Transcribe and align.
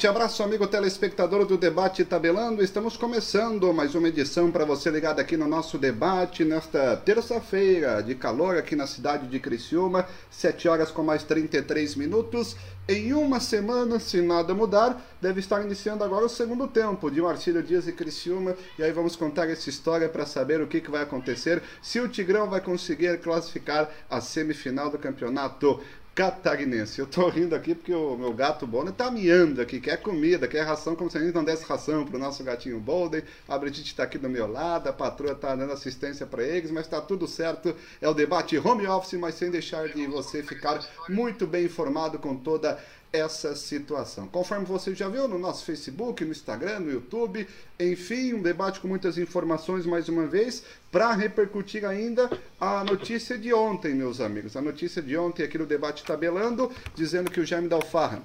Forte 0.00 0.08
abraço, 0.08 0.42
amigo 0.42 0.66
telespectador 0.66 1.44
do 1.44 1.58
Debate 1.58 2.06
Tabelando. 2.06 2.64
Estamos 2.64 2.96
começando 2.96 3.70
mais 3.74 3.94
uma 3.94 4.08
edição 4.08 4.50
para 4.50 4.64
você 4.64 4.88
ligado 4.88 5.20
aqui 5.20 5.36
no 5.36 5.46
nosso 5.46 5.76
debate 5.76 6.42
nesta 6.42 6.96
terça-feira 6.96 8.02
de 8.02 8.14
calor 8.14 8.56
aqui 8.56 8.74
na 8.74 8.86
cidade 8.86 9.26
de 9.26 9.38
Criciúma, 9.38 10.08
7 10.30 10.68
horas 10.68 10.90
com 10.90 11.02
mais 11.02 11.22
33 11.24 11.96
minutos. 11.96 12.56
Em 12.88 13.12
uma 13.12 13.40
semana, 13.40 14.00
se 14.00 14.22
nada 14.22 14.54
mudar, 14.54 15.00
deve 15.20 15.38
estar 15.38 15.62
iniciando 15.62 16.02
agora 16.02 16.24
o 16.24 16.30
segundo 16.30 16.66
tempo 16.66 17.10
de 17.10 17.20
Marcílio 17.20 17.62
Dias 17.62 17.86
e 17.86 17.92
Criciúma. 17.92 18.56
E 18.78 18.82
aí 18.82 18.92
vamos 18.92 19.16
contar 19.16 19.50
essa 19.50 19.68
história 19.68 20.08
para 20.08 20.24
saber 20.24 20.62
o 20.62 20.66
que, 20.66 20.80
que 20.80 20.90
vai 20.90 21.02
acontecer, 21.02 21.62
se 21.82 22.00
o 22.00 22.08
Tigrão 22.08 22.48
vai 22.48 22.62
conseguir 22.62 23.20
classificar 23.20 23.90
a 24.08 24.20
semifinal 24.20 24.88
do 24.88 24.98
campeonato 24.98 25.78
catarinense. 26.20 26.98
Eu 26.98 27.06
tô 27.06 27.30
rindo 27.30 27.54
aqui 27.54 27.74
porque 27.74 27.94
o 27.94 28.14
meu 28.14 28.34
gato 28.34 28.66
Bonner 28.66 28.92
tá 28.92 29.10
miando 29.10 29.62
aqui, 29.62 29.80
quer 29.80 29.96
comida, 29.96 30.46
quer 30.46 30.64
ração, 30.64 30.94
como 30.94 31.10
se 31.10 31.16
a 31.16 31.20
gente 31.22 31.34
não 31.34 31.42
desse 31.42 31.64
ração 31.64 32.04
pro 32.04 32.18
nosso 32.18 32.44
gatinho 32.44 32.78
Bolden. 32.78 33.22
A 33.48 33.56
Brigitte 33.56 33.94
tá 33.94 34.02
aqui 34.02 34.18
do 34.18 34.28
meu 34.28 34.46
lado, 34.46 34.86
a 34.86 34.92
patroa 34.92 35.34
tá 35.34 35.56
dando 35.56 35.72
assistência 35.72 36.26
para 36.26 36.42
eles, 36.42 36.70
mas 36.70 36.86
tá 36.86 37.00
tudo 37.00 37.26
certo. 37.26 37.74
É 38.02 38.08
o 38.08 38.12
debate 38.12 38.58
home 38.58 38.86
office, 38.86 39.18
mas 39.18 39.34
sem 39.34 39.50
deixar 39.50 39.88
de 39.88 40.06
você 40.06 40.42
ficar 40.42 40.86
muito 41.08 41.46
bem 41.46 41.64
informado 41.64 42.18
com 42.18 42.36
toda 42.36 42.78
essa 43.12 43.56
situação. 43.56 44.28
Conforme 44.28 44.64
você 44.64 44.94
já 44.94 45.08
viu 45.08 45.26
no 45.26 45.38
nosso 45.38 45.64
Facebook, 45.64 46.24
no 46.24 46.30
Instagram, 46.30 46.80
no 46.80 46.92
YouTube, 46.92 47.46
enfim, 47.78 48.34
um 48.34 48.42
debate 48.42 48.80
com 48.80 48.88
muitas 48.88 49.18
informações 49.18 49.84
mais 49.84 50.08
uma 50.08 50.26
vez, 50.26 50.62
para 50.92 51.12
repercutir 51.12 51.84
ainda 51.84 52.30
a 52.60 52.84
notícia 52.84 53.36
de 53.36 53.52
ontem, 53.52 53.94
meus 53.94 54.20
amigos. 54.20 54.56
A 54.56 54.62
notícia 54.62 55.02
de 55.02 55.16
ontem 55.16 55.42
aqui 55.42 55.58
no 55.58 55.66
debate 55.66 56.04
tabelando, 56.04 56.70
dizendo 56.94 57.30
que 57.30 57.40
o 57.40 57.46
Jaime 57.46 57.68
Dalfarra 57.68 58.22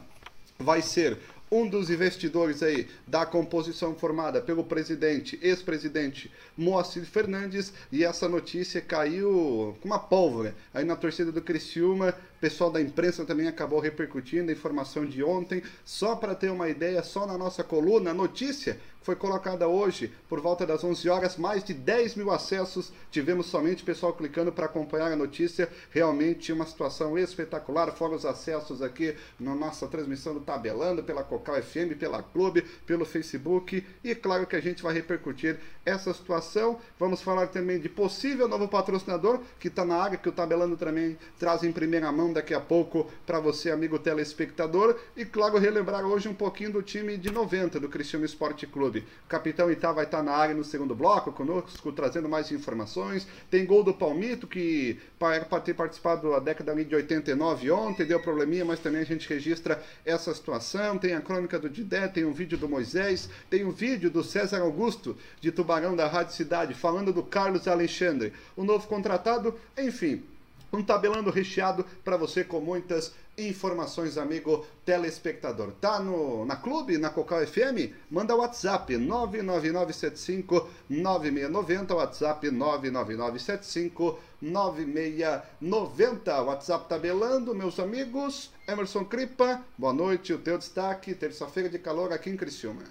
vai 0.59 0.81
ser 0.81 1.17
um 1.52 1.67
dos 1.67 1.89
investidores 1.89 2.63
aí 2.63 2.88
da 3.06 3.25
composição 3.25 3.94
formada 3.95 4.41
pelo 4.41 4.63
presidente, 4.63 5.39
ex-presidente 5.41 6.31
Moacir 6.58 7.06
Fernandes, 7.06 7.72
e 7.91 8.03
essa 8.03 8.28
notícia 8.28 8.81
caiu 8.81 9.78
com 9.80 9.88
uma 9.88 10.00
pólvora 10.00 10.56
aí 10.73 10.83
na 10.83 10.95
torcida 10.95 11.31
do 11.31 11.41
Criciúma, 11.41 12.16
pessoal 12.39 12.72
da 12.72 12.81
imprensa 12.81 13.25
também 13.25 13.47
acabou 13.47 13.80
repercutindo 13.80 14.50
a 14.50 14.53
informação 14.53 15.05
de 15.05 15.23
ontem, 15.23 15.64
só 15.83 16.16
para 16.16 16.36
ter 16.36 16.50
uma 16.50 16.69
ideia, 16.69 17.02
só 17.03 17.25
na 17.25 17.38
nossa 17.38 17.64
coluna, 17.64 18.14
notícia 18.14 18.80
foi 19.05 19.16
colocada 19.16 19.67
hoje 19.67 20.11
por 20.28 20.41
volta 20.41 20.66
das 20.66 20.83
11 20.83 21.08
horas, 21.09 21.38
mais 21.38 21.63
de 21.63 21.75
10 21.75 22.16
mil 22.16 22.31
acessos. 22.31 22.91
Tivemos 23.11 23.45
somente 23.45 23.83
pessoal 23.83 24.11
clicando 24.13 24.52
para 24.52 24.66
acompanhar 24.66 25.11
a 25.11 25.16
notícia. 25.16 25.69
Realmente 25.91 26.52
uma 26.52 26.66
situação 26.66 27.16
espetacular. 27.16 27.91
Fora 27.91 28.16
os 28.16 28.25
acessos 28.25 28.81
aqui 28.81 29.16
na 29.39 29.53
nossa 29.53 29.88
transmissão 29.88 30.33
do 30.33 30.39
Tabelando, 30.39 31.03
pela 31.03 31.23
Cocal 31.23 31.61
FM, 31.61 31.95
pela 32.00 32.23
Clube, 32.23 32.63
pelo 32.88 33.06
Facebook. 33.06 33.86
E 34.03 34.16
claro 34.16 34.47
que 34.47 34.56
a 34.56 34.59
gente 34.59 34.81
vai 34.81 34.95
repercutir 34.95 35.59
essa 35.86 36.11
situação. 36.11 36.80
Vamos 36.97 37.22
falar 37.22 37.45
também 37.50 37.80
de 37.80 37.88
possível 37.88 38.47
novo 38.47 38.67
patrocinador 38.67 39.39
que 39.59 39.67
está 39.67 39.86
na 39.86 39.97
área, 39.97 40.17
que 40.17 40.30
o 40.30 40.31
Tabelando 40.31 40.75
também 40.75 41.16
traz 41.38 41.63
em 41.63 41.72
primeira 41.72 42.11
mão 42.11 42.24
daqui 42.33 42.53
a 42.53 42.59
pouco 42.59 43.09
para 43.25 43.39
você, 43.39 43.72
amigo 43.72 44.00
telespectador. 44.00 44.97
E 45.16 45.25
claro, 45.25 45.57
relembrar 45.57 46.05
hoje 46.05 46.27
um 46.27 46.33
pouquinho 46.33 46.72
do 46.72 46.81
time 46.81 47.17
de 47.17 47.31
90 47.31 47.79
do 47.79 47.89
Cristiano 47.89 48.25
Esporte 48.25 48.67
Clube. 48.67 49.05
O 49.25 49.29
capitão 49.29 49.72
Itá 49.72 49.91
vai 49.91 50.05
estar 50.05 50.22
na 50.23 50.31
área 50.31 50.55
no 50.55 50.63
segundo 50.63 50.95
bloco 50.95 51.31
conosco, 51.31 51.91
trazendo 51.91 52.29
mais 52.29 52.51
informações. 52.51 53.27
Tem 53.50 53.66
gol 53.66 53.83
do 53.83 53.94
Palmito, 53.94 54.47
que 54.47 55.00
para 55.17 55.59
ter 55.59 55.73
participado 55.73 56.31
da 56.31 56.39
década 56.39 56.75
de 56.75 56.95
89 56.95 57.72
ontem, 57.72 58.05
deu 58.05 58.19
probleminha, 58.19 58.66
mas 58.66 58.79
também 58.79 59.01
a 59.01 59.05
gente 59.05 59.27
registra 59.27 59.81
essa 60.05 60.33
situação. 60.33 60.97
Tem 60.97 61.13
a 61.13 61.21
crônica 61.21 61.57
do 61.57 61.69
Didé, 61.69 62.07
tem 62.07 62.25
um 62.25 62.33
vídeo 62.33 62.57
do 62.57 62.69
Moisés, 62.69 63.29
tem 63.50 63.66
um 63.66 63.71
vídeo 63.71 64.09
do 64.09 64.23
César 64.23 64.61
Augusto, 64.61 65.17
de 65.39 65.51
Tubarão 65.51 65.95
da 65.95 66.07
Rádio 66.07 66.33
Cidade, 66.33 66.73
falando 66.73 67.13
do 67.13 67.23
Carlos 67.23 67.67
Alexandre, 67.67 68.33
o 68.55 68.63
novo 68.63 68.88
contratado. 68.88 69.55
Enfim, 69.77 70.23
um 70.71 70.83
tabelando 70.83 71.29
recheado 71.29 71.85
para 72.03 72.17
você 72.17 72.43
com 72.43 72.59
muitas 72.59 73.13
informações, 73.37 74.17
amigo 74.17 74.65
telespectador. 74.85 75.71
Tá 75.79 75.99
no, 75.99 76.45
na 76.45 76.55
clube, 76.55 76.97
na 76.97 77.09
Cocal 77.09 77.45
FM? 77.45 77.93
Manda 78.09 78.35
o 78.35 78.39
WhatsApp 78.39 78.97
99975 78.97 80.69
9690, 80.89 81.95
WhatsApp 81.95 82.49
99975 82.49 84.19
9690. 84.41 86.41
WhatsApp 86.41 86.87
tabelando, 86.87 87.53
meus 87.53 87.79
amigos. 87.79 88.51
Emerson 88.67 89.05
Cripa, 89.05 89.63
boa 89.77 89.93
noite, 89.93 90.33
o 90.33 90.39
teu 90.39 90.57
destaque, 90.57 91.13
terça-feira 91.13 91.69
de 91.69 91.79
calor 91.79 92.11
aqui 92.11 92.29
em 92.29 92.37
Criciúma. 92.37 92.83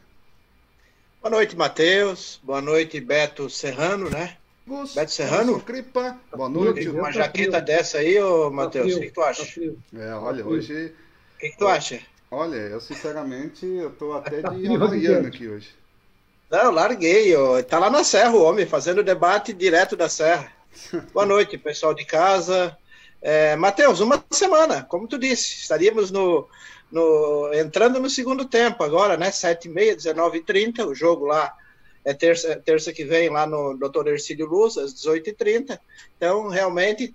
Boa 1.21 1.31
noite, 1.31 1.57
Matheus. 1.57 2.39
Boa 2.43 2.61
noite, 2.61 3.01
Beto 3.01 3.49
Serrano, 3.49 4.11
né? 4.11 4.37
Gus, 4.67 4.95
Beto 4.95 5.13
Serrano? 5.13 5.61
Cripa, 5.61 6.19
boa 6.35 6.49
noite. 6.49 6.89
Uma 6.89 7.13
jaqueta 7.13 7.61
dessa 7.61 7.99
aí, 7.99 8.19
ô 8.19 8.51
Matheus, 8.51 8.95
o 8.95 9.01
que, 9.01 9.07
que, 9.07 9.13
tu 9.13 9.21
acha? 9.21 9.63
É, 9.95 10.15
olha, 10.15 10.47
hoje. 10.47 10.95
O 11.37 11.39
que, 11.39 11.51
que, 11.51 11.59
tu 11.59 11.69
acha? 11.69 12.01
Olha, 12.31 12.57
eu 12.57 12.81
sinceramente, 12.81 13.67
eu 13.67 13.91
tô 13.91 14.15
até 14.15 14.41
de 14.41 14.75
Havaiana 14.75 15.29
aqui 15.29 15.47
hoje. 15.49 15.69
Não, 16.51 16.71
larguei, 16.71 17.37
ó. 17.37 17.63
tá 17.63 17.79
lá 17.79 17.91
na 17.91 18.03
Serra 18.03 18.31
o 18.31 18.43
homem, 18.43 18.65
fazendo 18.65 19.05
debate 19.05 19.53
direto 19.53 19.97
da 19.97 20.09
Serra. 20.09 20.51
Boa 21.13 21.27
noite, 21.27 21.59
pessoal 21.59 21.93
de 21.93 22.07
casa. 22.07 22.75
É, 23.21 23.57
Matheus, 23.57 24.01
uma 24.01 24.25
semana, 24.31 24.83
como 24.83 25.07
tu 25.07 25.19
disse, 25.19 25.61
estaríamos 25.61 26.11
no, 26.11 26.49
no, 26.91 27.51
entrando 27.53 28.01
no 28.01 28.09
segundo 28.09 28.47
tempo 28.47 28.83
agora, 28.83 29.19
né? 29.19 29.31
7h30, 29.31 29.97
19h30, 29.97 30.87
o 30.87 30.95
jogo 30.95 31.27
lá 31.27 31.55
é 32.05 32.13
terça, 32.13 32.57
terça 32.57 32.93
que 32.93 33.05
vem 33.05 33.31
lá 33.31 33.47
no 33.47 33.77
Dr. 33.77 34.09
Ercílio 34.09 34.47
Luz, 34.47 34.77
às 34.77 34.93
18h30. 34.95 35.79
Então, 36.17 36.49
realmente, 36.49 37.15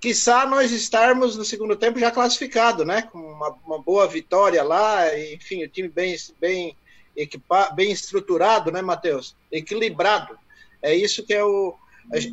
quiçá 0.00 0.46
nós 0.46 0.70
estarmos 0.70 1.36
no 1.36 1.44
segundo 1.44 1.76
tempo 1.76 1.98
já 1.98 2.10
classificado, 2.10 2.84
né? 2.84 3.02
Com 3.02 3.18
uma, 3.18 3.50
uma 3.66 3.82
boa 3.82 4.06
vitória 4.06 4.62
lá, 4.62 5.18
enfim, 5.18 5.64
o 5.64 5.68
time 5.68 5.88
bem, 5.88 6.16
bem 6.40 6.76
equipado, 7.16 7.74
bem 7.74 7.90
estruturado, 7.90 8.70
né, 8.70 8.80
Matheus? 8.80 9.36
Equilibrado. 9.50 10.38
É 10.80 10.94
isso 10.94 11.24
que 11.24 11.34
é 11.34 11.44
o, 11.44 11.74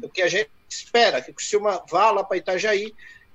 o 0.03 0.09
que 0.09 0.22
a 0.22 0.28
gente 0.28 0.52
espera, 0.69 1.22
que 1.22 1.31
o 1.31 1.34
Criciúma 1.34 1.84
vá 1.90 2.12
lá 2.12 2.24
para 2.24 2.38
Itajaí 2.38 2.94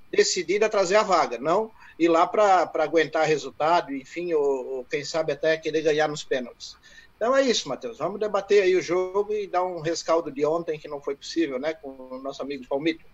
decidida 0.09 0.67
a 0.67 0.69
trazer 0.69 0.95
a 0.95 1.03
vaga, 1.03 1.37
não 1.37 1.71
ir 1.97 2.07
lá 2.07 2.25
para 2.25 2.69
aguentar 2.75 3.27
resultado, 3.27 3.93
enfim, 3.93 4.33
ou, 4.33 4.77
ou 4.77 4.85
quem 4.85 5.03
sabe 5.03 5.33
até 5.33 5.57
querer 5.57 5.81
ganhar 5.81 6.07
nos 6.07 6.23
pênaltis. 6.23 6.75
Então 7.23 7.33
é 7.33 7.41
isso, 7.41 7.69
Matheus. 7.69 7.99
Vamos 7.99 8.19
debater 8.19 8.63
aí 8.63 8.75
o 8.75 8.81
jogo 8.81 9.31
e 9.31 9.47
dar 9.47 9.63
um 9.63 9.79
rescaldo 9.79 10.29
de 10.29 10.45
ontem 10.45 10.77
que 10.77 10.89
não 10.89 10.99
foi 10.99 11.15
possível, 11.15 11.57
né, 11.57 11.73
com 11.73 12.09
o 12.11 12.21
nosso 12.21 12.41
amigo 12.41 12.67
Palmito. 12.67 13.05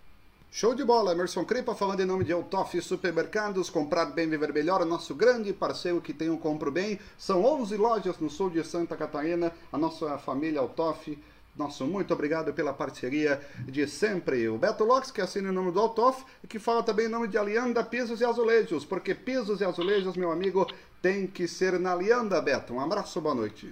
Show 0.49 0.73
de 0.73 0.83
bola, 0.83 1.11
Emerson 1.11 1.45
Cripa, 1.45 1.75
falando 1.75 1.99
em 1.99 2.07
nome 2.07 2.23
de 2.23 2.33
Autof 2.33 2.81
Supermercados, 2.81 3.69
comprar 3.69 4.07
bem, 4.07 4.27
viver 4.27 4.51
melhor, 4.51 4.83
nosso 4.83 5.13
grande 5.13 5.53
parceiro 5.53 6.01
que 6.01 6.11
tem 6.11 6.27
um 6.27 6.37
compro 6.39 6.71
bem. 6.71 6.99
São 7.19 7.45
11 7.45 7.77
lojas 7.77 8.17
no 8.17 8.31
sul 8.31 8.49
de 8.49 8.63
Santa 8.63 8.97
Catarina, 8.97 9.53
a 9.71 9.77
nossa 9.77 10.17
família 10.17 10.59
Autof. 10.59 11.15
Nosso 11.55 11.85
muito 11.85 12.11
obrigado 12.11 12.51
pela 12.51 12.73
parceria 12.73 13.39
de 13.67 13.87
sempre. 13.87 14.49
O 14.49 14.57
Beto 14.57 14.85
Lopes, 14.85 15.11
que 15.11 15.21
assina 15.21 15.49
em 15.49 15.53
nome 15.53 15.71
do 15.71 15.79
Autof, 15.79 16.25
e 16.43 16.47
que 16.47 16.57
fala 16.57 16.81
também 16.81 17.05
em 17.05 17.09
nome 17.09 17.27
de 17.27 17.37
Alianda 17.37 17.83
Pisos 17.83 18.21
e 18.21 18.25
Azulejos, 18.25 18.83
porque 18.83 19.13
pisos 19.13 19.61
e 19.61 19.65
azulejos, 19.65 20.17
meu 20.17 20.31
amigo, 20.31 20.65
tem 20.99 21.27
que 21.27 21.47
ser 21.47 21.79
na 21.79 21.91
Alianda, 21.91 22.41
Beto. 22.41 22.73
Um 22.73 22.79
abraço, 22.79 23.21
boa 23.21 23.35
noite. 23.35 23.71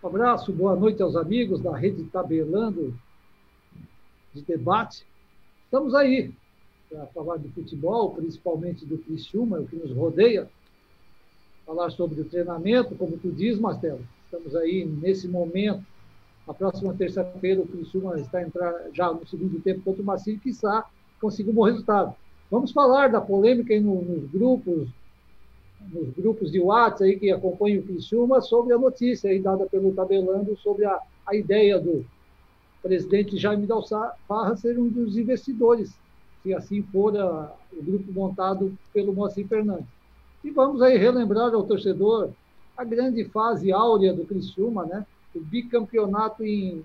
Um 0.00 0.06
abraço, 0.06 0.52
boa 0.52 0.76
noite 0.76 1.02
aos 1.02 1.16
amigos 1.16 1.60
da 1.60 1.76
Rede 1.76 2.04
Tabelando 2.04 2.94
de 4.32 4.42
Debate. 4.42 5.04
Estamos 5.64 5.92
aí 5.92 6.32
para 6.88 7.04
falar 7.06 7.38
de 7.38 7.48
futebol, 7.48 8.14
principalmente 8.14 8.86
do 8.86 8.96
Criciúma, 8.98 9.58
o 9.58 9.66
que 9.66 9.74
nos 9.74 9.90
rodeia. 9.90 10.48
Falar 11.66 11.90
sobre 11.90 12.20
o 12.20 12.24
treinamento, 12.24 12.94
como 12.94 13.18
tu 13.18 13.32
diz, 13.32 13.58
Marcelo. 13.58 14.06
Estamos 14.26 14.54
aí 14.54 14.84
nesse 14.84 15.26
momento. 15.26 15.84
A 16.46 16.54
próxima 16.54 16.94
terça-feira 16.94 17.60
o 17.60 17.66
Criciúma 17.66 18.20
está 18.20 18.40
entrando 18.40 18.94
já 18.94 19.12
no 19.12 19.26
segundo 19.26 19.60
tempo 19.60 19.82
contra 19.82 20.00
o 20.00 20.06
Marcinho, 20.06 20.38
quiçá 20.38 20.88
consiga 21.20 21.50
um 21.50 21.54
bom 21.54 21.64
resultado. 21.64 22.14
Vamos 22.48 22.70
falar 22.70 23.08
da 23.08 23.20
polêmica 23.20 23.78
nos 23.80 24.30
grupos 24.30 24.88
nos 25.92 26.10
grupos 26.10 26.50
de 26.52 26.60
WhatsApp 26.60 27.04
aí 27.04 27.18
que 27.18 27.30
acompanham 27.30 27.80
o 27.80 27.82
Criciúma 27.82 28.40
sobre 28.40 28.74
a 28.74 28.78
notícia 28.78 29.30
aí 29.30 29.40
dada 29.40 29.66
pelo 29.66 29.92
Tabelando 29.92 30.56
sobre 30.58 30.84
a, 30.84 31.00
a 31.26 31.34
ideia 31.34 31.78
do 31.78 32.04
presidente 32.82 33.36
Jaime 33.36 33.66
Dalfarra 33.66 34.56
ser 34.56 34.78
um 34.78 34.88
dos 34.88 35.16
investidores, 35.16 35.92
se 36.42 36.54
assim 36.54 36.82
for 36.82 37.16
a, 37.16 37.52
o 37.72 37.82
grupo 37.82 38.12
montado 38.12 38.76
pelo 38.92 39.12
Moacir 39.12 39.46
Fernandes. 39.46 39.86
E 40.44 40.50
vamos 40.50 40.80
aí 40.82 40.96
relembrar 40.96 41.52
ao 41.52 41.64
torcedor 41.64 42.30
a 42.76 42.84
grande 42.84 43.24
fase 43.24 43.72
áurea 43.72 44.12
do 44.12 44.24
Criciúma, 44.24 44.86
né? 44.86 45.04
O 45.34 45.40
bicampeonato 45.40 46.44
em, 46.44 46.84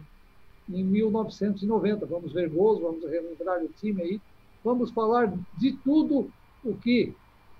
em 0.67 0.83
1990. 0.83 2.05
Vamos 2.05 2.31
ver 2.33 2.49
gols, 2.49 2.81
vamos 2.81 3.03
relembrar 3.03 3.63
o 3.63 3.69
time 3.79 4.01
aí. 4.01 4.21
Vamos 4.63 4.89
falar 4.91 5.31
de 5.57 5.73
tudo 5.83 6.31
o 6.65 6.73
que 6.75 7.13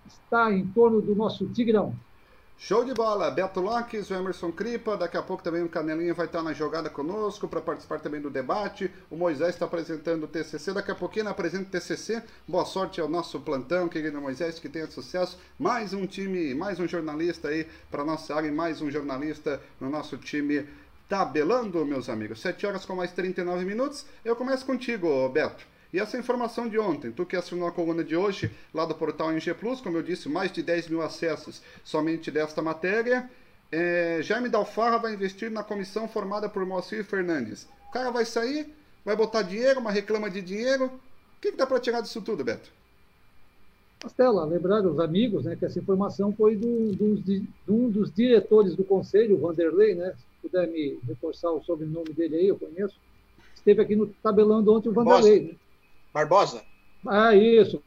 está 0.08 0.52
em 0.52 0.66
torno 0.68 1.02
do 1.02 1.16
nosso 1.16 1.46
Tigrão. 1.48 1.96
Show 2.58 2.86
de 2.86 2.94
bola, 2.94 3.30
Beto 3.30 3.60
Locks, 3.60 4.10
o 4.10 4.14
Emerson 4.14 4.50
Cripa, 4.52 4.96
daqui 4.96 5.18
a 5.18 5.22
pouco 5.22 5.44
também 5.44 5.64
o 5.64 5.68
Canelinha 5.68 6.14
vai 6.14 6.28
estar 6.28 6.42
na 6.42 6.54
jogada 6.54 6.90
conosco 6.90 7.46
para 7.46 7.60
participar 7.60 8.00
também 8.00 8.22
do 8.22 8.30
debate. 8.30 8.90
O 9.10 9.18
Moisés 9.18 9.50
está 9.50 9.66
apresentando 9.66 10.24
o 10.24 10.28
TCC, 10.28 10.72
daqui 10.72 10.90
a 10.90 10.96
pouquinho 10.96 11.28
apresenta 11.28 11.66
o 11.66 11.72
TCC. 11.72 12.24
Boa 12.48 12.64
sorte 12.64 13.02
ao 13.02 13.10
nosso 13.10 13.40
plantão, 13.42 13.90
querido 13.90 14.22
Moisés, 14.22 14.60
que 14.60 14.70
tenha 14.70 14.88
sucesso. 14.88 15.38
Mais 15.60 15.94
um 15.94 16.06
time, 16.06 16.54
mais 16.56 16.80
um 16.80 16.88
jornalista 16.88 17.50
aí 17.50 17.68
para 17.92 18.06
nossa 18.06 18.34
área, 18.34 18.52
mais 18.52 18.82
um 18.82 18.90
jornalista 18.90 19.60
no 19.82 19.90
nosso 19.90 20.16
time 20.18 20.66
tabelando, 21.10 21.86
meus 21.86 22.08
amigos. 22.08 22.40
7 22.40 22.66
horas 22.66 22.86
com 22.86 22.96
mais 22.96 23.12
39 23.12 23.66
minutos. 23.66 24.06
Eu 24.24 24.38
começo 24.38 24.66
contigo, 24.66 25.28
Beto. 25.28 25.73
E 25.94 26.00
essa 26.00 26.18
informação 26.18 26.68
de 26.68 26.80
ontem, 26.80 27.12
tu 27.12 27.24
que 27.24 27.36
assinou 27.36 27.68
a 27.68 27.72
coluna 27.72 28.04
de 28.04 28.16
hoje 28.16 28.50
lá 28.74 28.84
do 28.84 28.96
portal 28.96 29.32
NG 29.32 29.54
Plus, 29.54 29.80
como 29.80 29.96
eu 29.96 30.02
disse, 30.02 30.28
mais 30.28 30.52
de 30.52 30.64
10 30.64 30.90
mil 30.90 31.04
acessos 31.04 31.62
somente 31.84 32.32
desta 32.32 32.64
matéria. 32.64 33.30
É, 33.72 34.20
Jaime 34.24 34.50
Dalfarra 34.50 34.98
vai 34.98 35.14
investir 35.14 35.52
na 35.52 35.64
comissão 35.64 36.08
formada 36.08 36.50
por 36.50 36.66
Moacir 36.66 37.06
Fernandes. 37.06 37.68
O 37.88 37.92
cara 37.92 38.10
vai 38.10 38.26
sair, 38.26 38.74
vai 39.06 39.16
botar 39.16 39.44
dinheiro, 39.44 39.80
uma 39.80 39.92
reclama 39.92 40.32
de 40.32 40.42
dinheiro. 40.42 40.86
O 40.86 40.92
que, 41.40 41.52
que 41.52 41.58
dá 41.58 41.68
para 41.68 41.80
tirar 41.80 42.02
disso 42.02 42.24
tudo, 42.24 42.44
Beto? 42.44 42.72
Castela, 44.00 44.46
lembrar 44.46 44.84
os 44.84 45.00
amigos 45.00 45.46
né, 45.46 45.56
que 45.56 45.64
essa 45.64 45.78
informação 45.78 46.34
foi 46.34 46.56
do, 46.56 46.92
do, 46.94 47.16
de, 47.18 47.44
um 47.70 47.88
dos 47.90 48.12
diretores 48.12 48.76
do 48.76 48.84
conselho, 48.84 49.38
Vanderlei, 49.38 49.94
né? 49.94 50.12
Se 50.12 50.50
puder 50.50 50.68
me 50.68 51.00
reforçar 51.08 51.52
o 51.52 51.64
sobrenome 51.64 52.12
dele 52.14 52.36
aí, 52.36 52.48
eu 52.48 52.58
conheço. 52.58 52.96
Esteve 53.56 53.82
aqui 53.82 53.96
no 53.96 54.08
tabelando 54.08 54.74
ontem 54.74 54.90
o 54.90 54.94
Vanderlei. 54.94 55.40
Né? 55.40 55.56
Barbosa? 56.14 56.64
Ah, 57.08 57.36
isso. 57.36 57.82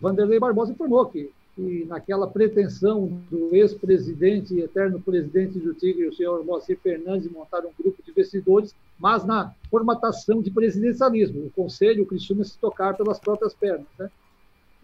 Vanderlei 0.00 0.38
Barbosa 0.38 0.72
informou 0.72 1.06
que, 1.06 1.30
que 1.54 1.84
naquela 1.86 2.26
pretensão 2.26 3.20
do 3.30 3.54
ex-presidente 3.54 4.54
e 4.54 4.60
eterno 4.60 5.00
presidente 5.00 5.58
do 5.58 5.72
Tigre, 5.72 6.06
o 6.06 6.14
senhor 6.14 6.44
Moacir 6.44 6.78
Fernandes, 6.78 7.30
montar 7.30 7.60
um 7.60 7.72
grupo 7.78 8.02
de 8.02 8.10
investidores, 8.10 8.74
mas 8.98 9.24
na 9.24 9.54
formatação 9.70 10.42
de 10.42 10.50
presidencialismo. 10.50 11.46
O 11.46 11.50
Conselho, 11.50 12.06
Cristiano 12.06 12.44
se 12.44 12.58
tocar 12.58 12.94
pelas 12.94 13.18
próprias 13.18 13.54
pernas. 13.54 13.86
Né? 13.98 14.10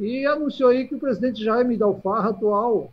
E 0.01 0.25
anunciou 0.25 0.71
aí 0.71 0.89
que 0.89 0.95
o 0.95 0.99
presidente 0.99 1.45
Jaime 1.45 1.77
Dalfarra, 1.77 2.31
atual, 2.31 2.91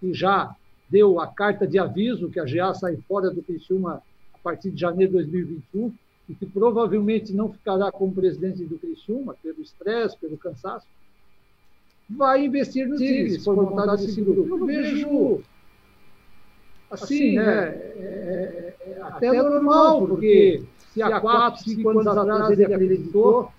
que 0.00 0.12
já 0.12 0.54
deu 0.88 1.20
a 1.20 1.26
carta 1.28 1.66
de 1.66 1.78
aviso 1.78 2.30
que 2.30 2.40
a 2.40 2.44
GA 2.44 2.74
sai 2.74 2.96
fora 3.08 3.30
do 3.30 3.42
Criciúma 3.42 4.02
a 4.34 4.38
partir 4.38 4.70
de 4.72 4.80
janeiro 4.80 5.12
de 5.12 5.30
2021, 5.30 5.94
e 6.30 6.34
que 6.36 6.46
provavelmente 6.46 7.32
não 7.34 7.52
ficará 7.52 7.90
como 7.90 8.14
presidente 8.14 8.64
do 8.64 8.78
Criciúma, 8.78 9.34
pelo 9.42 9.60
estresse, 9.60 10.16
pelo 10.16 10.38
cansaço, 10.38 10.86
vai 12.08 12.44
investir 12.44 12.86
no 12.86 12.96
Tigres, 12.96 13.44
por 13.44 13.56
vontade 13.56 14.06
desse 14.06 14.22
grupo. 14.22 14.48
Eu 14.48 14.64
vejo, 14.64 15.40
assim, 16.88 17.34
né, 17.34 17.74
é, 17.74 18.74
é, 18.78 18.90
é 18.92 19.02
até 19.02 19.42
normal, 19.42 20.06
porque 20.06 20.62
se 20.90 21.02
há 21.02 21.20
quatro, 21.20 21.64
cinco 21.64 21.90
anos 21.90 22.06
atrás 22.06 22.50
ele 22.50 22.64
acreditou 22.64 23.50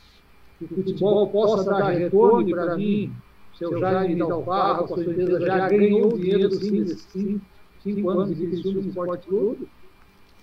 que 0.58 0.64
o 0.64 0.68
futebol 0.70 1.28
possa 1.28 1.70
dar 1.70 1.90
retorno, 1.90 2.48
e 2.48 2.52
para 2.54 2.78
mim, 2.78 3.14
o 3.54 3.58
seu 3.58 3.80
Jaime 3.80 4.16
Dalfarra, 4.16 4.88
com 4.88 4.96
certeza, 4.96 5.42
já 5.42 5.68
ganhou 5.68 6.18
dinheiro, 6.18 6.52
sim, 6.54 6.72
nesses 6.80 7.02
cinco, 7.02 7.42
cinco 7.84 8.10
anos 8.10 8.38
de 8.38 8.48
Criciúma 8.48 8.80
Esporte 8.80 9.28
Clube, 9.28 9.68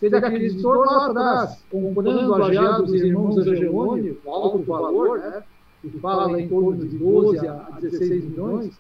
ele 0.01 0.17
acreditou 0.17 0.75
lá 0.75 1.07
atrás, 1.07 1.65
comprando 1.71 2.35
a 2.35 2.51
GA 2.51 2.79
dos 2.79 2.93
irmãos 2.93 3.37
Angeloni, 3.39 4.17
alto 4.27 4.63
valor, 4.63 5.19
né, 5.19 5.43
que 5.83 5.91
fala 5.99 6.41
em 6.41 6.49
torno 6.49 6.87
de 6.87 6.99
12 6.99 7.47
a 7.47 7.79
16 7.81 8.25
milhões, 8.25 8.79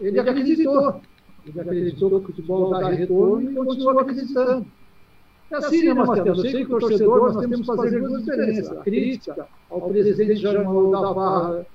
ele 0.00 0.18
acreditou. 0.18 1.00
Ele 1.46 1.60
acreditou 1.60 2.10
que 2.10 2.16
o 2.16 2.20
futebol 2.22 2.70
dá 2.70 2.88
retorno 2.88 3.50
e 3.50 3.54
continuou 3.54 3.98
acreditando. 3.98 4.66
É 5.50 5.56
assim, 5.56 5.84
né, 5.84 5.92
Marcelo? 5.94 6.28
Eu 6.28 6.36
sei 6.36 6.64
que 6.64 6.66
torcedor, 6.66 7.32
nós 7.32 7.36
temos 7.36 7.60
que 7.60 7.66
fazer 7.66 8.00
duas 8.00 8.24
diferenças. 8.24 8.72
A 8.72 8.82
crítica 8.82 9.48
ao 9.70 9.88
presidente 9.88 10.36
Jamal 10.36 10.90
da 10.90 11.12
Barra, 11.12 11.66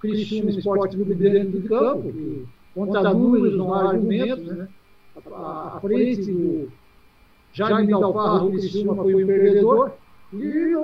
Cristiano 0.00 0.50
Esporte 0.50 0.96
Clube 0.96 1.14
dentro 1.14 1.60
de 1.60 1.68
campo, 1.68 2.12
que 2.12 2.46
contra 2.74 3.12
números 3.14 3.56
não 3.56 3.74
há 3.74 3.88
argumentos, 3.88 4.44
né? 4.44 4.68
A 5.32 5.78
frente 5.80 6.30
do 6.32 6.70
Jaime 7.52 7.90
Dalfarra, 7.90 8.44
o 8.44 8.50
Criciúma 8.50 8.96
foi 8.96 9.14
um 9.14 9.26
perdedor, 9.26 9.92
e 10.32 10.74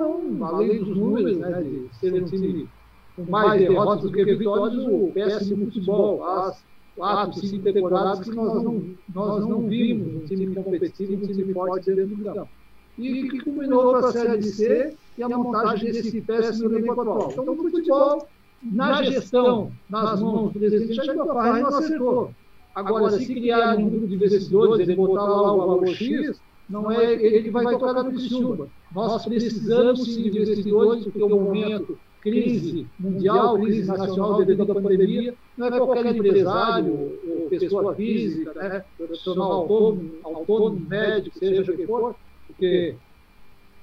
além 0.41 0.83
dos 0.83 0.97
números, 0.97 1.37
né, 1.37 1.61
de 1.63 1.89
ser 1.99 2.13
um 2.13 2.25
time 2.25 2.67
com 3.15 3.23
mais 3.29 3.59
derrotas 3.59 4.01
do 4.01 4.11
que 4.11 4.25
vitórias, 4.25 4.85
o 4.87 5.11
péssimo 5.13 5.65
futebol, 5.65 6.23
as 6.23 6.63
quatro, 6.95 7.45
cinco 7.45 7.63
temporadas 7.71 8.19
que 8.21 8.35
nós 8.35 8.63
não, 8.63 8.83
nós 9.13 9.45
não 9.45 9.67
vimos 9.67 10.15
um 10.15 10.25
time 10.25 10.53
competitivo, 10.55 11.13
um 11.13 11.27
time 11.27 11.53
forte 11.53 11.93
dentro 11.93 12.15
do 12.15 12.23
campo. 12.23 12.49
E 12.97 13.29
que 13.29 13.39
culminou 13.41 13.91
para 13.91 14.07
a 14.07 14.11
Série 14.11 14.43
C 14.43 14.95
e 15.17 15.23
a 15.23 15.29
montagem 15.29 15.91
desse 15.91 16.21
péssimo 16.21 16.73
elenco 16.73 17.01
atual. 17.01 17.29
Então, 17.31 17.53
o 17.53 17.69
futebol, 17.69 18.27
na 18.63 19.03
gestão, 19.03 19.71
nas 19.89 20.21
mãos 20.21 20.53
do 20.53 20.59
presidente 20.59 20.93
Jair 20.93 21.15
Dalfarra, 21.15 21.59
não 21.59 21.67
acertou. 21.67 22.31
Agora, 22.73 23.11
se 23.11 23.25
criar 23.25 23.77
um 23.77 23.89
grupo 23.89 24.07
de 24.07 24.15
investidores, 24.15 24.79
ele 24.79 24.95
botar 24.95 25.23
lá 25.23 25.53
o 25.53 25.57
valor 25.57 25.87
X, 25.87 26.41
não 26.69 26.91
é 26.91 27.13
ele 27.13 27.51
vai 27.51 27.77
tocar 27.77 28.03
no 28.03 28.11
Criciúma. 28.11 28.67
Nós 28.93 29.23
precisamos 29.25 30.03
sim 30.03 30.29
de 30.29 30.41
investidores, 30.41 31.03
porque 31.03 31.23
o 31.23 31.29
momento, 31.29 31.97
crise 32.21 32.87
mundial, 32.99 33.59
crise 33.59 33.87
nacional 33.87 34.43
devido 34.43 34.71
à 34.71 34.75
pandemia, 34.75 35.35
não 35.55 35.67
é 35.67 35.77
qualquer 35.77 36.15
empresário 36.15 37.19
ou 37.27 37.49
pessoa 37.49 37.93
física, 37.93 38.53
né, 38.53 38.83
profissional 38.97 39.51
autônomo, 39.51 40.11
autônomo, 40.23 40.79
médico, 40.89 41.37
seja 41.37 41.71
o 41.71 41.77
que 41.77 41.85
for, 41.85 42.15
porque 42.47 42.95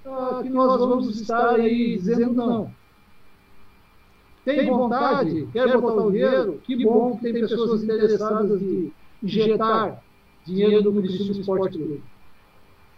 ah, 0.04 0.40
que 0.42 0.50
nós 0.50 0.80
vamos 0.80 1.20
estar 1.20 1.54
aí 1.54 1.96
dizendo 1.96 2.32
não. 2.34 2.70
Tem 4.44 4.66
vontade, 4.66 5.48
quer 5.52 5.78
botar 5.78 6.02
o 6.02 6.10
dinheiro, 6.10 6.60
que 6.64 6.84
bom 6.84 7.16
que 7.16 7.22
tem 7.22 7.32
pessoas 7.34 7.84
interessadas 7.84 8.60
em 8.60 8.92
injetar 9.22 10.02
dinheiro 10.44 10.90
no 10.90 11.00
Criciúma 11.00 11.30
Esporte 11.30 11.78
Clube. 11.78 12.02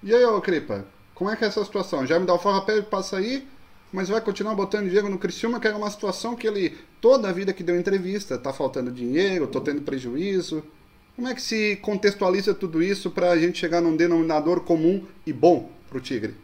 E 0.04 0.14
aí, 0.14 0.23
ô 0.23 0.38
Cripa, 0.38 0.87
como 1.14 1.30
é 1.30 1.37
que 1.37 1.44
é 1.44 1.49
essa 1.49 1.64
situação? 1.64 2.06
Já 2.06 2.20
me 2.20 2.26
dá 2.26 2.34
o 2.34 2.38
Forra 2.38 2.61
pede 2.61 2.82
para 2.82 3.02
sair, 3.02 3.49
mas 3.90 4.11
vai 4.11 4.20
continuar 4.20 4.54
botando 4.54 4.84
dinheiro 4.84 5.08
no 5.08 5.16
Criciúma, 5.16 5.58
que 5.58 5.66
era 5.66 5.78
uma 5.78 5.90
situação 5.90 6.37
que 6.37 6.46
ele, 6.46 6.76
toda 7.00 7.26
a 7.26 7.32
vida 7.32 7.54
que 7.54 7.62
deu 7.62 7.75
entrevista, 7.75 8.37
tá 8.37 8.52
faltando 8.52 8.90
dinheiro, 8.90 9.46
tô 9.46 9.62
tendo 9.62 9.80
prejuízo. 9.80 10.62
Como 11.16 11.26
é 11.26 11.34
que 11.34 11.40
se 11.40 11.76
contextualiza 11.76 12.52
tudo 12.52 12.82
isso 12.82 13.11
para 13.11 13.30
a 13.30 13.38
gente 13.38 13.58
chegar 13.58 13.80
num 13.80 13.96
denominador 13.96 14.61
comum 14.61 15.06
e 15.26 15.32
bom 15.32 15.70
para 15.88 15.96
o 15.96 16.00
Tigre? 16.02 16.34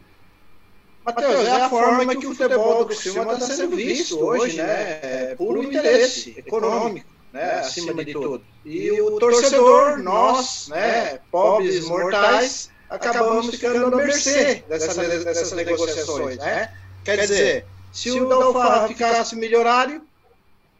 Matheus, 1.05 1.45
é 1.45 1.51
a 1.51 1.69
forma 1.69 2.15
que 2.15 2.25
o 2.25 2.33
futebol 2.33 2.79
do 2.79 2.85
Criciúma 2.87 3.33
está 3.33 3.45
sendo 3.45 3.75
visto 3.75 4.19
hoje, 4.19 4.57
né? 4.57 4.99
É 5.03 5.35
puro 5.37 5.61
interesse 5.61 6.33
econômico, 6.35 7.05
né? 7.31 7.59
Acima 7.59 7.93
de 8.03 8.11
tudo. 8.11 8.41
E 8.65 8.91
o 8.99 9.19
torcedor, 9.19 9.99
nós, 9.99 10.67
né? 10.69 11.19
Pobres 11.29 11.87
mortais, 11.87 12.70
acabamos 12.91 13.49
ficando 13.49 13.85
à 13.85 13.97
mercê 13.97 14.63
dessa, 14.67 15.01
dessas 15.01 15.51
negociações. 15.53 16.37
Né? 16.37 16.73
Quer 17.05 17.19
dizer, 17.19 17.65
se 17.91 18.11
o 18.11 18.27
Dalfarra 18.27 18.87
ficasse 18.87 19.35
milionário 19.35 20.05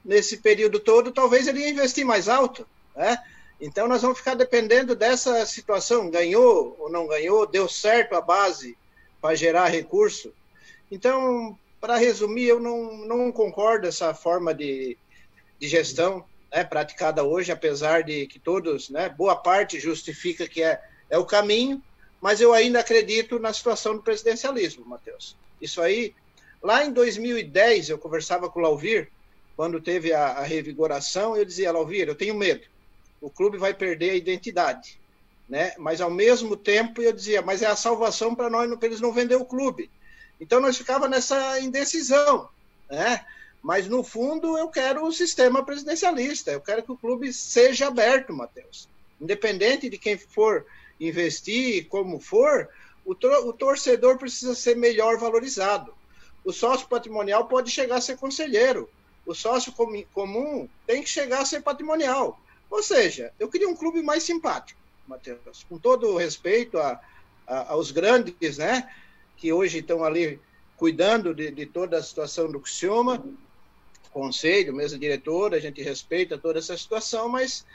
nesse 0.04 0.38
período 0.38 0.80
todo, 0.80 1.12
talvez 1.12 1.48
ele 1.48 1.62
ia 1.62 1.70
investir 1.70 2.06
mais 2.06 2.28
alto. 2.28 2.68
Né? 2.96 3.18
Então 3.62 3.88
nós 3.88 4.02
vamos 4.02 4.18
ficar 4.18 4.36
dependendo 4.36 4.96
dessa 4.96 5.46
situação. 5.46 6.10
Ganhou 6.10 6.76
ou 6.80 6.92
não 6.92 7.08
ganhou, 7.08 7.48
deu 7.48 7.70
certo 7.70 8.14
a 8.16 8.22
base 8.22 8.78
para 9.22 9.36
gerar 9.36 9.68
recurso. 9.68 10.34
Então, 10.92 11.58
para 11.80 11.96
resumir, 11.96 12.48
eu 12.48 12.60
não, 12.60 12.98
não 13.06 13.32
concordo 13.32 13.88
essa 13.88 14.14
forma 14.14 14.54
de, 14.54 14.98
de 15.58 15.68
gestão 15.68 16.26
né, 16.52 16.64
praticada 16.66 17.24
hoje, 17.24 17.52
apesar 17.52 18.04
de 18.04 18.28
que 18.28 18.38
todos, 18.38 18.90
né, 18.90 19.08
boa 19.08 19.36
parte 19.36 19.80
justifica 19.80 20.48
que 20.48 20.62
é, 20.62 20.82
é 21.10 21.18
o 21.18 21.26
caminho, 21.26 21.82
mas 22.22 22.40
eu 22.40 22.54
ainda 22.54 22.80
acredito 22.80 23.40
na 23.40 23.52
situação 23.52 23.96
do 23.96 24.04
presidencialismo, 24.04 24.86
Matheus. 24.86 25.36
Isso 25.60 25.82
aí, 25.82 26.14
lá 26.62 26.86
em 26.86 26.94
2010, 26.94 27.90
eu 27.90 27.98
conversava 27.98 28.48
com 28.48 28.60
o 28.60 28.64
Lauvir, 28.64 29.12
quando 29.56 29.82
teve 29.82 30.14
a, 30.14 30.28
a 30.28 30.44
revigoração, 30.44 31.36
eu 31.36 31.44
dizia, 31.44 31.72
Lauvir, 31.72 32.08
eu 32.08 32.16
tenho 32.16 32.36
medo, 32.36 32.64
o 33.20 33.30
clube 33.30 33.58
vai 33.58 33.74
perder 33.74 34.12
a 34.12 34.16
identidade, 34.16 35.00
né? 35.50 35.74
Mas 35.78 36.00
ao 36.00 36.10
mesmo 36.10 36.56
tempo 36.56 37.02
eu 37.02 37.12
dizia, 37.12 37.42
mas 37.42 37.62
é 37.62 37.68
a 37.68 37.76
salvação 37.76 38.34
para 38.34 38.50
nós, 38.50 38.74
para 38.76 38.88
eles 38.88 39.02
não 39.02 39.12
vender 39.12 39.36
o 39.36 39.46
clube. 39.46 39.90
Então 40.40 40.60
nós 40.60 40.78
ficava 40.78 41.08
nessa 41.08 41.60
indecisão, 41.60 42.50
né? 42.90 43.26
Mas 43.62 43.88
no 43.88 44.04
fundo 44.04 44.58
eu 44.58 44.70
quero 44.70 45.06
o 45.06 45.12
sistema 45.12 45.64
presidencialista, 45.64 46.52
eu 46.52 46.62
quero 46.62 46.82
que 46.82 46.92
o 46.92 46.98
clube 46.98 47.32
seja 47.32 47.88
aberto, 47.88 48.34
Matheus. 48.34 48.90
Independente 49.20 49.88
de 49.88 50.00
quem 50.00 50.18
for 50.18 50.66
investir, 51.08 51.88
como 51.88 52.20
for, 52.20 52.70
o, 53.04 53.12
o 53.14 53.54
torcedor 53.54 54.18
precisa 54.18 54.54
ser 54.54 54.76
melhor 54.76 55.18
valorizado. 55.18 55.94
O 56.46 56.54
sócio 56.54 56.88
patrimonial 56.88 57.48
pode 57.48 57.72
chegar 57.72 57.98
a 57.98 58.02
ser 58.02 58.18
conselheiro. 58.18 58.90
O 59.26 59.34
sócio 59.34 59.72
com 59.72 60.04
comum 60.14 60.68
tem 60.86 61.04
que 61.04 61.10
chegar 61.10 61.42
a 61.42 61.46
ser 61.46 61.62
patrimonial. 61.62 62.40
Ou 62.70 62.82
seja, 62.82 63.34
eu 63.40 63.50
queria 63.50 63.68
um 63.68 63.76
clube 63.76 64.02
mais 64.02 64.24
simpático, 64.24 64.80
Matheus, 65.08 65.66
com 65.68 65.78
todo 65.78 66.08
o 66.08 66.18
respeito 66.18 66.78
a, 66.78 67.00
a, 67.46 67.74
aos 67.74 67.92
grandes, 67.92 68.58
né, 68.58 68.90
que 69.38 69.52
hoje 69.52 69.80
estão 69.80 70.04
ali 70.04 70.40
cuidando 70.78 71.34
de, 71.34 71.52
de 71.52 71.66
toda 71.66 71.98
a 71.98 72.04
situação 72.04 72.52
do 72.52 72.60
Criciúma, 72.60 73.24
conselho, 74.12 74.74
mesa 74.74 74.98
diretora, 74.98 75.58
a 75.58 75.60
gente 75.60 75.82
respeita 75.82 76.38
toda 76.38 76.60
essa 76.60 76.76
situação, 76.78 77.30
mas 77.30 77.66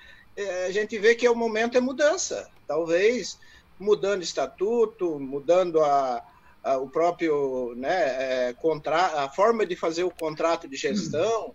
a 0.66 0.70
gente 0.70 0.98
vê 0.98 1.14
que 1.14 1.28
o 1.28 1.34
momento 1.34 1.78
é 1.78 1.80
mudança. 1.80 2.50
Talvez 2.66 3.38
mudando 3.78 4.22
estatuto, 4.22 5.18
mudando 5.18 5.82
a, 5.82 6.22
a 6.62 6.78
o 6.78 6.88
próprio 6.88 7.74
né, 7.76 8.48
é, 8.48 8.52
contra, 8.54 9.24
a 9.24 9.28
forma 9.28 9.64
de 9.64 9.76
fazer 9.76 10.04
o 10.04 10.10
contrato 10.10 10.68
de 10.68 10.76
gestão. 10.76 11.54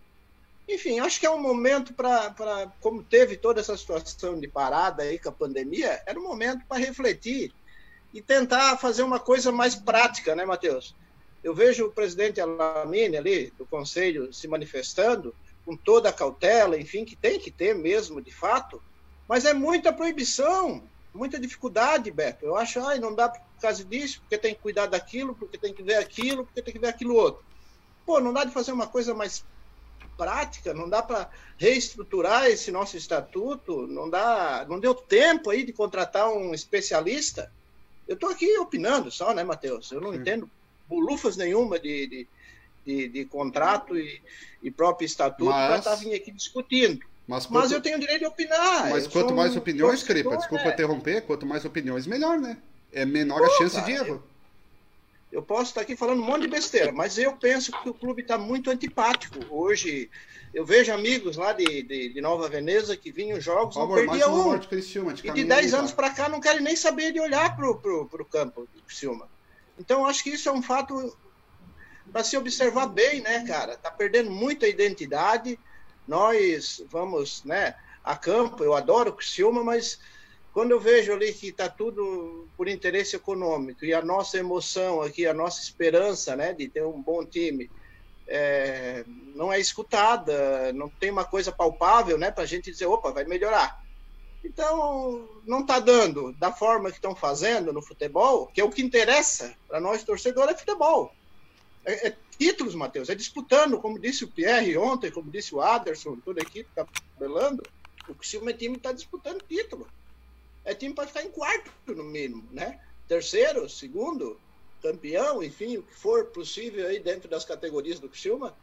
Enfim, 0.68 1.00
acho 1.00 1.20
que 1.20 1.26
é 1.26 1.30
um 1.30 1.42
momento 1.42 1.94
para, 1.94 2.72
como 2.80 3.04
teve 3.04 3.36
toda 3.36 3.60
essa 3.60 3.76
situação 3.76 4.40
de 4.40 4.48
parada 4.48 5.04
aí 5.04 5.20
com 5.20 5.30
a 5.30 5.34
pandemia, 5.34 6.02
era 6.06 6.20
um 6.20 6.24
momento 6.24 6.66
para 6.68 6.78
refletir 6.78 7.52
e 8.14 8.22
tentar 8.22 8.78
fazer 8.78 9.04
uma 9.04 9.20
coisa 9.20 9.52
mais 9.52 9.76
prática, 9.76 10.36
né, 10.36 10.46
Matheus? 10.46 10.96
Eu 11.44 11.56
vejo 11.56 11.88
o 11.88 11.92
presidente 11.92 12.40
Alamine 12.40 13.18
ali, 13.18 13.52
do 13.58 13.66
conselho, 13.66 14.32
se 14.32 14.48
manifestando 14.48 15.36
com 15.66 15.76
toda 15.76 16.10
a 16.10 16.14
cautela, 16.14 16.78
enfim, 16.78 17.06
que 17.06 17.16
tem 17.16 17.40
que 17.40 17.52
ter 17.52 17.76
mesmo, 17.76 18.22
de 18.22 18.32
fato, 18.32 18.82
mas 19.28 19.46
é 19.46 19.54
muita 19.54 19.94
proibição, 19.94 20.84
muita 21.14 21.40
dificuldade, 21.40 22.12
Beto. 22.12 22.46
Eu 22.46 22.56
acho, 22.56 22.80
ai, 22.80 23.00
não 23.00 23.14
dá 23.14 23.30
por 23.30 23.42
causa 23.62 23.84
disso, 23.84 24.20
porque 24.22 24.38
tem 24.38 24.56
que 24.56 24.62
cuidar 24.62 24.88
daquilo, 24.88 25.36
porque 25.36 25.58
tem 25.58 25.74
que 25.74 25.84
ver 25.84 25.96
aquilo, 25.96 26.46
porque 26.46 26.62
tem 26.62 26.74
que 26.74 26.80
ver 26.80 26.88
aquilo 26.88 27.16
outro. 27.16 27.44
Pô, 28.06 28.20
não 28.20 28.34
dá 28.34 28.44
de 28.44 28.52
fazer 28.52 28.72
uma 28.72 28.88
coisa 28.88 29.14
mais 29.14 29.46
prática, 30.18 30.74
não 30.74 30.90
dá 30.90 31.02
para 31.02 31.30
reestruturar 31.58 32.46
esse 32.46 32.72
nosso 32.72 32.98
estatuto, 32.98 33.88
não 33.88 34.10
dá, 34.10 34.66
não 34.68 34.80
deu 34.80 34.94
tempo 34.94 35.50
aí 35.50 35.64
de 35.64 35.74
contratar 35.74 36.30
um 36.30 36.54
especialista. 36.54 37.52
Eu 38.08 38.16
estou 38.16 38.30
aqui 38.30 38.58
opinando 38.58 39.12
só, 39.12 39.34
né, 39.34 39.44
Matheus? 39.44 39.92
Eu 39.92 40.02
não 40.02 40.12
Sim. 40.12 40.20
entendo 40.20 40.50
bolufas 40.88 41.38
nenhuma 41.38 41.80
de, 41.80 42.08
de, 42.08 42.28
de, 42.86 43.08
de 43.08 43.26
contrato 43.26 43.98
e, 43.98 44.22
e, 44.62 44.72
próprio 44.72 45.06
estatuto 45.06 45.52
para 45.52 45.78
estar 45.78 45.92
tá 45.92 45.96
vindo 45.96 46.16
aqui 46.16 46.32
discutindo. 46.32 47.00
Mas, 47.28 47.46
quanto, 47.46 47.62
mas, 47.62 47.72
eu 47.72 47.82
tenho 47.82 47.98
o 47.98 48.00
direito 48.00 48.20
de 48.20 48.26
opinar. 48.26 48.90
Mas 48.90 49.08
quanto 49.08 49.34
mais 49.34 49.56
opiniões, 49.56 50.04
Cripa, 50.04 50.36
desculpa 50.36 50.66
né? 50.66 50.74
interromper, 50.74 51.22
quanto 51.22 51.46
mais 51.46 51.64
opiniões, 51.64 52.08
melhor, 52.08 52.40
né? 52.40 52.58
É 52.92 53.06
menor 53.06 53.40
Pô, 53.40 53.46
a 53.46 53.58
chance 53.58 53.76
cara, 53.76 53.86
de 53.86 53.92
erro. 53.94 54.08
Eu, 54.08 54.24
eu, 55.40 55.42
posso 55.42 55.70
estar 55.70 55.82
aqui 55.82 55.96
falando 55.96 56.22
um 56.22 56.26
monte 56.26 56.42
de 56.42 56.48
besteira, 56.50 56.92
mas 56.92 57.18
eu 57.18 57.34
penso 57.34 57.72
que 57.72 57.90
o 57.90 57.94
clube 57.94 58.22
está 58.22 58.38
muito 58.38 58.70
antipático. 58.70 59.40
Hoje, 59.50 60.10
eu 60.54 60.66
vejo 60.66 60.92
amigos 60.92 61.38
lá 61.38 61.54
de, 61.54 61.84
de, 61.84 62.10
de 62.10 62.22
Nova 62.22 62.50
Veneza 62.50 62.98
que 62.98 63.12
vinham 63.12 63.40
jogos, 63.40 63.78
não 63.78 63.94
perdia 63.94 64.30
um. 64.30 64.58
De 64.58 64.68
e 65.24 65.32
de 65.32 65.46
10 65.46 65.74
anos 65.74 65.92
para 65.94 66.10
cá 66.10 66.28
não 66.28 66.42
querem 66.42 66.62
nem 66.62 66.76
saber 66.76 67.14
de 67.14 67.20
olhar 67.22 67.56
para 67.56 67.70
o 67.70 68.26
campo 68.26 68.68
de 68.76 68.82
Criciúma. 68.82 69.30
Então, 69.80 70.06
acho 70.06 70.24
que 70.24 70.32
isso 70.32 70.50
é 70.50 70.52
um 70.52 70.62
fato 70.62 71.16
para 72.12 72.24
se 72.24 72.38
observar 72.38 72.88
bem, 72.88 73.22
né, 73.22 73.46
cara? 73.48 73.78
Tá 73.78 73.90
perdendo 73.90 74.30
muita 74.30 74.68
identidade. 74.68 75.58
Nós 76.08 76.84
vamos, 76.90 77.44
né, 77.44 77.76
a 78.04 78.16
campo. 78.16 78.64
Eu 78.64 78.74
adoro 78.74 79.12
o 79.12 79.14
Criciúma, 79.14 79.64
mas 79.64 80.00
quando 80.54 80.72
eu 80.72 80.80
vejo 80.80 81.14
ali 81.14 81.34
que 81.34 81.48
está 81.48 81.70
tudo 81.70 82.48
por 82.58 82.68
interesse 82.68 83.16
econômico 83.16 83.86
e 83.86 83.94
a 83.94 84.02
nossa 84.02 84.38
emoção 84.38 85.02
aqui, 85.02 85.26
a 85.26 85.34
nossa 85.34 85.62
esperança, 85.62 86.36
né, 86.36 86.54
de 86.54 86.68
ter 86.68 86.84
um 86.84 87.02
bom 87.02 87.26
time, 87.26 87.70
é, 88.28 89.04
não 89.34 89.52
é 89.52 89.60
escutada, 89.60 90.74
não 90.74 90.90
tem 90.90 91.10
uma 91.10 91.26
coisa 91.26 91.52
palpável, 91.52 92.18
né, 92.18 92.32
para 92.32 92.44
a 92.44 92.48
gente 92.48 92.72
dizer, 92.72 92.86
opa, 92.86 93.12
vai 93.12 93.24
melhorar. 93.24 93.82
Então, 94.44 95.30
não 95.46 95.62
está 95.62 95.80
dando 95.80 96.34
da 96.34 96.52
forma 96.52 96.90
que 96.90 96.98
estão 96.98 97.16
fazendo 97.16 97.72
no 97.72 97.82
futebol, 97.82 98.48
que 98.48 98.60
é 98.60 98.64
o 98.64 98.72
que 98.72 98.82
interessa 98.82 99.56
para 99.68 99.80
nós 99.80 100.04
torcedores, 100.04 100.56
é 100.56 100.58
futebol. 100.58 101.14
É, 101.86 102.08
é 102.10 102.18
títulos, 102.38 102.76
Matheus, 102.76 103.10
é 103.10 103.16
disputando, 103.16 103.80
como 103.80 104.00
disse 104.00 104.24
o 104.24 104.28
Pierre 104.28 104.78
ontem, 104.78 105.12
como 105.12 105.32
disse 105.32 105.54
o 105.54 105.62
Aderson, 105.62 106.18
toda 106.18 106.42
a 106.42 106.44
equipe 106.44 106.70
está 106.70 106.86
tabelando, 107.14 107.64
o 108.08 108.16
Criciúma 108.16 108.52
é 108.52 108.54
time 108.54 108.78
está 108.78 108.92
disputando 108.92 109.44
título. 109.48 109.88
É 110.64 110.74
time 110.74 110.94
para 110.94 111.08
ficar 111.08 111.24
em 111.24 111.32
quarto, 111.32 111.72
no 111.88 112.04
mínimo, 112.04 112.48
né? 112.52 112.80
Terceiro, 113.08 113.70
segundo, 113.70 114.40
campeão, 114.82 115.44
enfim, 115.44 115.78
o 115.78 115.84
que 115.84 115.96
for 115.96 116.26
possível 116.26 116.88
aí 116.88 117.00
dentro 117.00 117.30
das 117.30 117.46
categorias 117.46 118.00
do 118.00 118.10
Criciúma, 118.10 118.56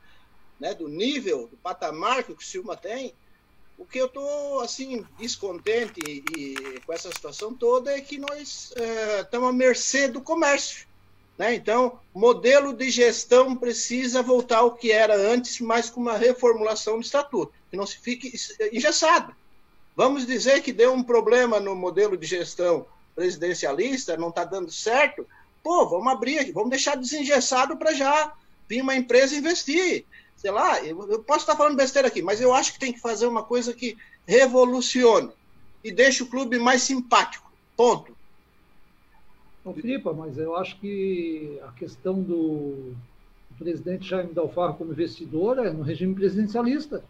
né? 0.58 0.74
Do 0.74 0.88
nível, 0.88 1.48
do 1.48 1.56
patamar 1.56 2.24
que 2.24 2.32
o 2.32 2.36
Criciúma 2.36 2.76
tem, 2.76 3.14
o 3.78 3.86
que 3.86 3.98
eu 3.98 4.06
estou 4.06 4.60
assim 4.60 5.06
descontente 5.16 6.00
e, 6.06 6.24
e, 6.36 6.80
com 6.80 6.92
essa 6.92 7.10
situação 7.10 7.54
toda 7.54 7.96
é 7.96 8.00
que 8.00 8.18
nós 8.18 8.72
estamos 9.20 9.46
é, 9.46 9.50
à 9.50 9.52
mercê 9.52 10.08
do 10.08 10.20
comércio. 10.20 10.87
Né? 11.38 11.54
Então, 11.54 11.98
modelo 12.12 12.72
de 12.72 12.90
gestão 12.90 13.54
precisa 13.56 14.22
voltar 14.22 14.58
ao 14.58 14.74
que 14.74 14.90
era 14.90 15.14
antes, 15.14 15.60
mas 15.60 15.88
com 15.88 16.00
uma 16.00 16.16
reformulação 16.18 16.96
do 16.96 17.02
estatuto, 17.02 17.52
que 17.70 17.76
não 17.76 17.86
se 17.86 17.98
fique 17.98 18.32
engessado. 18.72 19.34
Vamos 19.96 20.26
dizer 20.26 20.62
que 20.62 20.72
deu 20.72 20.92
um 20.92 21.02
problema 21.02 21.60
no 21.60 21.74
modelo 21.74 22.16
de 22.16 22.26
gestão 22.26 22.86
presidencialista, 23.14 24.16
não 24.16 24.28
está 24.30 24.44
dando 24.44 24.70
certo. 24.70 25.26
Pô, 25.62 25.88
vamos 25.88 26.12
abrir, 26.12 26.52
vamos 26.52 26.70
deixar 26.70 26.96
desengessado 26.96 27.76
para 27.76 27.92
já 27.92 28.32
vir 28.68 28.82
uma 28.82 28.96
empresa 28.96 29.36
investir 29.36 30.04
sei 30.38 30.52
lá, 30.52 30.82
eu, 30.84 31.10
eu 31.10 31.22
posso 31.22 31.40
estar 31.40 31.56
falando 31.56 31.76
besteira 31.76 32.08
aqui, 32.08 32.22
mas 32.22 32.40
eu 32.40 32.54
acho 32.54 32.72
que 32.72 32.78
tem 32.78 32.92
que 32.92 33.00
fazer 33.00 33.26
uma 33.26 33.42
coisa 33.42 33.74
que 33.74 33.98
revolucione 34.24 35.32
e 35.82 35.90
deixe 35.90 36.22
o 36.22 36.28
clube 36.28 36.58
mais 36.58 36.82
simpático. 36.82 37.50
Ponto. 37.76 38.16
Não, 39.68 39.74
Filipa, 39.74 40.12
mas 40.12 40.38
eu 40.38 40.56
acho 40.56 40.78
que 40.80 41.58
a 41.62 41.72
questão 41.72 42.20
do, 42.22 42.94
presidente 43.58 44.08
Jaime 44.08 44.32
Dalfarro 44.32 44.74
como 44.74 44.92
investidor 44.92 45.58
é 45.58 45.70
no 45.70 45.82
regime 45.82 46.14
presidencialista. 46.14 47.02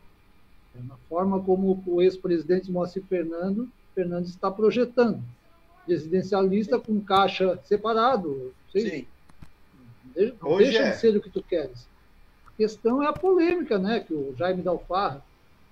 É 0.75 0.83
na 0.83 0.97
forma 1.09 1.43
como 1.43 1.83
o 1.87 2.03
ex-presidente 2.03 2.71
Moacir 2.71 3.03
Fernando, 3.05 3.69
Fernandes 3.95 4.31
está 4.31 4.51
projetando. 4.51 5.23
Presidencialista 5.85 6.79
com 6.79 7.01
caixa 7.01 7.59
separado. 7.65 8.53
Sim. 8.71 9.07
Não 10.43 10.57
deixa 10.59 10.79
é. 10.79 10.91
de 10.91 10.97
ser 10.97 11.17
o 11.17 11.21
que 11.21 11.31
tu 11.31 11.43
queres 11.43 11.89
questão 12.59 13.01
é 13.01 13.07
a 13.07 13.13
polêmica, 13.13 13.79
né? 13.79 14.01
Que 14.01 14.13
o 14.13 14.35
Jaime 14.37 14.63
Dalfarra, 14.63 15.25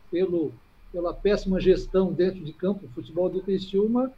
pelo, 0.08 0.54
pela 0.92 1.12
péssima 1.12 1.60
gestão 1.60 2.12
dentro 2.12 2.42
de 2.44 2.52
campo 2.52 2.86
do 2.86 2.92
futebol 2.92 3.28
do 3.28 3.42
Criciúma, 3.42 4.12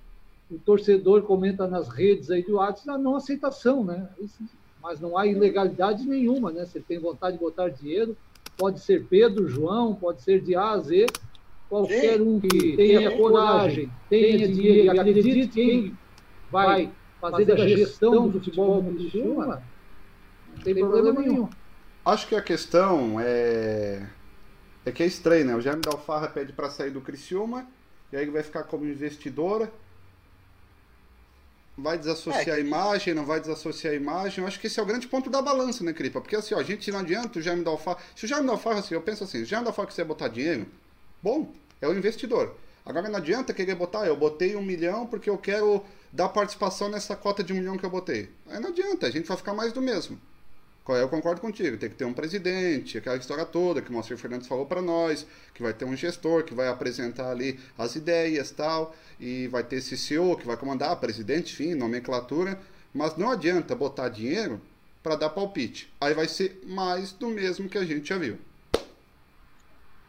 o 0.51 0.59
torcedor 0.59 1.23
comenta 1.23 1.67
nas 1.67 1.89
redes 1.89 2.31
aí 2.31 2.43
do 2.43 2.55
WhatsApp 2.55 2.91
a 2.91 2.99
não 2.99 3.17
aceitação, 3.17 3.85
né? 3.85 4.09
Mas 4.83 5.01
não 5.01 5.19
há 5.19 5.27
ilegalidade 5.27 6.07
nenhuma, 6.07 6.51
né? 6.51 6.65
Você 6.65 6.81
tem 6.81 6.99
vontade 6.99 7.37
de 7.37 7.43
botar 7.43 7.69
dinheiro, 7.69 8.17
pode 8.57 8.81
ser 8.81 9.05
Pedro, 9.05 9.47
João, 9.47 9.95
pode 9.95 10.23
ser 10.23 10.41
de 10.41 10.55
A 10.57 10.71
a 10.71 10.79
Z, 10.79 11.07
qualquer 11.69 12.21
um 12.21 12.41
que 12.41 12.77
tenha 12.77 13.17
coragem, 13.17 13.91
tenha 14.09 14.49
dinheiro 14.49 14.87
e 14.87 14.99
acredite 14.99 15.49
quem 15.49 15.99
vai 16.51 16.91
fazer 17.21 17.53
a 17.53 17.69
gestão 17.69 18.29
do 18.29 18.39
futebol 18.39 18.81
do 18.81 18.95
Criciúma, 18.95 19.63
não 20.55 20.63
tem 20.63 20.75
problema 20.75 21.21
nenhum. 21.21 21.49
Acho 22.05 22.27
que 22.27 22.35
a 22.35 22.43
questão 22.43 23.21
é. 23.21 24.07
É 24.87 24.91
que 24.91 25.03
é 25.03 25.07
estranho, 25.07 25.45
né? 25.45 25.55
O 25.55 25.61
Jaime 25.61 25.83
Dalfarra 25.83 26.29
pede 26.29 26.55
para 26.55 26.71
sair 26.71 26.91
do 26.91 27.03
Criciúma, 27.03 27.67
e 28.11 28.17
aí 28.17 28.25
vai 28.31 28.43
ficar 28.43 28.63
como 28.63 28.87
investidora. 28.87 29.71
Vai 31.81 31.97
desassociar 31.97 32.49
é, 32.49 32.53
a 32.55 32.59
imagem, 32.59 33.15
não 33.15 33.25
vai 33.25 33.41
desassociar 33.41 33.93
a 33.93 33.97
imagem. 33.97 34.43
Eu 34.43 34.49
acho 34.49 34.59
que 34.59 34.67
esse 34.67 34.81
é 34.81 34.83
o 34.83 34.87
grande 34.87 35.07
ponto 35.07 35.31
da 35.31 35.41
balança, 35.41 35.85
né, 35.85 35.93
Cripa? 35.93 36.21
Porque 36.21 36.35
assim, 36.35 36.53
ó, 36.53 36.59
a 36.59 36.63
gente 36.65 36.91
não 36.91 36.99
adianta 36.99 37.39
o 37.39 37.43
Jaime 37.43 37.63
Dalfarra. 37.63 37.99
Se 38.17 38.25
o 38.25 38.29
Jaime 38.29 38.49
Dalfarra, 38.49 38.81
assim, 38.81 38.95
eu 38.95 39.01
penso 39.01 39.23
assim, 39.23 39.39
se 39.39 39.45
o 39.45 39.47
Jaime 39.47 39.65
Dalfarra 39.65 39.87
quiser 39.87 40.05
botar 40.05 40.27
dinheiro, 40.27 40.67
bom, 41.23 41.53
é 41.81 41.87
o 41.87 41.97
investidor. 41.97 42.57
Agora 42.85 43.09
não 43.09 43.19
adianta 43.19 43.55
querer 43.55 43.77
botar, 43.77 44.07
eu 44.07 44.17
botei 44.17 44.57
um 44.57 44.63
milhão 44.63 45.07
porque 45.07 45.31
eu 45.31 45.39
quero 45.39 45.85
dar 46.13 46.29
participação 46.31 46.89
nessa 46.89 47.15
cota 47.15 47.45
de 47.45 47.53
um 47.53 47.57
milhão 47.57 47.77
que 47.77 47.87
eu 47.87 47.91
botei. 47.91 48.29
Aí 48.49 48.59
não 48.59 48.71
adianta, 48.71 49.07
a 49.07 49.11
gente 49.11 49.29
vai 49.29 49.37
ficar 49.37 49.55
mais 49.55 49.73
do 49.73 49.81
mesmo. 49.81 50.19
Eu 50.97 51.09
concordo 51.09 51.41
contigo, 51.41 51.77
tem 51.77 51.91
que 51.91 51.97
ter 51.97 52.05
um 52.07 52.15
presidente, 52.15 52.97
aquela 52.97 53.17
história 53.17 53.45
toda 53.45 53.83
que 53.83 53.91
o 53.91 53.93
Moacir 53.93 54.17
Fernandes 54.17 54.49
falou 54.49 54.65
para 54.65 54.81
nós, 54.81 55.27
que 55.53 55.63
vai 55.63 55.75
ter 55.75 55.85
um 55.85 55.95
gestor 55.95 56.45
que 56.45 56.55
vai 56.55 56.69
apresentar 56.69 57.31
ali 57.31 57.61
as 57.77 57.95
ideias 57.95 58.51
tal, 58.51 58.95
e 59.21 59.47
vai 59.49 59.63
ter 59.63 59.77
esse 59.77 59.99
CEO 59.99 60.37
que 60.37 60.47
vai 60.47 60.57
comandar, 60.57 60.97
presidente, 60.97 61.53
enfim, 61.53 61.75
nomenclatura, 61.75 62.59
mas 62.95 63.17
não 63.17 63.31
adianta 63.31 63.75
botar 63.75 64.09
dinheiro 64.09 64.61
para 65.03 65.17
dar 65.17 65.31
palpite. 65.31 65.93
Aí 66.01 66.15
vai 66.15 66.27
ser 66.27 66.61
mais 66.65 67.13
do 67.13 67.29
mesmo 67.29 67.69
que 67.69 67.79
a 67.79 67.85
gente 67.85 68.09
já 68.09 68.17
viu. 68.17 68.39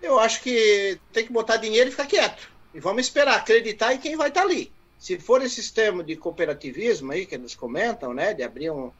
Eu 0.02 0.18
acho 0.18 0.42
que 0.42 0.98
tem 1.12 1.26
que 1.26 1.34
botar 1.34 1.58
dinheiro 1.58 1.90
e 1.90 1.92
ficar 1.92 2.06
quieto. 2.06 2.50
E 2.74 2.80
vamos 2.80 3.02
esperar, 3.02 3.36
acreditar 3.36 3.94
em 3.94 3.98
quem 3.98 4.16
vai 4.16 4.30
estar 4.30 4.42
tá 4.42 4.48
ali. 4.48 4.72
Se 4.98 5.20
for 5.20 5.42
esse 5.42 5.56
sistema 5.56 6.04
de 6.04 6.16
cooperativismo 6.16 7.12
aí 7.12 7.26
que 7.26 7.36
eles 7.36 7.56
comentam, 7.56 8.14
né, 8.14 8.34
de 8.34 8.44
abrir 8.44 8.70
um, 8.70 8.92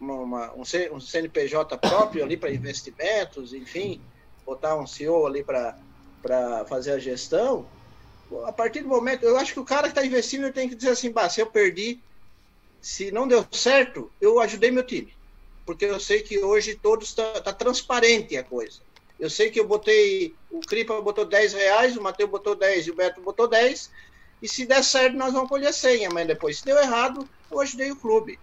uma, 0.00 0.52
um, 0.54 0.62
um 0.62 1.00
CNPJ 1.00 1.76
próprio 1.78 2.24
ali 2.24 2.36
para 2.36 2.50
investimentos, 2.50 3.52
enfim, 3.52 4.00
botar 4.44 4.76
um 4.76 4.86
CEO 4.86 5.26
ali 5.26 5.44
para 5.44 6.64
fazer 6.66 6.92
a 6.92 6.98
gestão, 6.98 7.66
a 8.44 8.52
partir 8.52 8.82
do 8.82 8.88
momento, 8.88 9.24
eu 9.24 9.36
acho 9.36 9.52
que 9.52 9.60
o 9.60 9.64
cara 9.64 9.82
que 9.82 9.88
está 9.88 10.06
investindo 10.06 10.52
tem 10.52 10.68
que 10.68 10.74
dizer 10.74 10.90
assim, 10.90 11.10
bah, 11.10 11.28
se 11.28 11.40
eu 11.40 11.46
perdi, 11.46 12.00
se 12.80 13.10
não 13.10 13.26
deu 13.26 13.44
certo, 13.50 14.10
eu 14.20 14.38
ajudei 14.40 14.70
meu 14.70 14.84
time. 14.84 15.12
Porque 15.66 15.84
eu 15.84 15.98
sei 15.98 16.22
que 16.22 16.38
hoje 16.38 16.74
todos 16.76 17.08
está 17.08 17.40
tá 17.40 17.52
transparente 17.52 18.36
a 18.36 18.44
coisa. 18.44 18.80
Eu 19.18 19.28
sei 19.28 19.50
que 19.50 19.60
eu 19.60 19.66
botei, 19.66 20.34
o 20.50 20.60
Cripa 20.60 21.00
botou 21.02 21.24
10 21.24 21.52
reais, 21.52 21.96
o 21.96 22.02
Matheus 22.02 22.30
botou 22.30 22.54
10 22.54 22.86
e 22.86 22.90
o 22.90 22.94
Beto 22.94 23.20
botou 23.20 23.46
10, 23.46 23.90
e 24.40 24.48
se 24.48 24.64
der 24.64 24.82
certo, 24.82 25.16
nós 25.16 25.32
vamos 25.32 25.48
colher 25.48 25.74
100, 25.74 26.08
mas 26.08 26.26
depois, 26.26 26.58
se 26.58 26.64
deu 26.64 26.78
errado, 26.78 27.28
eu 27.50 27.60
ajudei 27.60 27.90
o 27.90 27.96
clube. 27.96 28.38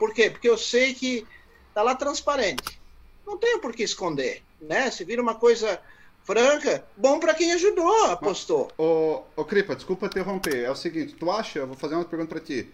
Por 0.00 0.14
quê? 0.14 0.30
Porque 0.30 0.48
eu 0.48 0.56
sei 0.56 0.94
que 0.94 1.26
está 1.68 1.82
lá 1.82 1.94
transparente. 1.94 2.80
Não 3.26 3.36
tenho 3.36 3.60
por 3.60 3.74
que 3.74 3.82
esconder, 3.82 4.42
né? 4.58 4.90
Se 4.90 5.04
vira 5.04 5.20
uma 5.20 5.34
coisa 5.34 5.78
franca, 6.24 6.82
bom 6.96 7.20
para 7.20 7.34
quem 7.34 7.52
ajudou, 7.52 8.06
apostou. 8.06 8.72
Ô, 8.78 9.24
ô 9.36 9.44
Cripa, 9.44 9.76
desculpa 9.76 10.06
interromper. 10.06 10.64
É 10.64 10.70
o 10.70 10.74
seguinte, 10.74 11.14
tu 11.14 11.30
acha, 11.30 11.58
eu 11.58 11.66
vou 11.66 11.76
fazer 11.76 11.96
uma 11.96 12.04
pergunta 12.06 12.30
para 12.30 12.40
ti. 12.40 12.66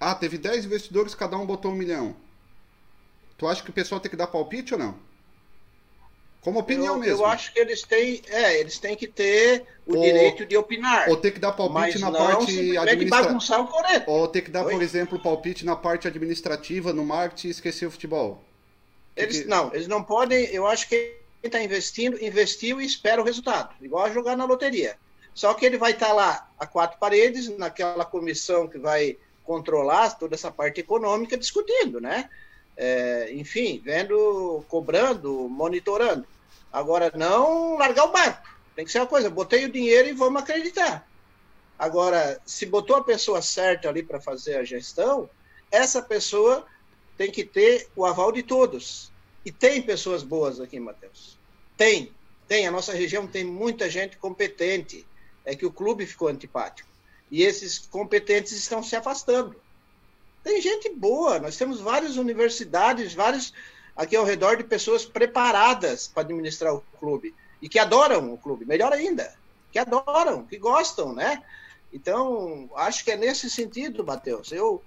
Ah, 0.00 0.14
teve 0.14 0.38
10 0.38 0.64
investidores, 0.64 1.14
cada 1.14 1.36
um 1.36 1.44
botou 1.44 1.70
um 1.70 1.76
milhão. 1.76 2.16
Tu 3.36 3.46
acha 3.46 3.62
que 3.62 3.68
o 3.68 3.74
pessoal 3.74 4.00
tem 4.00 4.10
que 4.10 4.16
dar 4.16 4.28
palpite 4.28 4.72
ou 4.72 4.80
não? 4.80 4.98
Como 6.40 6.58
opinião 6.58 6.94
eu, 6.94 7.00
mesmo. 7.00 7.18
Eu 7.18 7.26
acho 7.26 7.52
que 7.52 7.58
eles 7.58 7.82
têm, 7.82 8.22
é, 8.28 8.58
eles 8.58 8.78
têm 8.78 8.96
que 8.96 9.06
ter 9.06 9.66
o 9.86 9.94
ou, 9.94 10.02
direito 10.02 10.46
de 10.46 10.56
opinar. 10.56 11.08
Ou 11.08 11.16
ter 11.16 11.32
que 11.32 11.38
dar 11.38 11.52
palpite 11.52 11.98
na 11.98 12.10
parte 12.10 12.70
administrativa. 12.78 14.04
Ou 14.06 14.26
ter 14.26 14.40
que 14.40 14.50
dar, 14.50 14.64
Oi? 14.64 14.72
por 14.72 14.82
exemplo, 14.82 15.18
palpite 15.18 15.66
na 15.66 15.76
parte 15.76 16.08
administrativa, 16.08 16.92
no 16.92 17.04
marketing 17.04 17.48
e 17.48 17.50
esquecer 17.50 17.86
o 17.86 17.90
futebol. 17.90 18.42
Eles 19.14 19.36
Porque... 19.38 19.50
não, 19.50 19.74
eles 19.74 19.86
não 19.86 20.02
podem. 20.02 20.46
Eu 20.46 20.66
acho 20.66 20.88
que 20.88 20.96
quem 20.96 21.48
está 21.48 21.62
investindo, 21.62 22.22
investiu 22.22 22.80
e 22.80 22.86
espera 22.86 23.20
o 23.20 23.24
resultado, 23.24 23.74
igual 23.80 24.06
a 24.06 24.10
jogar 24.10 24.36
na 24.36 24.44
loteria. 24.44 24.96
Só 25.34 25.54
que 25.54 25.64
ele 25.64 25.78
vai 25.78 25.92
estar 25.92 26.08
tá 26.08 26.12
lá 26.12 26.50
a 26.58 26.66
quatro 26.66 26.98
paredes, 26.98 27.48
naquela 27.56 28.04
comissão 28.04 28.66
que 28.66 28.78
vai 28.78 29.16
controlar 29.44 30.10
toda 30.18 30.34
essa 30.34 30.50
parte 30.50 30.80
econômica, 30.80 31.36
discutindo, 31.36 32.00
né? 32.00 32.28
É, 32.82 33.30
enfim, 33.34 33.78
vendo, 33.84 34.64
cobrando, 34.66 35.46
monitorando. 35.50 36.26
Agora, 36.72 37.12
não 37.14 37.76
largar 37.76 38.06
o 38.06 38.12
barco. 38.12 38.48
Tem 38.74 38.86
que 38.86 38.90
ser 38.90 39.00
uma 39.00 39.06
coisa, 39.06 39.28
botei 39.28 39.66
o 39.66 39.70
dinheiro 39.70 40.08
e 40.08 40.14
vamos 40.14 40.40
acreditar. 40.40 41.06
Agora, 41.78 42.40
se 42.46 42.64
botou 42.64 42.96
a 42.96 43.04
pessoa 43.04 43.42
certa 43.42 43.90
ali 43.90 44.02
para 44.02 44.18
fazer 44.18 44.56
a 44.56 44.64
gestão, 44.64 45.28
essa 45.70 46.00
pessoa 46.00 46.64
tem 47.18 47.30
que 47.30 47.44
ter 47.44 47.86
o 47.94 48.06
aval 48.06 48.32
de 48.32 48.42
todos. 48.42 49.12
E 49.44 49.52
tem 49.52 49.82
pessoas 49.82 50.22
boas 50.22 50.58
aqui, 50.58 50.80
Matheus. 50.80 51.38
Tem, 51.76 52.10
tem. 52.48 52.66
A 52.66 52.70
nossa 52.70 52.94
região 52.94 53.26
tem 53.26 53.44
muita 53.44 53.90
gente 53.90 54.16
competente. 54.16 55.06
É 55.44 55.54
que 55.54 55.66
o 55.66 55.72
clube 55.72 56.06
ficou 56.06 56.28
antipático. 56.28 56.88
E 57.30 57.42
esses 57.42 57.78
competentes 57.78 58.52
estão 58.52 58.82
se 58.82 58.96
afastando. 58.96 59.54
Tem 60.42 60.60
gente 60.60 60.88
boa, 60.90 61.38
nós 61.38 61.56
temos 61.56 61.80
várias 61.80 62.16
universidades, 62.16 63.14
vários 63.14 63.52
aqui 63.94 64.16
ao 64.16 64.24
redor 64.24 64.56
de 64.56 64.64
pessoas 64.64 65.04
preparadas 65.04 66.08
para 66.08 66.22
administrar 66.22 66.74
o 66.74 66.82
clube 66.98 67.34
e 67.60 67.68
que 67.68 67.78
adoram 67.78 68.32
o 68.32 68.38
clube, 68.38 68.64
melhor 68.64 68.92
ainda, 68.92 69.34
que 69.70 69.78
adoram, 69.78 70.46
que 70.46 70.56
gostam, 70.56 71.12
né? 71.12 71.42
Então, 71.92 72.70
acho 72.76 73.04
que 73.04 73.10
é 73.10 73.16
nesse 73.16 73.50
sentido, 73.50 74.04
Matheus. 74.04 74.50
Eu, 74.50 74.82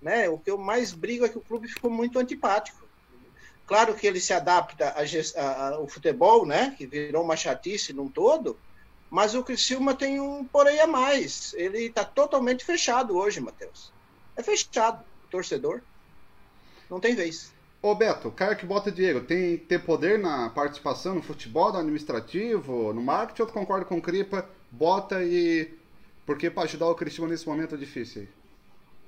né, 0.00 0.28
o 0.28 0.38
que 0.38 0.50
eu 0.50 0.58
mais 0.58 0.92
brigo 0.92 1.24
é 1.24 1.28
que 1.28 1.38
o 1.38 1.42
clube 1.42 1.66
ficou 1.66 1.90
muito 1.90 2.18
antipático. 2.18 2.86
Claro 3.66 3.94
que 3.94 4.06
ele 4.06 4.20
se 4.20 4.32
adapta 4.32 4.94
ao 5.74 5.88
futebol, 5.88 6.46
né, 6.46 6.72
que 6.78 6.86
virou 6.86 7.24
uma 7.24 7.36
chatice 7.36 7.92
num 7.92 8.08
todo, 8.08 8.56
mas 9.10 9.34
o 9.34 9.42
Criciúma 9.42 9.94
tem 9.94 10.20
um 10.20 10.44
porém 10.44 10.78
a 10.78 10.86
mais. 10.86 11.52
Ele 11.54 11.86
está 11.86 12.04
totalmente 12.04 12.64
fechado 12.64 13.16
hoje, 13.16 13.40
Matheus 13.40 13.95
é 14.36 14.42
fechado. 14.42 15.04
Torcedor 15.30 15.80
não 16.88 17.00
tem 17.00 17.14
vez. 17.14 17.52
Ô 17.82 17.94
Beto, 17.94 18.28
o 18.28 18.32
cara 18.32 18.54
que 18.54 18.66
bota 18.66 18.90
dinheiro 18.90 19.20
tem 19.20 19.56
ter 19.56 19.80
poder 19.80 20.18
na 20.18 20.48
participação 20.50 21.14
no 21.14 21.22
futebol, 21.22 21.72
no 21.72 21.78
administrativo, 21.78 22.92
no 22.92 23.02
marketing, 23.02 23.42
ou 23.42 23.48
tu 23.48 23.54
concorda 23.54 23.84
com 23.84 23.98
o 23.98 24.02
Cripa, 24.02 24.48
bota 24.70 25.22
e. 25.22 25.70
Porque 26.24 26.50
para 26.50 26.64
ajudar 26.64 26.88
o 26.88 26.94
Cristiano 26.94 27.30
nesse 27.30 27.46
momento 27.46 27.76
difícil 27.78 28.22
aí? 28.22 28.28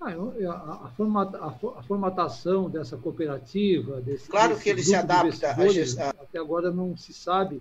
Ah, 0.01 0.13
a, 0.13 0.87
a, 0.87 0.91
formata, 0.97 1.45
a, 1.45 1.83
formatação 1.83 2.71
dessa 2.71 2.97
cooperativa, 2.97 4.01
desse, 4.01 4.29
claro 4.29 4.51
desse 4.51 4.63
que 4.63 4.71
ele 4.71 4.83
se 4.85 4.95
adapta 4.95 5.49
a... 5.49 6.11
até 6.11 6.39
agora 6.39 6.71
não 6.71 6.97
se 6.97 7.13
sabe 7.13 7.61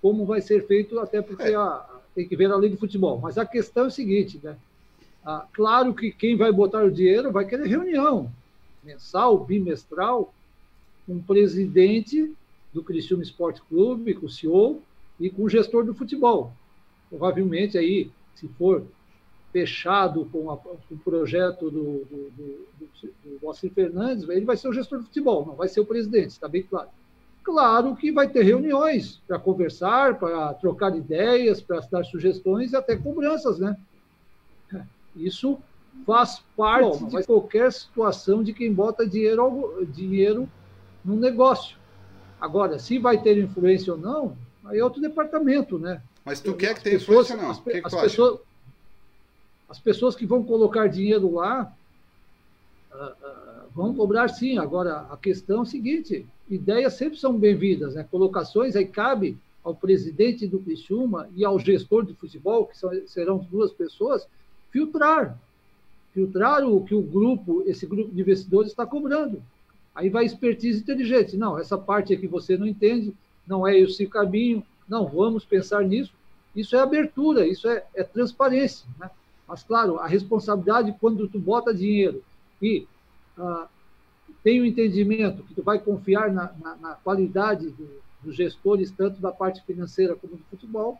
como 0.00 0.24
vai 0.24 0.40
ser 0.40 0.66
feito, 0.66 0.98
até 0.98 1.20
porque 1.20 1.42
é. 1.42 1.54
a, 1.54 1.84
tem 2.14 2.26
que 2.26 2.36
ver 2.36 2.50
a 2.50 2.56
lei 2.56 2.70
do 2.70 2.78
futebol. 2.78 3.18
Mas 3.20 3.36
a 3.36 3.44
questão 3.44 3.84
é 3.84 3.88
o 3.88 3.90
seguinte, 3.90 4.40
né? 4.42 4.56
Ah, 5.24 5.46
claro 5.52 5.94
que 5.94 6.10
quem 6.12 6.36
vai 6.36 6.52
botar 6.52 6.84
o 6.84 6.90
dinheiro 6.90 7.32
vai 7.32 7.46
querer 7.46 7.66
reunião 7.66 8.30
mensal, 8.84 9.38
bimestral, 9.38 10.32
com 11.06 11.16
o 11.16 11.22
presidente 11.22 12.32
do 12.72 12.82
Criciúma 12.82 13.22
Esporte 13.22 13.62
Clube, 13.62 14.14
com 14.14 14.26
o 14.26 14.30
CEO 14.30 14.82
e 15.18 15.30
com 15.30 15.44
o 15.44 15.48
gestor 15.48 15.84
do 15.84 15.94
futebol. 15.94 16.52
Provavelmente 17.08 17.78
aí, 17.78 18.10
se 18.34 18.48
for 18.48 18.84
fechado 19.52 20.26
com, 20.32 20.50
a, 20.50 20.56
com 20.56 20.76
o 20.90 20.98
projeto 20.98 21.70
do, 21.70 22.04
do, 22.04 22.30
do, 22.36 23.40
do 23.40 23.70
Fernandes, 23.70 24.28
ele 24.28 24.44
vai 24.44 24.56
ser 24.56 24.68
o 24.68 24.72
gestor 24.72 24.98
do 24.98 25.04
futebol, 25.04 25.46
não 25.46 25.54
vai 25.54 25.68
ser 25.68 25.80
o 25.80 25.86
presidente, 25.86 26.30
está 26.30 26.48
bem 26.48 26.62
claro. 26.62 26.88
Claro 27.44 27.94
que 27.94 28.10
vai 28.10 28.28
ter 28.28 28.42
reuniões 28.42 29.20
para 29.28 29.38
conversar, 29.38 30.18
para 30.18 30.54
trocar 30.54 30.96
ideias, 30.96 31.60
para 31.60 31.78
dar 31.80 32.02
sugestões 32.04 32.72
e 32.72 32.76
até 32.76 32.96
cobranças, 32.96 33.58
né? 33.58 33.76
Isso 35.16 35.58
faz 36.06 36.42
parte 36.56 36.98
Bom, 36.98 37.08
de 37.08 37.24
qualquer 37.24 37.72
situação 37.72 38.42
de 38.42 38.52
quem 38.52 38.72
bota 38.72 39.06
dinheiro, 39.06 39.86
dinheiro 39.92 40.48
no 41.04 41.16
negócio. 41.16 41.76
Agora, 42.40 42.78
se 42.78 42.98
vai 42.98 43.22
ter 43.22 43.38
influência 43.38 43.92
ou 43.92 43.98
não, 43.98 44.36
aí 44.64 44.78
é 44.78 44.84
outro 44.84 45.00
departamento, 45.00 45.78
né? 45.78 46.02
Mas 46.24 46.40
tu 46.40 46.54
quer 46.54 46.74
que 46.74 46.82
tenha 46.82 46.96
influência 46.96 47.36
ou 47.36 47.42
não? 47.42 47.50
As, 47.50 47.60
que 47.60 47.82
as, 47.84 47.94
pessoas, 47.94 48.40
as 49.68 49.78
pessoas 49.78 50.16
que 50.16 50.26
vão 50.26 50.42
colocar 50.42 50.88
dinheiro 50.88 51.34
lá 51.34 51.72
uh, 52.92 52.96
uh, 52.96 53.70
vão 53.74 53.94
cobrar 53.94 54.28
sim. 54.28 54.58
Agora, 54.58 55.06
a 55.10 55.16
questão 55.16 55.60
é 55.60 55.62
a 55.62 55.66
seguinte: 55.66 56.26
ideias 56.48 56.94
sempre 56.94 57.18
são 57.18 57.38
bem-vindas, 57.38 57.94
né? 57.94 58.06
Colocações 58.10 58.74
aí 58.74 58.86
cabe 58.86 59.38
ao 59.62 59.74
presidente 59.74 60.46
do 60.46 60.58
Criciúma 60.58 61.28
e 61.34 61.44
ao 61.44 61.58
gestor 61.58 62.04
de 62.04 62.14
futebol, 62.14 62.66
que 62.66 62.76
são, 62.76 62.90
serão 63.06 63.38
duas 63.38 63.72
pessoas, 63.72 64.26
filtrar. 64.74 65.38
Filtrar 66.12 66.64
o 66.64 66.84
que 66.84 66.96
o 66.96 67.00
grupo, 67.00 67.62
esse 67.64 67.86
grupo 67.86 68.12
de 68.12 68.20
investidores 68.20 68.72
está 68.72 68.84
cobrando. 68.84 69.40
Aí 69.94 70.08
vai 70.10 70.24
expertise 70.24 70.80
inteligente. 70.80 71.36
Não, 71.36 71.56
essa 71.56 71.78
parte 71.78 72.12
aqui 72.12 72.26
você 72.26 72.56
não 72.56 72.66
entende, 72.66 73.14
não 73.46 73.64
é 73.66 73.78
esse 73.78 74.04
caminho, 74.08 74.64
não, 74.88 75.06
vamos 75.06 75.44
pensar 75.44 75.84
nisso. 75.84 76.12
Isso 76.56 76.74
é 76.74 76.80
abertura, 76.80 77.46
isso 77.46 77.68
é, 77.68 77.84
é 77.94 78.02
transparência. 78.02 78.84
Né? 78.98 79.08
Mas, 79.46 79.62
claro, 79.62 79.98
a 80.00 80.08
responsabilidade 80.08 80.96
quando 81.00 81.28
tu 81.28 81.38
bota 81.38 81.72
dinheiro 81.72 82.22
e 82.60 82.84
ah, 83.38 83.68
tem 84.42 84.60
o 84.60 84.66
entendimento 84.66 85.44
que 85.44 85.54
tu 85.54 85.62
vai 85.62 85.78
confiar 85.78 86.32
na, 86.32 86.52
na, 86.60 86.76
na 86.76 86.94
qualidade 86.96 87.70
do, 87.70 87.88
dos 88.22 88.34
gestores, 88.34 88.90
tanto 88.90 89.20
da 89.20 89.30
parte 89.30 89.62
financeira 89.62 90.16
como 90.16 90.36
do 90.36 90.44
futebol, 90.50 90.98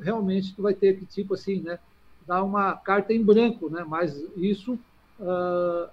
realmente 0.00 0.54
tu 0.54 0.62
vai 0.62 0.74
ter 0.74 0.98
que, 0.98 1.06
tipo 1.06 1.34
assim, 1.34 1.60
né, 1.60 1.78
dar 2.26 2.42
uma 2.42 2.74
carta 2.74 3.12
em 3.12 3.22
branco, 3.22 3.68
né? 3.70 3.84
Mas 3.86 4.16
isso 4.36 4.78
uh, 5.20 5.88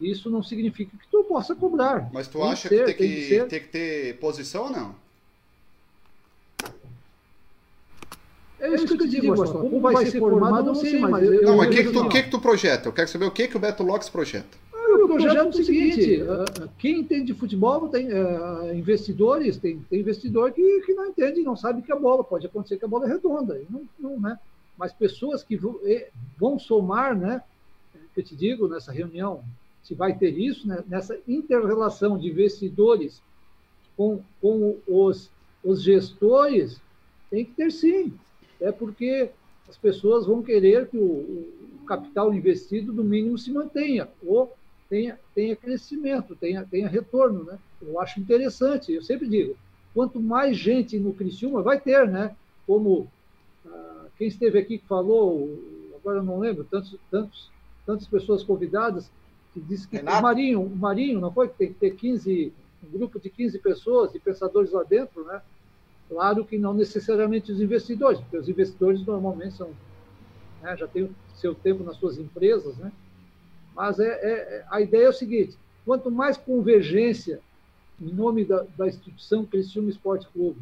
isso 0.00 0.30
não 0.30 0.42
significa 0.42 0.96
que 0.96 1.08
tu 1.10 1.24
possa 1.24 1.54
cobrar. 1.54 2.08
Mas 2.12 2.28
tu 2.28 2.38
tem 2.38 2.50
acha 2.50 2.68
que, 2.68 2.76
ser, 2.76 2.86
que, 2.86 2.94
tem, 2.94 3.08
que, 3.08 3.26
que 3.26 3.44
tem 3.44 3.60
que 3.60 3.68
ter 3.68 4.18
posição 4.18 4.64
ou 4.64 4.70
não? 4.70 4.94
É 8.60 8.74
isso 8.74 8.86
que 8.86 8.92
eu 8.94 8.98
te 8.98 9.08
digo, 9.08 9.36
Gastão. 9.36 9.60
Como 9.60 9.80
vai 9.80 10.06
ser 10.06 10.18
formado, 10.18 10.66
não 10.66 10.74
sei, 10.74 10.98
mas... 10.98 11.22
Eu, 11.24 11.42
não, 11.42 11.56
mas 11.58 11.68
o 11.68 11.70
que, 11.70 11.84
que, 11.84 11.92
tu, 11.92 12.08
que, 12.08 12.22
que 12.24 12.30
tu 12.30 12.40
projeta? 12.40 12.88
Eu 12.88 12.92
quero 12.92 13.08
saber 13.08 13.24
o 13.24 13.30
que, 13.30 13.46
que 13.46 13.56
o 13.56 13.60
Beto 13.60 13.84
Locks 13.84 14.08
projeta. 14.08 14.58
Ah, 14.74 15.04
o 15.04 15.06
projeto 15.06 15.36
é 15.36 15.44
o 15.44 15.52
seguinte, 15.52 16.22
ah, 16.22 16.68
quem 16.76 17.00
entende 17.00 17.32
de 17.32 17.34
futebol 17.34 17.88
tem 17.88 18.08
uh, 18.08 18.74
investidores, 18.74 19.56
tem, 19.58 19.78
tem 19.88 20.00
investidor 20.00 20.50
que, 20.50 20.80
que 20.80 20.92
não 20.92 21.06
entende, 21.06 21.42
não 21.42 21.56
sabe 21.56 21.82
que 21.82 21.92
a 21.92 21.96
bola, 21.96 22.24
pode 22.24 22.46
acontecer 22.46 22.78
que 22.78 22.84
a 22.84 22.88
bola 22.88 23.06
é 23.06 23.08
redonda. 23.08 23.60
Não, 23.70 23.82
não, 23.98 24.20
né? 24.20 24.36
Mas 24.78 24.92
pessoas 24.92 25.42
que 25.42 25.58
vão 26.38 26.58
somar, 26.58 27.18
né? 27.18 27.42
Eu 28.16 28.22
te 28.22 28.36
digo 28.36 28.68
nessa 28.68 28.92
reunião, 28.92 29.44
se 29.82 29.94
vai 29.94 30.16
ter 30.16 30.38
isso, 30.38 30.66
né, 30.66 30.82
nessa 30.86 31.18
interrelação 31.26 32.18
de 32.18 32.28
investidores 32.28 33.22
com, 33.96 34.22
com 34.40 34.76
os, 34.86 35.30
os 35.64 35.82
gestores, 35.82 36.80
tem 37.30 37.44
que 37.44 37.52
ter 37.52 37.72
sim. 37.72 38.12
É 38.60 38.70
porque 38.70 39.30
as 39.68 39.76
pessoas 39.76 40.26
vão 40.26 40.42
querer 40.42 40.88
que 40.88 40.96
o, 40.96 41.02
o 41.02 41.84
capital 41.86 42.32
investido, 42.32 42.92
no 42.92 43.04
mínimo, 43.04 43.38
se 43.38 43.50
mantenha, 43.50 44.08
ou 44.24 44.52
tenha, 44.88 45.18
tenha 45.34 45.56
crescimento, 45.56 46.36
tenha, 46.36 46.64
tenha 46.64 46.88
retorno. 46.88 47.44
Né? 47.44 47.58
Eu 47.82 48.00
acho 48.00 48.20
interessante, 48.20 48.92
eu 48.92 49.02
sempre 49.02 49.28
digo, 49.28 49.56
quanto 49.94 50.20
mais 50.20 50.56
gente 50.56 50.98
no 50.98 51.12
Criciúma 51.12 51.62
vai 51.62 51.80
ter, 51.80 52.06
né? 52.08 52.34
como 52.66 53.10
quem 54.18 54.26
esteve 54.26 54.58
aqui 54.58 54.78
que 54.78 54.86
falou, 54.86 55.48
agora 55.96 56.18
eu 56.18 56.24
não 56.24 56.40
lembro, 56.40 56.64
tantos, 56.64 56.96
tantos, 57.10 57.50
tantas 57.86 58.06
pessoas 58.08 58.42
convidadas, 58.42 59.10
que 59.54 59.60
disse 59.60 59.86
que 59.86 59.96
Renato? 59.96 60.18
o 60.18 60.22
Marinho, 60.22 60.62
o 60.62 60.76
Marinho, 60.76 61.20
não 61.20 61.32
foi? 61.32 61.48
Que 61.48 61.54
tem 61.54 61.68
que 61.68 61.78
ter 61.78 61.94
15, 61.94 62.52
um 62.84 62.98
grupo 62.98 63.20
de 63.20 63.30
15 63.30 63.58
pessoas 63.60 64.14
e 64.14 64.18
pensadores 64.18 64.72
lá 64.72 64.82
dentro, 64.82 65.24
né? 65.24 65.40
Claro 66.08 66.44
que 66.44 66.58
não 66.58 66.74
necessariamente 66.74 67.52
os 67.52 67.60
investidores, 67.60 68.20
porque 68.20 68.38
os 68.38 68.48
investidores 68.48 69.04
normalmente 69.06 69.56
são, 69.56 69.70
né, 70.62 70.76
já 70.76 70.88
têm 70.88 71.10
seu 71.34 71.54
tempo 71.54 71.84
nas 71.84 71.96
suas 71.96 72.18
empresas, 72.18 72.76
né? 72.76 72.90
Mas 73.76 74.00
é, 74.00 74.08
é, 74.08 74.64
a 74.70 74.80
ideia 74.80 75.04
é 75.04 75.08
o 75.10 75.12
seguinte: 75.12 75.56
quanto 75.84 76.10
mais 76.10 76.36
convergência 76.36 77.40
em 78.00 78.12
nome 78.12 78.44
da, 78.44 78.64
da 78.76 78.88
instituição 78.88 79.44
Criciúma 79.44 79.90
Esporte 79.90 80.26
Clube, 80.32 80.60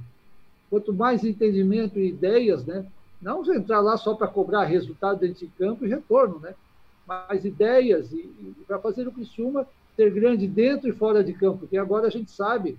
quanto 0.69 0.93
mais 0.93 1.25
entendimento 1.25 1.99
e 1.99 2.09
ideias, 2.09 2.65
né? 2.67 2.87
Não 3.21 3.45
entrar 3.55 3.81
lá 3.81 3.97
só 3.97 4.15
para 4.15 4.29
cobrar 4.29 4.65
resultado 4.65 5.21
dentro 5.21 5.41
de 5.41 5.53
campo 5.59 5.85
e 5.85 5.89
retorno, 5.89 6.39
né? 6.39 6.55
Mas 7.07 7.45
ideias 7.45 8.13
e, 8.13 8.17
e 8.17 8.55
para 8.67 8.79
fazer 8.79 9.07
o 9.07 9.13
Criciúma 9.13 9.67
ser 9.95 10.11
grande 10.11 10.47
dentro 10.47 10.89
e 10.89 10.93
fora 10.93 11.25
de 11.25 11.33
campo, 11.33 11.61
porque 11.61 11.79
agora 11.79 12.07
a 12.07 12.11
gente 12.11 12.31
sabe 12.31 12.77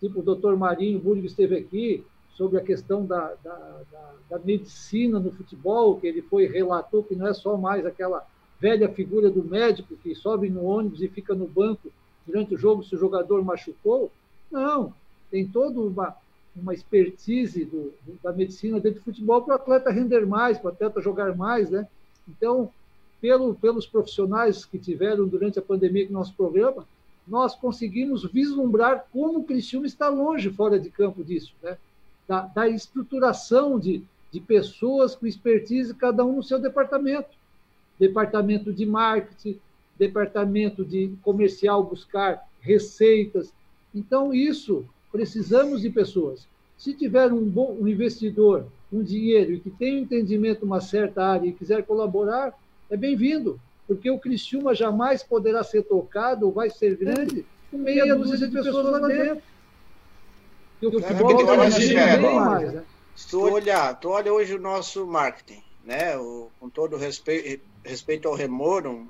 tipo 0.00 0.20
o 0.20 0.22
doutor 0.22 0.56
Marinho 0.56 0.98
Burgo 0.98 1.26
esteve 1.26 1.56
aqui, 1.56 2.04
sobre 2.34 2.58
a 2.58 2.62
questão 2.62 3.06
da, 3.06 3.34
da, 3.42 3.80
da, 3.90 4.12
da, 4.30 4.38
medicina 4.40 5.18
no 5.20 5.30
futebol, 5.30 5.98
que 6.00 6.06
ele 6.06 6.20
foi 6.20 6.46
relatou 6.46 7.02
que 7.02 7.14
não 7.14 7.28
é 7.28 7.32
só 7.32 7.56
mais 7.56 7.86
aquela 7.86 8.26
velha 8.60 8.88
figura 8.88 9.30
do 9.30 9.44
médico 9.44 9.96
que 9.96 10.14
sobe 10.14 10.50
no 10.50 10.64
ônibus 10.64 11.00
e 11.00 11.08
fica 11.08 11.34
no 11.34 11.46
banco 11.46 11.92
durante 12.26 12.54
o 12.54 12.58
jogo 12.58 12.82
se 12.82 12.94
o 12.94 12.98
jogador 12.98 13.44
machucou. 13.44 14.10
Não, 14.50 14.92
tem 15.30 15.46
toda 15.46 15.80
uma, 15.80 16.16
uma 16.56 16.72
expertise 16.72 17.64
do, 17.64 17.92
da 18.22 18.32
medicina 18.32 18.78
dentro 18.80 19.00
do 19.00 19.04
futebol 19.04 19.42
para 19.42 19.52
o 19.52 19.56
atleta 19.56 19.90
render 19.90 20.24
mais, 20.26 20.58
para 20.58 20.70
o 20.70 20.72
atleta 20.72 21.00
jogar 21.00 21.34
mais, 21.36 21.70
né? 21.70 21.86
Então, 22.28 22.70
pelo, 23.20 23.54
pelos 23.54 23.86
profissionais 23.86 24.64
que 24.64 24.78
tiveram 24.78 25.26
durante 25.26 25.58
a 25.58 25.62
pandemia 25.62 26.06
que 26.06 26.12
nosso 26.12 26.34
programa, 26.34 26.86
nós 27.26 27.54
conseguimos 27.54 28.24
vislumbrar 28.30 29.06
como 29.12 29.40
o 29.40 29.44
Criciúma 29.44 29.86
está 29.86 30.08
longe 30.08 30.50
fora 30.50 30.78
de 30.78 30.90
campo 30.90 31.24
disso, 31.24 31.54
né? 31.62 31.78
da, 32.28 32.42
da 32.42 32.68
estruturação 32.68 33.78
de, 33.78 34.02
de 34.30 34.40
pessoas 34.40 35.14
com 35.14 35.26
expertise, 35.26 35.94
cada 35.94 36.24
um 36.24 36.36
no 36.36 36.42
seu 36.42 36.58
departamento. 36.58 37.30
Departamento 37.98 38.72
de 38.72 38.84
marketing, 38.84 39.58
departamento 39.98 40.84
de 40.84 41.14
comercial 41.22 41.82
buscar 41.84 42.46
receitas. 42.60 43.52
Então, 43.94 44.34
isso, 44.34 44.84
precisamos 45.14 45.80
de 45.80 45.90
pessoas. 45.90 46.44
Se 46.76 46.92
tiver 46.92 47.32
um, 47.32 47.44
bom, 47.44 47.76
um 47.80 47.86
investidor, 47.86 48.66
um 48.92 49.00
dinheiro 49.00 49.52
e 49.52 49.60
que 49.60 49.70
tem 49.70 49.94
um 49.94 50.02
entendimento 50.02 50.64
uma 50.64 50.80
certa 50.80 51.24
área 51.24 51.46
e 51.46 51.52
quiser 51.52 51.84
colaborar, 51.84 52.52
é 52.90 52.96
bem-vindo 52.96 53.60
porque 53.86 54.10
o 54.10 54.18
Criciúma 54.18 54.74
jamais 54.74 55.22
poderá 55.22 55.62
ser 55.62 55.82
tocado 55.82 56.46
ou 56.46 56.52
vai 56.52 56.68
ser 56.68 56.96
grande 56.96 57.46
com 57.70 57.78
meia 57.78 58.12
dúzia 58.12 58.48
de 58.48 58.52
pessoas 58.52 58.86
lá 58.86 59.06
dentro. 59.06 59.42
o 60.82 60.90
futebol 60.90 61.62
é, 61.62 61.94
é, 61.94 62.16
mais, 62.18 62.72
né? 62.72 62.84
Tu 63.30 63.40
olha, 63.40 63.94
tu 63.94 64.08
olha 64.08 64.32
hoje 64.32 64.56
o 64.56 64.60
nosso 64.60 65.06
marketing, 65.06 65.62
né? 65.84 66.18
O, 66.18 66.50
com 66.58 66.68
todo 66.68 66.96
respeito, 66.96 67.64
respeito 67.84 68.26
ao 68.26 68.34
Remor, 68.34 68.84
um 68.84 69.06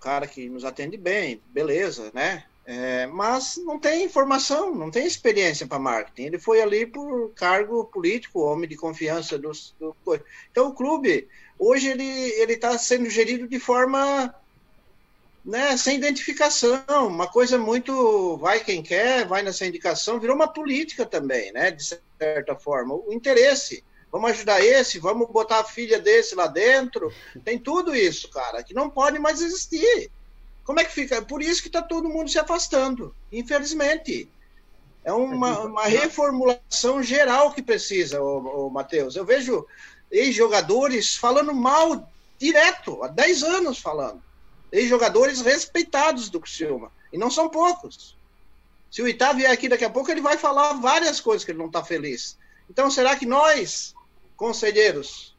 cara 0.00 0.28
que 0.28 0.48
nos 0.48 0.64
atende 0.64 0.96
bem, 0.96 1.40
beleza, 1.52 2.12
né? 2.14 2.44
É, 2.70 3.06
mas 3.06 3.56
não 3.64 3.78
tem 3.78 4.04
informação, 4.04 4.74
não 4.74 4.90
tem 4.90 5.06
experiência 5.06 5.66
para 5.66 5.78
marketing. 5.78 6.24
Ele 6.24 6.38
foi 6.38 6.60
ali 6.60 6.84
por 6.84 7.32
cargo 7.32 7.86
político, 7.86 8.42
homem 8.42 8.68
de 8.68 8.76
confiança 8.76 9.38
do, 9.38 9.50
do 9.80 9.96
então 10.50 10.68
o 10.68 10.74
clube 10.74 11.26
hoje 11.58 11.88
ele 11.88 12.04
ele 12.04 12.52
está 12.52 12.76
sendo 12.76 13.08
gerido 13.08 13.48
de 13.48 13.58
forma 13.58 14.34
né, 15.42 15.78
sem 15.78 15.96
identificação, 15.96 17.06
uma 17.06 17.26
coisa 17.26 17.56
muito 17.56 18.36
vai 18.36 18.60
quem 18.60 18.82
quer, 18.82 19.26
vai 19.26 19.42
nessa 19.42 19.64
indicação, 19.64 20.20
virou 20.20 20.36
uma 20.36 20.52
política 20.52 21.06
também, 21.06 21.50
né, 21.52 21.70
de 21.70 21.82
certa 22.18 22.54
forma, 22.54 22.94
o 22.94 23.14
interesse. 23.14 23.82
Vamos 24.12 24.30
ajudar 24.32 24.62
esse, 24.62 24.98
vamos 24.98 25.26
botar 25.30 25.60
a 25.60 25.64
filha 25.64 25.98
desse 25.98 26.34
lá 26.34 26.46
dentro. 26.46 27.10
Tem 27.42 27.58
tudo 27.58 27.94
isso, 27.94 28.28
cara, 28.30 28.62
que 28.62 28.74
não 28.74 28.90
pode 28.90 29.18
mais 29.18 29.40
existir. 29.40 30.10
Como 30.68 30.80
é 30.80 30.84
que 30.84 30.92
fica? 30.92 31.22
Por 31.22 31.40
isso 31.40 31.62
que 31.62 31.68
está 31.68 31.80
todo 31.80 32.10
mundo 32.10 32.28
se 32.28 32.38
afastando, 32.38 33.14
infelizmente. 33.32 34.28
É 35.02 35.10
uma, 35.10 35.60
uma 35.60 35.84
reformulação 35.86 37.02
geral 37.02 37.54
que 37.54 37.62
precisa, 37.62 38.20
o, 38.20 38.66
o 38.66 38.70
Matheus. 38.70 39.16
Eu 39.16 39.24
vejo 39.24 39.66
ex-jogadores 40.10 41.16
falando 41.16 41.54
mal 41.54 42.12
direto, 42.36 43.02
há 43.02 43.08
10 43.08 43.42
anos 43.44 43.78
falando. 43.78 44.22
Ex-jogadores 44.70 45.40
respeitados 45.40 46.28
do 46.28 46.38
Criciúma. 46.38 46.92
E 47.10 47.16
não 47.16 47.30
são 47.30 47.48
poucos. 47.48 48.14
Se 48.90 49.00
o 49.00 49.08
Itá 49.08 49.32
vier 49.32 49.50
aqui 49.50 49.70
daqui 49.70 49.86
a 49.86 49.90
pouco, 49.90 50.10
ele 50.10 50.20
vai 50.20 50.36
falar 50.36 50.74
várias 50.74 51.18
coisas 51.18 51.46
que 51.46 51.50
ele 51.50 51.60
não 51.60 51.68
está 51.68 51.82
feliz. 51.82 52.36
Então, 52.68 52.90
será 52.90 53.16
que 53.16 53.24
nós, 53.24 53.94
conselheiros, 54.36 55.34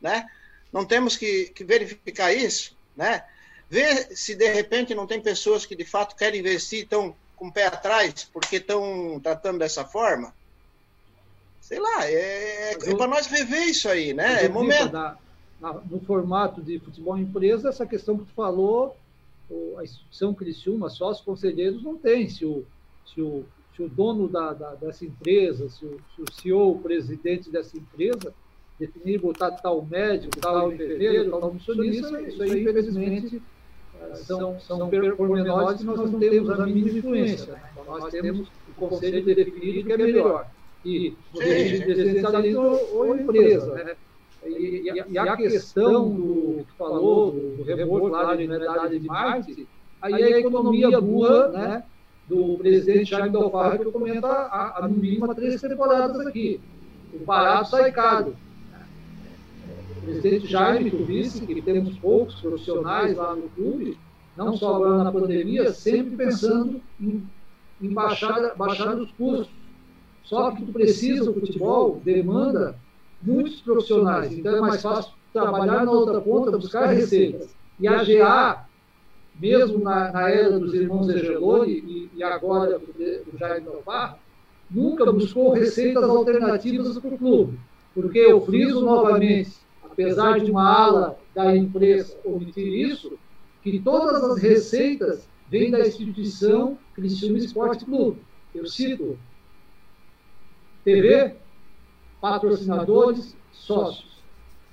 né, 0.00 0.26
não 0.72 0.84
temos 0.84 1.16
que, 1.16 1.52
que 1.54 1.62
verificar 1.62 2.32
isso? 2.32 2.76
Né? 2.96 3.22
Ver 3.68 4.16
se 4.16 4.34
de 4.34 4.48
repente 4.48 4.94
não 4.94 5.06
tem 5.06 5.20
pessoas 5.20 5.66
que 5.66 5.74
de 5.74 5.84
fato 5.84 6.16
querem 6.16 6.40
investir 6.40 6.80
e 6.80 6.82
estão 6.82 7.14
com 7.34 7.48
o 7.48 7.52
pé 7.52 7.66
atrás 7.66 8.28
porque 8.32 8.56
estão 8.56 9.20
tratando 9.22 9.58
dessa 9.58 9.84
forma? 9.84 10.32
sei 11.66 11.80
lá, 11.80 12.08
é, 12.08 12.74
é 12.74 12.94
para 12.94 13.08
nós 13.08 13.26
rever 13.26 13.68
isso 13.68 13.88
aí, 13.88 14.14
né? 14.14 14.44
É 14.44 14.48
momento. 14.48 14.92
Na, 14.92 15.16
na, 15.60 15.72
no 15.90 15.98
formato 16.00 16.62
de 16.62 16.78
futebol 16.78 17.18
empresa, 17.18 17.70
essa 17.70 17.84
questão 17.84 18.16
que 18.16 18.24
tu 18.24 18.32
falou, 18.34 18.96
a 19.76 19.82
instituição 19.82 20.32
Criciúma, 20.32 20.88
só 20.88 21.10
os 21.10 21.20
conselheiros 21.20 21.82
não 21.82 21.96
tem. 21.96 22.28
Se 22.28 22.44
o, 22.44 22.64
se 23.12 23.20
o, 23.20 23.44
se 23.74 23.82
o 23.82 23.88
dono 23.88 24.28
da, 24.28 24.52
da, 24.52 24.74
dessa 24.76 25.04
empresa, 25.04 25.68
se 25.68 25.84
o, 25.84 26.00
se 26.14 26.22
o 26.22 26.32
CEO, 26.40 26.70
o 26.70 26.78
presidente 26.78 27.50
dessa 27.50 27.76
empresa, 27.76 28.32
definir 28.78 29.18
botar 29.20 29.50
tal 29.50 29.84
médico, 29.84 30.38
tal 30.38 30.72
enfermeiro, 30.72 31.30
tal 31.30 31.52
nutricionista, 31.52 32.20
isso 32.20 32.42
aí, 32.44 32.62
infelizmente, 32.62 33.42
são, 34.14 34.58
são 34.60 34.88
pormenores 35.16 35.78
que 35.78 35.84
nós 35.84 36.10
não 36.10 36.18
temos 36.18 36.50
a 36.50 36.66
mínima 36.66 36.98
influência. 36.98 37.52
Né? 37.52 37.60
Então, 37.72 37.98
nós 37.98 38.10
temos 38.12 38.48
o 38.68 38.74
conselho 38.74 39.24
definido 39.24 39.86
que 39.86 39.92
é 39.92 39.96
melhor 39.96 40.46
e 40.84 41.16
residencialismo 41.34 42.78
ou 42.92 43.16
empresa. 43.16 43.74
Né? 43.74 43.96
E, 44.46 44.90
e, 44.90 45.12
e, 45.12 45.18
a 45.18 45.36
questão 45.36 46.08
do 46.10 46.64
que 46.64 46.76
falou, 46.78 47.32
do, 47.32 47.64
do 47.64 48.06
lá 48.08 48.36
de 48.36 48.44
unidade 48.44 48.98
de 48.98 49.06
marketing, 49.06 49.66
aí 50.00 50.22
é 50.22 50.34
a 50.34 50.38
economia 50.38 51.00
burra 51.00 51.48
né, 51.48 51.82
do 52.28 52.56
presidente 52.58 53.10
Jaime 53.10 53.30
Dalfarra, 53.30 53.78
que 53.78 53.86
eu 53.86 53.92
comento 53.92 54.26
há, 54.26 54.78
há 54.78 54.88
no 54.88 54.96
mínimo 54.96 55.34
três 55.34 55.60
temporadas 55.60 56.24
aqui. 56.26 56.60
O 57.12 57.24
barato 57.24 57.70
sai 57.70 57.90
caro. 57.90 58.36
Presidente 60.06 60.46
Jaime, 60.46 60.90
disse 60.90 61.44
que 61.46 61.60
temos 61.60 61.98
poucos 61.98 62.40
profissionais 62.40 63.16
lá 63.16 63.34
no 63.34 63.48
clube, 63.50 63.98
não 64.36 64.56
só 64.56 64.76
agora 64.76 65.04
na 65.04 65.12
pandemia, 65.12 65.72
sempre 65.72 66.16
pensando 66.16 66.80
em, 67.00 67.22
em 67.80 67.92
baixar, 67.92 68.54
baixar 68.56 68.96
os 68.96 69.10
custos 69.12 69.50
só 70.26 70.50
que 70.50 70.64
tu 70.64 70.72
precisa, 70.72 71.30
o 71.30 71.34
futebol 71.34 72.00
demanda 72.04 72.76
muitos 73.22 73.60
profissionais, 73.60 74.32
então 74.32 74.56
é 74.56 74.60
mais 74.60 74.82
fácil 74.82 75.12
trabalhar 75.32 75.84
na 75.84 75.92
outra 75.92 76.20
ponta, 76.20 76.58
buscar 76.58 76.86
receitas. 76.86 77.54
E 77.78 77.86
a 77.86 78.02
GA, 78.02 78.66
mesmo 79.38 79.78
na, 79.78 80.10
na 80.10 80.28
era 80.28 80.58
dos 80.58 80.74
irmãos 80.74 81.08
Egeloni 81.08 81.72
e, 81.72 82.10
e 82.16 82.22
agora 82.24 82.78
do 82.78 83.38
Jair 83.38 83.62
Novar, 83.62 84.18
nunca 84.68 85.10
buscou 85.12 85.52
receitas 85.52 86.02
alternativas 86.02 86.98
para 86.98 87.14
o 87.14 87.18
clube. 87.18 87.58
Porque 87.94 88.18
eu 88.18 88.40
friso 88.40 88.84
novamente, 88.84 89.52
apesar 89.96 90.38
de 90.40 90.50
uma 90.50 90.70
ala 90.70 91.18
da 91.34 91.56
empresa 91.56 92.18
omitir 92.22 92.68
isso, 92.68 93.18
que 93.62 93.80
todas 93.80 94.22
as 94.22 94.38
receitas 94.38 95.26
vêm 95.48 95.70
da 95.70 95.80
instituição 95.80 96.78
Cristiano 96.94 97.38
Esporte 97.38 97.86
Clube. 97.86 98.20
Eu 98.54 98.66
cito 98.66 99.18
TV, 100.84 101.34
patrocinadores, 102.20 103.34
sócios. 103.50 104.22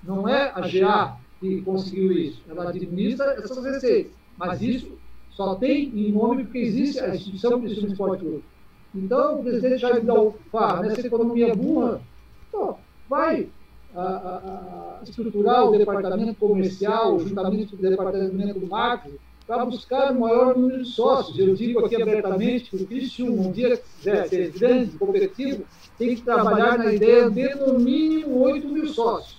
Não 0.03 0.27
é 0.27 0.51
a 0.53 0.67
GA 0.67 1.17
que 1.39 1.61
conseguiu 1.61 2.11
isso. 2.11 2.41
Ela 2.49 2.69
administra 2.69 3.31
essas 3.35 3.63
receitas. 3.63 4.11
Mas 4.37 4.61
isso 4.61 4.97
só 5.31 5.55
tem 5.55 5.85
em 5.87 6.11
nome 6.11 6.43
porque 6.43 6.59
existe 6.59 6.99
a 6.99 7.15
instituição 7.15 7.61
Cristiano 7.61 7.93
Esporte 7.93 8.19
Clube. 8.19 8.43
Então, 8.93 9.39
o 9.39 9.43
presidente 9.43 9.77
Jair 9.77 10.03
Dalfarra, 10.03 10.83
nessa 10.83 11.07
economia 11.07 11.55
burra, 11.55 12.01
pô, 12.51 12.75
vai 13.09 13.49
a, 13.95 14.01
a, 14.01 14.99
a 14.99 15.03
estruturar 15.03 15.65
o 15.65 15.77
departamento 15.77 16.35
comercial, 16.35 17.19
juntamente 17.19 17.75
com 17.75 17.85
o 17.85 17.89
departamento 17.89 18.59
do 18.59 18.67
marketing, 18.67 19.17
para 19.45 19.65
buscar 19.65 20.11
o 20.11 20.19
maior 20.19 20.57
número 20.57 20.83
de 20.83 20.89
sócios. 20.89 21.37
Eu 21.37 21.53
digo 21.53 21.85
aqui 21.85 22.01
abertamente 22.01 22.69
que 22.69 23.23
o 23.23 23.31
um 23.41 23.51
dia 23.51 23.77
quiser 23.77 24.27
ser 24.27 24.51
grande, 24.51 24.97
competitivo, 24.97 25.65
tem 25.97 26.15
que 26.15 26.21
trabalhar 26.21 26.77
na 26.77 26.93
ideia 26.93 27.29
de 27.29 27.55
no 27.55 27.77
mínimo 27.77 28.39
8 28.41 28.67
mil 28.67 28.87
sócios. 28.87 29.37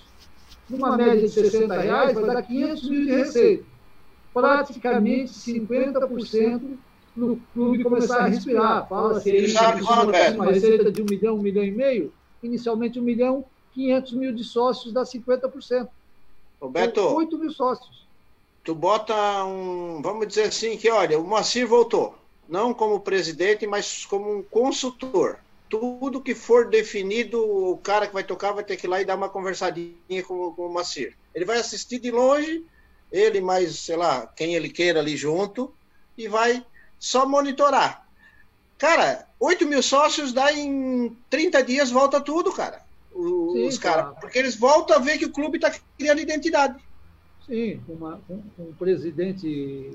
numa 0.69 0.95
média 0.95 1.21
de 1.21 1.29
60 1.29 1.81
reais, 1.81 2.13
vai 2.13 2.25
dar 2.25 2.41
500 2.41 2.89
mil 2.89 3.05
de 3.05 3.11
receita. 3.11 3.63
Praticamente 4.33 5.31
50% 5.31 6.61
no 7.15 7.37
clube 7.53 7.83
começar 7.83 8.19
a 8.19 8.27
respirar. 8.27 8.87
Fala-se 8.87 9.31
aí 9.31 9.53
uma 10.35 10.45
receita 10.45 10.91
de 10.91 11.01
um 11.01 11.05
milhão, 11.05 11.35
um 11.35 11.41
milhão 11.41 11.63
e 11.63 11.71
meio, 11.71 12.13
inicialmente 12.43 12.99
um 12.99 13.03
milhão, 13.03 13.45
500 13.75 14.13
mil 14.13 14.33
de 14.33 14.43
sócios 14.43 14.91
dá 14.91 15.03
50%. 15.03 15.87
Roberto, 16.59 17.01
8 17.01 17.37
mil 17.37 17.51
sócios. 17.51 18.05
Tu 18.63 18.73
bota 18.73 19.13
um, 19.45 20.01
vamos 20.01 20.27
dizer 20.27 20.43
assim, 20.43 20.75
que 20.75 20.89
olha, 20.89 21.19
o 21.19 21.23
Moacir 21.23 21.67
voltou, 21.67 22.15
não 22.49 22.73
como 22.73 22.99
presidente, 22.99 23.67
mas 23.67 24.05
como 24.05 24.37
um 24.37 24.41
consultor 24.41 25.37
tudo 25.69 26.21
que 26.21 26.35
for 26.35 26.69
definido, 26.69 27.41
o 27.41 27.77
cara 27.77 28.07
que 28.07 28.13
vai 28.13 28.23
tocar 28.23 28.51
vai 28.51 28.63
ter 28.63 28.77
que 28.77 28.85
ir 28.85 28.89
lá 28.89 29.01
e 29.01 29.05
dar 29.05 29.15
uma 29.15 29.29
conversadinha 29.29 30.23
com, 30.23 30.51
com 30.51 30.67
o 30.67 30.73
Macir. 30.73 31.15
Ele 31.33 31.45
vai 31.45 31.57
assistir 31.57 31.99
de 31.99 32.11
longe, 32.11 32.63
ele 33.11 33.41
mais, 33.41 33.79
sei 33.79 33.95
lá, 33.95 34.27
quem 34.27 34.55
ele 34.55 34.69
queira 34.69 34.99
ali 34.99 35.17
junto, 35.17 35.73
e 36.17 36.27
vai 36.27 36.63
só 36.99 37.27
monitorar. 37.27 38.07
Cara, 38.77 39.27
8 39.39 39.65
mil 39.65 39.81
sócios 39.81 40.33
dá 40.33 40.51
em 40.53 41.15
30 41.29 41.63
dias, 41.63 41.91
volta 41.91 42.21
tudo, 42.21 42.51
cara. 42.51 42.84
Os, 43.15 43.75
Sim, 43.75 43.79
caras. 43.79 44.01
Claro. 44.03 44.17
Porque 44.19 44.37
eles 44.37 44.55
voltam 44.55 44.97
a 44.97 44.99
ver 44.99 45.17
que 45.17 45.25
o 45.25 45.31
clube 45.31 45.57
está 45.57 45.73
criando 45.97 46.19
identidade. 46.19 46.83
Sim, 47.45 47.79
uma, 47.87 48.19
um, 48.29 48.41
um 48.59 48.73
presidente 48.73 49.89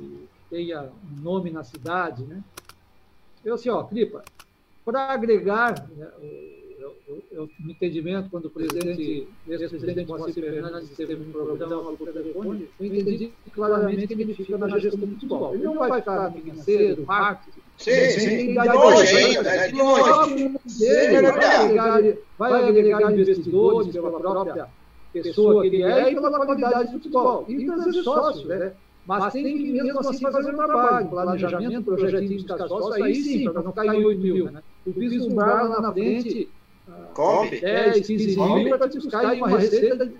tenha 0.48 0.82
um 0.82 1.20
nome 1.20 1.50
na 1.50 1.62
cidade, 1.62 2.24
né? 2.24 2.42
Eu 3.44 3.54
assim, 3.54 3.68
ó, 3.68 3.82
Cripa, 3.84 4.22
para 4.84 5.12
agregar 5.12 5.88
né, 5.96 6.08
o, 7.36 7.42
o, 7.42 7.50
entendimento, 7.70 8.30
quando 8.30 8.46
o 8.46 8.50
presidente, 8.50 9.28
ex-presidente 9.48 10.08
Moacir 10.08 10.34
Fernandes 10.34 10.90
teve 10.96 11.14
um 11.14 11.30
programa 11.30 11.92
por 11.92 12.12
telefone, 12.12 12.68
eu 12.78 12.86
entendi 12.86 13.32
claramente 13.52 14.06
que 14.06 14.22
ele 14.22 14.34
fica 14.34 14.58
na 14.58 14.78
gestão 14.78 15.00
do 15.00 15.14
futebol. 15.14 15.54
Ele 15.54 15.64
não 15.64 15.78
vai 15.78 16.00
ficar 16.00 16.30
no 16.30 16.40
financeiro, 16.40 17.04
marketing, 17.06 17.60
Sim, 17.80 18.10
sim. 18.10 18.52
De 18.52 18.68
longe 18.68 19.16
ainda, 19.16 19.68
de 19.68 19.74
longe. 19.74 20.58
Vai 22.38 22.68
agregar 22.68 23.12
investidores 23.12 23.92
pela 23.92 24.20
própria 24.20 24.68
pessoa 25.12 25.62
que 25.62 25.68
ele 25.68 25.82
é 25.82 26.12
e 26.12 26.14
pela 26.14 26.46
qualidade 26.46 26.86
do 26.86 26.92
futebol. 26.92 27.44
E 27.48 27.64
trazer 27.64 27.92
sócios, 28.02 28.44
né? 28.46 28.72
Mas 29.06 29.32
tem 29.32 29.42
que 29.42 29.72
mesmo 29.72 29.98
assim 29.98 30.20
fazer 30.30 30.52
um 30.52 30.56
trabalho, 30.56 31.08
planejamento, 31.08 31.82
projetinho 31.82 32.38
de 32.38 32.46
sócios, 32.46 32.92
aí 32.92 33.14
sim, 33.14 33.50
para 33.50 33.62
não 33.62 33.72
cair 33.72 33.94
em 33.94 34.04
8 34.04 34.20
mil. 34.20 34.52
Né? 34.52 34.62
Tu 34.84 34.92
vislumbrar 34.92 35.68
lá 35.68 35.80
na 35.80 35.92
frente 35.92 36.48
Come. 37.14 37.60
10, 37.60 38.06
15 38.06 38.36
mil 38.36 38.78
para 38.78 38.88
te 38.88 38.98
buscar 38.98 39.34
uma 39.34 39.48
receita, 39.48 40.12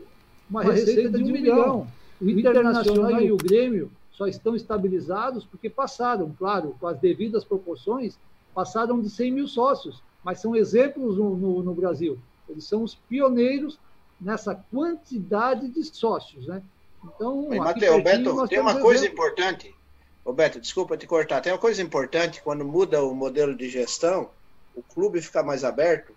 uma 0.49 0.63
receita 0.63 1.19
de 1.19 1.25
um 1.25 1.33
milhão. 1.33 1.87
O 2.21 2.29
Internacional 2.29 3.21
e 3.21 3.33
o 3.33 3.37
Grêmio 3.37 3.91
só 4.21 4.27
estão 4.27 4.55
estabilizados 4.55 5.47
porque 5.47 5.71
passaram, 5.71 6.31
claro, 6.39 6.77
com 6.79 6.87
as 6.87 6.99
devidas 7.01 7.43
proporções, 7.43 8.19
passaram 8.55 9.01
de 9.01 9.09
100 9.09 9.33
mil 9.33 9.49
sócios, 9.49 10.03
mas 10.23 10.41
são 10.41 10.55
exemplos 10.55 11.17
no, 11.17 11.35
no, 11.39 11.63
no 11.63 11.75
Brasil. 11.75 12.19
Eles 12.47 12.65
são 12.65 12.83
os 12.83 12.95
pioneiros 12.95 13.79
nessa 14.21 14.55
quantidade 14.55 15.69
de 15.69 15.83
sócios, 15.85 16.47
né? 16.47 16.63
Então, 17.03 17.49
Mateus, 17.49 17.97
Roberto, 17.97 18.49
tem 18.49 18.61
uma 18.61 18.79
coisa 18.79 19.07
importante. 19.07 19.75
Roberto, 20.23 20.61
desculpa 20.61 20.99
te 20.99 21.07
cortar. 21.07 21.41
Tem 21.41 21.51
uma 21.51 21.59
coisa 21.59 21.81
importante 21.81 22.43
quando 22.43 22.63
muda 22.63 23.03
o 23.03 23.15
modelo 23.15 23.57
de 23.57 23.71
gestão, 23.71 24.29
o 24.75 24.83
clube 24.83 25.23
fica 25.23 25.43
mais 25.43 25.65
aberto. 25.65 26.13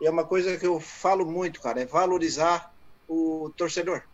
E 0.00 0.06
é 0.06 0.10
uma 0.10 0.24
coisa 0.24 0.56
que 0.56 0.64
eu 0.64 0.78
falo 0.78 1.26
muito, 1.26 1.60
cara, 1.60 1.80
é 1.80 1.84
valorizar 1.84 2.72
o 3.08 3.50
torcedor. 3.56 4.04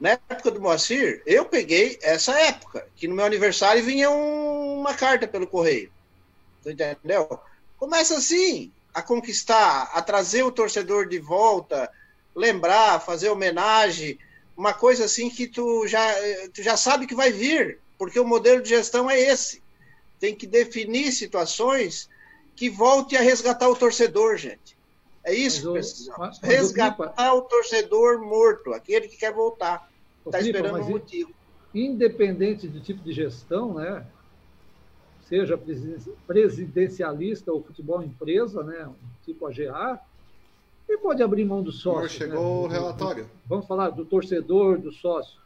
Na 0.00 0.10
época 0.10 0.50
do 0.50 0.60
Moacir, 0.60 1.22
eu 1.26 1.44
peguei 1.44 1.98
essa 2.00 2.32
época, 2.40 2.86
que 2.96 3.06
no 3.06 3.14
meu 3.14 3.24
aniversário 3.24 3.84
vinha 3.84 4.10
um, 4.10 4.80
uma 4.80 4.94
carta 4.94 5.28
pelo 5.28 5.46
correio. 5.46 5.92
Entendeu? 6.64 7.38
Começa 7.76 8.16
assim, 8.16 8.72
a 8.94 9.02
conquistar, 9.02 9.90
a 9.92 10.00
trazer 10.00 10.42
o 10.42 10.50
torcedor 10.50 11.06
de 11.06 11.18
volta, 11.18 11.90
lembrar, 12.34 13.00
fazer 13.00 13.28
homenagem 13.28 14.18
uma 14.60 14.74
coisa 14.74 15.06
assim 15.06 15.30
que 15.30 15.46
tu 15.46 15.86
já, 15.86 16.06
tu 16.52 16.62
já 16.62 16.76
sabe 16.76 17.06
que 17.06 17.14
vai 17.14 17.32
vir, 17.32 17.78
porque 17.96 18.20
o 18.20 18.26
modelo 18.26 18.62
de 18.62 18.68
gestão 18.68 19.10
é 19.10 19.18
esse. 19.18 19.62
Tem 20.18 20.34
que 20.34 20.46
definir 20.46 21.12
situações 21.12 22.10
que 22.54 22.68
volte 22.68 23.16
a 23.16 23.22
resgatar 23.22 23.70
o 23.70 23.76
torcedor, 23.76 24.36
gente. 24.36 24.76
É 25.24 25.34
isso 25.34 25.66
que 25.66 25.72
precisamos. 25.72 26.38
resgatar 26.40 27.34
o 27.34 27.42
torcedor 27.42 28.20
morto, 28.20 28.72
aquele 28.72 29.08
que 29.08 29.16
quer 29.16 29.32
voltar. 29.32 29.90
Está 30.24 30.40
esperando 30.40 30.80
um 30.80 30.88
motivo. 30.88 31.30
Independente 31.74 32.66
do 32.66 32.80
tipo 32.80 33.02
de 33.02 33.12
gestão, 33.12 33.74
né? 33.74 34.04
seja 35.30 35.56
presidencialista 36.26 37.52
ou 37.52 37.62
futebol 37.62 38.02
empresa, 38.02 38.64
né? 38.64 38.90
tipo 39.24 39.46
AGA, 39.46 40.00
ele 40.88 40.98
pode 40.98 41.22
abrir 41.22 41.44
mão 41.44 41.62
do 41.62 41.70
sócio. 41.70 42.08
Chegou 42.08 42.62
né? 42.62 42.66
o 42.66 42.66
relatório. 42.66 43.30
Vamos 43.46 43.64
falar 43.66 43.90
do 43.90 44.04
torcedor, 44.04 44.78
do 44.78 44.90
sócio. 44.90 45.38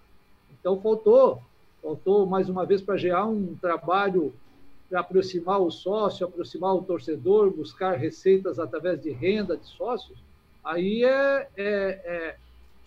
Então 0.58 0.80
faltou, 0.80 1.42
faltou 1.82 2.24
mais 2.24 2.48
uma 2.48 2.64
vez 2.64 2.80
para 2.80 2.96
gerar 2.96 3.26
um 3.26 3.54
trabalho 3.56 4.32
aproximar 4.92 5.60
o 5.60 5.70
sócio, 5.70 6.26
aproximar 6.26 6.74
o 6.74 6.82
torcedor, 6.82 7.50
buscar 7.50 7.96
receitas 7.96 8.58
através 8.58 9.00
de 9.00 9.10
renda 9.10 9.56
de 9.56 9.66
sócios. 9.66 10.18
Aí 10.64 11.04
é, 11.04 11.48
é, 11.56 11.66
é, 11.66 12.36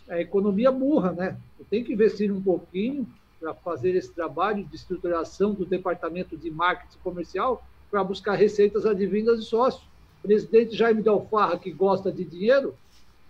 é 0.10 0.22
economia 0.22 0.72
burra, 0.72 1.12
né? 1.12 1.38
Tem 1.70 1.84
que 1.84 1.94
investir 1.94 2.32
um 2.32 2.42
pouquinho 2.42 3.08
para 3.40 3.54
fazer 3.54 3.96
esse 3.96 4.12
trabalho 4.12 4.64
de 4.64 4.76
estruturação 4.76 5.54
do 5.54 5.66
departamento 5.66 6.36
de 6.36 6.50
marketing 6.50 6.98
comercial 7.04 7.64
para 7.90 8.04
buscar 8.04 8.34
receitas 8.34 8.86
advindas 8.86 9.40
de 9.40 9.46
sócios 9.46 9.88
presidente 10.28 10.76
Jaime 10.76 11.02
de 11.02 11.10
Alfarra, 11.10 11.58
que 11.58 11.72
gosta 11.72 12.12
de 12.12 12.26
dinheiro, 12.26 12.76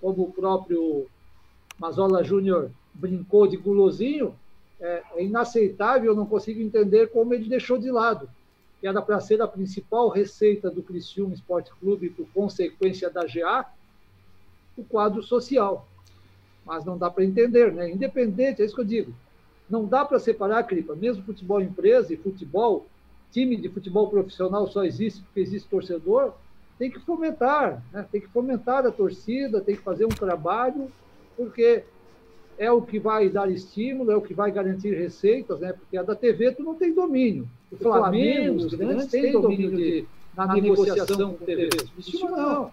como 0.02 0.24
o 0.24 0.32
próprio 0.32 1.06
Mazola 1.78 2.24
Júnior 2.24 2.72
brincou 2.94 3.48
de 3.48 3.56
gulosinho, 3.56 4.34
é, 4.80 5.04
é, 5.16 5.24
inaceitável, 5.24 6.12
eu 6.12 6.16
não 6.16 6.26
consigo 6.26 6.60
entender 6.60 7.08
como 7.12 7.34
ele 7.34 7.48
deixou 7.48 7.78
de 7.78 7.92
lado, 7.92 8.30
era 8.88 9.02
para 9.02 9.20
ser 9.20 9.42
a 9.42 9.48
principal 9.48 10.10
receita 10.10 10.70
do 10.70 10.82
Criciúma 10.82 11.34
Esporte 11.34 11.72
Clube, 11.80 12.10
por 12.10 12.28
consequência 12.34 13.10
da 13.10 13.26
GA, 13.26 13.66
o 14.78 14.84
quadro 14.84 15.22
social. 15.22 15.88
Mas 16.66 16.86
não 16.86 16.98
dá 16.98 17.10
para 17.10 17.24
entender, 17.24 17.72
né? 17.72 17.90
Independente, 17.90 18.62
é 18.62 18.66
isso 18.66 18.76
que 18.76 18.82
eu 18.82 18.86
digo. 18.86 19.14
Não 19.70 19.86
dá 19.86 20.06
para 20.06 20.20
separar, 20.20 20.64
Cripa, 20.64 20.96
mesmo 20.96 21.24
futebol 21.24 21.62
empresa 21.62 22.14
e 22.14 22.18
futebol, 22.18 22.86
time 23.32 23.56
de 23.58 23.70
futebol 23.70 24.10
profissional 24.10 24.68
só 24.68 24.84
existe 24.84 25.22
porque 25.22 25.42
existe 25.42 25.68
torcedor, 25.68 26.34
tem 26.78 26.90
que 26.90 27.00
fomentar, 27.00 27.84
né? 27.92 28.08
tem 28.12 28.22
que 28.22 28.28
fomentar 28.28 28.86
a 28.86 28.92
torcida, 28.92 29.60
tem 29.62 29.76
que 29.76 29.82
fazer 29.82 30.06
um 30.06 30.10
trabalho, 30.10 30.92
porque 31.36 31.84
é 32.58 32.72
o 32.72 32.82
que 32.82 33.00
vai 33.00 33.30
dar 33.30 33.50
estímulo, 33.50 34.12
é 34.12 34.16
o 34.16 34.22
que 34.22 34.34
vai 34.34 34.52
garantir 34.52 34.94
receitas, 34.94 35.60
né? 35.60 35.74
Porque 35.74 35.96
a 35.98 36.04
da 36.04 36.16
TV 36.16 36.52
tu 36.52 36.64
não 36.64 36.76
tem 36.76 36.94
domínio. 36.94 37.48
O 37.72 37.78
Flamengo, 37.78 38.58
os 38.58 38.74
grandes 38.74 39.08
têm 39.08 39.32
domínio 39.32 39.76
de, 39.76 40.06
na, 40.36 40.48
negociação 40.48 41.34
com 41.34 41.46
TV. 41.46 41.70
Isso 41.98 42.28
não. 42.28 42.72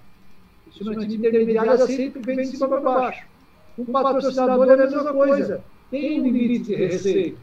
Isso 0.71 0.85
não 0.85 0.93
é 0.93 1.87
sempre 1.87 2.23
vem 2.23 2.37
de 2.37 2.47
cima 2.47 2.69
para 2.69 2.81
baixo. 2.81 3.27
Um 3.79 3.85
patrocinador 3.85 4.69
é 4.69 4.73
a 4.75 4.77
mesma 4.77 5.13
coisa. 5.13 5.65
Tem 5.91 6.21
um 6.21 6.25
limite 6.25 6.65
de 6.65 6.75
receita. 6.75 7.39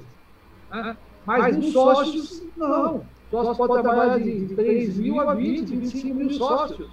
Né? 0.71 0.97
Mas 1.25 1.57
nos 1.57 1.71
sócios, 1.71 2.43
não. 2.57 3.05
Sócio 3.29 3.55
pode 3.55 3.83
trabalhar 3.83 4.19
de, 4.19 4.45
de 4.47 4.55
3 4.55 4.97
mil 4.97 5.19
a 5.21 5.33
20, 5.33 5.75
25 5.75 6.15
mil 6.15 6.29
sócios. 6.31 6.89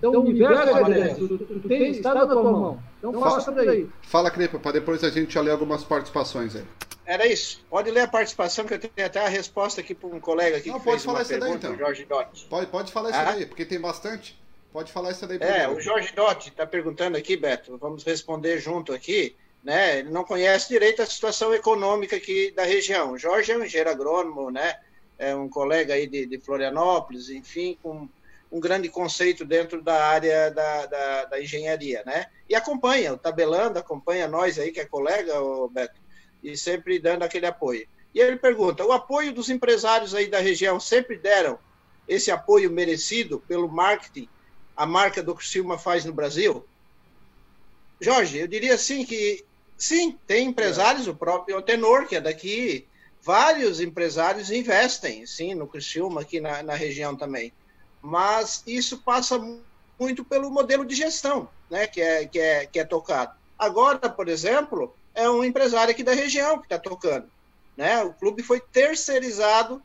Então, 0.00 0.12
o 0.12 0.20
universo 0.20 0.92
é 0.92 1.14
tu, 1.14 1.38
tu 1.38 1.68
tem, 1.68 1.90
está 1.90 2.14
na 2.14 2.26
tua 2.26 2.42
mão. 2.42 2.82
Então, 2.98 3.12
faça 3.20 3.52
daí. 3.52 3.86
Fala, 4.02 4.30
Crepa, 4.30 4.58
para 4.58 4.72
depois 4.72 5.04
a 5.04 5.10
gente 5.10 5.34
já 5.34 5.42
ler 5.42 5.50
algumas 5.50 5.84
participações 5.84 6.56
aí. 6.56 6.64
Era 7.04 7.26
isso. 7.26 7.62
Pode 7.68 7.90
ler 7.90 8.00
a 8.02 8.08
participação, 8.08 8.64
que 8.64 8.74
eu 8.74 8.78
tenho 8.78 9.06
até 9.06 9.20
a 9.20 9.28
resposta 9.28 9.80
aqui 9.80 9.94
para 9.94 10.08
um 10.08 10.18
colega 10.18 10.56
aqui. 10.56 10.70
Não, 10.70 10.78
que 10.78 10.84
pode 10.84 10.96
fez 10.96 11.04
falar 11.04 11.22
isso 11.22 11.38
daí, 11.38 11.52
então. 11.52 11.76
Jorge 11.76 12.04
Dotti. 12.06 12.46
Pode, 12.46 12.66
pode 12.68 12.92
falar 12.92 13.10
isso 13.10 13.18
ah? 13.18 13.24
daí, 13.24 13.46
porque 13.46 13.64
tem 13.66 13.80
bastante. 13.80 14.40
Pode 14.72 14.90
falar 14.90 15.10
isso 15.10 15.26
daí 15.26 15.38
É, 15.40 15.68
o 15.68 15.80
Jorge 15.80 16.14
Dotti 16.14 16.48
está 16.48 16.66
perguntando 16.66 17.18
aqui, 17.18 17.36
Beto. 17.36 17.76
Vamos 17.76 18.04
responder 18.04 18.58
junto 18.58 18.92
aqui. 18.92 19.36
Né? 19.62 19.98
Ele 19.98 20.10
não 20.10 20.24
conhece 20.24 20.68
direito 20.68 21.02
a 21.02 21.06
situação 21.06 21.52
econômica 21.52 22.16
aqui 22.16 22.50
da 22.52 22.64
região. 22.64 23.12
O 23.12 23.18
Jorge 23.18 23.52
é 23.52 23.58
um 23.58 23.64
engenheiro 23.64 23.90
agrônomo, 23.90 24.50
né? 24.50 24.78
é 25.20 25.36
um 25.36 25.50
colega 25.50 25.92
aí 25.92 26.06
de, 26.06 26.24
de 26.24 26.38
Florianópolis, 26.38 27.28
enfim, 27.28 27.78
com 27.82 28.08
um 28.50 28.58
grande 28.58 28.88
conceito 28.88 29.44
dentro 29.44 29.80
da 29.80 30.04
área 30.04 30.50
da, 30.50 30.86
da, 30.86 31.24
da, 31.26 31.40
engenharia, 31.40 32.02
né? 32.04 32.26
E 32.48 32.54
acompanha, 32.54 33.12
o 33.12 33.18
Tabelando 33.18 33.78
acompanha 33.78 34.26
nós 34.26 34.58
aí, 34.58 34.72
que 34.72 34.80
é 34.80 34.84
colega, 34.84 35.40
o 35.40 35.68
Beto, 35.68 36.00
e 36.42 36.56
sempre 36.56 36.98
dando 36.98 37.22
aquele 37.22 37.46
apoio. 37.46 37.86
E 38.12 38.20
ele 38.20 38.36
pergunta, 38.36 38.84
o 38.84 38.92
apoio 38.92 39.32
dos 39.32 39.48
empresários 39.50 40.14
aí 40.14 40.26
da 40.26 40.40
região 40.40 40.80
sempre 40.80 41.16
deram 41.16 41.58
esse 42.08 42.30
apoio 42.30 42.70
merecido 42.70 43.38
pelo 43.46 43.68
marketing 43.68 44.28
a 44.80 44.86
marca 44.86 45.22
do 45.22 45.38
Silma 45.38 45.76
faz 45.78 46.06
no 46.06 46.12
Brasil? 46.12 46.64
Jorge, 48.00 48.38
eu 48.38 48.48
diria 48.48 48.74
assim 48.74 49.04
que 49.04 49.44
sim, 49.76 50.18
tem 50.26 50.48
empresários, 50.48 51.06
é. 51.06 51.10
o 51.10 51.14
próprio 51.14 51.60
Tenor, 51.60 52.06
que 52.06 52.16
é 52.16 52.20
daqui, 52.20 52.86
vários 53.22 53.78
empresários 53.78 54.50
investem, 54.50 55.26
sim, 55.26 55.54
no 55.54 55.66
Criciúma, 55.66 56.22
aqui 56.22 56.40
na, 56.40 56.62
na 56.62 56.74
região 56.74 57.14
também. 57.14 57.52
Mas 58.02 58.62
isso 58.66 58.98
passa 58.98 59.38
muito 59.98 60.24
pelo 60.24 60.50
modelo 60.50 60.84
de 60.84 60.94
gestão, 60.94 61.48
né, 61.68 61.86
que 61.86 62.00
é, 62.00 62.26
que 62.26 62.38
é, 62.38 62.66
que 62.66 62.78
é 62.78 62.84
tocado. 62.84 63.34
Agora, 63.58 64.08
por 64.08 64.28
exemplo, 64.28 64.94
é 65.14 65.28
um 65.28 65.44
empresário 65.44 65.92
aqui 65.92 66.02
da 66.02 66.14
região 66.14 66.58
que 66.58 66.64
está 66.64 66.78
tocando. 66.78 67.30
Né? 67.76 68.02
O 68.02 68.12
clube 68.14 68.42
foi 68.42 68.60
terceirizado 68.60 69.82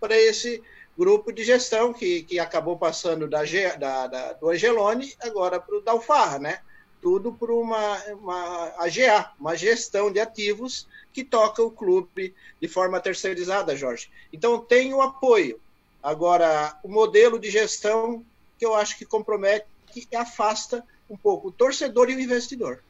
para 0.00 0.16
esse 0.16 0.62
grupo 0.98 1.32
de 1.32 1.44
gestão 1.44 1.92
que, 1.92 2.22
que 2.24 2.40
acabou 2.40 2.76
passando 2.76 3.28
da, 3.28 3.42
da, 3.78 4.06
da 4.06 4.32
do 4.32 4.50
Angelone 4.50 5.14
agora 5.20 5.60
para 5.60 5.76
o 5.76 5.80
Dalfarra, 5.80 6.40
né? 6.40 6.60
Tudo 7.00 7.32
por 7.32 7.52
uma, 7.52 7.96
uma 8.14 8.74
AGA, 8.78 9.30
uma 9.38 9.56
gestão 9.56 10.10
de 10.10 10.18
ativos 10.18 10.88
que 11.12 11.22
toca 11.22 11.62
o 11.62 11.70
clube 11.70 12.34
de 12.60 12.66
forma 12.66 12.98
terceirizada, 12.98 13.76
Jorge. 13.76 14.10
Então 14.32 14.58
tem 14.58 14.92
o 14.92 15.00
apoio. 15.00 15.60
Agora, 16.08 16.74
o 16.82 16.88
modelo 16.88 17.38
de 17.38 17.50
gestão 17.50 18.24
que 18.58 18.64
eu 18.64 18.74
acho 18.74 18.96
que 18.96 19.04
compromete 19.04 19.66
e 19.94 20.16
afasta 20.16 20.82
um 21.08 21.18
pouco 21.18 21.48
o 21.48 21.52
torcedor 21.52 22.08
e 22.08 22.14
o 22.14 22.20
investidor. 22.20 22.82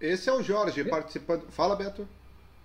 Esse 0.00 0.28
é 0.28 0.32
o 0.32 0.42
Jorge 0.42 0.82
participando. 0.82 1.42
Fala, 1.50 1.76
Beto. 1.76 2.04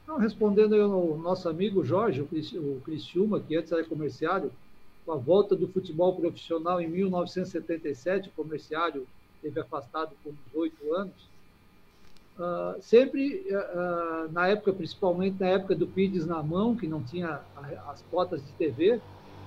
Não, 0.07 0.17
respondendo 0.17 0.73
ao 0.81 1.15
nosso 1.15 1.47
amigo 1.47 1.85
Jorge, 1.85 2.21
o 2.21 2.81
Criciúma, 2.83 3.39
que 3.39 3.55
antes 3.55 3.71
era 3.71 3.83
comerciário, 3.83 4.51
com 5.05 5.11
a 5.11 5.15
volta 5.15 5.55
do 5.55 5.67
futebol 5.67 6.15
profissional 6.15 6.81
em 6.81 6.87
1977, 6.87 8.29
o 8.29 8.31
comerciário 8.31 9.07
teve 9.43 9.59
afastado 9.59 10.15
por 10.23 10.31
uns 10.31 10.55
oito 10.55 10.91
anos. 10.95 11.29
Uh, 12.35 12.81
sempre, 12.81 13.45
uh, 13.51 14.31
na 14.31 14.47
época, 14.47 14.73
principalmente 14.73 15.39
na 15.39 15.49
época 15.49 15.75
do 15.75 15.85
PIDES 15.85 16.25
na 16.25 16.41
mão, 16.41 16.75
que 16.75 16.87
não 16.87 17.03
tinha 17.03 17.41
as 17.87 18.01
cotas 18.09 18.43
de 18.43 18.51
TV, 18.53 18.99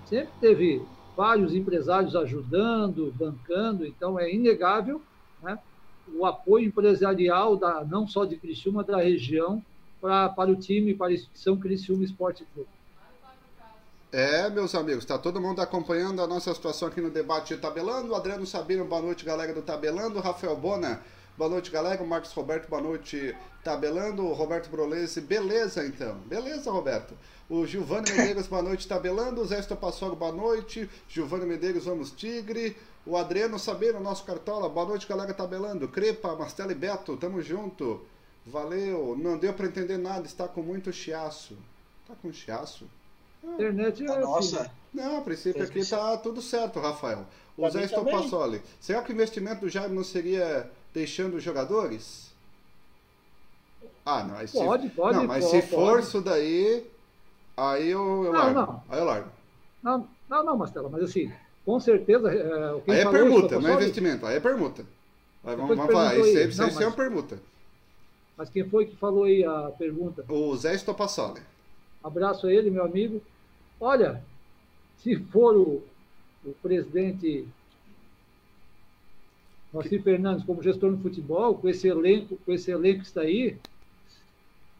sempre 0.06 0.32
teve 0.40 0.82
vários 1.16 1.54
empresários 1.54 2.14
ajudando, 2.14 3.12
bancando, 3.16 3.86
então 3.86 4.18
é 4.18 4.32
inegável 4.32 5.00
né, 5.42 5.58
o 6.14 6.24
apoio 6.24 6.66
empresarial, 6.66 7.56
da, 7.56 7.84
não 7.84 8.06
só 8.06 8.24
de 8.24 8.36
Criciúma, 8.36 8.84
da 8.84 8.98
região, 8.98 9.62
pra, 10.00 10.28
para 10.28 10.50
o 10.50 10.56
time, 10.56 10.94
para 10.94 11.08
a 11.08 11.12
instituição 11.14 11.56
Criciúma 11.56 12.04
Esporte 12.04 12.46
Clube. 12.54 12.68
É, 14.12 14.48
meus 14.48 14.74
amigos, 14.74 15.00
está 15.00 15.18
todo 15.18 15.40
mundo 15.40 15.60
acompanhando 15.60 16.22
a 16.22 16.26
nossa 16.26 16.54
situação 16.54 16.88
aqui 16.88 17.00
no 17.00 17.10
debate 17.10 17.54
de 17.54 17.60
Tabelando. 17.60 18.14
Adriano 18.14 18.46
Sabino, 18.46 18.84
boa 18.84 19.02
noite, 19.02 19.24
galera 19.24 19.52
do 19.52 19.62
Tabelando. 19.62 20.20
Rafael 20.20 20.56
Bona, 20.56 21.02
boa 21.36 21.50
noite, 21.50 21.70
galera. 21.70 22.02
O 22.02 22.06
Marcos 22.06 22.32
Roberto, 22.32 22.68
boa 22.68 22.82
noite, 22.82 23.36
Tabelando. 23.62 24.26
Roberto 24.32 24.68
Brolese, 24.70 25.20
beleza 25.20 25.86
então. 25.86 26.16
Beleza, 26.26 26.70
Roberto. 26.70 27.14
O 27.48 27.66
Gilvani 27.66 28.10
Medeiros, 28.10 28.46
boa 28.46 28.62
noite, 28.62 28.88
Tabelando. 28.88 29.40
O 29.40 29.44
Zé 29.44 29.58
Estopassoro, 29.58 30.16
boa 30.16 30.32
noite. 30.32 30.88
Gilvani 31.08 31.46
Medeiros, 31.46 31.84
vamos 31.84 32.10
Tigre. 32.10 32.76
O 33.04 33.16
Adriano 33.16 33.58
Sabino, 33.58 34.00
nosso 34.00 34.24
cartola, 34.24 34.68
boa 34.68 34.86
noite, 34.86 35.06
galera 35.06 35.32
Tabelando. 35.32 35.86
Crepa, 35.88 36.34
Mastela 36.34 36.72
e 36.72 36.74
Beto, 36.74 37.16
tamo 37.16 37.40
junto. 37.42 38.00
Valeu. 38.44 39.16
Não 39.16 39.38
deu 39.38 39.52
para 39.52 39.66
entender 39.66 39.98
nada, 39.98 40.26
está 40.26 40.48
com 40.48 40.62
muito 40.62 40.92
chiaço. 40.92 41.56
Tá 42.06 42.14
com 42.20 42.32
chiaço? 42.32 42.88
Internet 43.44 44.02
é. 44.02 44.18
Nossa. 44.20 44.62
Assim. 44.62 44.70
Não, 44.92 45.18
a 45.18 45.20
princípio 45.20 45.62
aqui 45.62 45.84
tá 45.84 46.16
tudo 46.16 46.40
certo, 46.40 46.80
Rafael. 46.80 47.26
O 47.56 47.68
Zé 47.68 47.84
Estopassoli. 47.84 48.62
Será 48.80 49.02
que 49.02 49.12
o 49.12 49.14
investimento 49.14 49.60
do 49.60 49.68
Jaime 49.68 49.94
não 49.94 50.04
seria 50.04 50.70
deixando 50.96 51.36
os 51.36 51.42
jogadores? 51.42 52.34
Ah, 54.04 54.24
não. 54.24 54.36
Aí 54.36 54.48
pode, 54.48 54.88
se... 54.88 54.94
pode. 54.94 55.18
Não, 55.18 55.26
mas 55.26 55.44
pode, 55.44 55.62
se 55.62 55.68
for 55.68 56.00
isso 56.00 56.22
daí, 56.22 56.86
aí 57.54 57.90
eu, 57.90 58.24
eu 58.24 58.32
não, 58.32 58.40
largo. 58.40 58.60
Não. 58.60 58.82
Aí 58.88 58.98
eu 58.98 59.04
largo. 59.04 59.30
Não, 59.82 60.08
não, 60.26 60.42
não, 60.42 60.56
Marcelo, 60.56 60.88
mas 60.88 61.02
assim, 61.02 61.30
com 61.66 61.78
certeza. 61.78 62.32
É, 62.32 62.92
aí 62.92 63.00
é 63.00 63.10
permuta, 63.10 63.60
não 63.60 63.68
é 63.68 63.74
investimento, 63.74 64.24
aí 64.24 64.36
é 64.36 64.40
permuta. 64.40 64.86
Aí 65.44 65.54
vamos, 65.54 65.76
vamos 65.76 65.92
falar, 65.92 66.16
isso, 66.16 66.38
aí, 66.38 66.48
isso 66.48 66.60
não, 66.62 66.68
mas... 66.68 66.80
é 66.80 66.86
uma 66.86 66.96
permuta. 66.96 67.38
Mas 68.38 68.48
quem 68.48 68.68
foi 68.68 68.86
que 68.86 68.96
falou 68.96 69.24
aí 69.24 69.44
a 69.44 69.70
pergunta? 69.78 70.24
O 70.30 70.56
Zé 70.56 70.74
Estopassoli. 70.74 71.42
Abraço 72.02 72.46
a 72.46 72.52
ele, 72.52 72.70
meu 72.70 72.84
amigo. 72.84 73.22
Olha, 73.78 74.22
se 75.02 75.16
for 75.16 75.56
o, 75.56 75.82
o 76.44 76.52
presidente 76.62 77.46
Moacir 79.76 80.02
Fernandes 80.02 80.44
como 80.44 80.62
gestor 80.62 80.90
no 80.90 80.98
futebol, 80.98 81.54
com 81.54 81.68
esse 81.68 81.86
elenco, 81.86 82.38
com 82.46 82.52
esse 82.52 82.70
elenco 82.70 83.00
que 83.00 83.06
está 83.06 83.20
aí. 83.20 83.58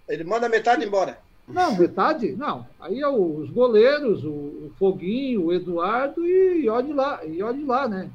Ele 0.09 0.25
manda 0.25 0.49
metade 0.49 0.87
embora. 0.87 1.19
Não, 1.47 1.77
metade? 1.77 2.33
Não. 2.33 2.67
Aí 2.81 3.01
é 3.01 3.09
os 3.09 3.51
goleiros, 3.51 4.25
o, 4.25 4.29
o 4.29 4.73
Foguinho, 4.79 5.45
o 5.45 5.53
Eduardo 5.53 6.27
e, 6.27 6.63
e 6.63 6.69
olhe 6.69 6.95
lá, 6.95 7.25
e 7.27 7.43
olhe 7.43 7.65
lá, 7.65 7.87
né? 7.87 8.11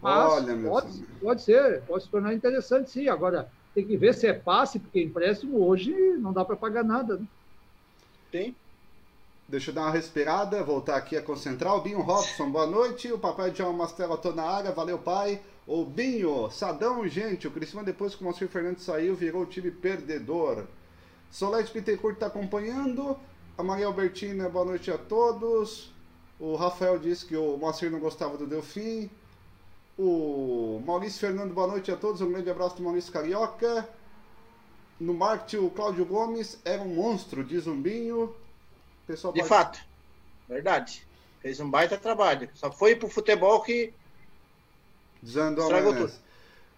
Mas 0.00 0.32
Olha, 0.32 0.56
pode, 0.56 1.02
pode 1.20 1.42
ser, 1.42 1.82
pode 1.82 2.04
se 2.04 2.08
tornar 2.08 2.32
interessante, 2.32 2.90
sim. 2.90 3.08
Agora, 3.08 3.50
tem 3.74 3.84
que 3.84 3.96
ver 3.96 4.14
se 4.14 4.26
é 4.26 4.32
passe, 4.32 4.78
porque 4.78 5.02
empréstimo 5.02 5.62
hoje 5.64 5.92
não 6.18 6.32
dá 6.32 6.44
para 6.44 6.56
pagar 6.56 6.82
nada. 6.82 7.18
Né? 7.18 7.26
Tem. 8.32 8.56
Deixa 9.48 9.70
eu 9.70 9.74
dar 9.74 9.84
uma 9.84 9.90
respirada, 9.90 10.62
voltar 10.62 10.96
aqui 10.96 11.16
a 11.16 11.22
concentrar. 11.22 11.74
O 11.74 11.80
Binho 11.80 12.02
Robson, 12.02 12.50
boa 12.50 12.66
noite. 12.66 13.10
O 13.10 13.18
papai 13.18 13.50
John 13.50 13.72
Mastella 13.72 14.18
tô 14.18 14.30
na 14.30 14.42
área, 14.42 14.72
valeu 14.72 14.98
pai. 14.98 15.40
O 15.66 15.86
Binho, 15.86 16.50
Sadão, 16.50 17.08
gente, 17.08 17.48
o 17.48 17.50
Cristiano 17.50 17.86
depois 17.86 18.14
que 18.14 18.20
o 18.20 18.24
Moacir 18.24 18.46
Fernandes 18.46 18.84
saiu, 18.84 19.16
virou 19.16 19.44
o 19.44 19.46
time 19.46 19.70
perdedor. 19.70 20.66
Solete 21.30 21.72
Bittencourt 21.72 22.16
está 22.16 22.26
acompanhando. 22.26 23.16
A 23.56 23.62
Maria 23.62 23.86
Albertina, 23.86 24.50
boa 24.50 24.66
noite 24.66 24.90
a 24.90 24.98
todos. 24.98 25.94
O 26.38 26.54
Rafael 26.54 26.98
disse 26.98 27.24
que 27.24 27.34
o 27.34 27.56
Moacir 27.56 27.90
não 27.90 28.00
gostava 28.00 28.36
do 28.36 28.46
Delfim. 28.46 29.08
O 29.98 30.82
Maurício 30.84 31.20
Fernando, 31.20 31.54
boa 31.54 31.68
noite 31.68 31.90
a 31.90 31.96
todos. 31.96 32.20
Um 32.20 32.30
grande 32.30 32.50
abraço 32.50 32.76
do 32.76 32.82
Maurício 32.82 33.10
Carioca. 33.10 33.88
No 35.00 35.14
marketing, 35.14 35.64
o 35.64 35.70
Cláudio 35.70 36.04
Gomes 36.04 36.60
era 36.66 36.82
um 36.82 36.96
monstro, 36.96 37.42
diz 37.42 37.66
um 37.66 37.80
Binho. 37.80 38.34
Pessoal 39.08 39.32
De 39.32 39.40
pode... 39.40 39.48
fato, 39.48 39.80
verdade. 40.46 41.02
Fez 41.40 41.58
um 41.60 41.70
baita 41.70 41.96
trabalho. 41.96 42.50
Só 42.54 42.70
foi 42.70 42.94
pro 42.94 43.08
futebol 43.08 43.62
que 43.62 43.94
Desandou 45.22 45.64
estragou 45.64 45.94
tudo. 45.94 46.12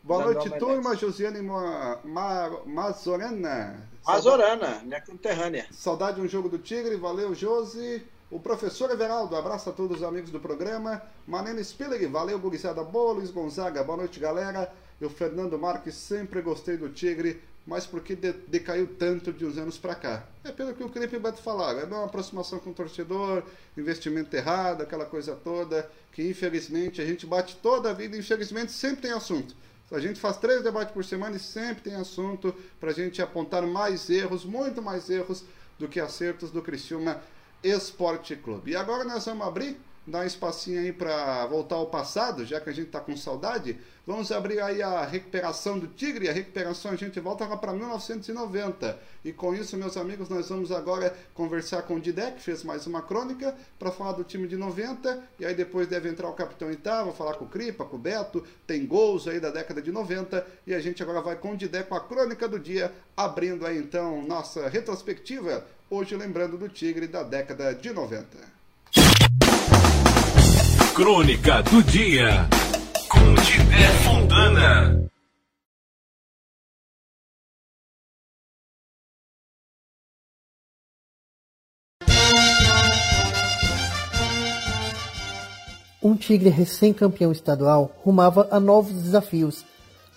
Boa 0.05 0.23
Desandou 0.23 0.45
noite, 0.45 0.59
turma. 0.61 0.97
Josiane 0.97 1.43
Ma... 1.43 1.99
Ma... 2.05 2.63
Mazorana. 2.65 3.85
Mazorana, 4.07 4.81
minha 4.85 5.01
conterrânea. 5.01 5.67
Saudade 5.73 6.21
de 6.21 6.23
um 6.23 6.29
jogo 6.29 6.49
do 6.49 6.59
Tigre. 6.59 6.95
Valeu, 6.95 7.35
Josi. 7.35 8.07
O 8.31 8.39
professor 8.39 8.93
Everaldo, 8.93 9.35
abraço 9.35 9.69
a 9.69 9.73
todos 9.73 9.97
os 9.97 10.03
amigos 10.05 10.31
do 10.31 10.39
programa. 10.39 11.03
Manene 11.27 11.65
Spiller, 11.65 12.09
valeu, 12.09 12.39
gurizada 12.39 12.85
boa. 12.85 13.15
Luiz 13.15 13.33
Gonzaga, 13.33 13.83
boa 13.83 13.99
noite, 13.99 14.21
galera. 14.21 14.73
E 15.01 15.05
o 15.05 15.11
Fernando 15.11 15.59
Marques, 15.59 15.97
sempre 15.97 16.41
gostei 16.41 16.77
do 16.77 16.91
Tigre, 16.91 17.43
mas 17.67 17.87
porque 17.87 18.15
de, 18.17 18.33
decaiu 18.33 18.87
tanto 18.87 19.33
de 19.33 19.45
uns 19.45 19.59
anos 19.59 19.79
para 19.79 19.95
cá? 19.95 20.27
É 20.43 20.51
pelo 20.51 20.75
que 20.75 20.83
o 20.83 20.89
Clipe 20.89 21.19
Beto 21.19 21.43
falava, 21.43 21.81
é 21.81 21.85
uma 21.85 22.05
aproximação 22.05 22.59
com 22.59 22.71
o 22.71 22.75
torcedor, 22.75 23.43
investimento 23.77 24.35
errado, 24.35 24.83
aquela 24.83 25.05
coisa 25.05 25.37
toda, 25.37 25.89
que 26.13 26.23
infelizmente 26.29 27.01
a 27.01 27.07
gente 27.07 27.27
bate 27.27 27.57
toda 27.57 27.91
a 27.91 27.93
vida, 27.93 28.17
infelizmente 28.17 28.73
sempre 28.73 29.03
tem 29.03 29.13
assunto. 29.13 29.55
A 29.91 29.99
gente 29.99 30.21
faz 30.21 30.37
três 30.37 30.63
debates 30.63 30.95
por 30.95 31.05
semana 31.05 31.37
e 31.37 31.41
sempre 31.41 31.83
tem 31.83 31.95
assunto 31.97 32.55
para 32.79 32.91
a 32.91 32.95
gente 32.95 33.21
apontar 33.21 33.67
mais 33.67 34.09
erros, 34.09 34.45
muito 34.45 34.81
mais 34.81 35.11
erros 35.11 35.45
do 35.79 35.89
que 35.89 35.99
acertos 35.99 36.51
do 36.53 36.63
Criciúma 36.63 37.21
Esporte 37.63 38.37
Clube. 38.37 38.71
E 38.71 38.77
agora 38.77 39.03
nós 39.05 39.25
vamos 39.25 39.47
abrir, 39.47 39.81
dar 40.11 40.21
um 40.21 40.27
espacinho 40.27 40.81
aí 40.81 40.93
para 40.93 41.47
voltar 41.47 41.77
ao 41.77 41.87
passado, 41.87 42.45
já 42.45 42.61
que 42.61 42.69
a 42.69 42.73
gente 42.73 42.87
está 42.87 43.01
com 43.01 43.17
saudade. 43.17 43.79
Vamos 44.07 44.33
abrir 44.33 44.61
aí 44.61 44.83
a 44.83 45.05
recuperação 45.05 45.79
do 45.79 45.87
Tigre. 45.87 46.29
A 46.29 46.33
recuperação 46.33 46.91
a 46.91 46.97
gente 46.97 47.21
volta 47.21 47.47
lá 47.47 47.57
para 47.57 47.73
1990. 47.73 48.99
E 49.25 49.33
com 49.33 49.55
isso, 49.55 49.77
meus 49.77 49.97
amigos, 49.97 50.29
nós 50.29 50.49
vamos 50.49 50.73
agora 50.73 51.15
conversar 51.33 51.83
com 51.83 51.95
o 51.95 52.01
Didé, 52.01 52.33
que 52.33 52.43
fez 52.43 52.65
mais 52.65 52.87
uma 52.87 53.03
crônica, 53.03 53.55
para 53.79 53.93
falar 53.93 54.13
do 54.13 54.25
time 54.25 54.49
de 54.49 54.57
90. 54.57 55.23
E 55.39 55.47
aí 55.47 55.55
depois 55.55 55.87
deve 55.87 56.09
entrar 56.09 56.29
o 56.29 56.33
Capitão 56.33 56.73
Itá, 56.73 57.07
falar 57.13 57.35
com 57.35 57.45
o 57.45 57.49
Cripa, 57.49 57.85
com 57.85 57.97
o 57.97 58.01
Beto. 58.01 58.45
Tem 58.67 58.85
gols 58.85 59.29
aí 59.29 59.39
da 59.39 59.51
década 59.51 59.81
de 59.81 59.93
90. 59.93 60.45
E 60.67 60.75
a 60.75 60.81
gente 60.81 61.03
agora 61.03 61.21
vai 61.21 61.37
com 61.37 61.53
o 61.53 61.57
Didé 61.57 61.85
com 61.85 61.95
a 61.95 62.01
crônica 62.01 62.49
do 62.49 62.59
dia, 62.59 62.93
abrindo 63.17 63.65
aí 63.65 63.79
então 63.79 64.23
nossa 64.23 64.69
retrospectiva 64.69 65.65
hoje 65.91 66.17
lembrando 66.17 66.57
do 66.57 66.69
Tigre 66.69 67.07
da 67.07 67.23
década 67.23 67.75
de 67.75 67.93
90. 67.93 68.39
Crônica 71.01 71.63
do 71.63 71.83
Dia 71.83 72.47
com 73.09 73.35
Tibé 73.37 73.89
Fontana. 74.05 75.09
Um 86.03 86.15
Tigre 86.15 86.51
recém-campeão 86.51 87.33
estadual 87.33 87.97
rumava 88.05 88.47
a 88.51 88.61
novos 88.61 88.93
desafios 88.93 89.65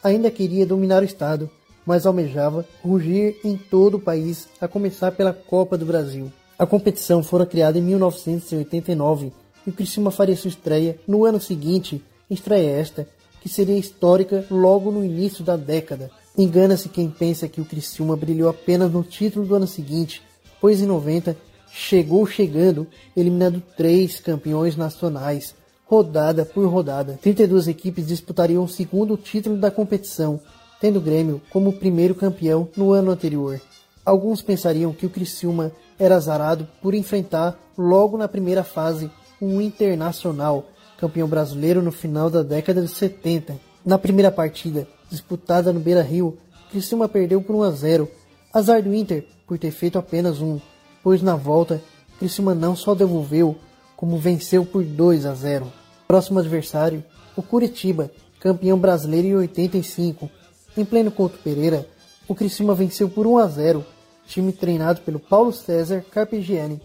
ainda 0.03 0.29
queria 0.29 0.65
dominar 0.65 1.01
o 1.01 1.05
estado, 1.05 1.49
mas 1.85 2.05
almejava 2.05 2.65
rugir 2.83 3.39
em 3.45 3.55
todo 3.55 3.95
o 3.95 4.01
país, 4.01 4.49
a 4.59 4.67
começar 4.67 5.13
pela 5.13 5.31
Copa 5.31 5.77
do 5.77 5.85
Brasil. 5.85 6.29
A 6.59 6.65
competição 6.65 7.23
fora 7.23 7.45
criada 7.45 7.79
em 7.79 7.81
1989 7.81 9.42
e 9.65 9.69
o 9.69 9.73
Criciúma 9.73 10.11
faria 10.11 10.35
sua 10.35 10.49
estreia 10.49 10.99
no 11.07 11.25
ano 11.25 11.39
seguinte, 11.39 12.03
estreia 12.29 12.69
esta 12.69 13.07
que 13.41 13.49
seria 13.49 13.77
histórica 13.77 14.45
logo 14.49 14.89
no 14.89 15.03
início 15.03 15.43
da 15.43 15.57
década. 15.57 16.09
Engana-se 16.37 16.87
quem 16.87 17.09
pensa 17.09 17.47
que 17.49 17.59
o 17.59 17.65
Criciúma 17.65 18.15
brilhou 18.15 18.49
apenas 18.49 18.91
no 18.91 19.03
título 19.03 19.45
do 19.45 19.55
ano 19.55 19.67
seguinte, 19.67 20.21
pois 20.61 20.81
em 20.81 20.85
90 20.85 21.35
chegou 21.69 22.25
chegando, 22.25 22.87
eliminando 23.17 23.61
três 23.75 24.19
campeões 24.19 24.77
nacionais, 24.77 25.53
rodada 25.85 26.45
por 26.45 26.65
rodada. 26.67 27.19
32 27.21 27.67
equipes 27.67 28.07
disputariam 28.07 28.63
o 28.63 28.69
segundo 28.69 29.17
título 29.17 29.57
da 29.57 29.69
competição, 29.69 30.39
tendo 30.79 30.99
o 30.99 31.01
Grêmio 31.01 31.41
como 31.49 31.73
primeiro 31.73 32.15
campeão 32.15 32.69
no 32.77 32.93
ano 32.93 33.11
anterior. 33.11 33.59
Alguns 34.05 34.41
pensariam 34.41 34.93
que 34.93 35.05
o 35.05 35.09
Criciúma 35.09 35.71
era 35.99 36.15
azarado 36.15 36.67
por 36.81 36.93
enfrentar 36.93 37.59
logo 37.77 38.17
na 38.17 38.27
primeira 38.27 38.63
fase 38.63 39.11
um 39.43 39.61
Internacional, 39.61 40.65
campeão 40.97 41.27
brasileiro 41.27 41.81
no 41.81 41.91
final 41.91 42.29
da 42.29 42.41
década 42.43 42.81
de 42.81 42.87
70. 42.87 43.59
Na 43.85 43.97
primeira 43.97 44.31
partida, 44.31 44.87
disputada 45.09 45.73
no 45.73 45.79
Beira-Rio, 45.79 46.37
Criciúma 46.71 47.09
perdeu 47.09 47.41
por 47.41 47.55
1 47.55 47.63
a 47.63 47.71
0. 47.71 48.09
Azar 48.53 48.81
do 48.81 48.93
Inter 48.93 49.25
por 49.45 49.59
ter 49.59 49.71
feito 49.71 49.99
apenas 49.99 50.39
um, 50.39 50.59
pois 51.03 51.21
na 51.21 51.35
volta 51.35 51.81
Criciúma 52.19 52.55
não 52.55 52.75
só 52.75 52.95
devolveu, 52.95 53.57
como 53.97 54.17
venceu 54.17 54.65
por 54.65 54.83
2 54.83 55.25
a 55.25 55.33
0. 55.33 55.71
Próximo 56.07 56.39
adversário, 56.39 57.03
o 57.35 57.41
Curitiba, 57.41 58.11
campeão 58.39 58.77
brasileiro 58.77 59.27
em 59.27 59.35
85. 59.35 60.29
Em 60.77 60.85
pleno 60.85 61.11
Couto 61.11 61.37
Pereira, 61.43 61.87
o 62.27 62.33
Criciúma 62.33 62.73
venceu 62.73 63.09
por 63.09 63.27
1 63.27 63.37
a 63.37 63.47
0, 63.47 63.85
time 64.25 64.53
treinado 64.53 65.01
pelo 65.01 65.19
Paulo 65.19 65.51
César 65.51 66.03
Carpegiani. 66.11 66.81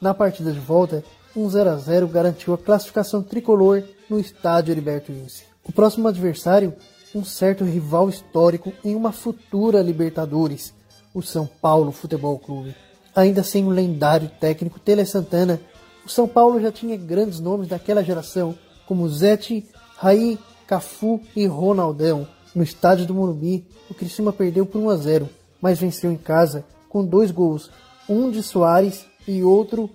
Na 0.00 0.12
partida 0.12 0.52
de 0.52 0.60
volta, 0.60 1.02
um 1.36 1.48
0 1.48 1.70
a 1.70 1.76
0 1.76 2.08
garantiu 2.08 2.54
a 2.54 2.58
classificação 2.58 3.22
tricolor 3.22 3.82
no 4.08 4.18
estádio 4.18 4.72
Heriberto 4.72 5.12
Wilson. 5.12 5.44
O 5.64 5.72
próximo 5.72 6.08
adversário, 6.08 6.74
um 7.14 7.24
certo 7.24 7.64
rival 7.64 8.08
histórico 8.08 8.72
em 8.84 8.94
uma 8.94 9.12
futura 9.12 9.82
Libertadores, 9.82 10.74
o 11.14 11.22
São 11.22 11.46
Paulo 11.46 11.92
Futebol 11.92 12.38
Clube. 12.38 12.74
Ainda 13.14 13.42
sem 13.42 13.64
o 13.66 13.70
lendário 13.70 14.30
técnico 14.40 14.80
Tele 14.80 15.04
Santana, 15.04 15.60
o 16.04 16.08
São 16.08 16.26
Paulo 16.26 16.60
já 16.60 16.72
tinha 16.72 16.96
grandes 16.96 17.40
nomes 17.40 17.68
daquela 17.68 18.02
geração, 18.02 18.54
como 18.86 19.08
Zete, 19.08 19.66
Raí, 19.96 20.38
Cafu 20.66 21.20
e 21.36 21.46
Ronaldão. 21.46 22.26
No 22.54 22.62
estádio 22.62 23.06
do 23.06 23.14
Morumbi, 23.14 23.66
o 23.88 23.94
Criciúma 23.94 24.32
perdeu 24.32 24.66
por 24.66 24.80
1 24.80 24.90
a 24.90 24.96
0, 24.96 25.28
mas 25.60 25.78
venceu 25.78 26.10
em 26.10 26.16
casa 26.16 26.64
com 26.88 27.04
dois 27.04 27.30
gols, 27.30 27.70
um 28.08 28.30
de 28.30 28.42
Soares 28.42 29.06
e 29.26 29.42
outro 29.42 29.88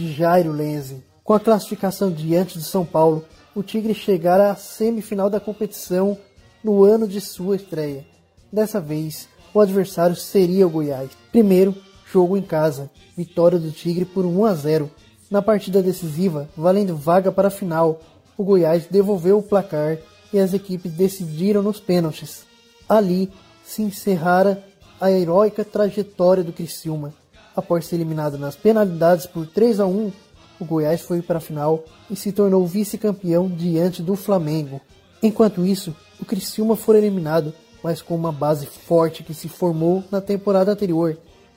de 0.00 0.12
Jairo 0.12 0.50
Lenze. 0.50 1.04
Com 1.22 1.34
a 1.34 1.40
classificação 1.40 2.10
diante 2.10 2.58
de 2.58 2.64
São 2.64 2.84
Paulo, 2.84 3.24
o 3.54 3.62
Tigre 3.62 3.94
chegara 3.94 4.50
à 4.50 4.56
semifinal 4.56 5.28
da 5.28 5.38
competição 5.38 6.16
no 6.64 6.84
ano 6.84 7.06
de 7.06 7.20
sua 7.20 7.56
estreia. 7.56 8.06
Dessa 8.50 8.80
vez, 8.80 9.28
o 9.52 9.60
adversário 9.60 10.16
seria 10.16 10.66
o 10.66 10.70
Goiás. 10.70 11.10
Primeiro, 11.30 11.76
jogo 12.10 12.36
em 12.36 12.42
casa, 12.42 12.90
vitória 13.16 13.58
do 13.58 13.70
Tigre 13.70 14.04
por 14.04 14.24
1 14.24 14.44
a 14.46 14.54
0. 14.54 14.90
Na 15.30 15.42
partida 15.42 15.82
decisiva, 15.82 16.48
valendo 16.56 16.96
vaga 16.96 17.30
para 17.30 17.48
a 17.48 17.52
final, 17.52 18.00
o 18.36 18.42
Goiás 18.42 18.86
devolveu 18.86 19.38
o 19.38 19.42
placar 19.42 19.98
e 20.32 20.38
as 20.38 20.54
equipes 20.54 20.92
decidiram 20.92 21.62
nos 21.62 21.78
pênaltis. 21.78 22.44
Ali 22.88 23.30
se 23.64 23.82
encerrara 23.82 24.64
a 25.00 25.10
heróica 25.10 25.64
trajetória 25.64 26.42
do 26.42 26.52
Criciúma. 26.52 27.12
Após 27.56 27.86
ser 27.86 27.96
eliminado 27.96 28.38
nas 28.38 28.56
penalidades 28.56 29.26
por 29.26 29.46
3 29.46 29.80
a 29.80 29.86
1, 29.86 30.12
o 30.60 30.64
Goiás 30.64 31.00
foi 31.00 31.22
para 31.22 31.38
a 31.38 31.40
final 31.40 31.84
e 32.10 32.16
se 32.16 32.32
tornou 32.32 32.66
vice-campeão 32.66 33.48
diante 33.48 34.02
do 34.02 34.14
Flamengo. 34.14 34.80
Enquanto 35.22 35.66
isso, 35.66 35.94
o 36.20 36.24
Criciúma 36.24 36.76
foi 36.76 36.98
eliminado, 36.98 37.52
mas 37.82 38.02
com 38.02 38.14
uma 38.14 38.32
base 38.32 38.66
forte 38.66 39.22
que 39.22 39.34
se 39.34 39.48
formou 39.48 40.04
na 40.10 40.20
temporada 40.20 40.72
anterior 40.72 41.16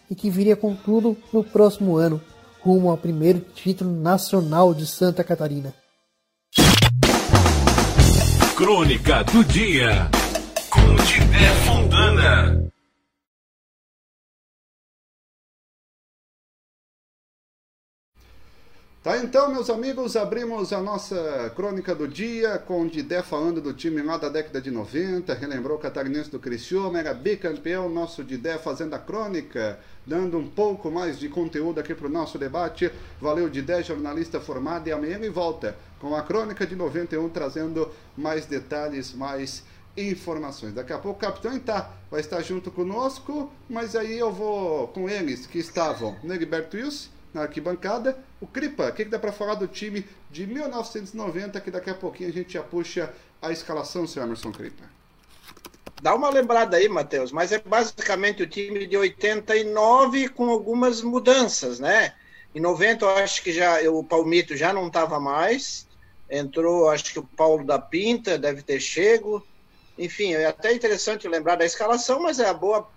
e 0.09 0.15
que 0.15 0.29
viria 0.29 0.55
com 0.55 0.75
tudo 0.75 1.17
no 1.31 1.43
próximo 1.43 1.97
ano, 1.97 2.21
rumo 2.61 2.89
ao 2.89 2.97
primeiro 2.97 3.39
título 3.39 3.91
nacional 3.91 4.73
de 4.73 4.85
Santa 4.85 5.23
Catarina. 5.23 5.73
Crônica 8.55 9.23
do 9.25 9.43
Dia 9.43 10.09
com 10.69 10.95
Tibé 11.03 11.49
Fontana. 11.65 12.72
Tá, 19.03 19.17
então, 19.17 19.51
meus 19.51 19.69
amigos, 19.69 20.15
abrimos 20.15 20.71
a 20.71 20.79
nossa 20.79 21.51
crônica 21.57 21.93
do 21.93 22.07
dia 22.07 22.57
com 22.57 22.83
o 22.83 22.87
Didé 22.87 23.21
falando 23.21 23.59
do 23.59 23.73
time 23.73 24.01
lá 24.01 24.15
da 24.15 24.29
década 24.29 24.61
de 24.61 24.71
90, 24.71 25.33
relembrou 25.33 25.75
o 25.75 25.79
catarinense 25.79 26.31
do 26.31 26.39
Criciúma, 26.39 26.99
era 26.99 27.13
bicampeão, 27.13 27.89
nosso 27.89 28.23
Didé 28.23 28.57
fazendo 28.57 28.93
a 28.93 28.99
crônica, 28.99 29.77
dando 30.07 30.37
um 30.37 30.47
pouco 30.47 30.89
mais 30.89 31.19
de 31.19 31.27
conteúdo 31.27 31.81
aqui 31.81 31.93
para 31.93 32.07
o 32.07 32.09
nosso 32.09 32.37
debate. 32.37 32.89
Valeu, 33.19 33.49
Didé, 33.49 33.83
jornalista 33.83 34.39
formado, 34.39 34.87
e 34.87 34.93
amanhã 34.93 35.17
ele 35.17 35.29
volta 35.29 35.75
com 35.99 36.15
a 36.15 36.21
crônica 36.21 36.65
de 36.65 36.73
91, 36.73 37.27
trazendo 37.27 37.91
mais 38.15 38.45
detalhes, 38.45 39.13
mais 39.13 39.65
informações. 39.97 40.73
Daqui 40.73 40.93
a 40.93 40.97
pouco 40.97 41.17
o 41.17 41.21
capitão 41.21 41.59
tá, 41.59 41.91
vai 42.09 42.21
estar 42.21 42.41
junto 42.41 42.71
conosco, 42.71 43.51
mas 43.69 43.97
aí 43.97 44.17
eu 44.17 44.31
vou 44.31 44.87
com 44.87 45.09
eles 45.09 45.45
que 45.45 45.59
estavam 45.59 46.15
Negberto 46.23 46.77
Wilson, 46.77 47.09
na 47.33 47.43
arquibancada. 47.43 48.17
O 48.39 48.47
Cripa, 48.47 48.89
o 48.89 48.93
que, 48.93 49.05
que 49.05 49.11
dá 49.11 49.19
para 49.19 49.31
falar 49.31 49.55
do 49.55 49.67
time 49.67 50.05
de 50.29 50.45
1990, 50.45 51.59
que 51.61 51.71
daqui 51.71 51.89
a 51.89 51.95
pouquinho 51.95 52.29
a 52.29 52.33
gente 52.33 52.53
já 52.53 52.63
puxa 52.63 53.11
a 53.41 53.51
escalação, 53.51 54.05
senhor 54.05 54.25
Emerson 54.25 54.51
Cripa? 54.51 54.83
Dá 56.01 56.13
uma 56.13 56.29
lembrada 56.29 56.75
aí, 56.77 56.89
Matheus, 56.89 57.31
mas 57.31 57.51
é 57.51 57.59
basicamente 57.59 58.43
o 58.43 58.47
time 58.47 58.85
de 58.85 58.97
89 58.97 60.29
com 60.29 60.49
algumas 60.49 61.01
mudanças, 61.01 61.79
né? 61.79 62.13
Em 62.53 62.59
90 62.59 63.05
eu 63.05 63.09
acho 63.09 63.41
que 63.41 63.51
já 63.51 63.79
o 63.89 64.03
Palmito 64.03 64.55
já 64.55 64.73
não 64.73 64.87
estava 64.87 65.19
mais, 65.19 65.87
entrou 66.29 66.89
acho 66.89 67.13
que 67.13 67.19
o 67.19 67.23
Paulo 67.23 67.65
da 67.65 67.79
Pinta 67.79 68.37
deve 68.37 68.61
ter 68.61 68.79
chego, 68.79 69.45
enfim, 69.97 70.33
é 70.33 70.45
até 70.45 70.73
interessante 70.73 71.27
lembrar 71.27 71.55
da 71.55 71.65
escalação, 71.65 72.21
mas 72.21 72.39
é 72.39 72.47
a 72.47 72.53
boa 72.53 72.87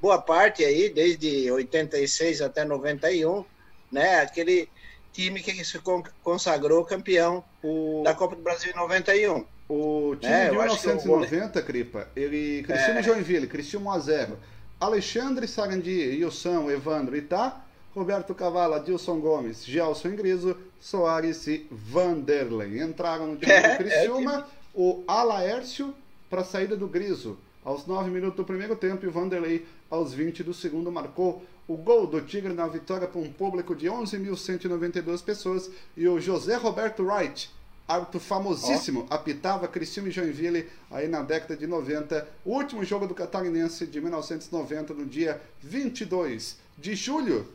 boa 0.00 0.20
parte 0.20 0.64
aí, 0.64 0.88
desde 0.88 1.50
86 1.50 2.42
até 2.42 2.64
91, 2.64 3.44
né? 3.92 4.20
Aquele 4.20 4.68
time 5.12 5.42
que 5.42 5.64
se 5.64 5.78
consagrou 6.22 6.84
campeão 6.84 7.44
o... 7.62 8.02
da 8.02 8.14
Copa 8.14 8.34
do 8.34 8.42
Brasil 8.42 8.72
em 8.72 8.76
91. 8.76 9.44
O 9.68 10.16
time 10.16 10.32
né? 10.32 10.46
de 10.46 10.50
1990, 10.52 11.58
o... 11.58 11.62
Cripa, 11.62 12.08
ele 12.16 12.62
Cristiano 12.62 12.98
é... 12.98 13.02
Joinville, 13.02 13.46
Cristiano 13.46 13.86
1 13.86 13.90
a 13.90 13.98
0. 13.98 14.38
Alexandre 14.80 15.46
Sarandi, 15.46 16.18
Wilson, 16.18 16.70
Evandro 16.70 17.16
Itá, 17.16 17.62
Roberto 17.94 18.34
Cavallo, 18.34 18.74
Adilson 18.74 19.20
Gomes, 19.20 19.64
Gelson 19.64 20.08
Ingriso, 20.08 20.56
Soares 20.80 21.46
e 21.46 21.66
Vanderlei. 21.70 22.82
Entraram 22.82 23.28
no 23.28 23.36
time 23.36 23.52
é, 23.52 23.70
do 23.70 23.76
Criciúma, 23.76 24.40
é, 24.40 24.44
o 24.74 25.04
Alaércio 25.06 25.94
para 26.28 26.40
a 26.40 26.44
saída 26.44 26.76
do 26.76 26.88
Griso. 26.88 27.38
Aos 27.64 27.86
9 27.86 28.10
minutos 28.10 28.36
do 28.36 28.44
primeiro 28.44 28.74
tempo, 28.74 29.06
e 29.06 29.08
Vanderlei, 29.08 29.64
aos 29.88 30.12
20 30.12 30.42
do 30.42 30.52
segundo, 30.52 30.90
marcou 30.90 31.44
o 31.66 31.76
gol 31.76 32.06
do 32.06 32.20
Tigre 32.20 32.52
na 32.52 32.66
vitória 32.66 33.06
para 33.06 33.20
um 33.20 33.32
público 33.32 33.74
de 33.74 33.86
11.192 33.86 35.22
pessoas 35.22 35.70
e 35.96 36.08
o 36.08 36.20
José 36.20 36.56
Roberto 36.56 37.04
Wright, 37.04 37.50
árbitro 37.86 38.20
famosíssimo, 38.20 39.06
oh. 39.08 39.14
apitava 39.14 39.68
Criciúma 39.68 40.08
e 40.08 40.12
Joinville 40.12 40.68
aí 40.90 41.08
na 41.08 41.22
década 41.22 41.56
de 41.56 41.66
90, 41.66 42.28
o 42.44 42.52
último 42.52 42.84
jogo 42.84 43.06
do 43.06 43.14
Catarinense 43.14 43.86
de 43.86 44.00
1990 44.00 44.94
no 44.94 45.06
dia 45.06 45.40
22 45.62 46.56
de 46.78 46.94
julho 46.94 47.46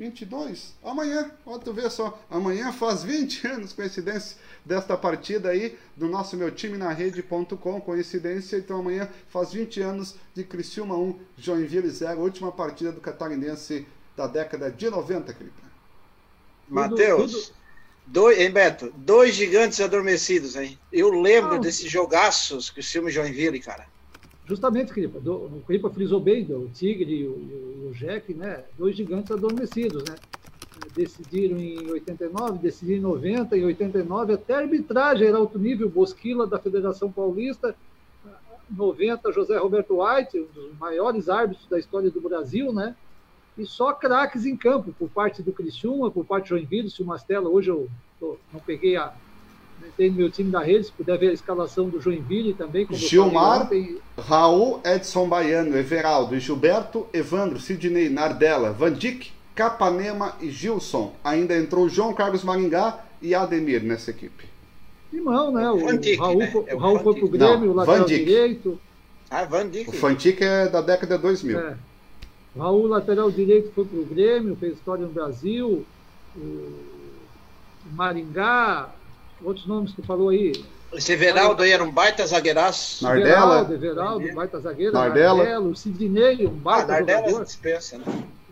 22? 0.00 0.74
Amanhã, 0.82 1.30
ó, 1.44 1.58
tu 1.58 1.74
vê 1.74 1.90
só, 1.90 2.18
amanhã 2.30 2.72
faz 2.72 3.02
20 3.02 3.44
anos, 3.46 3.74
coincidência, 3.74 4.38
desta 4.64 4.96
partida 4.96 5.50
aí 5.50 5.78
do 5.94 6.08
nosso 6.08 6.38
meu 6.38 6.50
time 6.50 6.78
na 6.78 6.90
rede.com, 6.90 7.80
coincidência, 7.82 8.56
então 8.56 8.80
amanhã 8.80 9.06
faz 9.28 9.52
20 9.52 9.82
anos 9.82 10.16
de 10.34 10.42
Criciúma 10.42 10.96
1, 10.96 11.20
Joinville 11.36 11.90
0, 11.90 12.18
última 12.18 12.50
partida 12.50 12.90
do 12.90 13.00
catarinense 13.00 13.86
da 14.16 14.26
década 14.26 14.70
de 14.70 14.88
90, 14.88 15.34
Cripa. 15.34 15.70
Matheus, 16.66 17.52
dois, 18.06 18.38
hein, 18.38 18.50
Beto? 18.50 18.90
Dois 18.96 19.34
gigantes 19.34 19.80
adormecidos, 19.80 20.56
hein? 20.56 20.78
Eu 20.90 21.10
lembro 21.10 21.56
Não. 21.56 21.60
desses 21.60 21.90
jogaços 21.90 22.70
Criciúma 22.70 23.10
e 23.10 23.12
Joinville, 23.12 23.60
cara 23.60 23.86
justamente, 24.50 24.92
Cripa, 24.92 25.18
o 25.18 25.62
Cripa 25.64 25.88
frisou 25.90 26.18
bem, 26.18 26.44
o 26.52 26.68
Tigre 26.74 27.20
e 27.20 27.24
o, 27.24 27.88
o, 27.88 27.92
Jack, 27.94 28.34
né, 28.34 28.64
dois 28.76 28.96
gigantes 28.96 29.30
adormecidos, 29.30 30.02
né, 30.02 30.16
decidiram 30.92 31.56
em 31.56 31.88
89, 31.88 32.58
decidiram 32.58 32.98
em 32.98 33.02
90, 33.02 33.56
em 33.56 33.64
89, 33.64 34.32
até 34.32 34.54
arbitragem 34.54 35.28
era 35.28 35.38
alto 35.38 35.56
nível, 35.56 35.88
Bosquila 35.88 36.48
da 36.48 36.58
Federação 36.58 37.12
Paulista, 37.12 37.76
90, 38.68 39.32
José 39.32 39.56
Roberto 39.56 40.02
White, 40.02 40.40
um 40.40 40.46
dos 40.52 40.78
maiores 40.78 41.28
árbitros 41.28 41.68
da 41.68 41.78
história 41.78 42.10
do 42.10 42.20
Brasil, 42.20 42.72
né? 42.72 42.96
E 43.56 43.64
só 43.64 43.92
craques 43.92 44.46
em 44.46 44.56
campo, 44.56 44.92
por 44.98 45.08
parte 45.10 45.42
do 45.42 45.52
Criciúma, 45.52 46.10
por 46.10 46.24
parte 46.24 46.46
do 46.46 46.48
Joinville, 46.48 46.90
se 46.90 47.02
o 47.02 47.06
Mastella, 47.06 47.48
hoje 47.48 47.70
eu 47.70 47.88
tô, 48.18 48.36
não 48.52 48.60
peguei 48.60 48.96
a, 48.96 49.12
tem 49.96 50.10
meu 50.10 50.30
time 50.30 50.50
da 50.50 50.60
rede, 50.60 50.86
se 50.86 50.92
puder 50.92 51.18
ver 51.18 51.28
a 51.28 51.32
escalação 51.32 51.88
do 51.88 52.00
Joinville 52.00 52.54
também. 52.54 52.86
Gilmar, 52.90 53.68
Raul, 54.18 54.80
Edson 54.84 55.28
Baiano, 55.28 55.76
Everaldo, 55.76 56.38
Gilberto, 56.38 57.06
Evandro, 57.12 57.60
Sidney, 57.60 58.08
Nardella, 58.08 58.72
Van 58.72 58.92
Dijk, 58.92 59.30
Capanema 59.54 60.36
e 60.40 60.50
Gilson. 60.50 61.12
Ainda 61.22 61.56
entrou 61.56 61.88
João 61.88 62.14
Carlos 62.14 62.42
Maringá 62.42 63.04
e 63.20 63.34
Ademir 63.34 63.82
nessa 63.82 64.10
equipe. 64.10 64.48
Irmão, 65.12 65.52
né? 65.52 65.68
O, 65.70 65.86
Raul, 66.18 66.38
né? 66.38 66.52
o 66.72 66.78
Raul 66.78 66.98
foi 67.00 67.14
pro 67.18 67.28
Grêmio, 67.28 67.66
Não, 67.66 67.72
o 67.72 67.74
lateral 67.74 68.06
direito. 68.06 68.80
Ah, 69.30 69.44
Van 69.44 69.68
Dijk. 69.68 69.90
O 69.90 69.92
Fantic 69.92 70.40
é 70.40 70.68
da 70.68 70.80
década 70.80 71.16
de 71.16 71.22
2000. 71.22 71.58
É. 71.58 71.76
O 72.54 72.60
Raul, 72.60 72.86
lateral 72.86 73.30
direito, 73.30 73.70
foi 73.72 73.84
pro 73.84 74.04
Grêmio, 74.04 74.56
fez 74.56 74.74
história 74.74 75.04
no 75.04 75.12
Brasil. 75.12 75.84
O 76.36 76.72
Maringá, 77.92 78.90
outros 79.42 79.66
nomes 79.66 79.92
que 79.92 80.02
falou 80.02 80.28
aí. 80.28 80.52
Esse 80.92 81.12
Everaldo 81.12 81.62
aí 81.62 81.70
era 81.70 81.84
um 81.84 81.90
baita 81.90 82.26
zagueiraço. 82.26 83.04
Nardella. 83.04 83.68
Everaldo, 83.72 84.34
baita 84.34 84.60
zagueiro. 84.60 84.92
Nardella. 84.92 85.44
Nardella. 85.44 85.68
O 85.68 85.76
Sidney, 85.76 86.46
um 86.46 86.50
baita 86.50 86.84
ah, 86.84 86.96
Nardella 86.96 87.28
jogador. 87.28 87.44
dispensa, 87.44 87.98
né? 87.98 88.04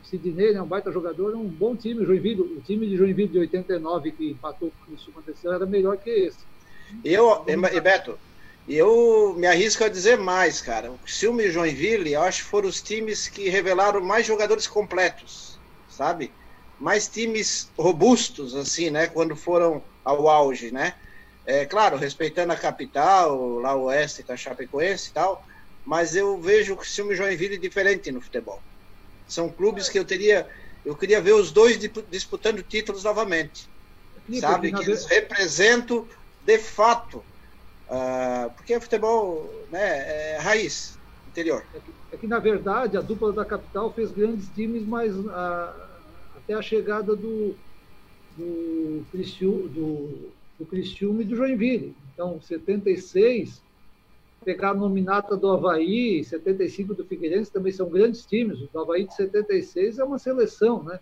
O 0.03 0.07
Sidney 0.07 0.55
é 0.55 0.63
um 0.63 0.67
baita 0.67 0.93
jogador, 0.93 1.33
é 1.33 1.37
um 1.37 1.49
bom 1.49 1.75
time. 1.75 2.03
O, 2.03 2.07
Joinville, 2.07 2.41
o 2.41 2.63
time 2.65 2.87
de 2.87 2.97
Joinville 2.97 3.29
de 3.29 3.39
89 3.41 4.13
que 4.13 4.31
empatou 4.31 4.71
com 4.71 4.95
isso 4.95 5.11
aconteceu 5.11 5.53
era 5.53 5.67
melhor 5.67 5.97
que 5.97 6.11
esse. 6.11 6.39
Eu, 7.05 7.45
e 7.47 7.81
Beto, 7.81 8.19
eu 8.69 9.35
me 9.37 9.47
arrisco 9.47 9.83
a 9.83 9.89
dizer 9.89 10.17
mais, 10.19 10.61
cara. 10.61 10.91
O 10.91 10.99
Silme 11.07 11.45
e 11.45 11.51
Joinville, 11.51 12.13
eu 12.13 12.23
acho 12.23 12.45
que 12.45 12.51
foram 12.51 12.69
os 12.69 12.81
times 12.81 13.27
que 13.27 13.49
revelaram 13.49 14.01
mais 14.01 14.27
jogadores 14.27 14.67
completos, 14.67 15.59
sabe? 15.89 16.31
Mais 16.79 17.09
times 17.09 17.71
robustos, 17.77 18.55
assim, 18.55 18.91
né? 18.91 19.07
Quando 19.07 19.35
foram 19.35 19.83
ao 20.09 20.27
auge, 20.27 20.73
né? 20.73 20.95
É, 21.45 21.67
claro, 21.67 21.97
respeitando 21.97 22.53
a 22.53 22.57
capital, 22.57 23.59
lá 23.59 23.75
o 23.75 23.85
oeste, 23.85 24.25
a 24.29 24.37
Chapecoense 24.37 25.11
e 25.11 25.13
tal, 25.13 25.43
mas 25.85 26.17
eu 26.17 26.41
vejo 26.41 26.75
o 26.75 26.85
Silvio 26.85 27.17
Joinville 27.17 27.59
diferente 27.59 28.11
no 28.11 28.21
futebol. 28.21 28.63
São 29.27 29.51
clubes 29.51 29.89
que 29.89 29.99
eu 29.99 30.05
teria, 30.05 30.49
eu 30.85 30.97
queria 30.97 31.21
ver 31.21 31.33
os 31.33 31.53
dois 31.53 31.79
disputando 32.11 32.63
títulos 32.63 33.05
novamente, 33.05 33.69
sabe? 34.41 34.73
Que 34.73 34.83
eles 34.83 35.05
representam 35.05 36.09
de 36.43 36.59
fato, 36.59 37.19
uh, 37.89 38.51
porque 38.57 38.75
o 38.75 38.81
futebol 38.81 39.67
né, 39.71 40.35
é 40.35 40.39
raiz, 40.39 40.99
interior. 41.27 41.63
É 41.75 41.81
que, 41.81 41.95
é 42.13 42.17
que, 42.17 42.27
na 42.27 42.39
verdade 42.39 42.97
a 42.97 43.03
dupla 43.03 43.33
da 43.33 43.45
capital 43.45 43.93
fez 43.93 44.11
grandes 44.11 44.49
times, 44.51 44.87
mas 44.87 45.15
uh, 45.15 45.29
até 46.35 46.55
a 46.55 46.63
chegada 46.63 47.15
do 47.15 47.55
do, 48.39 49.05
Cristiú, 49.11 49.69
do, 49.69 50.31
do 50.59 50.65
Cristiúma 50.65 51.23
e 51.23 51.25
do 51.25 51.37
Joinville. 51.37 51.95
Então, 52.15 52.41
76, 52.41 53.61
pegar 54.45 54.71
a 54.71 54.75
nominata 54.75 55.37
do 55.37 55.51
Havaí, 55.51 56.25
75 56.25 56.95
do 56.95 57.05
Figueirense 57.05 57.53
também 57.53 57.73
são 57.73 57.89
grandes 57.89 58.25
times. 58.25 58.61
O 58.73 58.79
Havaí 58.79 59.05
de 59.05 59.15
76 59.15 59.99
é 59.99 60.05
uma 60.05 60.19
seleção, 60.19 60.83
né? 60.83 61.01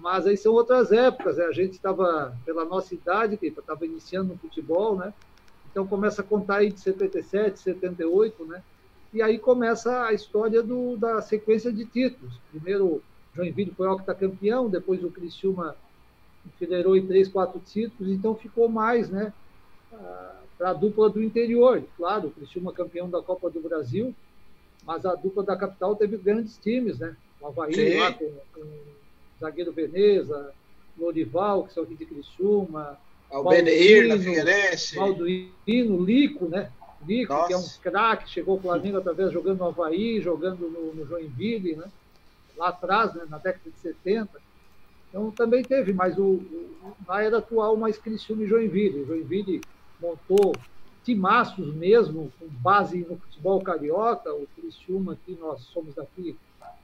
Mas 0.00 0.26
aí 0.26 0.36
são 0.36 0.52
outras 0.52 0.92
épocas, 0.92 1.36
né? 1.36 1.44
a 1.44 1.52
gente 1.52 1.72
estava, 1.72 2.36
pela 2.44 2.64
nossa 2.64 2.94
idade, 2.94 3.36
que 3.36 3.46
estava 3.46 3.84
iniciando 3.84 4.32
no 4.32 4.38
futebol, 4.38 4.96
né? 4.96 5.12
Então 5.70 5.86
começa 5.86 6.22
a 6.22 6.24
contar 6.24 6.58
aí 6.58 6.70
de 6.70 6.80
77, 6.80 7.58
78, 7.58 8.44
né? 8.46 8.62
E 9.12 9.20
aí 9.20 9.38
começa 9.38 10.04
a 10.04 10.12
história 10.12 10.62
do, 10.62 10.96
da 10.96 11.20
sequência 11.20 11.72
de 11.72 11.84
títulos. 11.84 12.38
Primeiro, 12.50 13.02
Joinville 13.34 13.72
foi 13.76 13.88
octacampeão, 13.88 14.68
depois 14.68 15.02
o 15.02 15.10
Criciúma 15.10 15.76
federou 16.58 16.96
em 16.96 17.06
três, 17.06 17.28
quatro 17.28 17.60
títulos, 17.60 18.12
então 18.12 18.34
ficou 18.34 18.68
mais, 18.68 19.10
né? 19.10 19.32
Para 20.56 20.70
a 20.70 20.74
dupla 20.74 21.08
do 21.08 21.22
interior. 21.22 21.82
Claro, 21.96 22.28
o 22.28 22.30
Criciúma 22.30 22.72
campeão 22.72 23.08
da 23.08 23.22
Copa 23.22 23.50
do 23.50 23.60
Brasil, 23.60 24.14
mas 24.84 25.04
a 25.04 25.14
dupla 25.14 25.42
da 25.42 25.56
capital 25.56 25.96
teve 25.96 26.16
grandes 26.16 26.56
times, 26.58 26.98
né? 26.98 27.16
O 27.40 27.46
Havaí 27.46 27.98
lá 27.98 28.12
com, 28.12 28.32
com 28.54 28.60
o 28.60 28.82
zagueiro 29.40 29.72
Veneza, 29.72 30.52
Lorival, 30.98 31.64
que 31.64 31.74
são 31.74 31.84
aqui 31.84 31.94
de 31.94 32.06
Criciúma. 32.06 32.98
O 33.30 33.44
Beneir, 33.44 34.08
na 34.08 34.18
Figueirense. 34.18 34.96
Valduino, 34.96 36.04
Lico, 36.04 36.48
né? 36.48 36.72
Lico, 37.06 37.32
Nossa. 37.32 37.46
que 37.46 37.52
é 37.52 37.56
um 37.56 37.68
craque, 37.80 38.30
chegou 38.30 38.56
ao 38.56 38.60
Flamengo 38.60 38.98
através 38.98 39.32
jogando 39.32 39.58
no 39.58 39.66
Havaí, 39.66 40.20
jogando 40.20 40.68
no, 40.68 40.94
no 40.94 41.06
Joinville, 41.06 41.76
né? 41.76 41.84
Lá 42.56 42.68
atrás, 42.68 43.14
né? 43.14 43.24
na 43.28 43.38
década 43.38 43.70
de 43.70 43.78
70. 43.78 44.40
Então 45.08 45.30
também 45.30 45.62
teve, 45.62 45.92
mas 45.92 46.18
o, 46.18 46.22
o, 46.22 46.96
na 47.06 47.22
era 47.22 47.38
atual, 47.38 47.76
mais 47.76 47.98
Criciúma 47.98 48.44
e 48.44 48.46
Joinville. 48.46 49.04
Joinville 49.04 49.60
montou 50.00 50.54
timaços 51.02 51.74
mesmo, 51.74 52.30
com 52.38 52.46
base 52.48 52.98
no 53.08 53.16
futebol 53.16 53.60
carioca. 53.62 54.32
O 54.32 54.46
Criciúma, 54.56 55.16
que 55.24 55.32
nós 55.40 55.62
somos 55.72 55.94
daqui, 55.94 56.36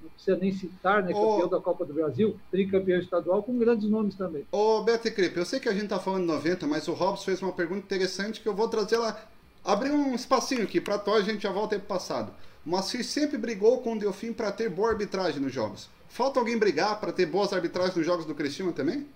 não 0.05 0.11
precisa 0.11 0.37
nem 0.37 0.53
citar, 0.53 1.03
né? 1.03 1.13
Campeão 1.13 1.49
da 1.49 1.61
Copa 1.61 1.85
do 1.85 1.95
Brasil, 1.95 2.37
tricampeão 2.51 3.01
estadual, 3.01 3.43
com 3.43 3.59
grandes 3.59 3.89
nomes 3.89 4.15
também. 4.15 4.47
Ô, 4.53 4.83
Beto 4.83 5.11
Cripe, 5.13 5.39
eu 5.39 5.45
sei 5.45 5.61
que 5.61 5.69
a 5.69 5.73
gente 5.73 5.85
está 5.85 5.99
falando 5.99 6.27
90, 6.27 6.67
mas 6.67 6.89
o 6.89 6.93
Robson 6.93 7.25
fez 7.25 7.43
uma 7.43 7.53
pergunta 7.53 7.81
interessante 7.81 8.41
que 8.41 8.49
eu 8.49 8.55
vou 8.55 8.69
trazer 8.69 8.99
lá. 8.99 9.19
Abrir 9.65 9.91
um 9.91 10.15
espacinho 10.15 10.63
aqui 10.63 10.81
para 10.81 10.97
a 10.97 11.21
gente 11.23 11.43
já 11.43 11.51
volta 11.51 11.77
para 11.77 11.85
o 11.85 11.89
passado. 11.89 12.33
Moacir 12.65 13.05
sempre 13.05 13.37
brigou 13.37 13.83
com 13.83 13.95
o 13.95 13.99
Delfim 13.99 14.33
para 14.33 14.51
ter 14.51 14.71
boa 14.71 14.91
arbitragem 14.91 15.41
nos 15.41 15.53
jogos. 15.53 15.91
Falta 16.09 16.41
alguém 16.41 16.59
brigar 16.59 16.99
para 17.01 17.13
ter 17.13 17.27
boas 17.27 17.53
arbitragens 17.53 17.97
nos 17.97 18.07
jogos 18.07 18.25
do 18.25 18.35
Criciúma 18.35 18.73
também? 18.73 19.07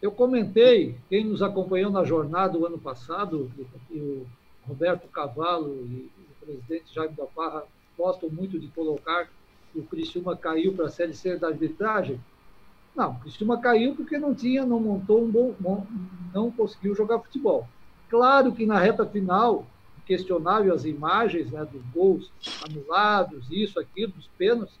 Eu 0.00 0.12
comentei, 0.12 0.96
quem 1.08 1.24
nos 1.24 1.42
acompanhou 1.42 1.90
na 1.90 2.04
jornada 2.04 2.56
o 2.56 2.64
ano 2.64 2.78
passado, 2.78 3.50
o 3.90 4.26
Roberto 4.66 5.08
Cavalo 5.08 5.68
e 5.68 6.10
o 6.20 6.46
presidente 6.46 6.94
Jaime 6.94 7.14
da 7.14 7.26
Parra 7.26 7.64
gostam 7.96 8.30
muito 8.30 8.58
de 8.58 8.68
colocar 8.68 9.28
que 9.72 9.80
o 9.80 9.84
Criciúma 9.84 10.36
caiu 10.36 10.74
para 10.74 10.86
a 10.86 10.90
Série 10.90 11.14
C 11.14 11.36
da 11.36 11.48
arbitragem. 11.48 12.20
Não, 12.94 13.12
o 13.12 13.20
Criciúma 13.20 13.60
caiu 13.60 13.94
porque 13.94 14.16
não 14.16 14.34
tinha, 14.34 14.64
não 14.64 14.80
montou 14.80 15.22
um 15.22 15.30
bom, 15.30 15.86
não 16.32 16.50
conseguiu 16.50 16.94
jogar 16.94 17.18
futebol. 17.18 17.66
Claro 18.08 18.52
que 18.52 18.64
na 18.64 18.78
reta 18.78 19.04
final, 19.04 19.66
questionável 20.06 20.72
as 20.72 20.84
imagens 20.84 21.50
né, 21.50 21.66
dos 21.70 21.82
gols 21.92 22.30
anulados, 22.64 23.44
isso, 23.50 23.78
aquilo, 23.80 24.12
dos 24.12 24.28
pênaltis, 24.38 24.78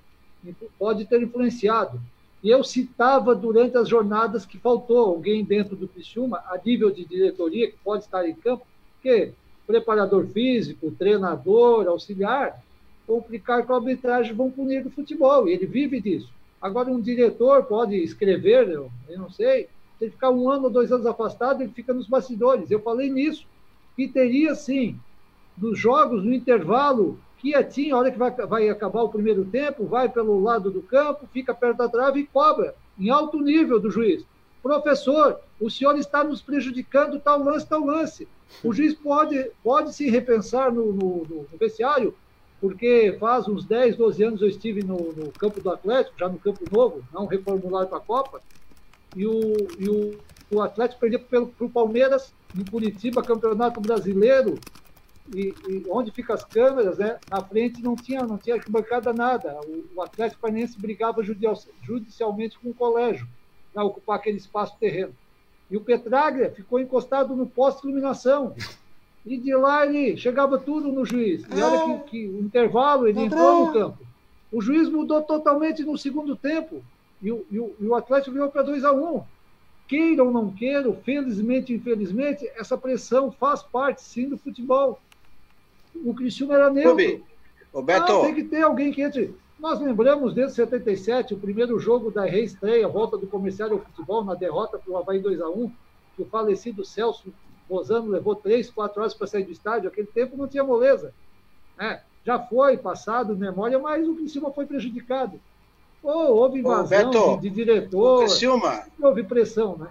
pode 0.78 1.04
ter 1.04 1.22
influenciado. 1.22 2.00
E 2.42 2.48
eu 2.48 2.62
citava 2.62 3.34
durante 3.34 3.76
as 3.76 3.88
jornadas 3.88 4.46
que 4.46 4.58
faltou 4.58 4.98
alguém 4.98 5.44
dentro 5.44 5.74
do 5.74 5.88
Criciúma, 5.88 6.38
a 6.46 6.58
nível 6.64 6.90
de 6.90 7.04
diretoria, 7.04 7.70
que 7.70 7.76
pode 7.82 8.04
estar 8.04 8.26
em 8.28 8.34
campo, 8.34 8.64
que 9.02 9.32
preparador 9.66 10.26
físico, 10.28 10.92
treinador, 10.92 11.88
auxiliar, 11.88 12.62
complicar 13.06 13.66
com 13.66 13.72
a 13.72 13.76
arbitragem, 13.76 14.32
vão 14.32 14.50
punir 14.50 14.84
do 14.84 14.90
futebol, 14.90 15.48
e 15.48 15.52
ele 15.52 15.66
vive 15.66 16.00
disso. 16.00 16.28
Agora, 16.62 16.90
um 16.90 17.00
diretor 17.00 17.64
pode 17.64 17.96
escrever, 17.96 18.68
eu, 18.68 18.90
eu 19.08 19.18
não 19.18 19.30
sei, 19.30 19.68
se 19.98 20.04
ele 20.04 20.12
ficar 20.12 20.30
um 20.30 20.48
ano 20.48 20.64
ou 20.64 20.70
dois 20.70 20.92
anos 20.92 21.06
afastado, 21.06 21.62
ele 21.62 21.72
fica 21.72 21.92
nos 21.92 22.06
bastidores. 22.06 22.70
Eu 22.70 22.80
falei 22.80 23.10
nisso, 23.10 23.46
que 23.96 24.06
teria, 24.06 24.54
sim, 24.54 24.98
nos 25.56 25.78
jogos, 25.78 26.22
no 26.22 26.32
intervalo, 26.32 27.18
quietinho, 27.38 27.94
a 27.94 27.98
hora 27.98 28.10
que 28.10 28.18
vai, 28.18 28.30
vai 28.30 28.68
acabar 28.68 29.02
o 29.02 29.08
primeiro 29.08 29.44
tempo, 29.44 29.86
vai 29.86 30.08
pelo 30.08 30.40
lado 30.40 30.70
do 30.70 30.82
campo, 30.82 31.28
fica 31.32 31.54
perto 31.54 31.78
da 31.78 31.88
trave 31.88 32.20
e 32.20 32.26
cobra, 32.26 32.74
em 32.98 33.10
alto 33.10 33.40
nível 33.40 33.78
do 33.80 33.90
juiz. 33.90 34.24
Professor, 34.62 35.40
o 35.60 35.70
senhor 35.70 35.96
está 35.96 36.24
nos 36.24 36.42
prejudicando 36.42 37.20
tal 37.20 37.42
lance, 37.42 37.66
tal 37.66 37.84
lance. 37.84 38.26
O 38.64 38.72
juiz 38.72 38.94
pode, 38.94 39.50
pode 39.62 39.94
se 39.94 40.10
repensar 40.10 40.72
no, 40.72 40.92
no, 40.92 41.26
no 41.28 41.58
vestiário, 41.58 42.14
porque 42.60 43.16
faz 43.20 43.46
uns 43.46 43.64
10, 43.64 43.96
12 43.96 44.24
anos 44.24 44.42
eu 44.42 44.48
estive 44.48 44.82
no, 44.82 44.96
no 45.12 45.30
campo 45.32 45.60
do 45.60 45.70
Atlético, 45.70 46.18
já 46.18 46.28
no 46.28 46.38
campo 46.38 46.64
novo, 46.70 47.02
não 47.12 47.26
reformulado 47.26 47.88
para 47.88 47.98
a 47.98 48.00
Copa, 48.00 48.40
e 49.14 49.26
o, 49.26 49.56
e 49.78 49.88
o, 49.88 50.18
o 50.50 50.60
Atlético 50.60 51.00
perdeu 51.00 51.20
para 51.20 51.66
o 51.66 51.70
Palmeiras 51.70 52.32
em 52.56 52.64
Curitiba, 52.64 53.22
campeonato 53.22 53.80
brasileiro, 53.80 54.58
e, 55.34 55.54
e, 55.68 55.84
onde 55.88 56.10
ficam 56.10 56.34
as 56.34 56.44
câmeras, 56.44 56.98
né? 56.98 57.18
Na 57.30 57.40
frente 57.40 57.82
não 57.82 57.96
tinha, 57.96 58.22
não 58.22 58.38
tinha 58.38 58.56
arquibancada 58.56 59.12
nada. 59.12 59.58
O, 59.66 59.84
o 59.96 60.02
Atlético 60.02 60.42
Paranaense 60.42 60.78
brigava 60.78 61.22
judicialmente 61.22 62.58
com 62.58 62.70
o 62.70 62.74
colégio 62.74 63.26
para 63.72 63.84
ocupar 63.84 64.16
aquele 64.16 64.38
espaço 64.38 64.76
terreno. 64.78 65.14
E 65.70 65.76
o 65.76 65.80
Petraglia 65.80 66.50
ficou 66.50 66.78
encostado 66.78 67.34
no 67.34 67.46
posto 67.46 67.82
de 67.82 67.88
iluminação. 67.88 68.54
E 69.24 69.36
de 69.36 69.54
lá 69.54 69.84
ele 69.84 70.16
chegava 70.16 70.56
tudo 70.58 70.92
no 70.92 71.04
juiz. 71.04 71.42
E 71.50 71.60
olha 71.60 71.98
que, 72.00 72.10
que 72.10 72.26
o 72.28 72.40
intervalo 72.40 73.08
ele 73.08 73.20
entrou 73.20 73.66
no 73.66 73.72
campo. 73.72 74.06
O 74.52 74.62
juiz 74.62 74.88
mudou 74.88 75.20
totalmente 75.22 75.82
no 75.82 75.98
segundo 75.98 76.36
tempo. 76.36 76.82
E 77.20 77.32
o, 77.32 77.44
e 77.50 77.58
o, 77.58 77.74
e 77.80 77.86
o 77.86 77.94
Atlético 77.94 78.32
virou 78.32 78.48
para 78.48 78.62
2 78.62 78.84
a 78.84 78.92
1 78.92 79.16
um. 79.16 79.22
Queira 79.88 80.22
ou 80.22 80.32
não 80.32 80.50
queira, 80.50 80.92
felizmente 81.04 81.72
infelizmente, 81.72 82.48
essa 82.56 82.76
pressão 82.76 83.30
faz 83.30 83.62
parte 83.62 84.02
sim 84.02 84.28
do 84.28 84.38
futebol. 84.38 85.00
O 86.04 86.14
Criciúma 86.14 86.54
era 86.54 86.70
neutro. 86.70 87.24
Roberto. 87.72 88.12
Não, 88.12 88.22
tem 88.22 88.34
que 88.34 88.44
ter 88.44 88.62
alguém 88.62 88.92
que 88.92 89.02
entre. 89.02 89.34
Nós 89.58 89.80
lembramos 89.80 90.34
desde 90.34 90.54
77, 90.54 91.34
o 91.34 91.38
primeiro 91.38 91.78
jogo 91.78 92.10
da 92.10 92.24
reestreia, 92.24 92.86
volta 92.88 93.16
do 93.16 93.26
comercial 93.26 93.72
ao 93.72 93.78
futebol, 93.78 94.24
na 94.24 94.34
derrota 94.34 94.78
para 94.78 94.92
o 94.92 94.96
Havaí 94.96 95.22
2x1, 95.22 95.70
que 96.14 96.22
o 96.22 96.26
falecido 96.26 96.84
Celso 96.84 97.32
Rosano 97.68 98.10
levou 98.10 98.34
três, 98.34 98.70
quatro 98.70 99.00
horas 99.00 99.14
para 99.14 99.26
sair 99.26 99.44
do 99.44 99.52
estádio. 99.52 99.88
Aquele 99.88 100.06
tempo 100.06 100.36
não 100.36 100.46
tinha 100.46 100.62
moleza. 100.62 101.12
É, 101.78 102.00
já 102.24 102.38
foi 102.38 102.76
passado 102.76 103.36
memória, 103.36 103.78
mas 103.78 104.06
o 104.06 104.14
Criciúma 104.14 104.52
foi 104.52 104.66
prejudicado. 104.66 105.40
Pô, 106.02 106.12
houve 106.12 106.60
invasão 106.60 106.84
Ô, 106.84 107.10
Beto, 107.10 107.36
de, 107.40 107.48
de 107.48 107.54
diretor. 107.54 108.20
Criciúma, 108.20 108.84
houve 109.00 109.22
pressão, 109.22 109.76
né? 109.76 109.88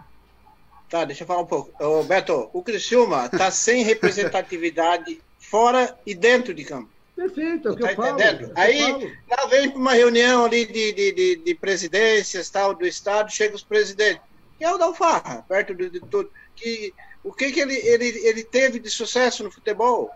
Tá, 0.90 1.04
deixa 1.04 1.24
eu 1.24 1.28
falar 1.28 1.42
um 1.42 1.46
pouco. 1.46 1.72
Ô, 1.84 2.04
Beto, 2.04 2.50
o 2.54 2.62
Criciúma 2.62 3.26
está 3.26 3.52
sem 3.52 3.84
representatividade 3.84 5.22
fora 5.50 5.98
e 6.06 6.14
dentro 6.16 6.54
de 6.54 6.64
campo. 6.66 6.90
Perfeito, 7.16 7.70
é 7.70 7.72
o 7.72 7.76
que 7.76 7.82
Tá 7.84 7.92
eu 7.92 7.96
falo. 7.96 8.10
entendendo? 8.20 8.44
é 8.44 8.46
eu 8.48 8.54
Aí, 8.58 8.92
falo. 8.92 9.12
lá 9.30 9.46
vem 9.48 9.70
para 9.70 9.80
uma 9.80 9.94
reunião 9.94 10.46
ali 10.46 10.66
de, 10.66 10.92
de, 10.92 11.12
de, 11.14 11.36
de 11.38 11.56
presidências 11.56 12.50
tal, 12.50 12.74
do 12.74 12.86
Estado, 12.86 13.32
chega 13.32 13.56
os 13.56 13.64
presidentes. 13.64 14.22
Que 14.58 14.64
é 14.66 14.72
o 14.74 14.78
da 14.78 14.86
Alfarra, 14.86 15.46
perto 15.48 15.74
de, 15.74 15.90
de 15.90 16.00
tudo. 16.02 16.30
Que, 16.56 16.94
o 17.24 17.32
que, 17.34 17.52
que 17.52 17.60
ele, 17.60 17.76
ele, 17.76 18.08
ele 18.28 18.44
teve 18.44 18.80
de 18.80 18.90
sucesso 18.90 19.44
no 19.44 19.52
futebol? 19.52 20.12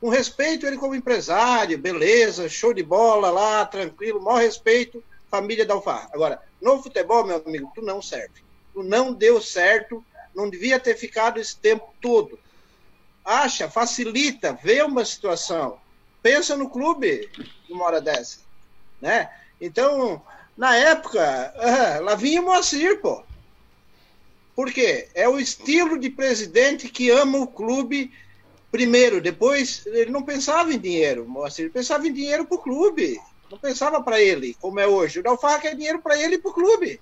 Com 0.00 0.08
respeito, 0.08 0.66
ele 0.66 0.76
como 0.78 0.94
empresário, 0.94 1.76
beleza, 1.76 2.48
show 2.48 2.72
de 2.72 2.82
bola 2.82 3.30
lá, 3.30 3.66
tranquilo, 3.66 4.20
maior 4.22 4.40
respeito, 4.40 5.02
família 5.30 5.66
da 5.66 5.74
Alfarra. 5.74 6.08
Agora, 6.12 6.40
no 6.60 6.82
futebol, 6.82 7.26
meu 7.26 7.42
amigo, 7.44 7.70
tu 7.74 7.82
não 7.82 8.00
serve. 8.00 8.42
Tu 8.72 8.82
não 8.82 9.12
deu 9.12 9.40
certo, 9.40 10.02
não 10.34 10.48
devia 10.48 10.78
ter 10.80 10.96
ficado 10.96 11.38
esse 11.40 11.56
tempo 11.56 11.92
todo. 12.00 12.38
Acha, 13.24 13.70
facilita, 13.70 14.58
vê 14.62 14.82
uma 14.82 15.04
situação. 15.04 15.78
Pensa 16.22 16.56
no 16.56 16.68
clube 16.68 17.30
numa 17.68 17.84
hora 17.84 18.00
dessa. 18.00 18.40
Né? 19.00 19.30
Então, 19.60 20.22
na 20.56 20.76
época, 20.76 21.54
ah, 21.56 22.00
lá 22.00 22.14
vinha 22.14 22.42
Moacir, 22.42 23.00
pô. 23.00 23.22
Por 24.54 24.72
quê? 24.72 25.08
É 25.14 25.28
o 25.28 25.38
estilo 25.38 25.98
de 25.98 26.10
presidente 26.10 26.88
que 26.88 27.10
ama 27.10 27.38
o 27.38 27.46
clube 27.46 28.12
primeiro, 28.70 29.20
depois 29.20 29.84
ele 29.86 30.10
não 30.10 30.22
pensava 30.22 30.72
em 30.72 30.78
dinheiro, 30.78 31.28
Moacir, 31.28 31.64
ele 31.64 31.72
pensava 31.72 32.06
em 32.06 32.12
dinheiro 32.12 32.46
para 32.46 32.56
o 32.56 32.62
clube, 32.62 33.18
não 33.50 33.58
pensava 33.58 34.02
para 34.02 34.20
ele, 34.20 34.54
como 34.60 34.78
é 34.78 34.86
hoje. 34.86 35.18
O 35.18 35.22
Dalfarra 35.22 35.60
quer 35.60 35.74
dinheiro 35.74 36.00
para 36.00 36.20
ele 36.20 36.36
e 36.36 36.38
para 36.38 36.50
o 36.50 36.54
clube. 36.54 37.00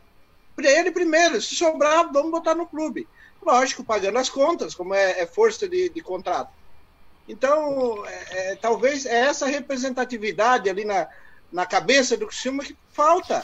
Para 0.57 0.71
ele 0.71 0.91
primeiro, 0.91 1.41
se 1.41 1.55
sobrar, 1.55 2.11
vamos 2.12 2.31
botar 2.31 2.55
no 2.55 2.66
clube. 2.66 3.07
Lógico, 3.43 3.84
pagando 3.84 4.18
as 4.18 4.28
contas, 4.28 4.74
como 4.74 4.95
é, 4.95 5.20
é 5.20 5.26
força 5.26 5.68
de, 5.68 5.89
de 5.91 6.01
contrato. 6.03 6.51
Então, 7.26 8.05
é, 8.07 8.53
é, 8.53 8.57
talvez 8.57 9.05
é 9.07 9.20
essa 9.20 9.47
representatividade 9.47 10.68
ali 10.68 10.84
na, 10.84 11.09
na 11.53 11.66
cabeça 11.66 12.16
do 12.16 12.26
Criciúma 12.26 12.64
que 12.64 12.76
falta. 12.91 13.43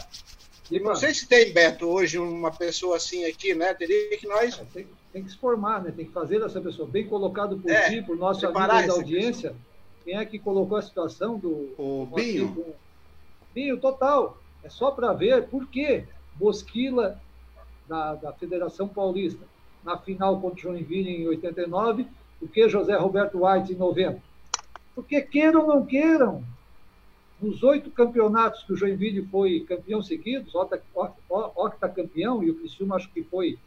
E 0.70 0.80
não 0.80 0.95
sei 0.95 1.12
se 1.12 1.28
tem, 1.28 1.53
Beto, 1.53 1.86
hoje 1.86 2.18
uma 2.18 2.51
pessoa 2.51 2.97
assim 2.97 3.24
aqui, 3.26 3.55
né? 3.55 3.74
Teria 3.74 4.16
que 4.16 4.26
nós. 4.26 4.59
É, 4.59 4.64
Tem, 4.64 4.86
tem 5.12 5.22
que 5.22 5.30
se 5.30 5.36
formar, 5.38 5.82
né? 5.82 5.92
Tem 5.95 6.07
que 6.07 6.12
fazer 6.12 6.40
essa 6.42 6.61
pessoa 6.61 6.88
bem 6.88 7.07
colocado 7.07 7.59
por 7.59 7.70
É, 7.70 7.90
ti, 7.90 8.03
por 8.03 8.16
nosso 8.16 8.47
amigo 8.47 8.66
da 8.86 8.92
audiência. 8.95 9.55
Quem 10.05 10.16
é 10.16 10.24
que 10.24 10.38
colocou 10.38 10.78
a 10.78 10.82
situação 10.82 11.38
do 11.38 11.74
O 11.78 12.07
Moacir 12.07 12.32
Binho. 12.47 12.55
com- 12.55 12.74
Binho, 13.55 13.78
total. 13.78 14.38
É 14.62 14.70
só 14.70 14.90
para 14.90 15.12
ver 15.12 15.45
por 15.49 15.66
que 15.68 16.05
Bosquila 16.34 17.20
da, 17.86 18.14
da 18.14 18.32
Federação 18.32 18.88
Paulista 18.88 19.45
na 19.85 19.99
final 19.99 20.41
contra 20.41 20.59
o 20.59 20.62
Joinville 20.62 21.11
em 21.11 21.28
89, 21.28 22.07
por 22.41 22.49
que 22.49 22.68
José 22.68 22.97
Roberto 22.97 23.45
White 23.45 23.72
em 23.72 23.76
90? 23.76 24.20
Porque 24.95 25.20
queiram 25.20 25.62
ou 25.62 25.68
não 25.68 25.87
queiram, 25.87 26.43
nos 27.41 27.62
oito 27.62 27.91
campeonatos 27.91 28.62
que 28.62 28.72
o 28.72 28.76
Joinville 28.76 29.26
foi 29.26 29.61
campeão 29.61 30.03
seguidos, 30.03 30.55
octacampeão, 31.55 32.43
e 32.43 32.51
o 32.51 32.55
Criciúma 32.55 32.97
acho 32.97 33.11
que 33.12 33.22
foi 33.22 33.59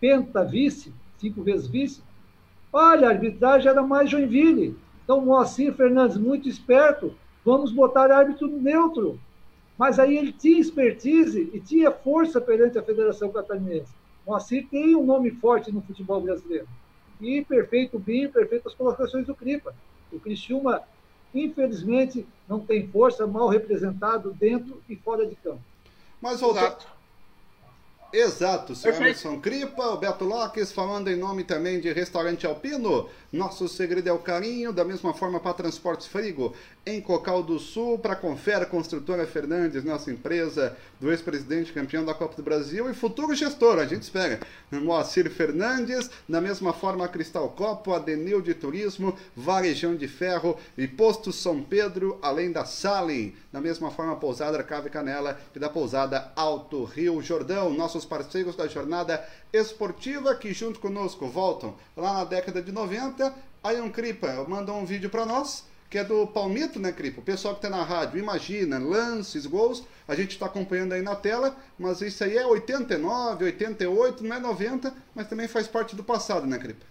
penta-vice, 0.00 0.92
cinco 1.18 1.42
vezes 1.42 1.66
vice, 1.66 2.02
olha, 2.72 3.06
a 3.06 3.10
arbitragem 3.10 3.70
era 3.70 3.82
mais 3.82 4.10
Joinville. 4.10 4.76
Então, 5.04 5.20
Moacir 5.20 5.72
Fernandes, 5.74 6.16
muito 6.16 6.48
esperto, 6.48 7.14
vamos 7.44 7.72
botar 7.72 8.10
árbitro 8.10 8.48
neutro. 8.48 9.20
Mas 9.78 9.98
aí 9.98 10.16
ele 10.16 10.32
tinha 10.32 10.60
expertise 10.60 11.50
e 11.52 11.60
tinha 11.60 11.90
força 11.90 12.40
perante 12.40 12.78
a 12.78 12.82
Federação 12.82 13.30
Catarinense. 13.30 13.92
Moacir 14.26 14.68
tem 14.68 14.94
um 14.94 15.04
nome 15.04 15.30
forte 15.30 15.72
no 15.72 15.82
futebol 15.82 16.20
brasileiro. 16.20 16.68
E 17.20 17.44
perfeito 17.44 17.98
bem, 17.98 18.28
perfeitas 18.28 18.74
colocações 18.74 19.26
do 19.26 19.34
Cripa. 19.34 19.74
O 20.12 20.18
Criciúma, 20.18 20.82
infelizmente, 21.34 22.26
não 22.48 22.60
tem 22.60 22.88
força, 22.88 23.26
mal 23.26 23.48
representado 23.48 24.32
dentro 24.32 24.82
e 24.88 24.96
fora 24.96 25.26
de 25.26 25.34
campo. 25.36 25.62
Mas 26.20 26.40
voltou. 26.40 26.76
Exato. 28.12 28.74
Senhor 28.74 28.96
Perfeito. 28.96 29.26
Emerson 29.26 29.40
Cripa, 29.40 29.86
o 29.88 29.96
Beto 29.96 30.24
Lopes, 30.24 30.70
falando 30.70 31.08
em 31.08 31.16
nome 31.16 31.44
também 31.44 31.80
de 31.80 31.90
Restaurante 31.92 32.46
Alpino. 32.46 33.08
Nosso 33.32 33.66
segredo 33.66 34.08
é 34.08 34.12
o 34.12 34.18
carinho, 34.18 34.74
da 34.74 34.84
mesma 34.84 35.14
forma 35.14 35.40
para 35.40 35.54
Transportes 35.54 36.06
Frigo, 36.06 36.54
em 36.84 37.00
Cocal 37.00 37.42
do 37.42 37.58
Sul, 37.58 37.98
para 37.98 38.14
Confera 38.14 38.66
Construtora 38.66 39.26
Fernandes, 39.26 39.84
nossa 39.84 40.10
empresa 40.10 40.76
do 41.00 41.10
ex-presidente 41.10 41.72
campeão 41.72 42.04
da 42.04 42.12
Copa 42.12 42.36
do 42.36 42.42
Brasil 42.42 42.90
e 42.90 42.94
futuro 42.94 43.34
gestor, 43.34 43.78
a 43.78 43.86
gente 43.86 44.02
espera. 44.02 44.40
Moacir 44.70 45.30
Fernandes, 45.30 46.10
da 46.28 46.42
mesma 46.42 46.74
forma 46.74 47.08
Cristal 47.08 47.48
Copo, 47.48 47.94
Adenil 47.94 48.42
de 48.42 48.52
Turismo, 48.52 49.16
Varejão 49.34 49.96
de 49.96 50.06
Ferro 50.06 50.58
e 50.76 50.86
Posto 50.86 51.32
São 51.32 51.62
Pedro, 51.62 52.18
além 52.20 52.52
da 52.52 52.66
Salim. 52.66 53.34
Da 53.50 53.60
mesma 53.60 53.90
forma, 53.90 54.16
Pousada 54.16 54.62
Cave 54.62 54.90
Canela 54.90 55.38
e 55.56 55.58
da 55.58 55.70
Pousada 55.70 56.32
Alto 56.36 56.84
Rio 56.84 57.22
Jordão, 57.22 57.72
nossos 58.02 58.04
parceiros 58.04 58.56
da 58.56 58.66
jornada 58.66 59.24
esportiva 59.52 60.34
que 60.34 60.52
junto 60.52 60.80
conosco 60.80 61.26
voltam 61.28 61.76
lá 61.96 62.14
na 62.14 62.24
década 62.24 62.60
de 62.60 62.72
90. 62.72 63.34
Aí 63.62 63.80
um 63.80 63.90
Cripa 63.90 64.44
mandou 64.48 64.76
um 64.76 64.84
vídeo 64.84 65.08
para 65.08 65.24
nós, 65.24 65.64
que 65.88 65.98
é 65.98 66.04
do 66.04 66.26
Palmito, 66.26 66.80
né, 66.80 66.90
Cripa? 66.90 67.20
O 67.20 67.24
pessoal 67.24 67.54
que 67.54 67.62
tá 67.62 67.70
na 67.70 67.82
rádio, 67.84 68.18
imagina, 68.18 68.78
lances, 68.78 69.46
gols, 69.46 69.84
a 70.08 70.14
gente 70.14 70.32
está 70.32 70.46
acompanhando 70.46 70.92
aí 70.94 71.02
na 71.02 71.14
tela, 71.14 71.56
mas 71.78 72.00
isso 72.00 72.24
aí 72.24 72.36
é 72.36 72.46
89, 72.46 73.44
88, 73.44 74.24
não 74.24 74.36
é 74.36 74.40
90, 74.40 74.92
mas 75.14 75.28
também 75.28 75.46
faz 75.46 75.68
parte 75.68 75.94
do 75.94 76.02
passado, 76.02 76.46
né, 76.46 76.58
Cripa? 76.58 76.84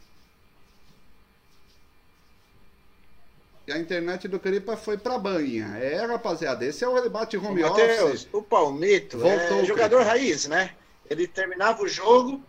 E 3.67 3.71
a 3.71 3.77
internet 3.77 4.27
do 4.27 4.39
Cripa 4.39 4.75
foi 4.75 4.97
pra 4.97 5.17
banha. 5.17 5.77
É, 5.77 6.03
rapaziada, 6.05 6.65
esse 6.65 6.83
é 6.83 6.87
o 6.87 6.99
debate 6.99 7.37
home 7.37 7.61
Matheus, 7.61 8.01
office. 8.01 8.27
o 8.33 8.41
Palmito 8.41 9.19
Voltou, 9.19 9.59
é 9.59 9.65
jogador 9.65 9.99
cara. 9.99 10.09
raiz, 10.09 10.47
né? 10.47 10.71
Ele 11.11 11.27
terminava 11.27 11.83
o 11.83 11.87
jogo. 11.89 12.41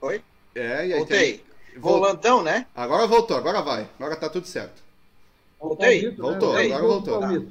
Oi? 0.00 0.22
É, 0.54 0.86
e 0.86 0.92
aí 0.92 0.98
Voltei. 0.98 1.38
tem- 1.38 1.80
Vol- 1.80 1.94
Volantão, 1.98 2.40
né? 2.40 2.66
Agora 2.72 3.04
voltou, 3.04 3.36
agora 3.36 3.60
vai. 3.60 3.88
Agora 3.98 4.14
tá 4.14 4.28
tudo 4.30 4.46
certo. 4.46 4.80
Voltei. 5.58 6.02
Palmito, 6.02 6.22
Voltou, 6.22 6.52
né? 6.54 6.64
agora 6.66 6.82
voltou. 6.82 7.46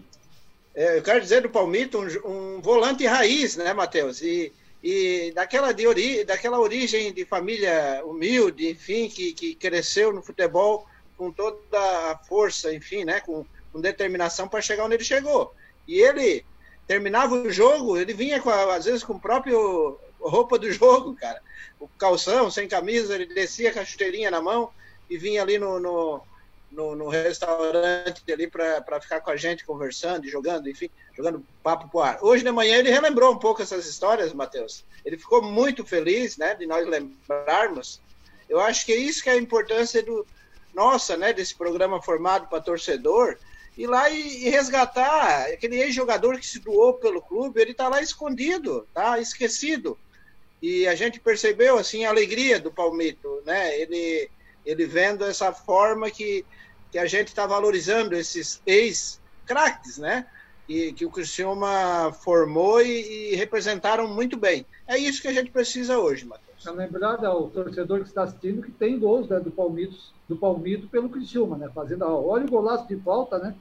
É, 0.73 0.97
eu 0.97 1.03
quero 1.03 1.19
dizer 1.19 1.41
do 1.41 1.49
Palmito 1.49 1.99
um, 1.99 2.55
um 2.57 2.61
volante 2.61 3.05
raiz, 3.05 3.57
né, 3.57 3.73
Matheus? 3.73 4.21
E, 4.21 4.53
e 4.81 5.33
daquela, 5.35 5.73
de 5.73 5.85
ori, 5.85 6.23
daquela 6.23 6.57
origem 6.57 7.11
de 7.11 7.25
família 7.25 8.01
humilde, 8.05 8.69
enfim, 8.69 9.09
que, 9.09 9.33
que 9.33 9.55
cresceu 9.55 10.13
no 10.13 10.23
futebol 10.23 10.87
com 11.17 11.29
toda 11.29 11.59
a 12.11 12.17
força, 12.29 12.73
enfim, 12.73 13.03
né, 13.03 13.19
com, 13.19 13.45
com 13.73 13.81
determinação 13.81 14.47
para 14.47 14.61
chegar 14.61 14.85
onde 14.85 14.95
ele 14.95 15.03
chegou. 15.03 15.53
E 15.85 15.99
ele 15.99 16.45
terminava 16.87 17.35
o 17.35 17.51
jogo, 17.51 17.97
ele 17.97 18.13
vinha 18.13 18.41
com 18.41 18.49
às 18.49 18.85
vezes 18.85 19.03
com 19.03 19.13
o 19.13 19.19
próprio 19.19 19.99
roupa 20.19 20.57
do 20.57 20.71
jogo, 20.71 21.15
cara. 21.15 21.41
O 21.79 21.87
calção, 21.87 22.49
sem 22.49 22.67
camisa, 22.67 23.15
ele 23.15 23.25
descia 23.25 23.73
com 23.73 23.79
a 23.79 23.85
chuteirinha 23.85 24.31
na 24.31 24.41
mão 24.41 24.71
e 25.09 25.17
vinha 25.17 25.41
ali 25.41 25.57
no, 25.57 25.79
no, 25.79 26.21
no, 26.71 26.95
no 26.95 27.09
restaurante 27.09 28.23
ali 28.31 28.47
para 28.47 29.01
ficar 29.01 29.21
com 29.21 29.31
a 29.31 29.35
gente 29.35 29.65
conversando, 29.65 30.27
jogando, 30.29 30.69
enfim, 30.69 30.89
jogando 31.15 31.45
papo 31.61 31.89
pro 31.89 31.99
ar. 32.01 32.19
Hoje 32.21 32.43
de 32.43 32.51
manhã 32.51 32.77
ele 32.77 32.89
relembrou 32.89 33.31
um 33.31 33.39
pouco 33.39 33.61
essas 33.61 33.85
histórias, 33.85 34.33
Matheus. 34.33 34.85
Ele 35.05 35.17
ficou 35.17 35.41
muito 35.41 35.85
feliz, 35.85 36.37
né, 36.37 36.55
de 36.55 36.65
nós 36.65 36.87
lembrarmos. 36.87 38.01
Eu 38.49 38.59
acho 38.59 38.85
que 38.85 38.93
é 38.93 38.97
isso 38.97 39.23
que 39.23 39.29
é 39.29 39.33
a 39.33 39.37
importância 39.37 40.01
do 40.01 40.25
nossa, 40.73 41.15
né, 41.15 41.31
desse 41.31 41.55
programa 41.55 42.01
formado 42.01 42.47
para 42.47 42.59
torcedor, 42.59 43.37
ir 43.77 43.87
lá 43.87 44.09
e, 44.09 44.45
e 44.45 44.49
resgatar 44.49 45.47
aquele 45.51 45.81
ex-jogador 45.81 46.37
que 46.37 46.45
se 46.45 46.59
doou 46.59 46.93
pelo 46.93 47.21
clube, 47.21 47.59
ele 47.59 47.71
está 47.71 47.87
lá 47.87 48.01
escondido, 48.01 48.87
tá 48.93 49.19
esquecido. 49.19 49.97
E 50.61 50.87
a 50.87 50.95
gente 50.95 51.19
percebeu 51.19 51.77
assim 51.77 52.05
a 52.05 52.09
alegria 52.09 52.59
do 52.59 52.71
Palmito, 52.71 53.41
né? 53.45 53.77
Ele 53.79 54.29
ele 54.65 54.85
vendo 54.85 55.25
essa 55.25 55.51
forma 55.51 56.09
que, 56.09 56.45
que 56.91 56.97
a 56.97 57.05
gente 57.05 57.27
está 57.27 57.45
valorizando 57.45 58.15
esses 58.15 58.61
ex-craques, 58.65 59.97
né? 59.97 60.25
E 60.67 60.93
que 60.93 61.05
o 61.05 61.11
Criciúma 61.11 62.15
formou 62.23 62.81
e, 62.81 63.33
e 63.33 63.35
representaram 63.35 64.07
muito 64.07 64.37
bem. 64.37 64.65
É 64.87 64.97
isso 64.97 65.21
que 65.21 65.27
a 65.27 65.33
gente 65.33 65.51
precisa 65.51 65.99
hoje, 65.99 66.25
Matheus. 66.25 66.52
É 66.65 66.71
lembrar 66.71 67.23
ao 67.25 67.49
torcedor 67.49 67.99
que 67.99 68.07
está 68.07 68.23
assistindo 68.23 68.61
que 68.61 68.71
tem 68.71 68.97
gols 68.97 69.27
né, 69.27 69.39
do, 69.39 69.51
Palmito, 69.51 69.95
do 70.27 70.35
Palmito 70.35 70.87
pelo 70.87 71.09
Criciúma, 71.09 71.57
né? 71.57 71.69
Fazendo, 71.73 72.05
olha 72.05 72.45
o 72.45 72.49
golaço 72.49 72.87
de 72.87 72.95
falta, 72.97 73.37
né? 73.37 73.55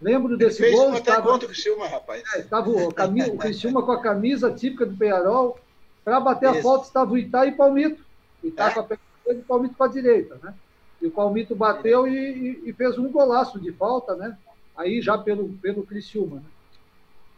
Lembro 0.00 0.36
desse 0.36 0.62
Ele 0.62 0.70
fez 0.70 0.80
gol. 0.80 0.90
Até 0.90 1.10
estava, 1.10 1.22
contra 1.22 1.46
o 1.46 1.50
Criciúma, 1.50 1.88
rapaz. 1.88 2.22
É, 2.34 2.40
estava 2.40 2.70
o, 2.70 2.92
camisa, 2.92 3.32
o 3.32 3.38
Criciúma 3.38 3.82
com 3.82 3.92
a 3.92 4.00
camisa 4.00 4.52
típica 4.52 4.86
do 4.86 4.96
Penharol. 4.96 5.58
Para 6.04 6.20
bater 6.20 6.50
Isso. 6.50 6.58
a 6.60 6.62
falta 6.62 6.86
estava 6.86 7.12
o 7.12 7.18
Itá 7.18 7.46
e 7.46 7.52
Palmito. 7.52 8.04
Itá 8.44 8.68
é? 8.68 8.74
com 8.74 8.80
a 8.80 8.82
perna 8.84 9.02
e 9.28 9.32
o 9.32 9.42
Palmito 9.42 9.74
com 9.76 9.84
a 9.84 9.88
direita, 9.88 10.38
né? 10.42 10.54
E 11.00 11.06
o 11.06 11.10
Palmito 11.10 11.54
bateu 11.54 12.06
e, 12.06 12.12
e, 12.14 12.70
e, 12.70 12.72
fez 12.72 12.96
um 12.96 13.10
golaço 13.10 13.58
de 13.58 13.72
falta, 13.72 14.14
né? 14.14 14.38
Aí 14.76 15.00
já 15.00 15.18
pelo, 15.18 15.48
pelo 15.54 15.84
Criciúma, 15.84 16.36
né? 16.36 16.42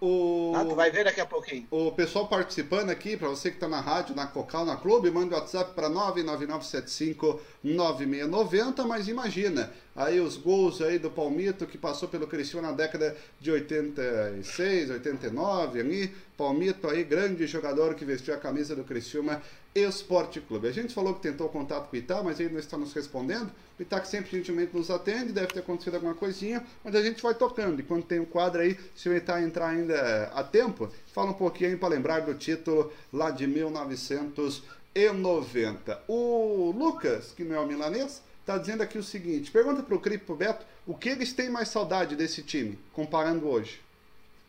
O... 0.01 0.53
Ah, 0.55 0.65
tu 0.65 0.77
vai 0.77 0.93
ver 0.93 1.05
daqui 1.05 1.21
a 1.21 1.27
pouquinho. 1.27 1.67
O 1.71 1.91
pessoal 1.91 2.29
participando 2.29 2.91
aqui, 2.91 3.17
para 3.17 3.29
você 3.29 3.51
que 3.51 3.57
está 3.57 3.67
na 3.67 3.81
rádio, 3.81 4.15
na 4.15 4.29
Cocal, 4.29 4.65
na 4.65 4.77
Clube, 4.77 5.11
manda 5.11 5.35
o 5.35 5.39
WhatsApp 5.39 5.75
para 5.75 5.91
999759690, 5.91 8.87
mas 8.87 9.09
imagina, 9.09 9.73
aí 9.97 10.21
os 10.21 10.37
gols 10.37 10.81
aí 10.81 11.01
do 11.01 11.11
Palmito 11.11 11.67
que 11.67 11.77
passou 11.77 12.09
pelo 12.09 12.29
Cristiano 12.29 12.69
na 12.69 12.73
década 12.73 13.17
de 13.41 13.51
86, 13.51 14.91
89 14.91 15.81
ali, 15.81 16.15
Palmito 16.37 16.89
aí, 16.89 17.03
grande 17.03 17.49
jogador 17.49 17.95
que 17.95 18.05
vestiu 18.05 18.33
a 18.33 18.37
camisa 18.37 18.77
do 18.77 18.85
Criciúma 18.85 19.43
Esporte 19.85 20.41
Clube. 20.41 20.69
A 20.69 20.73
gente 20.73 20.95
falou 20.95 21.15
que 21.15 21.21
tentou 21.21 21.49
contato 21.49 21.89
com 21.89 21.97
o 21.97 21.99
Itá, 21.99 22.23
mas 22.23 22.39
ele 22.41 22.51
não 22.51 22.61
está 22.61 22.77
nos 22.77 22.93
respondendo. 22.93 23.51
O 23.79 23.83
Itá 23.83 24.01
que 24.01 24.09
sempre 24.09 24.31
gentilmente 24.31 24.77
nos 24.77 24.91
atende, 24.91 25.33
deve 25.33 25.49
ter 25.49 25.61
acontecido 25.61 25.95
alguma 25.95 26.15
coisinha, 26.15 26.65
mas 26.85 26.95
a 26.95 27.03
gente 27.03 27.23
vai 27.23 27.35
tocando. 27.35 27.81
E 27.81 27.83
quando 27.83 28.05
tem 28.05 28.21
um 28.21 28.25
quadro 28.25 28.61
aí, 28.61 28.79
se 28.95 29.09
o 29.09 29.17
Itá 29.17 29.43
entrar 29.43 29.69
ainda 29.69 30.31
a 30.35 30.43
tempo, 30.43 30.91
fala 31.13 31.31
um 31.31 31.35
pouquinho 31.35 31.79
para 31.79 31.89
lembrar 31.89 32.21
do 32.21 32.35
título 32.35 32.93
lá 33.13 33.31
de 33.31 33.47
1990. 33.47 36.03
O 36.09 36.75
Lucas, 36.77 37.33
que 37.37 37.45
não 37.45 37.57
é 37.57 37.61
o 37.61 37.67
milanês, 37.67 38.23
está 38.41 38.59
dizendo 38.59 38.83
aqui 38.83 38.99
o 38.99 39.03
seguinte: 39.03 39.51
pergunta 39.51 39.83
para 39.83 39.95
o 39.95 40.01
Cripo 40.01 40.35
Beto 40.35 40.67
o 40.87 40.95
que 40.95 41.11
eles 41.11 41.33
têm 41.33 41.51
mais 41.51 41.69
saudade 41.69 42.17
desse 42.17 42.43
time, 42.43 42.79
comparando 42.93 43.47
hoje. 43.47 43.81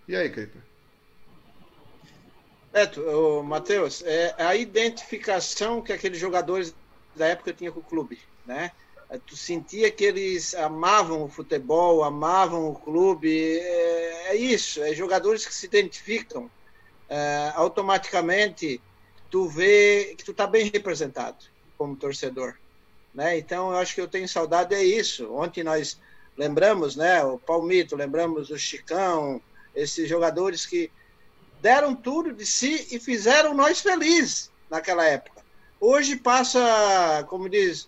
E 0.07 0.15
aí, 0.15 0.29
Cripo? 0.29 0.68
Beto, 2.79 3.43
Matheus, 3.43 4.01
é 4.05 4.33
a 4.37 4.55
identificação 4.55 5.81
que 5.81 5.91
aqueles 5.91 6.17
jogadores 6.17 6.73
da 7.13 7.27
época 7.27 7.51
tinham 7.51 7.73
com 7.73 7.81
o 7.81 7.83
clube, 7.83 8.17
né? 8.45 8.71
Tu 9.25 9.35
sentia 9.35 9.91
que 9.91 10.05
eles 10.05 10.55
amavam 10.55 11.25
o 11.25 11.27
futebol, 11.27 12.05
amavam 12.05 12.69
o 12.69 12.75
clube, 12.75 13.59
é, 13.59 14.29
é 14.29 14.35
isso, 14.37 14.81
é 14.81 14.93
jogadores 14.93 15.45
que 15.45 15.53
se 15.53 15.65
identificam 15.65 16.49
é, 17.09 17.51
automaticamente, 17.53 18.81
tu 19.29 19.49
vê 19.49 20.15
que 20.17 20.23
tu 20.23 20.33
tá 20.33 20.47
bem 20.47 20.71
representado 20.73 21.47
como 21.77 21.97
torcedor, 21.97 22.55
né? 23.13 23.37
Então, 23.37 23.71
eu 23.71 23.77
acho 23.77 23.93
que 23.93 23.99
eu 23.99 24.07
tenho 24.07 24.29
saudade 24.29 24.73
é 24.73 24.81
isso. 24.81 25.33
Ontem 25.33 25.65
nós 25.65 25.99
lembramos, 26.37 26.95
né, 26.95 27.21
o 27.25 27.37
Palmito, 27.37 27.97
lembramos 27.97 28.49
o 28.49 28.57
Chicão, 28.57 29.41
esses 29.75 30.07
jogadores 30.07 30.65
que 30.65 30.89
deram 31.61 31.95
tudo 31.95 32.33
de 32.33 32.45
si 32.45 32.87
e 32.91 32.99
fizeram 32.99 33.53
nós 33.53 33.79
felizes 33.79 34.51
naquela 34.69 35.05
época. 35.05 35.41
Hoje 35.79 36.15
passa, 36.15 37.25
como 37.27 37.49
diz, 37.49 37.87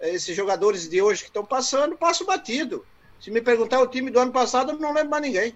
esses 0.00 0.36
jogadores 0.36 0.88
de 0.88 1.00
hoje 1.00 1.22
que 1.22 1.28
estão 1.28 1.44
passando, 1.44 1.96
passa 1.96 2.24
batido. 2.24 2.84
Se 3.20 3.30
me 3.30 3.40
perguntar 3.40 3.80
o 3.80 3.86
time 3.86 4.10
do 4.10 4.18
ano 4.18 4.32
passado, 4.32 4.72
eu 4.72 4.78
não 4.78 4.92
lembro 4.92 5.10
mais 5.10 5.22
ninguém. 5.22 5.54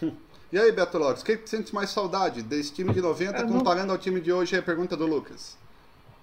E 0.52 0.58
aí, 0.58 0.72
Beto 0.72 0.98
Lopes, 0.98 1.22
o 1.22 1.24
que 1.24 1.38
sente 1.44 1.72
mais 1.72 1.90
saudade 1.90 2.42
desse 2.42 2.72
time 2.72 2.92
de 2.92 3.00
90 3.00 3.38
é, 3.38 3.42
comparando 3.46 3.86
não... 3.86 3.94
ao 3.94 3.98
time 4.00 4.20
de 4.20 4.32
hoje? 4.32 4.56
É 4.56 4.58
a 4.58 4.62
pergunta 4.62 4.96
do 4.96 5.06
Lucas. 5.06 5.56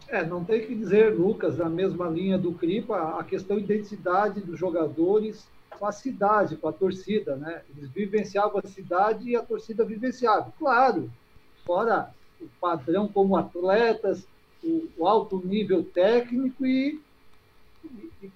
É, 0.09 0.26
não 0.26 0.43
tem 0.43 0.68
que 0.68 0.76
dizer, 0.76 1.13
Lucas, 1.13 1.57
na 1.57 1.70
mesma 1.70 2.09
linha 2.09 2.38
do 2.38 2.51
Cripa, 2.51 3.18
a 3.18 3.24
questão 3.24 3.57
identidade 3.57 4.41
dos 4.41 4.59
jogadores 4.59 5.45
com 5.78 5.86
a 5.86 5.91
cidade, 5.91 6.57
com 6.57 6.67
a 6.67 6.73
torcida, 6.73 7.36
né? 7.36 7.61
Eles 7.75 7.89
vivenciavam 7.89 8.61
a 8.63 8.67
cidade 8.67 9.30
e 9.30 9.36
a 9.36 9.41
torcida 9.41 9.86
vivenciava. 9.86 10.51
Claro, 10.57 11.09
fora 11.65 12.13
o 12.41 12.47
padrão 12.59 13.07
como 13.07 13.36
atletas, 13.36 14.28
o, 14.63 14.88
o 14.97 15.07
alto 15.07 15.41
nível 15.43 15.84
técnico 15.84 16.65
e, 16.65 17.01
e, 17.84 18.32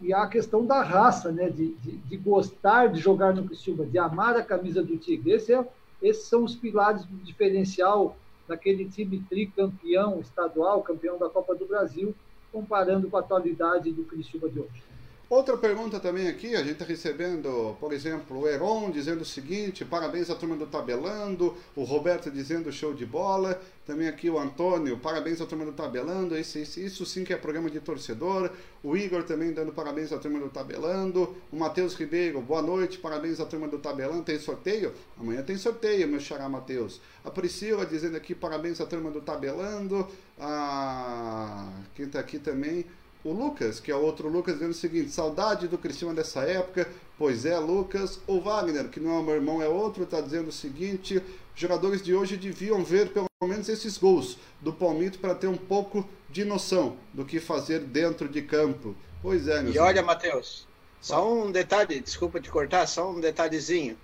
e, 0.00 0.14
a 0.14 0.26
questão 0.26 0.64
da 0.64 0.82
raça, 0.82 1.32
né? 1.32 1.48
De, 1.48 1.74
de, 1.74 1.92
de, 1.96 2.16
gostar 2.16 2.88
de 2.88 3.00
jogar 3.00 3.34
no 3.34 3.44
Criciúma, 3.44 3.86
de 3.86 3.98
amar 3.98 4.36
a 4.36 4.42
camisa 4.42 4.82
do 4.82 4.96
Tigre. 4.96 5.32
Esse 5.32 5.54
é, 5.54 5.66
esses 6.02 6.24
são 6.24 6.44
os 6.44 6.54
pilares 6.54 7.04
do 7.04 7.16
diferencial 7.24 8.16
daquele 8.46 8.88
time 8.88 9.24
tricampeão 9.28 10.20
estadual, 10.20 10.82
campeão 10.82 11.18
da 11.18 11.28
Copa 11.28 11.54
do 11.54 11.66
Brasil, 11.66 12.14
comparando 12.52 13.10
com 13.10 13.16
a 13.16 13.20
atualidade 13.20 13.90
do 13.90 14.04
Criciúma 14.04 14.48
de 14.48 14.60
hoje. 14.60 14.95
Outra 15.28 15.56
pergunta 15.56 15.98
também 15.98 16.28
aqui, 16.28 16.54
a 16.54 16.60
gente 16.60 16.74
está 16.74 16.84
recebendo, 16.84 17.76
por 17.80 17.92
exemplo, 17.92 18.38
o 18.38 18.48
Heron 18.48 18.92
dizendo 18.92 19.22
o 19.22 19.24
seguinte, 19.24 19.84
parabéns 19.84 20.30
à 20.30 20.36
turma 20.36 20.54
do 20.54 20.68
Tabelando, 20.68 21.52
o 21.74 21.82
Roberto 21.82 22.30
dizendo 22.30 22.70
show 22.70 22.94
de 22.94 23.04
bola, 23.04 23.60
também 23.84 24.06
aqui 24.06 24.30
o 24.30 24.38
Antônio, 24.38 24.96
parabéns 24.98 25.40
à 25.40 25.46
turma 25.46 25.64
do 25.64 25.72
Tabelando, 25.72 26.38
isso, 26.38 26.60
isso, 26.60 26.78
isso 26.78 27.04
sim 27.04 27.24
que 27.24 27.32
é 27.32 27.36
programa 27.36 27.68
de 27.68 27.80
torcedor, 27.80 28.52
o 28.84 28.96
Igor 28.96 29.24
também 29.24 29.52
dando 29.52 29.72
parabéns 29.72 30.12
à 30.12 30.18
turma 30.18 30.38
do 30.38 30.48
Tabelando, 30.48 31.36
o 31.50 31.56
Matheus 31.56 31.94
Ribeiro, 31.94 32.40
boa 32.40 32.62
noite, 32.62 32.98
parabéns 32.98 33.40
à 33.40 33.46
turma 33.46 33.66
do 33.66 33.80
Tabelando, 33.80 34.22
tem 34.22 34.38
sorteio? 34.38 34.94
Amanhã 35.18 35.42
tem 35.42 35.58
sorteio, 35.58 36.06
meu 36.06 36.20
xará 36.20 36.48
Matheus. 36.48 37.00
A 37.24 37.32
Priscila 37.32 37.84
dizendo 37.84 38.16
aqui 38.16 38.32
parabéns 38.32 38.80
à 38.80 38.86
turma 38.86 39.10
do 39.10 39.20
Tabelando, 39.20 40.06
a... 40.38 41.68
quem 41.96 42.06
está 42.06 42.20
aqui 42.20 42.38
também 42.38 42.86
o 43.26 43.32
Lucas, 43.32 43.80
que 43.80 43.90
é 43.90 43.96
outro 43.96 44.28
Lucas, 44.28 44.54
dizendo 44.54 44.70
o 44.70 44.74
seguinte: 44.74 45.10
saudade 45.10 45.66
do 45.66 45.76
Cristiano 45.76 46.14
dessa 46.14 46.42
época. 46.42 46.88
Pois 47.18 47.44
é, 47.44 47.58
Lucas. 47.58 48.20
O 48.26 48.40
Wagner, 48.40 48.88
que 48.88 49.00
não 49.00 49.18
é 49.18 49.22
meu 49.22 49.34
irmão, 49.34 49.60
é 49.60 49.68
outro, 49.68 50.04
está 50.04 50.20
dizendo 50.20 50.48
o 50.48 50.52
seguinte: 50.52 51.20
jogadores 51.54 52.02
de 52.02 52.14
hoje 52.14 52.36
deviam 52.36 52.84
ver 52.84 53.10
pelo 53.10 53.26
menos 53.42 53.68
esses 53.68 53.98
gols 53.98 54.38
do 54.60 54.72
Palmito 54.72 55.18
para 55.18 55.34
ter 55.34 55.48
um 55.48 55.56
pouco 55.56 56.08
de 56.30 56.44
noção 56.44 56.96
do 57.12 57.24
que 57.24 57.40
fazer 57.40 57.80
dentro 57.80 58.28
de 58.28 58.42
campo. 58.42 58.94
Pois 59.20 59.48
é, 59.48 59.60
meu 59.62 59.72
E 59.72 59.78
olha, 59.78 60.02
Matheus, 60.02 60.66
só 61.00 61.32
um 61.32 61.50
detalhe, 61.50 62.00
desculpa 62.00 62.40
te 62.40 62.50
cortar, 62.50 62.86
só 62.86 63.10
um 63.10 63.20
detalhezinho. 63.20 63.98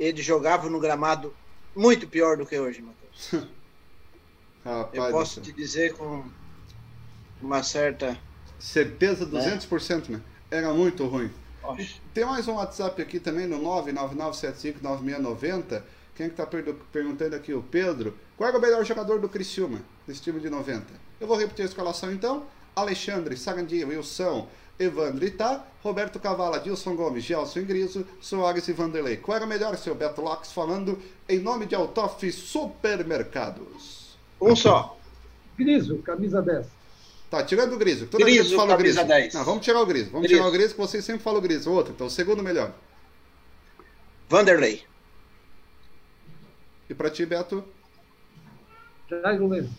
Ele 0.00 0.20
jogava 0.20 0.68
no 0.68 0.80
gramado 0.80 1.34
muito 1.76 2.08
pior 2.08 2.36
do 2.36 2.44
que 2.44 2.58
hoje, 2.58 2.82
Matheus. 2.82 3.46
Rapaz, 4.64 4.94
Eu 4.94 5.10
posso 5.10 5.40
te 5.40 5.52
dizer 5.52 5.94
com 5.94 6.24
uma 7.40 7.62
certa 7.62 8.18
Certeza 8.58 9.26
200%, 9.26 10.08
né? 10.08 10.20
Era 10.50 10.72
muito 10.72 11.04
ruim. 11.06 11.30
Tem 12.12 12.24
mais 12.24 12.46
um 12.46 12.54
WhatsApp 12.54 13.00
aqui 13.00 13.18
também 13.18 13.46
no 13.46 13.58
999759690. 13.60 15.82
Quem 16.14 16.26
é 16.26 16.28
que 16.28 16.36
tá 16.36 16.46
perguntando 16.92 17.34
aqui? 17.34 17.52
O 17.52 17.62
Pedro. 17.62 18.16
Qual 18.36 18.48
é 18.48 18.56
o 18.56 18.60
melhor 18.60 18.84
jogador 18.84 19.18
do 19.18 19.28
Criciúma, 19.28 19.80
desse 20.06 20.20
time 20.20 20.40
de 20.40 20.50
90? 20.50 20.84
Eu 21.20 21.26
vou 21.26 21.36
repetir 21.36 21.64
a 21.64 21.68
escalação 21.68 22.12
então. 22.12 22.44
Alexandre, 22.76 23.36
Sagandia, 23.36 23.86
Wilson, 23.86 24.48
Evandro 24.78 25.24
Itá, 25.24 25.64
Roberto 25.82 26.18
Cavala, 26.18 26.58
Dilson 26.58 26.96
Gomes, 26.96 27.24
Gelson 27.24 27.60
Ingriso, 27.60 28.06
Soares 28.20 28.66
e 28.68 28.72
Vanderlei. 28.72 29.16
Qual 29.16 29.36
era 29.36 29.44
o 29.44 29.48
melhor, 29.48 29.76
seu 29.76 29.94
Beto 29.94 30.20
Locks, 30.20 30.52
falando 30.52 30.98
em 31.28 31.38
nome 31.38 31.66
de 31.66 31.74
Altoff 31.74 32.30
Supermercados? 32.32 34.16
Um 34.40 34.56
só. 34.56 34.98
Griso, 35.56 35.98
camisa 35.98 36.42
10. 36.42 36.66
Tá, 37.34 37.42
tirando 37.42 37.72
o 37.72 37.76
Griso. 37.76 38.06
Toda 38.06 38.24
Griso, 38.24 38.44
vez 38.44 38.54
fala 38.54 38.76
Griso. 38.76 39.04
10. 39.04 39.34
Não, 39.34 39.44
vamos 39.44 39.64
tirar 39.64 39.80
o 39.80 39.86
Griso. 39.86 40.10
Vamos 40.10 40.28
Griso. 40.28 40.40
tirar 40.40 40.48
o 40.48 40.52
Griso, 40.52 40.74
que 40.74 40.80
vocês 40.80 41.04
sempre 41.04 41.22
falam 41.22 41.40
o 41.40 41.42
Griso. 41.42 41.72
Outro, 41.72 41.92
então, 41.92 42.06
o 42.06 42.10
segundo 42.10 42.44
melhor. 42.44 42.72
Vanderlei. 44.28 44.84
E 46.88 46.94
pra 46.94 47.10
ti, 47.10 47.26
Beto? 47.26 47.64
Jairo 49.10 49.48
Lemos. 49.48 49.72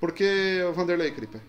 Por 0.00 0.10
que 0.10 0.60
o 0.68 0.72
Vanderlei, 0.72 1.12
Cripa? 1.12 1.40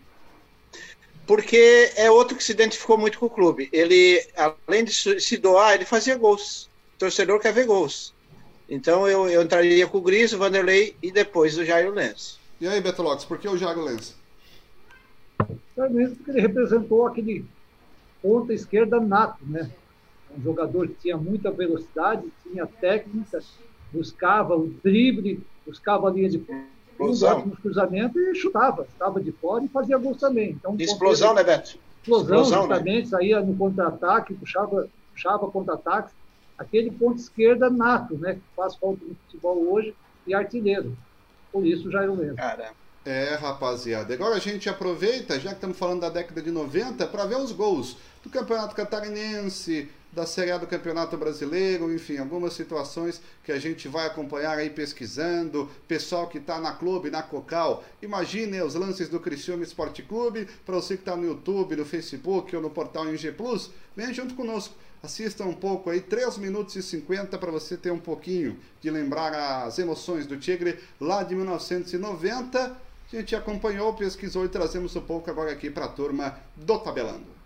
Porque 1.26 1.92
é 1.96 2.12
outro 2.12 2.38
que 2.38 2.44
se 2.44 2.52
identificou 2.52 2.96
muito 2.96 3.18
com 3.18 3.26
o 3.26 3.30
clube. 3.30 3.68
Ele, 3.74 4.24
além 4.68 4.84
de 4.84 4.94
se 4.94 5.38
doar, 5.38 5.74
ele 5.74 5.86
fazia 5.86 6.16
gols. 6.16 6.70
O 6.96 7.00
torcedor 7.00 7.40
quer 7.40 7.52
ver 7.52 7.66
gols. 7.66 8.14
Então 8.70 9.08
eu, 9.08 9.28
eu 9.28 9.42
entraria 9.42 9.88
com 9.88 9.98
o 9.98 10.02
Griso, 10.02 10.36
o 10.36 10.40
Vanderlei 10.40 10.96
e 11.02 11.12
depois 11.12 11.58
o 11.58 11.66
Jairo 11.66 11.92
Lenz. 11.92 12.38
E 12.62 12.68
aí, 12.68 12.80
Beto 12.80 13.02
Lopes, 13.02 13.26
por 13.26 13.40
que 13.40 13.48
o 13.48 13.58
Jairo 13.58 13.84
Lenz? 13.84 14.16
Mesmo 15.90 16.16
porque 16.16 16.32
ele 16.32 16.42
representou 16.42 17.06
aquele 17.06 17.46
ponta 18.22 18.54
esquerda 18.54 19.00
nato, 19.00 19.46
né? 19.46 19.70
Um 20.36 20.42
jogador 20.42 20.88
que 20.88 20.96
tinha 20.96 21.18
muita 21.18 21.52
velocidade, 21.52 22.28
tinha 22.44 22.66
técnica, 22.66 23.40
buscava 23.92 24.56
o 24.56 24.68
drible, 24.84 25.40
buscava 25.66 26.10
a 26.10 26.12
linha 26.12 26.30
de 26.30 26.44
ótimos 27.00 27.60
cruzamentos 27.60 28.20
e 28.22 28.36
chutava, 28.36 28.88
estava 28.92 29.22
de 29.22 29.32
fora 29.32 29.64
e 29.64 29.68
fazia 29.68 29.98
gols 29.98 30.18
também. 30.18 30.52
Então, 30.52 30.76
explosão, 30.80 31.34
né, 31.34 31.44
Beto? 31.44 31.78
Explosão, 32.02 32.42
explosão 32.42 32.68
né? 32.68 32.76
justamente, 32.76 33.06
né? 33.06 33.10
saía 33.10 33.42
no 33.42 33.56
contra-ataque, 33.56 34.34
puxava, 34.34 34.88
puxava 35.14 35.52
contra-ataques. 35.52 36.14
Aquele 36.58 36.90
ponto 36.90 37.20
esquerda 37.20 37.70
nato, 37.70 38.18
né? 38.18 38.36
Que 38.36 38.42
faz 38.56 38.76
falta 38.76 39.06
no 39.06 39.16
futebol 39.16 39.72
hoje 39.72 39.94
e 40.26 40.34
artilheiro. 40.34 40.98
Por 41.52 41.66
isso, 41.66 41.92
Jair 41.92 42.12
Lemos. 42.12 42.36
Cara, 42.36 42.72
É, 43.10 43.36
rapaziada. 43.36 44.14
Agora 44.14 44.36
a 44.36 44.40
gente 44.40 44.68
aproveita, 44.68 45.40
já 45.40 45.52
que 45.52 45.56
estamos 45.56 45.78
falando 45.78 46.02
da 46.02 46.10
década 46.10 46.42
de 46.42 46.52
90, 46.52 47.08
para 47.08 47.26
ver 47.26 47.38
os 47.38 47.54
gols 47.54 47.96
do 48.22 48.30
Campeonato 48.30 48.76
Catarinense, 48.76 49.88
da 50.12 50.26
Série 50.26 50.52
A 50.52 50.58
do 50.58 50.68
Campeonato 50.68 51.16
Brasileiro, 51.16 51.94
enfim, 51.94 52.18
algumas 52.18 52.52
situações 52.52 53.22
que 53.46 53.52
a 53.54 53.60
gente 53.60 53.88
vai 53.88 54.08
acompanhar 54.08 54.58
aí 54.58 54.70
pesquisando, 54.70 55.72
pessoal 55.88 56.28
que 56.28 56.38
está 56.38 56.60
na 56.60 56.74
clube, 56.74 57.10
na 57.10 57.24
Cocal, 57.24 57.82
imagine 58.02 58.62
os 58.62 58.76
lances 58.76 59.08
do 59.08 59.22
Criciúma 59.22 59.64
Esporte 59.64 60.04
Clube, 60.04 60.46
para 60.66 60.76
você 60.76 60.96
que 60.96 61.02
está 61.02 61.16
no 61.16 61.26
YouTube, 61.26 61.78
no 61.78 61.86
Facebook 61.86 62.54
ou 62.58 62.62
no 62.62 62.70
portal 62.70 63.08
NG 63.08 63.32
Plus, 63.32 63.72
venha 63.96 64.14
junto 64.14 64.36
conosco, 64.36 64.76
assista 65.02 65.46
um 65.46 65.54
pouco 65.54 65.90
aí, 65.90 66.02
3 66.02 66.38
minutos 66.40 66.76
e 66.76 66.84
50 66.84 67.38
para 67.38 67.52
você 67.52 67.78
ter 67.78 67.92
um 67.92 68.00
pouquinho 68.00 68.60
de 68.82 68.90
lembrar 68.90 69.64
as 69.64 69.80
emoções 69.80 70.28
do 70.28 70.36
Tigre 70.36 70.78
lá 71.00 71.24
de 71.24 71.36
1990 71.36 72.87
a 73.16 73.20
gente 73.20 73.36
acompanhou, 73.36 73.94
pesquisou 73.94 74.44
e 74.44 74.50
trazemos 74.50 74.96
um 74.96 75.02
pouco 75.02 75.30
agora 75.30 75.52
aqui 75.52 75.70
para 75.70 75.86
a 75.86 75.90
turma 75.90 76.38
do 76.56 76.78
Tabelando. 76.80 77.38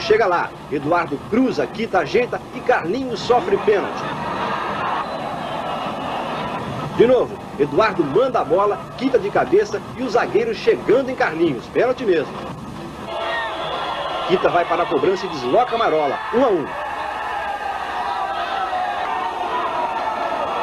Chega 0.00 0.26
lá, 0.26 0.52
Eduardo 0.70 1.16
cruza, 1.30 1.66
quita, 1.66 2.00
ajeita 2.00 2.38
e 2.54 2.60
Carlinhos 2.60 3.20
sofre 3.20 3.56
pênalti. 3.58 4.02
De 6.98 7.06
novo, 7.06 7.38
Eduardo 7.58 8.04
manda 8.04 8.40
a 8.40 8.44
bola, 8.44 8.78
quita 8.98 9.18
de 9.18 9.30
cabeça 9.30 9.80
e 9.96 10.02
o 10.02 10.10
zagueiro 10.10 10.54
chegando 10.54 11.10
em 11.10 11.16
Carlinhos. 11.16 11.64
Pênalti 11.68 12.04
mesmo. 12.04 12.63
Quita 14.28 14.48
vai 14.48 14.64
para 14.64 14.84
a 14.84 14.86
cobrança 14.86 15.26
e 15.26 15.28
desloca 15.28 15.76
Marola. 15.76 16.18
1 16.32 16.38
um 16.38 16.44
a 16.44 16.48
1. 16.48 16.54
Um. 16.54 16.66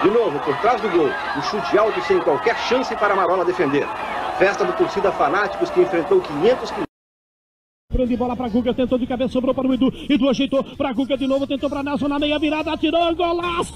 De 0.01 0.09
novo, 0.09 0.39
por 0.39 0.57
trás 0.57 0.81
do 0.81 0.89
gol, 0.89 1.09
o 1.37 1.41
chute 1.43 1.77
alto 1.77 2.01
sem 2.01 2.19
qualquer 2.21 2.57
chance 2.57 2.95
para 2.95 3.15
Marola 3.15 3.45
defender. 3.45 3.87
Festa 4.39 4.65
do 4.65 4.73
torcida 4.73 5.11
fanáticos 5.11 5.69
que 5.69 5.79
enfrentou 5.79 6.19
500 6.19 6.71
quilômetros. 6.71 6.91
Grande 7.93 8.17
bola 8.17 8.35
para 8.35 8.49
Guga, 8.49 8.73
tentou 8.73 8.97
de 8.97 9.05
cabeça, 9.05 9.33
sobrou 9.33 9.53
para 9.53 9.67
o 9.67 9.73
Edu. 9.73 9.93
Edu 10.09 10.27
ajeitou 10.27 10.63
para 10.63 10.91
Guga 10.91 11.15
de 11.15 11.27
novo, 11.27 11.45
tentou 11.45 11.69
para 11.69 11.83
Nelson 11.83 12.07
na 12.07 12.17
meia 12.17 12.39
virada, 12.39 12.73
atirou, 12.73 13.13
golaço! 13.15 13.75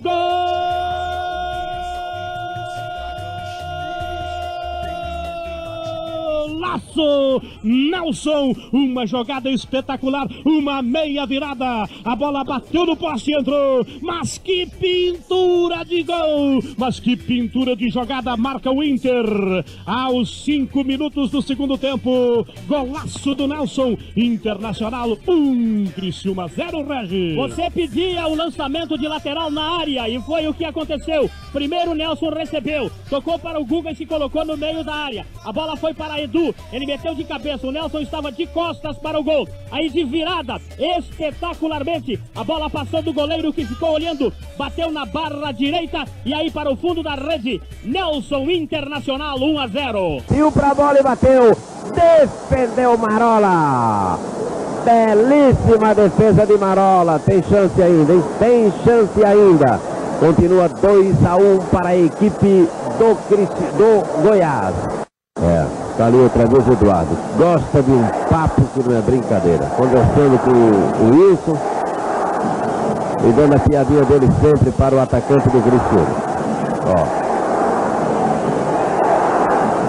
Gol! 0.00 1.11
Golaço! 6.42 7.42
Nelson, 7.62 8.54
uma 8.72 9.06
jogada 9.06 9.50
espetacular, 9.50 10.26
uma 10.44 10.82
meia 10.82 11.26
virada. 11.26 11.88
A 12.04 12.16
bola 12.16 12.44
bateu 12.44 12.86
no 12.86 12.96
poste 12.96 13.30
e 13.30 13.38
entrou. 13.38 13.86
Mas 14.00 14.38
que 14.38 14.66
pintura 14.66 15.84
de 15.84 16.02
gol! 16.02 16.62
Mas 16.76 16.98
que 16.98 17.16
pintura 17.16 17.76
de 17.76 17.88
jogada 17.90 18.36
marca 18.36 18.70
o 18.70 18.82
Inter. 18.82 19.24
Aos 19.86 20.44
cinco 20.44 20.84
minutos 20.84 21.30
do 21.30 21.42
segundo 21.42 21.78
tempo, 21.78 22.46
golaço 22.66 23.34
do 23.34 23.46
Nelson. 23.46 23.96
Internacional 24.16 25.16
1, 25.26 25.32
um, 25.32 25.84
Criciúma 25.94 26.48
0, 26.48 26.84
Regis. 26.84 27.36
Você 27.36 27.70
pedia 27.70 28.26
o 28.26 28.34
lançamento 28.34 28.98
de 28.98 29.06
lateral 29.06 29.50
na 29.50 29.78
área 29.78 30.08
e 30.08 30.20
foi 30.22 30.46
o 30.46 30.54
que 30.54 30.64
aconteceu. 30.64 31.30
Primeiro 31.52 31.94
Nelson 31.94 32.30
recebeu, 32.30 32.90
tocou 33.10 33.38
para 33.38 33.60
o 33.60 33.64
Guga 33.64 33.92
e 33.92 33.94
se 33.94 34.06
colocou 34.06 34.44
no 34.44 34.56
meio 34.56 34.82
da 34.82 34.94
área. 34.94 35.26
A 35.44 35.52
bola 35.52 35.76
foi 35.76 35.92
para 35.92 36.20
Edu, 36.32 36.54
ele 36.72 36.86
meteu 36.86 37.14
de 37.14 37.24
cabeça, 37.24 37.66
o 37.66 37.70
Nelson 37.70 38.00
estava 38.00 38.32
de 38.32 38.46
costas 38.46 38.96
para 38.96 39.20
o 39.20 39.22
gol. 39.22 39.46
Aí 39.70 39.90
de 39.90 40.02
virada, 40.04 40.58
espetacularmente, 40.78 42.18
a 42.34 42.42
bola 42.42 42.70
passou 42.70 43.02
do 43.02 43.12
goleiro 43.12 43.52
que 43.52 43.66
ficou 43.66 43.92
olhando, 43.92 44.32
bateu 44.56 44.90
na 44.90 45.04
barra 45.04 45.52
direita 45.52 46.04
e 46.24 46.32
aí 46.32 46.50
para 46.50 46.72
o 46.72 46.76
fundo 46.76 47.02
da 47.02 47.14
rede. 47.14 47.60
Nelson 47.84 48.50
Internacional 48.50 49.38
1 49.38 49.58
a 49.60 49.66
0. 49.66 50.22
Tiu 50.32 50.50
para 50.50 50.70
a 50.70 50.74
bola 50.74 50.98
e 50.98 51.02
bateu. 51.02 51.56
Defendeu 51.92 52.96
Marola. 52.96 54.18
Belíssima 54.84 55.94
defesa 55.94 56.46
de 56.46 56.56
Marola. 56.56 57.18
Tem 57.18 57.42
chance 57.42 57.80
ainda, 57.82 58.14
hein? 58.14 58.24
Tem 58.38 58.72
chance 58.84 59.24
ainda. 59.24 59.78
Continua 60.18 60.68
2 60.68 61.26
a 61.26 61.36
1 61.36 61.58
para 61.70 61.88
a 61.90 61.96
equipe 61.96 62.68
do, 62.98 63.14
do 63.76 64.22
Goiás. 64.22 65.11
É, 65.42 65.66
tá 65.98 66.06
ali 66.06 66.18
outra 66.18 66.46
vez 66.46 66.68
o 66.68 66.72
Eduardo. 66.72 67.16
Gosta 67.36 67.82
de 67.82 67.90
um 67.90 68.04
papo 68.30 68.62
que 68.74 68.88
não 68.88 68.96
é 68.96 69.00
brincadeira. 69.00 69.64
Conversando 69.76 70.38
com 70.44 70.50
o 71.04 71.10
Wilson 71.10 71.56
e 73.24 73.32
dando 73.32 73.56
a 73.56 73.58
piadinha 73.58 74.04
dele 74.04 74.30
sempre 74.40 74.70
para 74.70 74.94
o 74.94 75.00
atacante 75.00 75.48
do 75.48 75.60
Cristiano. 75.60 76.06
Ó. 76.86 77.22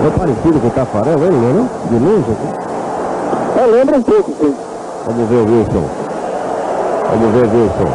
É 0.06 0.10
parecido 0.18 0.60
com 0.60 0.68
o 0.68 0.72
Tafarel, 0.72 1.20
ele 1.20 1.38
não 1.38 1.50
é 1.50 1.54
não? 1.54 1.70
De 1.90 2.04
longe 2.04 2.32
aqui? 2.32 3.60
É, 3.60 3.66
lembra 3.66 3.98
um 3.98 4.02
pouco, 4.02 4.32
sim. 4.40 4.56
Vamos 5.06 5.30
ver 5.30 5.36
o 5.36 5.46
Wilson. 5.46 5.84
Vamos 7.12 7.32
ver 7.32 7.46
o 7.46 7.62
Wilson. 7.62 7.92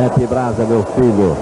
Mete 0.00 0.26
brasa, 0.26 0.64
meu 0.64 0.82
filho. 0.96 1.36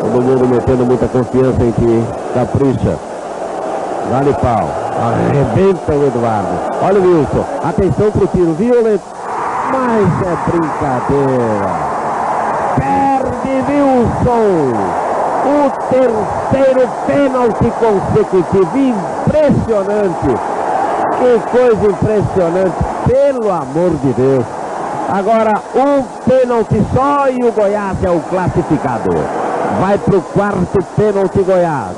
Todo 0.00 0.22
mundo 0.22 0.48
metendo 0.48 0.86
muita 0.86 1.06
confiança 1.06 1.62
em 1.62 1.70
ti. 1.72 2.04
Capricha. 2.34 2.96
Vale 4.10 4.32
pau. 4.34 4.68
Arrebenta 4.98 5.92
o 5.92 6.06
Eduardo. 6.06 6.48
Olha 6.82 7.00
o 7.00 7.04
Wilson. 7.04 7.44
Atenção 7.62 8.10
pro 8.10 8.26
tiro. 8.28 8.54
Violet. 8.54 9.00
Mas 9.70 10.08
é 10.26 10.36
brincadeira. 10.50 11.70
Perde 12.76 13.54
Wilson. 13.70 14.72
O 15.46 15.70
terceiro 15.90 16.88
pênalti 17.06 17.72
consecutivo. 17.78 18.78
Impressionante. 19.26 20.32
Que 21.18 21.32
coisa 21.50 21.86
impressionante. 21.86 22.76
Pelo 23.06 23.50
amor 23.50 23.90
de 24.02 24.12
Deus. 24.14 24.44
Agora 25.12 25.60
um 25.74 26.02
pênalti 26.28 26.82
só 26.94 27.28
e 27.28 27.44
o 27.44 27.52
Goiás 27.52 28.02
é 28.02 28.10
o 28.10 28.20
classificador. 28.20 29.49
Vai 29.80 29.98
para 29.98 30.16
o 30.16 30.22
quarto 30.22 30.78
pênalti 30.96 31.42
Goiás. 31.42 31.96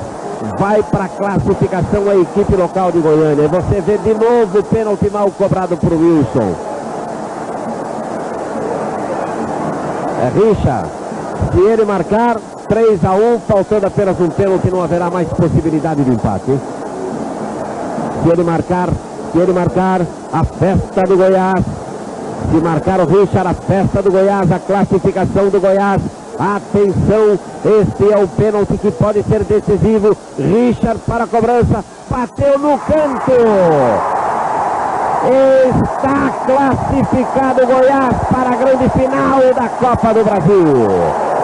Vai 0.57 0.83
para 0.83 1.05
a 1.05 1.09
classificação 1.09 2.09
a 2.09 2.15
equipe 2.15 2.55
local 2.55 2.91
de 2.91 2.99
Goiânia. 2.99 3.47
Você 3.47 3.81
vê 3.81 3.97
de 3.97 4.13
novo 4.13 4.59
o 4.59 4.63
pênalti 4.63 5.09
mal 5.09 5.31
cobrado 5.31 5.77
por 5.77 5.93
Wilson. 5.93 6.55
É 10.21 10.31
Richard. 10.39 10.89
Se 11.53 11.59
ele 11.59 11.85
marcar 11.85 12.37
3 12.67 13.05
a 13.05 13.11
1, 13.13 13.39
faltando 13.47 13.87
apenas 13.87 14.19
um 14.19 14.29
pênalti, 14.29 14.69
não 14.69 14.81
haverá 14.81 15.09
mais 15.09 15.27
possibilidade 15.29 16.03
de 16.03 16.11
empate. 16.11 16.59
Se 18.23 18.29
ele 18.29 18.43
marcar, 18.43 18.89
se 19.31 19.37
ele 19.37 19.53
marcar, 19.53 20.01
a 20.31 20.43
festa 20.43 21.01
do 21.03 21.17
Goiás 21.17 21.63
se 22.51 22.57
marcar 22.57 22.99
o 22.99 23.05
Richard, 23.05 23.47
a 23.47 23.53
festa 23.53 24.01
do 24.01 24.11
Goiás, 24.11 24.51
a 24.51 24.59
classificação 24.59 25.49
do 25.49 25.59
Goiás. 25.59 26.01
Atenção, 26.39 27.39
este 27.63 28.11
é 28.11 28.17
o 28.17 28.27
pênalti 28.27 28.77
que 28.77 28.91
pode 28.91 29.21
ser 29.23 29.43
decisivo. 29.43 30.17
Richard 30.37 30.99
para 31.07 31.25
a 31.25 31.27
cobrança, 31.27 31.83
bateu 32.09 32.57
no 32.57 32.77
canto. 32.79 33.31
Está 35.25 36.29
classificado 36.45 37.65
Goiás 37.65 38.15
para 38.31 38.49
a 38.49 38.55
grande 38.55 38.89
final 38.89 39.39
da 39.53 39.69
Copa 39.69 40.13
do 40.13 40.23
Brasil. 40.23 40.87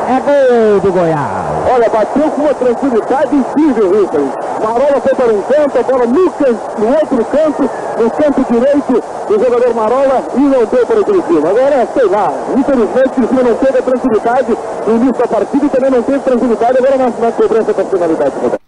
É 0.10 0.20
gol 0.20 0.80
do 0.82 0.92
Goiás. 0.92 1.49
Olha, 1.68 1.90
bateu 1.90 2.32
com 2.32 2.42
uma 2.42 2.54
tranquilidade 2.54 3.36
incrível, 3.36 3.92
Richard. 3.92 4.32
Marola 4.62 5.02
foi 5.02 5.16
para 5.16 5.34
um 5.34 5.42
canto, 5.42 5.78
a 5.78 5.84
bola 5.84 6.06
no, 6.06 6.14
no 6.14 6.88
outro 6.94 7.26
canto, 7.26 7.70
no 8.02 8.12
canto 8.12 8.54
direito 8.54 9.04
do 9.28 9.40
jogador 9.44 9.74
Marola 9.74 10.24
e 10.36 10.40
não 10.40 10.66
deu 10.66 10.86
para 10.86 11.02
o 11.02 11.06
Criciúma. 11.06 11.50
Agora, 11.50 11.88
sei 11.94 12.06
lá, 12.06 12.32
infelizmente 12.58 13.08
o 13.08 13.12
Criciúma 13.12 13.44
não 13.44 13.56
teve 13.56 13.78
a 13.78 13.82
tranquilidade 13.82 14.58
no 14.88 14.96
início 14.96 15.14
da 15.14 15.28
partida 15.28 15.66
e 15.66 15.70
também 15.70 15.92
não 15.92 16.04
teve 16.04 16.20
tranquilidade 16.20 16.78
agora 16.78 16.98
na, 16.98 17.10
na 17.10 17.32
cobrança 17.32 17.74
da 17.74 17.86
finalidade. 17.86 18.60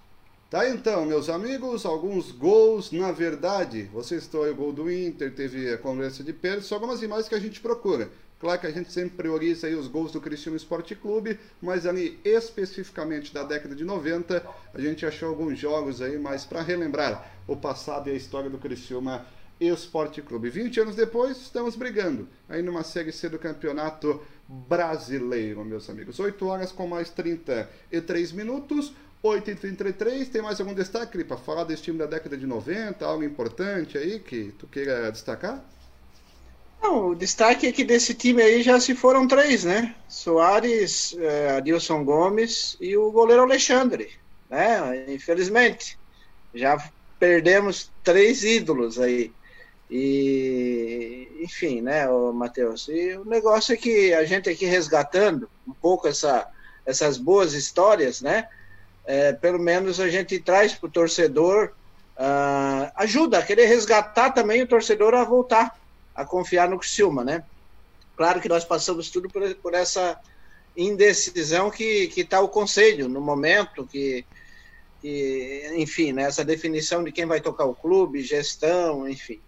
Tá 0.50 0.68
então, 0.68 1.06
meus 1.06 1.30
amigos, 1.30 1.86
alguns 1.86 2.30
gols, 2.32 2.92
na 2.92 3.14
verdade, 3.14 3.90
você 3.94 4.20
citou 4.20 4.46
o 4.46 4.54
gol 4.54 4.74
do 4.74 4.92
Inter, 4.92 5.34
teve 5.34 5.74
a 5.74 5.78
conversa 5.78 6.26
de 6.26 6.34
Pérez, 6.34 6.66
só 6.66 6.76
algumas 6.76 7.02
imagens 7.02 7.30
que 7.30 7.36
a 7.36 7.40
gente 7.40 7.62
procura. 7.62 8.10
Claro 8.42 8.60
que 8.60 8.66
a 8.66 8.72
gente 8.72 8.92
sempre 8.92 9.18
prioriza 9.18 9.68
aí 9.68 9.76
os 9.76 9.88
gols 9.88 10.12
do 10.12 10.20
Cristiano 10.20 10.58
Esporte 10.58 10.96
Clube, 10.96 11.40
mas 11.62 11.86
ali 11.86 12.20
especificamente 12.26 13.32
da 13.32 13.44
década 13.44 13.76
de 13.76 13.86
90, 13.86 14.44
a 14.74 14.82
gente 14.82 15.06
achou 15.06 15.30
alguns 15.30 15.60
jogos 15.60 16.02
aí, 16.02 16.18
mas 16.18 16.44
para 16.44 16.64
relembrar 16.64 17.34
o 17.48 17.56
passado 17.56 18.10
e 18.10 18.14
a 18.14 18.16
história 18.16 18.50
do 18.50 18.58
Criciúma 18.58 19.24
Esporte 19.60 20.24
Clube. 20.24 20.50
20 20.50 20.80
anos 20.80 20.96
depois, 20.96 21.38
estamos 21.38 21.76
brigando 21.76 22.28
aí 22.50 22.64
numa 22.64 22.82
Série 22.82 23.12
C 23.12 23.30
do 23.30 23.38
Campeonato 23.38 24.20
Brasileiro, 24.48 25.64
meus 25.64 25.88
amigos. 25.88 26.20
8 26.20 26.44
horas 26.48 26.72
com 26.72 26.88
mais 26.88 27.12
33 27.12 28.32
minutos. 28.32 28.92
8h33, 29.24 30.32
tem 30.32 30.42
mais 30.42 30.60
algum 30.60 30.74
destaque 30.74 31.24
para 31.24 31.38
falar 31.38 31.64
desse 31.64 31.84
time 31.84 32.00
da 32.00 32.08
década 32.08 32.36
de 32.36 32.48
90? 32.48 33.06
Algo 33.06 33.24
importante 33.24 34.00
aí 34.00 34.20
que 34.20 34.52
tu 34.58 34.66
queira 34.66 35.12
destacar? 35.12 35.64
Não, 36.82 37.10
o 37.10 37.16
destaque 37.16 37.68
é 37.68 37.72
que 37.72 37.84
desse 37.84 38.14
time 38.16 38.42
aí 38.42 38.64
já 38.64 38.80
se 38.80 38.96
foram 38.96 39.28
três, 39.28 39.64
né? 39.64 39.96
Soares, 40.08 41.16
é, 41.20 41.52
Adilson 41.52 42.04
Gomes 42.04 42.76
e 42.82 42.98
o 42.98 43.12
goleiro 43.12 43.44
Alexandre, 43.44 44.10
né? 44.50 45.06
Infelizmente, 45.08 45.98
já 46.56 46.78
perdemos 47.20 47.92
três 48.04 48.44
ídolos 48.44 49.00
aí. 49.00 49.32
E, 49.92 51.28
enfim, 51.42 51.82
né, 51.82 52.08
Matheus? 52.34 52.88
E 52.88 53.16
o 53.16 53.26
negócio 53.26 53.74
é 53.74 53.78
que 53.78 54.14
a 54.14 54.24
gente 54.24 54.50
aqui 54.50 54.66
resgatando 54.66 55.48
um 55.68 55.74
pouco 55.74 56.08
essa, 56.08 56.48
essas 56.84 57.18
boas 57.18 57.54
histórias, 57.54 58.22
né? 58.22 58.48
É, 59.06 59.34
pelo 59.34 59.60
menos 59.60 60.00
a 60.00 60.10
gente 60.10 60.40
traz 60.40 60.74
para 60.74 60.88
o 60.88 60.92
torcedor, 60.92 61.74
uh, 62.18 62.92
ajuda 62.96 63.40
a 63.40 63.44
querer 63.44 63.66
resgatar 63.66 64.32
também 64.32 64.62
o 64.62 64.68
torcedor 64.68 65.14
a 65.14 65.24
voltar 65.24 65.81
a 66.16 66.26
confiar 66.26 66.70
no 66.70 66.78
Criciúma, 66.80 67.24
né? 67.24 67.44
Claro 68.16 68.42
que 68.42 68.50
nós 68.50 68.66
passamos 68.66 69.10
tudo 69.10 69.30
por, 69.30 69.56
por 69.56 69.74
essa 69.74 70.20
indecisão 70.76 71.70
que 71.70 72.12
está 72.16 72.40
o 72.40 72.50
conselho 72.50 73.10
no 73.10 73.20
momento, 73.20 73.88
que, 73.88 74.26
que 75.02 75.72
enfim, 75.76 76.14
né, 76.14 76.24
essa 76.24 76.46
definição 76.46 77.04
de 77.04 77.12
quem 77.12 77.26
vai 77.26 77.42
tocar 77.42 77.66
o 77.66 77.76
clube, 77.76 78.22
gestão, 78.22 79.08
enfim. 79.08 79.40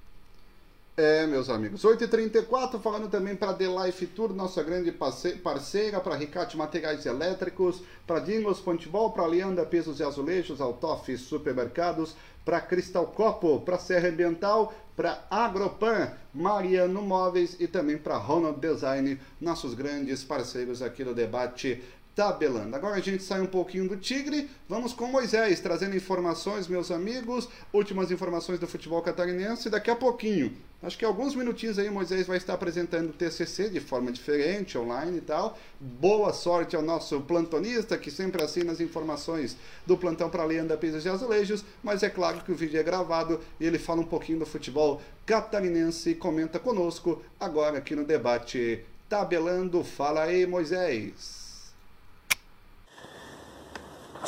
É, 0.96 1.26
meus 1.26 1.50
amigos. 1.50 1.84
8h34, 1.84 2.80
falando 2.80 3.10
também 3.10 3.36
para 3.36 3.54
The 3.54 3.66
Life 3.66 4.06
Tour, 4.08 4.32
nossa 4.32 4.62
grande 4.62 4.92
parceira, 4.92 6.00
para 6.00 6.16
Ricate 6.16 6.56
Materiais 6.56 7.04
Elétricos, 7.08 7.82
para 8.06 8.20
Dingos 8.20 8.60
Pontebol, 8.60 9.12
para 9.12 9.26
Leanda 9.26 9.66
Pesos 9.66 10.00
e 10.00 10.04
Azulejos, 10.04 10.62
Altoff 10.62 11.18
Supermercados, 11.18 12.16
para 12.46 12.62
Cristal 12.62 13.08
Copo, 13.08 13.62
para 13.62 13.80
Serra 13.80 14.10
Ambiental, 14.10 14.72
para 14.96 15.26
Agropan, 15.30 16.12
Mariano 16.34 17.02
Móveis 17.02 17.58
e 17.60 17.68
também 17.68 17.98
para 17.98 18.18
Ronald 18.18 18.60
Design, 18.60 19.20
nossos 19.42 19.74
grandes 19.74 20.24
parceiros 20.24 20.82
aqui 20.82 21.04
do 21.04 21.14
debate 21.14 21.84
tabelando. 22.16 22.76
Agora 22.76 22.96
a 22.96 23.02
gente 23.02 23.24
sai 23.24 23.42
um 23.42 23.48
pouquinho 23.48 23.90
do 23.90 23.98
Tigre, 23.98 24.50
vamos 24.70 24.94
com 24.94 25.08
Moisés, 25.08 25.60
trazendo 25.60 25.96
informações, 25.96 26.68
meus 26.68 26.92
amigos, 26.92 27.50
últimas 27.72 28.12
informações 28.12 28.60
do 28.60 28.68
futebol 28.68 29.02
catarinense, 29.02 29.70
daqui 29.70 29.90
a 29.90 29.96
pouquinho. 29.96 30.56
Acho 30.84 30.98
que 30.98 31.06
alguns 31.06 31.34
minutinhos 31.34 31.80
aí 31.80 31.90
Moisés 31.90 32.28
vai 32.28 32.36
estar 32.36 32.56
apresentando 32.56 33.10
o 33.10 33.14
TCC 33.14 33.70
de 33.70 33.80
forma 33.80 34.12
diferente, 34.12 34.78
online 34.78 35.20
e 35.20 35.22
tal. 35.22 35.58
Boa 35.80 36.34
sorte 36.34 36.76
ao 36.76 36.82
nosso 36.82 37.22
plantonista, 37.22 37.98
que 37.98 38.12
sempre 38.12 38.44
assina 38.44 38.74
as 38.74 38.82
informações 38.82 39.56
do 39.86 39.98
plantão 39.98 40.30
para 40.30 40.44
Leandra 40.44 40.76
Pisos 40.76 41.06
e 41.06 41.10
Azulejos, 41.10 41.64
mas 41.82 42.04
é 42.04 42.10
claro 42.10 42.42
que 42.42 42.52
o 42.52 42.56
vídeo 42.56 42.78
é 42.78 42.84
gravado 42.84 43.40
e 43.62 43.66
ele 43.66 43.80
fala 43.80 44.02
um 44.02 44.06
pouquinho 44.06 44.40
do 44.40 44.46
futebol 44.46 45.02
catarinense 45.26 46.10
e 46.10 46.16
comenta 46.16 46.60
conosco 46.60 47.24
agora 47.40 47.78
aqui 47.78 47.96
no 47.96 48.04
debate 48.04 48.84
Tabelando. 49.08 49.86
Fala 49.86 50.24
aí, 50.24 50.46
Moisés. 50.46 51.43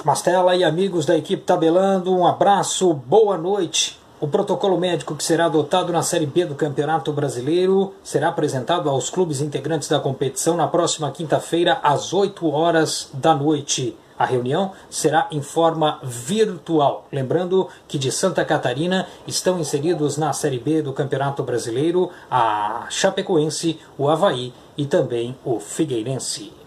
Mastela 0.04 0.56
e 0.56 0.64
amigos 0.64 1.06
da 1.06 1.18
equipe 1.18 1.44
Tabelando, 1.44 2.16
um 2.16 2.28
abraço, 2.28 2.94
boa 2.94 3.38
noite. 3.38 4.00
O 4.20 4.28
protocolo 4.28 4.78
médico 4.78 5.16
que 5.16 5.24
será 5.24 5.46
adotado 5.46 5.92
na 5.92 6.04
Série 6.04 6.26
B 6.26 6.46
do 6.46 6.54
Campeonato 6.54 7.12
Brasileiro 7.12 7.94
será 8.04 8.28
apresentado 8.28 8.90
aos 8.90 9.10
clubes 9.10 9.42
integrantes 9.42 9.88
da 9.88 10.00
competição 10.00 10.56
na 10.56 10.68
próxima 10.68 11.10
quinta-feira, 11.12 11.80
às 11.82 12.14
8 12.14 12.48
horas 12.52 13.10
da 13.14 13.34
noite. 13.34 13.98
A 14.18 14.26
reunião 14.26 14.72
será 14.90 15.28
em 15.32 15.42
forma 15.42 16.00
virtual. 16.04 17.08
Lembrando 17.12 17.68
que 17.88 17.98
de 17.98 18.12
Santa 18.12 18.46
Catarina 18.46 19.08
estão 19.28 19.60
inseridos 19.60 20.18
na 20.18 20.32
Série 20.34 20.60
B 20.60 20.82
do 20.82 20.94
Campeonato 20.94 21.42
Brasileiro 21.42 22.12
a 22.30 22.86
Chapecoense, 22.90 23.80
o 23.98 24.08
Havaí 24.08 24.54
e 24.78 24.86
também 24.86 25.36
o 25.44 25.60
Figueirense. 25.60 26.65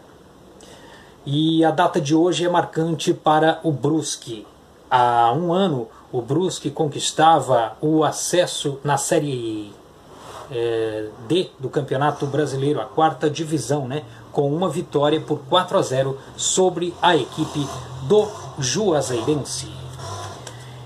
E 1.31 1.63
a 1.63 1.71
data 1.71 2.01
de 2.01 2.15
hoje 2.15 2.47
é 2.47 2.49
marcante 2.49 3.13
para 3.13 3.61
o 3.63 3.71
Brusque. 3.71 4.47
Há 4.91 5.31
um 5.35 5.53
ano, 5.53 5.87
o 6.11 6.23
Brusque 6.23 6.71
conquistava 6.71 7.77
o 7.83 8.03
acesso 8.03 8.79
na 8.83 8.97
Série 8.97 9.71
é, 10.51 11.11
D 11.29 11.51
do 11.59 11.69
Campeonato 11.69 12.25
Brasileiro, 12.25 12.81
a 12.81 12.87
quarta 12.87 13.29
divisão, 13.29 13.87
né, 13.87 14.05
com 14.33 14.51
uma 14.51 14.71
vitória 14.71 15.21
por 15.21 15.41
4 15.51 15.77
a 15.77 15.83
0 15.83 16.19
sobre 16.35 16.95
a 17.03 17.15
equipe 17.15 17.69
do 18.05 18.27
Juazeirense. 18.59 19.78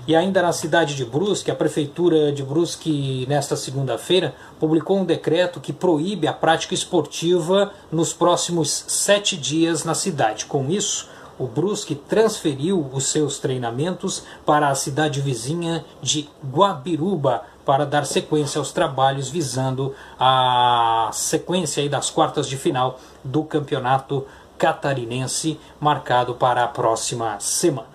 E 0.05 0.15
ainda 0.17 0.41
na 0.41 0.51
cidade 0.51 0.95
de 0.95 1.05
Brusque, 1.05 1.49
a 1.49 1.55
prefeitura 1.55 2.33
de 2.33 2.43
Brusque, 2.43 3.25
nesta 3.29 3.55
segunda-feira, 3.55 4.35
publicou 4.59 4.97
um 4.97 5.05
decreto 5.05 5.61
que 5.61 5.71
proíbe 5.71 6.27
a 6.27 6.33
prática 6.33 6.73
esportiva 6.73 7.71
nos 7.89 8.11
próximos 8.11 8.83
sete 8.87 9.37
dias 9.37 9.85
na 9.85 9.93
cidade. 9.93 10.45
Com 10.45 10.69
isso, 10.69 11.07
o 11.39 11.47
Brusque 11.47 11.95
transferiu 11.95 12.85
os 12.91 13.05
seus 13.05 13.39
treinamentos 13.39 14.23
para 14.45 14.67
a 14.67 14.75
cidade 14.75 15.21
vizinha 15.21 15.85
de 16.01 16.29
Guabiruba 16.51 17.43
para 17.65 17.85
dar 17.85 18.05
sequência 18.05 18.59
aos 18.59 18.73
trabalhos 18.73 19.29
visando 19.29 19.95
a 20.19 21.09
sequência 21.13 21.89
das 21.89 22.09
quartas 22.09 22.49
de 22.49 22.57
final 22.57 22.99
do 23.23 23.45
campeonato 23.45 24.27
catarinense 24.57 25.57
marcado 25.79 26.35
para 26.35 26.65
a 26.65 26.67
próxima 26.67 27.39
semana. 27.39 27.92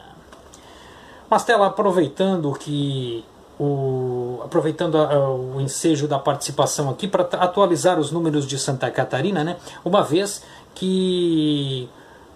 Mastela, 1.31 1.66
aproveitando 1.66 2.51
que 2.53 3.24
o, 3.59 4.41
aproveitando 4.45 4.97
a, 4.97 5.31
o 5.31 5.61
ensejo 5.61 6.09
da 6.09 6.18
participação 6.18 6.89
aqui 6.89 7.07
para 7.07 7.22
atualizar 7.22 7.99
os 7.99 8.11
números 8.11 8.47
de 8.47 8.59
Santa 8.59 8.91
Catarina, 8.91 9.45
né? 9.45 9.59
Uma 9.85 10.03
vez 10.03 10.43
que 10.74 11.89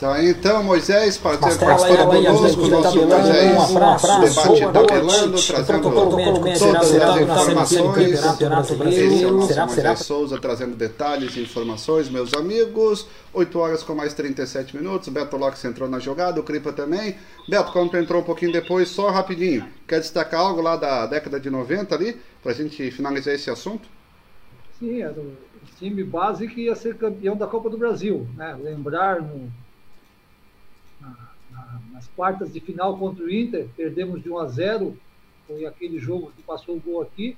Então, 0.00 0.22
então 0.22 0.62
Moisés, 0.64 1.18
participando 1.18 2.06
conosco, 2.06 2.66
nosso 2.68 3.06
Moisés, 3.06 3.52
um 3.54 3.60
abraço, 3.60 4.20
debate 4.22 4.72
tabelando, 4.72 5.42
trazendo 5.46 5.82
todas 5.82 6.92
as 6.94 7.20
informações. 7.20 8.22
Moisés 9.66 9.98
Souza 9.98 10.38
trazendo 10.40 10.74
detalhes 10.74 11.36
e 11.36 11.42
informações, 11.42 12.08
meus 12.08 12.32
amigos. 12.32 13.06
8 13.34 13.58
horas 13.58 13.82
com 13.82 13.94
mais 13.94 14.14
37 14.14 14.74
minutos. 14.74 15.10
Beto 15.10 15.36
Lopes 15.36 15.62
entrou 15.66 15.86
na 15.86 15.98
jogada, 15.98 16.40
o 16.40 16.42
Cripa 16.42 16.72
também. 16.72 17.16
Beto, 17.46 17.70
como 17.70 17.90
tu 17.90 17.98
entrou 17.98 18.22
um 18.22 18.24
pouquinho 18.24 18.52
depois, 18.52 18.88
só 18.88 19.10
rapidinho, 19.10 19.66
quer 19.86 20.00
destacar 20.00 20.40
algo 20.40 20.62
lá 20.62 20.76
da 20.76 21.04
década 21.04 21.38
de 21.38 21.50
90 21.50 21.94
ali, 21.94 22.18
pra 22.42 22.54
gente 22.54 22.90
finalizar 22.90 23.34
esse 23.34 23.50
assunto? 23.50 23.86
Sim, 24.78 25.02
era 25.02 25.20
o 25.20 25.36
time 25.78 26.02
base 26.02 26.48
que 26.48 26.62
ia 26.62 26.74
ser 26.74 26.96
campeão 26.96 27.36
da 27.36 27.46
Copa 27.46 27.68
do 27.68 27.76
Brasil. 27.76 28.26
Né? 28.34 28.56
Lembrar 28.62 29.20
no 29.20 29.52
nas 31.92 32.06
quartas 32.08 32.52
de 32.52 32.60
final 32.60 32.96
contra 32.96 33.24
o 33.24 33.30
Inter, 33.30 33.68
perdemos 33.76 34.22
de 34.22 34.30
1 34.30 34.38
a 34.38 34.48
0, 34.48 34.96
foi 35.46 35.66
aquele 35.66 35.98
jogo 35.98 36.32
que 36.36 36.42
passou 36.42 36.76
o 36.76 36.80
gol 36.80 37.02
aqui, 37.02 37.36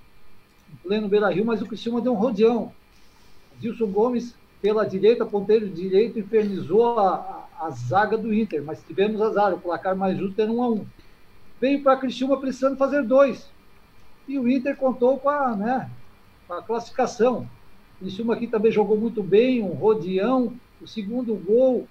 em 0.73 0.77
pleno 0.77 1.09
Beira-Rio, 1.09 1.45
mas 1.45 1.61
o 1.61 1.67
Cristiano 1.67 2.01
deu 2.01 2.13
um 2.13 2.17
rodeão. 2.17 2.73
Dilson 3.59 3.87
Gomes, 3.87 4.35
pela 4.61 4.85
direita, 4.85 5.27
ponteiro 5.27 5.69
direito, 5.69 6.19
infernizou 6.19 6.99
a, 6.99 7.47
a, 7.59 7.67
a, 7.67 7.71
zaga 7.71 8.17
do 8.17 8.33
Inter, 8.33 8.63
mas 8.63 8.83
tivemos 8.87 9.21
azar, 9.21 9.53
o 9.53 9.61
placar 9.61 9.97
mais 9.97 10.17
justo 10.17 10.41
era 10.41 10.51
1 10.51 10.63
a 10.63 10.69
1. 10.69 10.87
Veio 11.61 11.83
para 11.83 11.97
Criciúma 11.97 12.41
precisando 12.41 12.77
fazer 12.77 13.03
dois. 13.03 13.49
E 14.27 14.39
o 14.39 14.49
Inter 14.49 14.77
contou 14.77 15.19
com 15.19 15.29
a, 15.29 15.57
né, 15.57 15.91
com 16.47 16.55
a 16.55 16.63
classificação. 16.63 17.49
Criciúma 17.99 18.35
aqui 18.35 18.47
também 18.47 18.73
jogou 18.73 18.97
muito 18.97 19.23
bem, 19.23 19.63
um 19.63 19.73
rodeão. 19.73 20.53
O 20.81 20.87
segundo 20.87 21.35
gol 21.35 21.87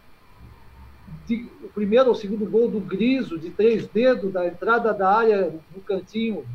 de, 1.25 1.47
o 1.63 1.69
primeiro 1.69 2.09
ou 2.09 2.15
segundo 2.15 2.49
gol 2.49 2.69
do 2.69 2.79
Griso, 2.79 3.37
de 3.37 3.49
três 3.49 3.87
dedos, 3.87 4.31
da 4.31 4.47
entrada 4.47 4.93
da 4.93 5.09
área 5.09 5.53
no 5.75 5.81
cantinho 5.81 6.45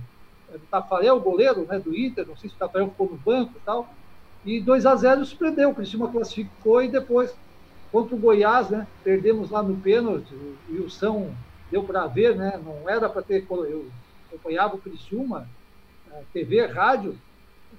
é, 0.50 0.52
do 0.52 0.66
Tafarel, 0.70 1.20
goleiro 1.20 1.66
né, 1.66 1.78
do 1.78 1.96
Inter, 1.96 2.26
não 2.26 2.36
sei 2.36 2.50
se 2.50 2.56
o 2.56 2.58
Tafarel 2.58 2.90
ficou 2.90 3.08
no 3.10 3.16
banco 3.16 3.52
e 3.56 3.60
tal, 3.64 3.88
e 4.44 4.60
2 4.60 4.86
a 4.86 4.94
0 4.94 5.24
surpreendeu, 5.24 5.70
o 5.70 5.74
Criciúma 5.74 6.10
classificou 6.10 6.82
e 6.82 6.88
depois, 6.88 7.34
contra 7.90 8.14
o 8.14 8.18
Goiás, 8.18 8.70
né, 8.70 8.86
perdemos 9.02 9.50
lá 9.50 9.62
no 9.62 9.76
pênalti, 9.76 10.32
o 10.34 10.56
Wilson 10.70 11.32
deu 11.70 11.82
para 11.82 12.06
ver, 12.06 12.36
né, 12.36 12.60
não 12.64 12.88
era 12.88 13.08
para 13.08 13.22
ter, 13.22 13.44
eu 13.48 13.86
acompanhava 14.28 14.76
o 14.76 14.78
Criciúma, 14.78 15.48
TV, 16.32 16.66
rádio, 16.66 17.18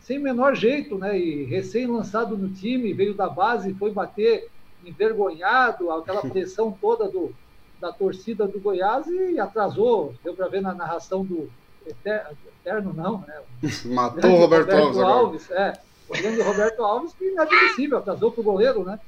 sem 0.01 0.19
menor 0.19 0.55
jeito, 0.55 0.97
né, 0.97 1.17
e 1.17 1.43
recém-lançado 1.45 2.37
no 2.37 2.49
time, 2.49 2.93
veio 2.93 3.13
da 3.13 3.29
base, 3.29 3.73
foi 3.73 3.91
bater 3.91 4.49
envergonhado, 4.87 5.91
aquela 5.91 6.21
pressão 6.29 6.71
toda 6.71 7.07
do, 7.07 7.33
da 7.79 7.91
torcida 7.91 8.47
do 8.47 8.59
Goiás 8.59 9.07
e 9.07 9.39
atrasou. 9.39 10.13
Deu 10.23 10.33
para 10.33 10.47
ver 10.47 10.61
na 10.61 10.73
narração 10.73 11.23
do 11.23 11.49
Eterno, 11.85 12.93
não, 12.93 13.19
né? 13.19 13.41
Matou 13.85 14.31
o 14.31 14.37
Roberto, 14.37 14.69
Roberto 14.69 15.01
Alves. 15.01 15.51
Alves 15.51 15.51
é, 15.51 15.73
o 16.09 16.13
grande 16.13 16.41
Roberto 16.41 16.83
Alves, 16.83 17.13
que 17.13 17.25
inadmissível, 17.25 17.97
atrasou 17.97 18.31
para 18.31 18.41
o 18.41 18.43
goleiro, 18.43 18.83
né? 18.83 18.99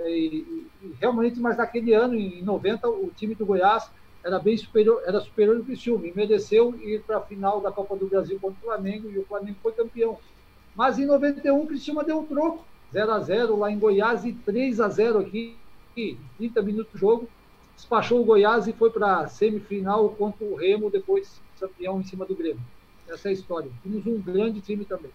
E, 0.00 0.66
e, 0.82 0.94
realmente, 1.00 1.40
mas 1.40 1.56
naquele 1.56 1.92
ano, 1.92 2.14
em 2.14 2.42
90, 2.42 2.88
o 2.88 3.10
time 3.16 3.34
do 3.34 3.46
Goiás 3.46 3.90
era 4.24 4.38
bem 4.38 4.56
superior, 4.56 5.02
era 5.06 5.20
superior 5.20 5.56
ao 5.56 5.62
Criciúma 5.62 6.06
e 6.06 6.12
mereceu 6.14 6.74
ir 6.82 7.02
para 7.02 7.18
a 7.18 7.20
final 7.20 7.60
da 7.60 7.70
Copa 7.70 7.96
do 7.96 8.06
Brasil 8.06 8.38
contra 8.40 8.58
o 8.60 8.64
Flamengo 8.64 9.10
e 9.10 9.18
o 9.18 9.24
Flamengo 9.24 9.56
foi 9.62 9.72
campeão. 9.72 10.18
Mas 10.74 10.98
em 10.98 11.06
91 11.06 11.60
o 11.60 11.66
Criciúma 11.66 12.04
deu 12.04 12.18
um 12.18 12.26
troco, 12.26 12.64
0 12.92 13.12
a 13.12 13.20
0 13.20 13.56
lá 13.58 13.70
em 13.70 13.78
Goiás 13.78 14.24
e 14.24 14.32
3 14.32 14.80
a 14.80 14.88
0 14.88 15.18
aqui, 15.18 15.56
30 16.38 16.62
minutos 16.62 16.92
de 16.92 17.00
jogo 17.00 17.28
despachou 17.78 18.20
o 18.20 18.24
Goiás 18.24 18.66
e 18.66 18.72
foi 18.72 18.90
para 18.90 19.20
a 19.20 19.28
semifinal 19.28 20.08
contra 20.10 20.44
o 20.44 20.56
Remo, 20.56 20.90
depois 20.90 21.40
campeão 21.60 22.00
em 22.00 22.04
cima 22.04 22.26
do 22.26 22.34
Grêmio. 22.34 22.60
Essa 23.08 23.28
é 23.28 23.30
a 23.30 23.32
história. 23.32 23.70
Temos 23.82 24.04
um 24.04 24.20
grande 24.20 24.60
time 24.60 24.84
também. 24.84 25.10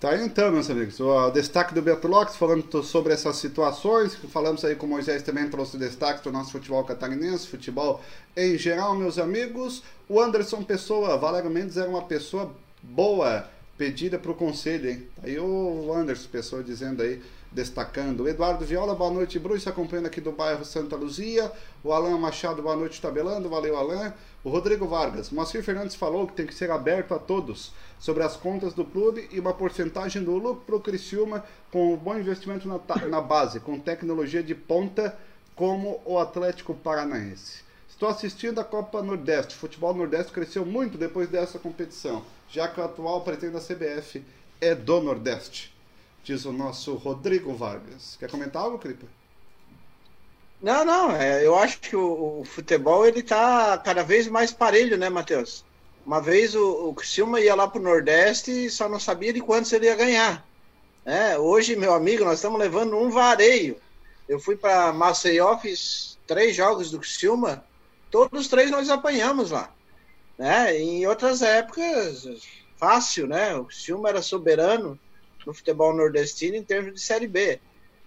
Tá 0.00 0.10
aí 0.10 0.24
então, 0.24 0.50
meus 0.50 0.68
amigos. 0.68 0.98
O 0.98 1.30
destaque 1.30 1.72
do 1.74 1.80
Beto 1.80 2.08
Lopes, 2.08 2.36
falando 2.36 2.82
sobre 2.82 3.12
essas 3.12 3.36
situações. 3.36 4.14
Falamos 4.14 4.64
aí 4.64 4.74
com 4.74 4.86
o 4.86 4.88
Moisés 4.88 5.22
também, 5.22 5.48
trouxe 5.48 5.78
destaque 5.78 6.24
do 6.24 6.32
nosso 6.32 6.52
futebol 6.52 6.84
catarinense, 6.84 7.46
futebol 7.46 8.00
em 8.36 8.58
geral, 8.58 8.94
meus 8.94 9.18
amigos. 9.18 9.82
O 10.08 10.20
Anderson 10.20 10.62
Pessoa, 10.62 11.16
Valério 11.16 11.50
Mendes 11.50 11.76
era 11.76 11.88
uma 11.88 12.02
pessoa 12.02 12.54
boa, 12.82 13.48
pedida 13.76 14.18
para 14.18 14.30
o 14.30 14.34
conselho, 14.34 14.90
hein? 14.90 15.08
Aí 15.22 15.38
o 15.38 15.92
Anderson 15.92 16.28
Pessoa 16.28 16.62
dizendo 16.62 17.02
aí 17.02 17.22
destacando. 17.52 18.28
Eduardo 18.28 18.64
Viola, 18.64 18.94
boa 18.94 19.10
noite, 19.10 19.38
Bruce, 19.38 19.68
acompanhando 19.68 20.06
aqui 20.06 20.20
do 20.20 20.32
bairro 20.32 20.64
Santa 20.64 20.96
Luzia. 20.96 21.50
O 21.82 21.92
Alan 21.92 22.18
Machado, 22.18 22.62
boa 22.62 22.76
noite, 22.76 23.00
tabelando. 23.00 23.48
Valeu, 23.48 23.76
Alan. 23.76 24.12
O 24.44 24.50
Rodrigo 24.50 24.86
Vargas, 24.86 25.30
Moacir 25.30 25.62
Fernandes 25.62 25.96
falou 25.96 26.26
que 26.26 26.34
tem 26.34 26.46
que 26.46 26.54
ser 26.54 26.70
aberto 26.70 27.14
a 27.14 27.18
todos 27.18 27.72
sobre 27.98 28.22
as 28.22 28.36
contas 28.36 28.74
do 28.74 28.84
clube 28.84 29.28
e 29.32 29.40
uma 29.40 29.52
porcentagem 29.52 30.22
do 30.22 30.36
lucro 30.36 30.62
para 30.64 30.76
o 30.76 30.80
Criciúma 30.80 31.44
com 31.70 31.94
um 31.94 31.96
bom 31.96 32.16
investimento 32.16 32.68
na, 32.68 32.78
na 33.08 33.20
base, 33.20 33.58
com 33.58 33.78
tecnologia 33.80 34.42
de 34.42 34.54
ponta 34.54 35.18
como 35.56 36.00
o 36.04 36.18
Atlético 36.18 36.74
Paranaense. 36.74 37.64
Estou 37.88 38.08
assistindo 38.08 38.60
a 38.60 38.64
Copa 38.64 39.02
Nordeste. 39.02 39.54
O 39.54 39.58
futebol 39.58 39.94
Nordeste 39.94 40.30
cresceu 40.30 40.66
muito 40.66 40.98
depois 40.98 41.28
dessa 41.28 41.58
competição, 41.58 42.22
já 42.48 42.68
que 42.68 42.80
o 42.80 42.84
atual 42.84 43.22
presidente 43.22 43.52
da 43.52 43.60
CBF 43.60 44.24
é 44.60 44.74
do 44.74 45.00
Nordeste 45.00 45.76
diz 46.26 46.44
o 46.44 46.52
nosso 46.52 46.96
Rodrigo 46.96 47.54
Vargas. 47.54 48.16
Quer 48.18 48.28
comentar 48.28 48.60
algo, 48.60 48.80
Cripa? 48.80 49.06
Não, 50.60 50.84
não, 50.84 51.12
é, 51.12 51.46
eu 51.46 51.54
acho 51.54 51.78
que 51.78 51.94
o, 51.94 52.40
o, 52.40 52.44
futebol 52.44 53.06
ele 53.06 53.22
tá 53.22 53.78
cada 53.78 54.02
vez 54.02 54.26
mais 54.26 54.50
parelho, 54.50 54.98
né, 54.98 55.08
Matheus? 55.08 55.64
Uma 56.04 56.20
vez 56.20 56.56
o, 56.56 56.92
o 56.92 57.38
ia 57.38 57.54
lá 57.54 57.68
pro 57.68 57.80
Nordeste 57.80 58.50
e 58.50 58.70
só 58.70 58.88
não 58.88 58.98
sabia 58.98 59.32
de 59.32 59.40
quantos 59.40 59.72
ele 59.72 59.86
ia 59.86 59.94
ganhar. 59.94 60.44
É, 61.04 61.38
hoje, 61.38 61.76
meu 61.76 61.94
amigo, 61.94 62.24
nós 62.24 62.38
estamos 62.38 62.58
levando 62.58 62.96
um 62.96 63.08
vareio. 63.08 63.76
Eu 64.28 64.40
fui 64.40 64.56
para 64.56 64.92
Maceió, 64.92 65.56
fiz 65.58 66.18
três 66.26 66.56
jogos 66.56 66.90
do 66.90 66.98
Criciúma, 66.98 67.64
todos 68.10 68.40
os 68.40 68.48
três 68.48 68.68
nós 68.68 68.90
apanhamos 68.90 69.52
lá. 69.52 69.70
Né? 70.38 70.78
Em 70.78 71.06
outras 71.06 71.42
épocas, 71.42 72.26
fácil, 72.76 73.26
né? 73.26 73.54
O 73.54 73.64
Criciúma 73.64 74.08
era 74.08 74.22
soberano, 74.22 74.98
no 75.46 75.54
futebol 75.54 75.94
nordestino 75.94 76.56
em 76.56 76.62
termos 76.62 76.94
de 76.94 77.00
Série 77.00 77.28
B. 77.28 77.60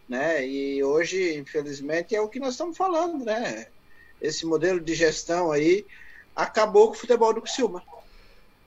Né? 0.08 0.46
E 0.48 0.84
hoje, 0.84 1.38
infelizmente, 1.38 2.16
é 2.16 2.22
o 2.22 2.28
que 2.28 2.40
nós 2.40 2.52
estamos 2.52 2.78
falando, 2.78 3.24
né? 3.24 3.68
Esse 4.22 4.46
modelo 4.46 4.80
de 4.80 4.94
gestão 4.94 5.52
aí 5.52 5.86
acabou 6.36 6.88
com 6.88 6.94
o 6.94 6.98
futebol 6.98 7.34
do 7.34 7.42
Criciúma. 7.42 7.82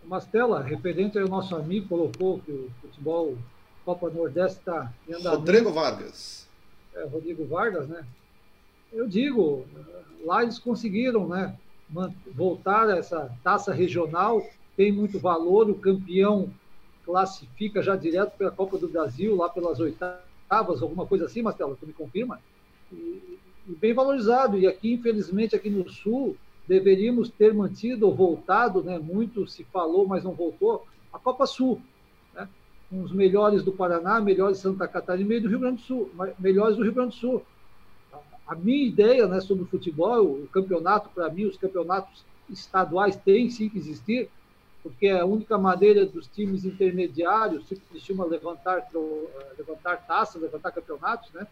Mastela, 0.04 0.62
referente 0.62 1.18
ao 1.18 1.28
nosso 1.28 1.54
amigo, 1.54 1.88
colocou 1.88 2.40
que 2.40 2.50
o 2.50 2.70
futebol 2.80 3.36
Copa 3.84 4.10
Nordeste 4.10 4.58
está 4.58 4.92
em 5.08 5.14
andamento. 5.14 5.36
Rodrigo 5.38 5.72
Vargas. 5.72 6.48
É, 6.94 7.04
Rodrigo 7.04 7.46
Vargas, 7.46 7.88
né? 7.88 8.04
Eu 8.92 9.08
digo, 9.08 9.66
lá 10.24 10.42
eles 10.42 10.58
conseguiram, 10.58 11.26
né? 11.26 11.56
Voltar 12.34 12.88
a 12.88 12.96
essa 12.96 13.30
taça 13.44 13.72
regional, 13.72 14.42
tem 14.76 14.90
muito 14.90 15.18
valor, 15.18 15.68
o 15.68 15.74
campeão 15.74 16.50
classifica 17.04 17.82
já 17.82 17.96
direto 17.96 18.36
pela 18.36 18.50
Copa 18.50 18.78
do 18.78 18.88
Brasil, 18.88 19.36
lá 19.36 19.48
pelas 19.48 19.78
oitavas, 19.80 20.82
alguma 20.82 21.06
coisa 21.06 21.26
assim, 21.26 21.42
Marcelo, 21.42 21.76
tu 21.78 21.86
me 21.86 21.92
confirma? 21.92 22.40
E, 22.92 23.38
e 23.68 23.74
bem 23.74 23.92
valorizado. 23.92 24.58
E 24.58 24.66
aqui, 24.66 24.94
infelizmente, 24.94 25.54
aqui 25.54 25.68
no 25.68 25.88
Sul, 25.90 26.36
deveríamos 26.66 27.28
ter 27.28 27.52
mantido 27.52 28.06
ou 28.06 28.14
voltado, 28.14 28.82
né? 28.82 28.98
muito 28.98 29.46
se 29.46 29.64
falou, 29.64 30.06
mas 30.06 30.24
não 30.24 30.32
voltou, 30.32 30.86
a 31.12 31.18
Copa 31.18 31.46
Sul. 31.46 31.80
Né? 32.34 32.48
Com 32.88 33.02
os 33.02 33.12
melhores 33.12 33.62
do 33.62 33.72
Paraná, 33.72 34.20
melhores 34.20 34.58
de 34.58 34.62
Santa 34.62 34.86
Catarina 34.88 35.34
e 35.34 35.40
do 35.40 35.48
Rio 35.48 35.60
Grande 35.60 35.82
do 35.82 35.86
Sul, 35.86 36.10
melhores 36.38 36.76
do 36.76 36.82
Rio 36.82 36.94
Grande 36.94 37.10
do 37.10 37.20
Sul. 37.20 37.42
A 38.46 38.54
minha 38.54 38.86
ideia 38.86 39.26
né, 39.26 39.40
sobre 39.40 39.64
o 39.64 39.66
futebol, 39.66 40.24
o 40.24 40.48
campeonato, 40.48 41.08
para 41.14 41.28
mim, 41.30 41.44
os 41.44 41.56
campeonatos 41.56 42.24
estaduais 42.50 43.16
têm 43.16 43.48
sim 43.50 43.68
que 43.68 43.78
existir, 43.78 44.28
porque 44.82 45.06
é 45.06 45.20
a 45.20 45.24
única 45.24 45.56
maneira 45.56 46.04
dos 46.04 46.26
times 46.26 46.64
intermediários, 46.64 47.66
se 47.68 47.76
costuma 47.76 48.24
levantar, 48.24 48.78
eh, 48.78 49.54
levantar 49.56 50.04
taças, 50.06 50.42
levantar 50.42 50.72
campeonatos, 50.72 51.32
né? 51.32 51.46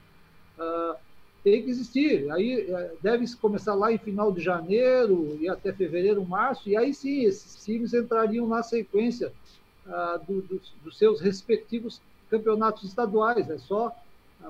Uh, 0.58 0.96
tem 1.42 1.62
que 1.62 1.70
existir. 1.70 2.30
Aí 2.32 2.66
eh, 2.68 2.92
deve 3.00 3.24
começar 3.36 3.74
lá 3.74 3.92
em 3.92 3.98
final 3.98 4.32
de 4.32 4.40
janeiro 4.42 5.38
e 5.40 5.48
até 5.48 5.72
fevereiro, 5.72 6.24
março, 6.24 6.68
e 6.68 6.76
aí 6.76 6.92
sim, 6.92 7.24
esses 7.24 7.64
times 7.64 7.94
entrariam 7.94 8.46
na 8.46 8.62
sequência 8.62 9.32
uh, 9.86 10.18
do, 10.26 10.42
do, 10.42 10.60
dos 10.84 10.98
seus 10.98 11.20
respectivos 11.20 12.00
campeonatos 12.28 12.84
estaduais. 12.84 13.48
É 13.48 13.58
só 13.58 13.88
uh, 13.88 13.92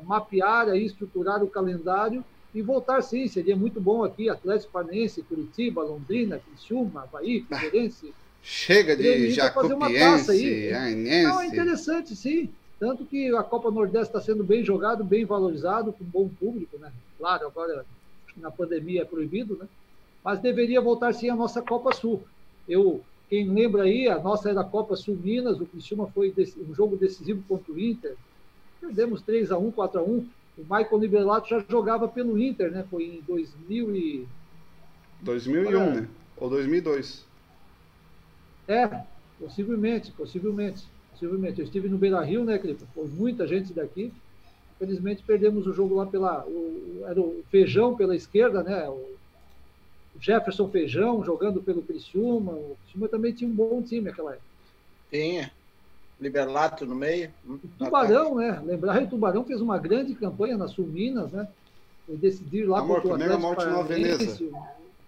mapear, 0.02 0.68
aí, 0.68 0.84
estruturar 0.84 1.42
o 1.42 1.48
calendário 1.48 2.24
e 2.54 2.62
voltar 2.62 3.02
sim. 3.02 3.26
Seria 3.28 3.56
muito 3.56 3.80
bom 3.80 4.04
aqui, 4.04 4.28
Atlético 4.28 4.72
Paranaense, 4.72 5.22
Curitiba, 5.22 5.82
Londrina, 5.82 6.38
Criciúma, 6.38 7.02
Havaí, 7.02 7.42
Figueirense, 7.42 8.12
Chega 8.42 8.96
de 8.96 9.30
jacupiense, 9.32 10.72
ainense. 10.72 11.22
Não, 11.24 11.40
é 11.40 11.46
interessante, 11.46 12.16
sim. 12.16 12.50
Tanto 12.78 13.04
que 13.04 13.34
a 13.34 13.42
Copa 13.42 13.70
Nordeste 13.70 14.08
está 14.08 14.20
sendo 14.20 14.42
bem 14.42 14.64
jogado, 14.64 15.04
bem 15.04 15.24
valorizado, 15.24 15.92
com 15.92 16.04
bom 16.04 16.28
público, 16.28 16.78
né? 16.78 16.90
Claro, 17.18 17.46
agora 17.46 17.84
na 18.36 18.50
pandemia 18.50 19.02
é 19.02 19.04
proibido, 19.04 19.56
né? 19.60 19.68
Mas 20.24 20.40
deveria 20.40 20.80
voltar 20.80 21.12
sim 21.12 21.28
a 21.28 21.36
nossa 21.36 21.60
Copa 21.60 21.92
Sul. 21.92 22.22
Eu, 22.66 23.02
quem 23.28 23.46
lembra 23.46 23.82
aí, 23.82 24.08
a 24.08 24.18
nossa 24.18 24.48
era 24.48 24.62
a 24.62 24.64
Copa 24.64 24.96
Sul 24.96 25.18
Minas, 25.22 25.60
o 25.60 25.66
Criciúma 25.66 26.10
foi 26.14 26.32
um 26.66 26.74
jogo 26.74 26.96
decisivo 26.96 27.42
contra 27.46 27.72
o 27.72 27.78
Inter. 27.78 28.16
Perdemos 28.80 29.22
3 29.22 29.52
a 29.52 29.58
1 29.58 29.70
4 29.70 30.00
a 30.00 30.02
1 30.02 30.06
O 30.08 30.62
Michael 30.62 30.98
Liberato 30.98 31.48
já 31.48 31.64
jogava 31.68 32.08
pelo 32.08 32.38
Inter, 32.38 32.70
né? 32.70 32.84
Foi 32.90 33.04
em 33.04 33.20
2000 33.22 33.96
e... 33.96 34.26
2001, 35.20 35.94
né? 35.94 36.08
Ou 36.36 36.48
2002. 36.48 37.26
É, 38.66 39.02
possivelmente, 39.38 40.12
possivelmente, 40.12 40.84
possivelmente. 41.10 41.60
Eu 41.60 41.64
estive 41.64 41.88
no 41.88 41.98
Beira 41.98 42.22
Rio, 42.22 42.44
né, 42.44 42.58
Clipe? 42.58 42.84
Foi 42.94 43.06
muita 43.06 43.46
gente 43.46 43.72
daqui. 43.72 44.12
Infelizmente 44.76 45.22
perdemos 45.26 45.66
o 45.66 45.74
jogo 45.74 45.94
lá 45.94 46.06
pela. 46.06 46.44
O, 46.46 47.04
era 47.06 47.20
o 47.20 47.44
Feijão 47.50 47.94
pela 47.94 48.16
esquerda, 48.16 48.62
né? 48.62 48.88
O 48.88 49.16
Jefferson 50.18 50.68
Feijão 50.70 51.22
jogando 51.22 51.60
pelo 51.60 51.82
Criciúma. 51.82 52.52
O 52.52 52.76
Criciúma 52.82 53.08
também 53.08 53.32
tinha 53.32 53.50
um 53.50 53.54
bom 53.54 53.82
time 53.82 54.02
naquela 54.02 54.32
época. 54.32 54.46
Tinha. 55.10 55.52
Liberlato 56.20 56.84
no 56.84 56.94
meio. 56.94 57.32
O 57.48 57.58
Tubarão, 57.78 58.34
né? 58.36 58.60
Lembrar, 58.64 59.02
o 59.02 59.06
Tubarão 59.06 59.44
fez 59.44 59.60
uma 59.60 59.78
grande 59.78 60.14
campanha 60.14 60.56
na 60.56 60.68
Sul 60.68 60.86
Minas, 60.86 61.32
né? 61.32 61.48
Foi 62.06 62.16
decidir 62.16 62.64
lá 62.64 62.80
Amor, 62.80 62.96
contra 63.02 63.10
o 63.10 63.14
Atlético 63.14 63.40
morte 63.40 63.64
na 63.64 63.82
Veneza. 63.82 64.50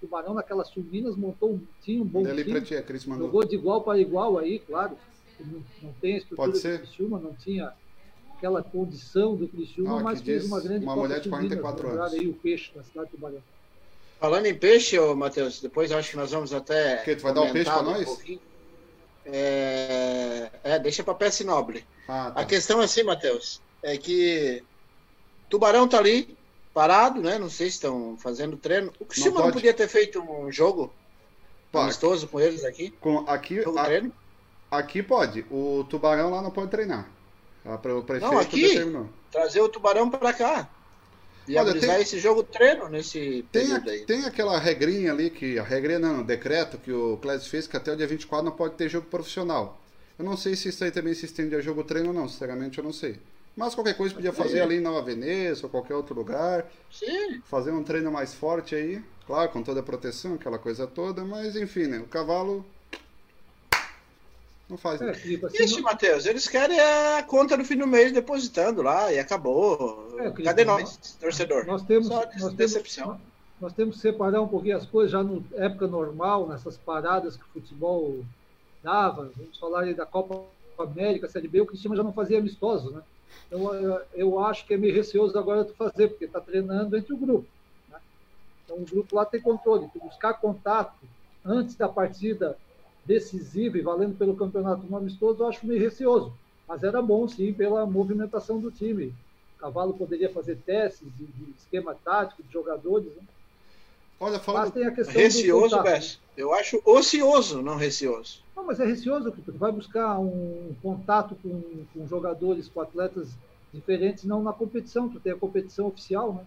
Tubarão 0.03 0.35
naquelas 0.35 0.69
Suminas 0.69 1.17
montou 1.17 1.53
um 1.53 1.61
time, 1.81 2.03
um 2.03 2.05
bom 2.05 2.25
Dele 2.25 2.43
time. 2.43 2.61
Ti, 2.61 2.83
Cris 2.83 3.07
mandou. 3.07 3.27
Jogou 3.27 3.45
de 3.45 3.55
igual 3.55 3.83
para 3.83 3.99
igual 3.99 4.37
aí, 4.37 4.59
claro. 4.59 4.97
Não, 5.39 5.63
não 5.81 5.93
tem 6.01 6.15
a 6.15 6.19
estrutura 6.19 6.49
Pode 6.49 6.59
ser. 6.59 6.79
do 6.79 6.87
Criciúma, 6.87 7.21
não 7.21 7.33
tinha 7.35 7.73
aquela 8.37 8.63
condição 8.63 9.37
do 9.37 9.47
Criciúma, 9.47 9.97
não, 9.97 10.03
mas 10.03 10.21
fez 10.21 10.45
uma 10.45 10.61
grande 10.61 10.85
Uma 10.85 10.97
mulher 10.97 11.21
de 11.21 11.29
44 11.29 11.89
anos. 11.89 12.13
aí 12.15 12.27
o 12.27 12.35
peixe 12.35 12.73
na 12.75 12.83
cidade 12.83 13.11
de 13.11 13.17
Tubarão. 13.17 13.39
Falando 14.19 14.47
em 14.47 14.55
peixe, 14.55 14.99
ô, 14.99 15.15
Matheus, 15.15 15.61
depois 15.61 15.91
acho 15.93 16.11
que 16.11 16.17
nós 16.17 16.33
vamos 16.33 16.53
até. 16.53 16.97
Que, 16.99 17.17
tu 17.17 17.23
vai 17.23 17.33
dar 17.33 17.43
um 17.43 17.53
peixe 17.53 17.71
para 17.71 17.83
nós? 17.83 18.23
É, 19.25 20.51
é 20.65 20.79
deixa 20.79 21.03
para 21.05 21.15
peça 21.15 21.45
nobre. 21.45 21.85
Ah, 22.09 22.31
tá. 22.31 22.41
A 22.41 22.45
questão 22.45 22.81
é 22.81 22.85
assim, 22.85 23.03
Matheus, 23.03 23.61
é 23.83 23.97
que 23.97 24.63
Tubarão 25.49 25.89
tá 25.89 25.99
ali, 25.99 26.37
parado, 26.75 27.21
né? 27.21 27.39
Não 27.39 27.49
sei 27.51 27.69
se 27.69 27.75
estão 27.77 28.17
fazendo 28.19 28.57
treino. 28.57 28.93
O 28.99 29.05
Criciúma 29.05 29.37
não, 29.37 29.43
pode. 29.43 29.55
podia 29.55 29.75
ter 29.75 29.89
feito 29.89 30.21
um 30.21 30.51
jogo 30.51 30.93
Pô, 31.71 31.81
amistoso 31.81 32.27
com 32.29 32.41
eles 32.41 32.65
aqui? 32.65 32.91
Com, 33.01 33.19
aqui, 33.29 33.63
Jogo 33.63 33.79
a- 33.79 33.85
treino? 33.85 34.13
aqui 34.71 35.03
pode. 35.03 35.47
O 35.51 35.85
Tubarão 35.89 36.31
lá 36.31 36.43
não 36.43 36.51
pode 36.51 36.71
treinar. 36.71 37.09
Ah, 37.65 37.79
pra- 37.79 38.01
prefeito 38.03 38.33
Não, 38.33 38.41
aqui. 38.41 38.75
Trazer 39.31 39.61
o 39.61 39.69
Tubarão 39.69 40.11
para 40.11 40.33
cá. 40.33 40.69
E 41.49 41.57
Olha, 41.57 41.79
tem- 41.79 42.01
esse 42.01 42.19
jogo 42.19 42.43
treino 42.43 42.89
nesse 42.89 43.45
Tem, 43.51 43.73
a- 43.73 43.81
tem 43.81 44.25
aquela 44.25 44.59
regrinha 44.59 45.13
ali, 45.13 45.29
que 45.31 45.59
a 45.59 45.63
regrinha 45.63 45.99
não, 45.99 46.23
decreto 46.23 46.79
que 46.79 46.93
o 46.93 47.17
Clécio 47.19 47.51
fez 47.51 47.67
que 47.67 47.77
até 47.77 47.93
o 47.93 47.97
dia 47.97 48.07
24 48.07 48.45
não 48.45 48.53
pode 48.57 48.75
ter 48.77 48.89
jogo 48.89 49.07
profissional. 49.09 49.81
Eu 50.19 50.25
não 50.25 50.37
sei 50.37 50.55
se 50.55 50.69
isso 50.69 50.85
aí 50.85 50.91
também 50.91 51.15
se 51.15 51.27
estende 51.27 51.55
a 51.57 51.61
jogo 51.61 51.83
treino 51.85 52.09
ou 52.09 52.15
não, 52.15 52.29
sinceramente 52.29 52.79
eu 52.79 52.85
não 52.85 52.93
sei. 52.93 53.19
Mas 53.57 53.75
qualquer 53.75 53.95
coisa 53.97 54.15
podia 54.15 54.33
fazer 54.33 54.61
ali 54.61 54.77
em 54.77 54.81
Nova 54.81 55.03
Veneza 55.03 55.67
ou 55.67 55.71
qualquer 55.71 55.95
outro 55.95 56.15
lugar, 56.15 56.71
Sim. 56.91 57.41
fazer 57.45 57.71
um 57.73 57.83
treino 57.85 58.11
mais 58.11 58.33
forte 58.33 58.75
aí, 58.75 59.03
claro, 59.27 59.51
com 59.51 59.63
toda 59.63 59.81
a 59.81 59.83
proteção, 59.83 60.35
aquela 60.35 60.59
coisa 60.59 60.87
toda, 60.87 61.25
mas 61.25 61.55
enfim, 61.57 61.87
né? 61.87 61.99
O 61.99 62.07
cavalo 62.07 62.65
não 64.73 64.79
faz. 64.79 65.01
É, 65.01 65.07
né? 65.07 65.15
Felipe, 65.15 65.47
assim, 65.47 65.65
Isso, 65.65 65.83
Matheus, 65.83 66.27
eles 66.27 66.49
querem 66.49 66.79
a 66.81 67.23
conta 67.23 67.57
no 67.57 67.65
fim 67.65 67.77
do 67.77 67.87
mês 67.87 68.13
depositando 68.13 68.83
lá 68.83 69.13
e 69.13 69.19
acabou. 69.19 70.17
É, 70.19 70.31
Cadê 70.43 70.65
nós- 70.65 70.83
nós, 70.83 71.17
torcedor? 71.21 71.67
Nós 71.67 71.83
temos, 71.83 72.09
Só 72.09 72.17
nós 72.17 72.29
temos, 72.35 72.55
decepção. 72.55 73.21
nós 73.61 73.73
temos 73.73 73.97
que 73.97 74.03
separar 74.03 74.41
um 74.41 74.49
pouquinho 74.49 74.77
as 74.77 74.87
coisas 74.87 75.13
já 75.13 75.23
na 75.23 75.39
época 75.57 75.87
normal, 75.87 76.49
nessas 76.49 76.77
paradas 76.77 77.37
que 77.37 77.43
o 77.45 77.49
futebol 77.61 78.25
dava. 78.83 79.31
Vamos 79.37 79.59
falar 79.59 79.83
aí 79.83 79.95
da 79.95 80.05
Copa 80.07 80.43
América, 80.79 81.29
Série 81.29 81.47
B, 81.49 81.61
o 81.61 81.67
Cristiano 81.67 81.97
já 81.97 82.03
não 82.03 82.13
fazia 82.13 82.39
amistosos, 82.39 82.93
né? 82.93 83.03
Então 83.47 83.75
eu, 83.75 84.01
eu 84.15 84.39
acho 84.41 84.67
que 84.67 84.75
é 84.75 84.77
meio 84.77 84.95
receoso 84.95 85.39
agora 85.39 85.65
tu 85.65 85.75
fazer, 85.75 86.09
porque 86.09 86.25
está 86.25 86.41
treinando 86.41 86.97
entre 86.97 87.13
o 87.13 87.17
grupo. 87.17 87.47
né? 87.91 87.99
Então 88.65 88.77
o 88.79 88.85
grupo 88.85 89.15
lá 89.15 89.25
tem 89.25 89.41
controle. 89.41 89.89
Tu 89.93 89.99
buscar 90.01 90.35
contato 90.35 90.95
antes 91.45 91.75
da 91.77 91.89
partida 91.89 92.57
decisiva 93.05 93.79
e 93.79 93.83
valendo 93.83 94.17
pelo 94.17 94.37
campeonato 94.37 94.87
no 94.89 94.97
amistoso, 94.97 95.43
eu 95.43 95.49
acho 95.49 95.67
meio 95.67 95.81
receoso. 95.81 96.33
Mas 96.69 96.83
era 96.83 97.03
bom, 97.03 97.27
sim, 97.29 97.53
pela 97.53 97.85
movimentação 97.85 98.59
do 98.61 98.71
time. 98.71 99.13
O 99.57 99.61
Cavalo 99.61 99.95
poderia 99.95 100.31
fazer 100.31 100.57
testes 100.65 101.09
de, 101.17 101.27
de 101.27 101.51
esquema 101.59 101.95
tático 101.95 102.43
de 102.43 102.53
jogadores. 102.53 103.09
Né? 103.09 103.23
Olha, 104.19 104.33
Mas 104.35 104.43
falando. 104.45 104.73
tem 104.73 104.87
a 104.87 104.93
questão 104.93 105.15
Receoso. 105.15 105.83
Bess. 105.83 106.21
Eu 106.37 106.55
acho 106.55 106.81
ocioso, 106.85 107.61
não 107.61 107.77
receoso. 107.77 108.41
Não, 108.57 108.65
mas 108.65 108.81
é 108.81 108.87
receoso, 108.87 109.33
porque 109.33 109.51
tu 109.51 109.59
vai 109.59 109.73
buscar 109.73 110.19
um 110.19 110.75
contato 110.83 111.37
com, 111.43 111.85
com 111.93 112.07
jogadores, 112.07 112.69
com 112.69 112.81
atletas 112.81 113.29
diferentes, 113.73 114.25
não 114.25 114.43
na 114.43 114.53
competição. 114.53 115.09
Tu 115.09 115.19
tem 115.21 115.33
a 115.33 115.37
competição 115.37 115.89
oficial, 115.89 116.33
né? 116.35 116.47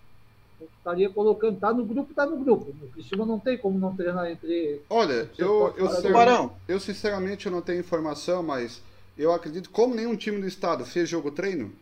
Estaria 0.77 1.09
colocando, 1.09 1.59
tá 1.59 1.73
no 1.73 1.83
grupo, 1.83 2.13
tá 2.13 2.25
no 2.25 2.37
grupo. 2.37 2.71
O 2.81 2.89
Cristiano 2.89 3.25
não 3.25 3.39
tem 3.39 3.57
como 3.57 3.77
não 3.77 3.95
treinar 3.95 4.29
entre. 4.29 4.81
Olha, 4.89 5.29
eu, 5.37 5.73
eu, 5.77 6.01
Tubarão. 6.01 6.55
eu 6.67 6.79
sinceramente 6.79 7.45
eu 7.45 7.51
não 7.51 7.61
tenho 7.61 7.79
informação, 7.79 8.41
mas 8.43 8.81
eu 9.17 9.33
acredito, 9.33 9.69
como 9.69 9.95
nenhum 9.95 10.15
time 10.15 10.39
do 10.39 10.47
estado 10.47 10.85
fez 10.85 11.09
jogo 11.09 11.31
treino, 11.31 11.73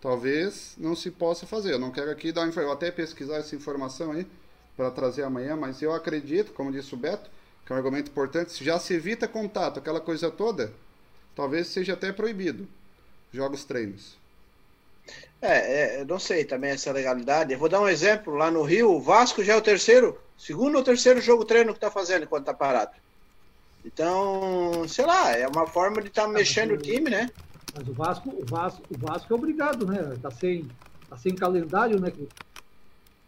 talvez 0.00 0.74
não 0.76 0.94
se 0.94 1.10
possa 1.10 1.46
fazer. 1.46 1.74
Eu 1.74 1.78
não 1.78 1.90
quero 1.90 2.10
aqui 2.10 2.32
dar 2.32 2.48
eu 2.48 2.72
até 2.72 2.90
pesquisar 2.90 3.36
essa 3.36 3.54
informação 3.54 4.12
aí 4.12 4.26
para 4.76 4.90
trazer 4.90 5.22
amanhã, 5.22 5.56
mas 5.56 5.82
eu 5.82 5.92
acredito, 5.92 6.52
como 6.52 6.72
disse 6.72 6.94
o 6.94 6.96
Beto, 6.96 7.28
que 7.66 7.72
é 7.72 7.74
um 7.74 7.78
argumento 7.78 8.10
importante, 8.10 8.52
se 8.52 8.64
já 8.64 8.78
se 8.78 8.94
evita 8.94 9.28
contato, 9.28 9.78
aquela 9.78 10.00
coisa 10.00 10.30
toda, 10.30 10.72
talvez 11.34 11.66
seja 11.66 11.94
até 11.94 12.12
proibido 12.12 12.66
jogos 13.32 13.64
treinos. 13.64 14.16
É, 15.40 15.56
é, 15.98 16.00
eu 16.00 16.06
não 16.06 16.18
sei 16.18 16.44
também 16.44 16.70
essa 16.70 16.92
legalidade. 16.92 17.52
Eu 17.52 17.58
vou 17.58 17.68
dar 17.68 17.80
um 17.80 17.88
exemplo. 17.88 18.34
Lá 18.34 18.50
no 18.50 18.62
Rio, 18.62 18.92
o 18.92 19.00
Vasco 19.00 19.42
já 19.42 19.54
é 19.54 19.56
o 19.56 19.62
terceiro, 19.62 20.18
segundo 20.36 20.76
ou 20.76 20.84
terceiro 20.84 21.20
jogo 21.20 21.44
treino 21.44 21.72
que 21.72 21.80
tá 21.80 21.90
fazendo 21.90 22.24
enquanto 22.24 22.46
tá 22.46 22.54
parado. 22.54 22.92
Então, 23.84 24.86
sei 24.88 25.06
lá, 25.06 25.32
é 25.32 25.46
uma 25.46 25.66
forma 25.66 26.02
de 26.02 26.08
estar 26.08 26.22
tá 26.22 26.28
mexendo 26.28 26.72
o 26.72 26.78
time, 26.78 27.08
né? 27.08 27.30
Mas 27.74 27.86
o 27.86 27.92
Vasco, 27.92 28.30
o 28.30 28.44
Vasco, 28.44 28.82
o 28.90 28.98
Vasco 28.98 29.32
é 29.32 29.36
obrigado, 29.36 29.86
né? 29.86 30.16
Tá 30.20 30.30
sem, 30.30 30.68
tá 31.08 31.16
sem 31.16 31.34
calendário, 31.34 32.00
né? 32.00 32.12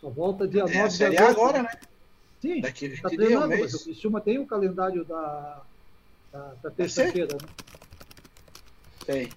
Só 0.01 0.11
volta 0.11 0.49
dia 0.49 0.63
9 0.63 0.75
É, 0.75 0.83
a 0.83 0.89
de 0.89 0.95
Série 0.95 1.19
agosto. 1.19 1.39
Agora, 1.39 1.63
né? 1.63 1.71
Sim, 2.41 2.61
Daqui 2.61 2.89
tá 3.01 3.09
20 3.09 3.11
dias, 3.11 3.13
um 3.13 3.17
treinando, 3.17 3.49
mês. 3.49 3.61
mas 3.61 3.75
o 3.75 3.85
Cristiano 3.85 4.21
tem 4.21 4.39
o 4.39 4.47
calendário 4.47 5.05
da, 5.05 5.63
da, 6.33 6.55
da 6.63 6.71
terça-feira, 6.71 7.37
né? 7.41 7.49
Tem. 9.07 9.31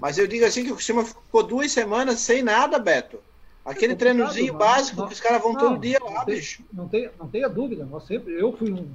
Mas 0.00 0.16
eu 0.18 0.26
digo 0.26 0.44
assim 0.44 0.64
que 0.64 0.70
o 0.70 0.74
Cristiano 0.74 1.04
ficou 1.04 1.42
duas 1.42 1.72
semanas 1.72 2.20
sem 2.20 2.42
nada, 2.42 2.78
Beto. 2.78 3.18
Aquele 3.64 3.92
É 3.94 3.96
treinozinho 3.96 4.54
mas- 4.54 4.66
básico 4.66 5.00
mas- 5.00 5.08
que 5.08 5.14
os 5.14 5.20
caras 5.20 5.42
vão 5.42 5.52
não, 5.52 5.60
todo 5.60 5.80
dia 5.80 5.98
lá, 6.02 6.10
não 6.10 6.24
tem- 6.24 6.34
bicho. 6.36 6.62
Não, 6.72 6.88
tem, 6.88 7.10
não 7.18 7.28
tenha 7.28 7.48
dúvida, 7.48 7.84
nós 7.84 8.04
sempre, 8.04 8.32
eu 8.34 8.52
fui 8.56 8.70
um 8.70 8.88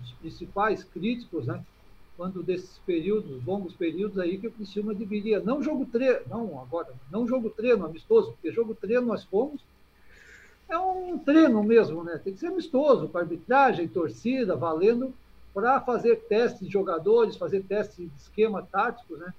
dos 0.00 0.12
principais 0.20 0.82
críticos, 0.82 1.46
né? 1.46 1.62
Quando 2.16 2.42
desses 2.42 2.78
períodos, 2.84 3.42
longos 3.46 3.72
períodos 3.74 4.18
aí, 4.18 4.36
que 4.38 4.46
o 4.46 4.50
Cristiano 4.52 4.94
deveria, 4.94 5.40
não 5.40 5.62
jogo 5.62 5.86
treino, 5.86 6.20
não 6.28 6.60
agora, 6.60 6.88
não 7.10 7.26
jogo 7.26 7.50
treino 7.50 7.84
amistoso, 7.84 8.32
porque 8.32 8.50
jogo 8.52 8.74
treino 8.74 9.06
nós 9.06 9.24
fomos, 9.24 9.60
é 10.68 10.76
um 10.78 11.18
treino 11.18 11.62
mesmo, 11.62 12.02
né? 12.02 12.20
Tem 12.22 12.32
que 12.32 12.40
ser 12.40 12.48
amistoso, 12.48 13.08
com 13.08 13.18
arbitragem, 13.18 13.88
torcida, 13.88 14.56
valendo, 14.56 15.14
para 15.54 15.80
fazer 15.80 16.16
testes 16.28 16.66
de 16.66 16.72
jogadores, 16.72 17.36
fazer 17.36 17.62
testes 17.62 17.96
de 17.96 18.10
esquema 18.18 18.66
táticos, 18.70 19.18
né? 19.18 19.32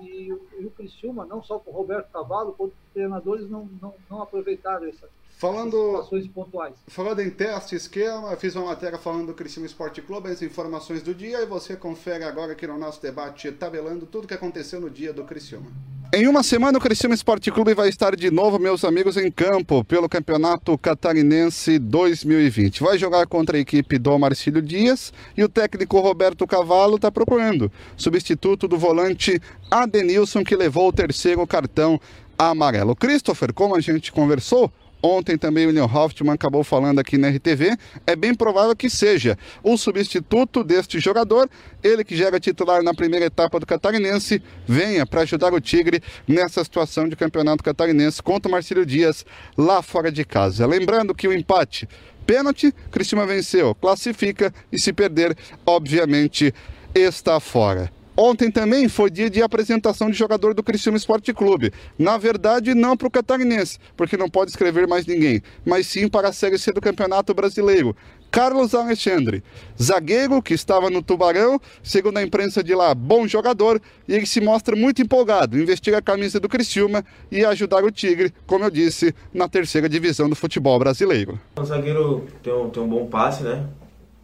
E, 0.00 0.32
o- 0.32 0.48
e 0.58 0.64
o 0.66 0.70
Criciúma, 0.70 1.26
não 1.26 1.42
só 1.42 1.58
com 1.58 1.70
o 1.70 1.74
Roberto 1.74 2.10
Cavalo, 2.10 2.52
quanto 2.52 2.72
os 2.72 2.92
treinadores 2.92 3.48
não, 3.48 3.66
não, 3.80 3.94
não 4.10 4.22
aproveitaram 4.22 4.86
essa, 4.86 5.08
Falando, 5.42 6.08
pontuais. 6.32 6.72
Falando 6.86 7.20
em 7.20 7.28
teste, 7.28 7.74
esquema, 7.74 8.36
fiz 8.36 8.54
uma 8.54 8.66
matéria 8.66 8.96
falando 8.96 9.26
do 9.26 9.34
Criciúma 9.34 9.66
Esporte 9.66 10.00
Clube, 10.00 10.28
as 10.28 10.40
informações 10.40 11.02
do 11.02 11.12
dia, 11.12 11.42
e 11.42 11.46
você 11.46 11.74
confere 11.74 12.22
agora 12.22 12.52
aqui 12.52 12.64
no 12.64 12.78
nosso 12.78 13.02
debate, 13.02 13.50
tabelando 13.50 14.06
tudo 14.06 14.28
que 14.28 14.34
aconteceu 14.34 14.80
no 14.80 14.88
dia 14.88 15.12
do 15.12 15.24
Criciúma. 15.24 15.66
Em 16.14 16.28
uma 16.28 16.44
semana, 16.44 16.78
o 16.78 16.80
Criciúma 16.80 17.16
Esporte 17.16 17.50
Clube 17.50 17.74
vai 17.74 17.88
estar 17.88 18.14
de 18.14 18.30
novo, 18.30 18.56
meus 18.56 18.84
amigos, 18.84 19.16
em 19.16 19.32
campo 19.32 19.82
pelo 19.82 20.08
Campeonato 20.08 20.78
Catarinense 20.78 21.76
2020. 21.76 22.80
Vai 22.80 22.96
jogar 22.96 23.26
contra 23.26 23.56
a 23.56 23.60
equipe 23.60 23.98
do 23.98 24.16
Marcílio 24.16 24.62
Dias 24.62 25.12
e 25.36 25.42
o 25.42 25.48
técnico 25.48 25.98
Roberto 25.98 26.46
Cavalo 26.46 26.94
está 26.94 27.10
procurando 27.10 27.68
substituto 27.96 28.68
do 28.68 28.78
volante 28.78 29.42
Adenilson, 29.68 30.44
que 30.44 30.54
levou 30.54 30.86
o 30.86 30.92
terceiro 30.92 31.44
cartão 31.48 32.00
amarelo. 32.38 32.94
Christopher, 32.94 33.52
como 33.52 33.74
a 33.74 33.80
gente 33.80 34.12
conversou, 34.12 34.70
Ontem 35.02 35.36
também 35.36 35.64
o 35.64 35.68
William 35.68 35.84
Hoffman 35.84 36.32
acabou 36.32 36.62
falando 36.62 37.00
aqui 37.00 37.18
na 37.18 37.28
RTV. 37.28 37.76
É 38.06 38.14
bem 38.14 38.34
provável 38.34 38.76
que 38.76 38.88
seja 38.88 39.36
o 39.62 39.76
substituto 39.76 40.62
deste 40.62 41.00
jogador, 41.00 41.50
ele 41.82 42.04
que 42.04 42.16
já 42.16 42.26
era 42.26 42.38
titular 42.38 42.82
na 42.82 42.94
primeira 42.94 43.26
etapa 43.26 43.58
do 43.58 43.66
Catarinense, 43.66 44.40
venha 44.66 45.04
para 45.04 45.22
ajudar 45.22 45.52
o 45.52 45.60
Tigre 45.60 46.00
nessa 46.26 46.62
situação 46.62 47.08
de 47.08 47.16
campeonato 47.16 47.64
catarinense 47.64 48.22
contra 48.22 48.48
o 48.48 48.52
Marcílio 48.52 48.86
Dias 48.86 49.26
lá 49.58 49.82
fora 49.82 50.12
de 50.12 50.24
casa. 50.24 50.66
Lembrando 50.66 51.14
que 51.14 51.26
o 51.26 51.32
empate, 51.32 51.88
pênalti, 52.24 52.72
Cristina 52.90 53.26
venceu, 53.26 53.74
classifica 53.74 54.54
e 54.70 54.78
se 54.78 54.92
perder, 54.92 55.36
obviamente, 55.66 56.54
está 56.94 57.40
fora. 57.40 57.90
Ontem 58.16 58.50
também 58.50 58.88
foi 58.88 59.10
dia 59.10 59.30
de 59.30 59.42
apresentação 59.42 60.10
de 60.10 60.16
jogador 60.16 60.52
do 60.52 60.62
Criciúma 60.62 60.98
Esporte 60.98 61.32
Clube. 61.32 61.72
Na 61.98 62.18
verdade, 62.18 62.74
não 62.74 62.94
para 62.94 63.08
o 63.08 63.10
Catarinense, 63.10 63.78
porque 63.96 64.18
não 64.18 64.28
pode 64.28 64.50
escrever 64.50 64.86
mais 64.86 65.06
ninguém, 65.06 65.42
mas 65.64 65.86
sim 65.86 66.08
para 66.08 66.28
a 66.28 66.32
Série 66.32 66.58
C 66.58 66.72
do 66.72 66.80
Campeonato 66.80 67.32
Brasileiro. 67.32 67.96
Carlos 68.30 68.74
Alexandre, 68.74 69.42
zagueiro 69.80 70.42
que 70.42 70.54
estava 70.54 70.88
no 70.88 71.02
Tubarão, 71.02 71.60
segundo 71.82 72.16
a 72.18 72.22
imprensa 72.22 72.62
de 72.62 72.74
lá, 72.74 72.94
bom 72.94 73.26
jogador, 73.26 73.80
e 74.08 74.14
ele 74.14 74.26
se 74.26 74.40
mostra 74.40 74.74
muito 74.74 75.02
empolgado 75.02 75.58
em 75.58 75.64
vestir 75.64 75.94
a 75.94 76.00
camisa 76.00 76.40
do 76.40 76.48
Criciúma 76.48 77.04
e 77.30 77.44
ajudar 77.44 77.84
o 77.84 77.90
Tigre, 77.90 78.32
como 78.46 78.64
eu 78.64 78.70
disse, 78.70 79.14
na 79.32 79.48
terceira 79.48 79.88
divisão 79.88 80.28
do 80.28 80.34
futebol 80.34 80.78
brasileiro. 80.78 81.38
O 81.56 81.64
zagueiro 81.64 82.26
tem 82.42 82.52
um, 82.52 82.70
tem 82.70 82.82
um 82.82 82.88
bom 82.88 83.06
passe, 83.06 83.42
né? 83.42 83.66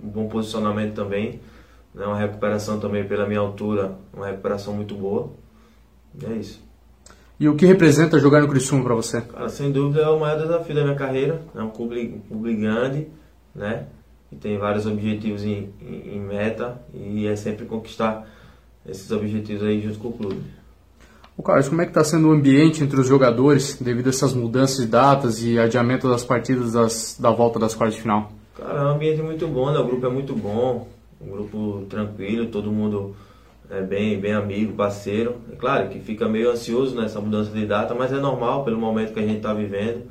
Um 0.03 0.09
bom 0.09 0.29
posicionamento 0.29 0.95
também. 0.95 1.41
Né? 1.99 2.07
Uma 2.07 2.17
recuperação 2.17 2.79
também 2.79 3.05
pela 3.05 3.27
minha 3.27 3.41
altura, 3.41 3.99
uma 4.15 4.27
recuperação 4.27 4.73
muito 4.73 4.95
boa. 4.95 5.31
E 6.23 6.25
é 6.25 6.37
isso. 6.37 6.63
E 7.41 7.49
o 7.49 7.57
que 7.57 7.67
representa 7.67 8.19
jogar 8.19 8.41
no 8.41 8.49
Criciúma 8.49 8.85
para 8.85 8.95
você? 8.95 9.21
Cara, 9.21 9.49
sem 9.49 9.71
dúvida 9.71 10.03
é 10.03 10.09
o 10.09 10.19
maior 10.19 10.41
desafio 10.41 10.75
da 10.75 10.83
minha 10.83 10.97
carreira. 10.97 11.43
É 11.55 11.63
um 11.63 11.71
clube, 11.71 12.23
um 12.25 12.29
clube 12.29 12.55
grande, 12.55 13.09
né? 13.55 13.87
E 14.31 14.37
tem 14.37 14.59
vários 14.59 14.87
objetivos 14.87 15.45
em, 15.45 15.73
em, 15.81 16.17
em 16.17 16.21
meta 16.21 16.81
e 16.93 17.27
é 17.27 17.35
sempre 17.35 17.65
conquistar 17.65 18.27
esses 18.87 19.11
objetivos 19.11 19.63
aí 19.63 19.81
junto 19.81 19.99
com 19.99 20.09
o 20.09 20.13
clube. 20.13 20.43
O 21.37 21.43
Carlos, 21.43 21.69
como 21.69 21.81
é 21.81 21.85
que 21.85 21.93
está 21.93 22.03
sendo 22.03 22.29
o 22.29 22.33
ambiente 22.33 22.83
entre 22.83 23.01
os 23.01 23.07
jogadores 23.07 23.79
devido 23.81 24.09
a 24.09 24.11
essas 24.11 24.35
mudanças 24.35 24.79
de 24.79 24.87
datas 24.87 25.43
e 25.43 25.59
adiamento 25.59 26.09
das 26.09 26.25
partidas 26.25 26.73
das, 26.73 27.17
da 27.19 27.31
volta 27.31 27.61
das 27.61 27.75
quartas 27.75 27.95
de 27.95 28.03
final? 28.03 28.33
Cara, 28.57 28.81
é 28.81 28.85
um 28.85 28.89
ambiente 28.89 29.23
muito 29.23 29.47
bom, 29.47 29.71
né? 29.71 29.79
O 29.79 29.87
grupo 29.87 30.05
é 30.05 30.11
muito 30.11 30.35
bom. 30.35 30.89
Um 31.21 31.31
grupo 31.31 31.87
tranquilo, 31.89 32.47
todo 32.47 32.71
mundo 32.71 33.15
é 33.71 33.83
bem, 33.83 34.19
bem 34.19 34.33
amigo, 34.33 34.73
parceiro. 34.73 35.37
É 35.53 35.57
claro 35.57 35.89
que 35.89 36.01
fica 36.01 36.29
meio 36.29 36.51
ansioso 36.51 36.97
nessa 36.97 37.21
mudança 37.21 37.51
de 37.51 37.67
data, 37.67 37.95
mas 37.95 38.13
é 38.13 38.19
normal 38.19 38.65
pelo 38.65 38.79
momento 38.79 39.13
que 39.13 39.21
a 39.21 39.27
gente 39.27 39.39
está 39.39 39.53
vivendo. 39.53 40.05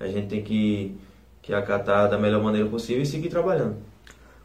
A 0.00 0.06
gente 0.06 0.26
tem 0.26 0.42
que, 0.42 0.96
que 1.40 1.54
acatar 1.54 2.08
da 2.08 2.18
melhor 2.18 2.42
maneira 2.42 2.68
possível 2.68 3.02
e 3.02 3.06
seguir 3.06 3.28
trabalhando. 3.28 3.76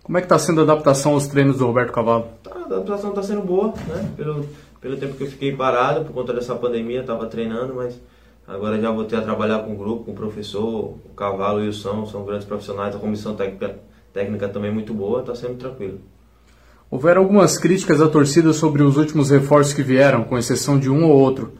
Como 0.04 0.18
é 0.18 0.22
que 0.22 0.26
está 0.26 0.40
sendo 0.40 0.62
a 0.62 0.64
adaptação 0.64 1.14
aos 1.14 1.28
treinos 1.28 1.58
do 1.58 1.66
Roberto 1.66 1.92
Cavalo? 1.92 2.28
Tá, 2.44 2.52
a 2.56 2.66
adaptação 2.66 3.10
está 3.10 3.24
sendo 3.24 3.42
boa, 3.42 3.74
né? 3.88 4.12
Pelo, 4.16 4.46
pelo 4.82 4.98
tempo 4.98 5.16
que 5.16 5.24
eu 5.24 5.28
fiquei 5.28 5.56
parado 5.56 6.06
por 6.06 6.14
conta 6.14 6.34
dessa 6.34 6.56
pandemia, 6.56 7.02
estava 7.02 7.26
treinando, 7.28 7.76
mas 7.76 8.00
agora 8.48 8.80
já 8.80 8.92
voltei 8.92 9.18
a 9.18 9.22
trabalhar 9.22 9.60
com 9.60 9.74
o 9.74 9.76
grupo, 9.76 10.06
com 10.06 10.12
o 10.12 10.16
professor, 10.16 10.96
o 11.06 11.14
Cavalo 11.16 11.64
e 11.64 11.68
o 11.68 11.74
São, 11.74 12.06
são 12.06 12.24
grandes 12.26 12.48
profissionais, 12.48 12.96
a 12.96 13.00
comissão 13.00 13.36
técnica, 13.36 13.78
técnica 14.14 14.48
também 14.50 14.74
muito 14.74 14.94
boa, 14.94 15.22
está 15.22 15.36
sendo 15.36 15.56
tranquilo. 15.56 16.00
Houveram 16.92 17.22
algumas 17.22 17.58
críticas 17.58 18.02
à 18.02 18.08
torcida 18.08 18.52
sobre 18.52 18.82
os 18.82 18.98
últimos 18.98 19.30
reforços 19.30 19.74
que 19.74 19.84
vieram, 19.84 20.24
com 20.24 20.38
exceção 20.38 20.80
de 20.80 20.90
um 20.90 21.06
ou 21.06 21.12
outro. 21.12 21.54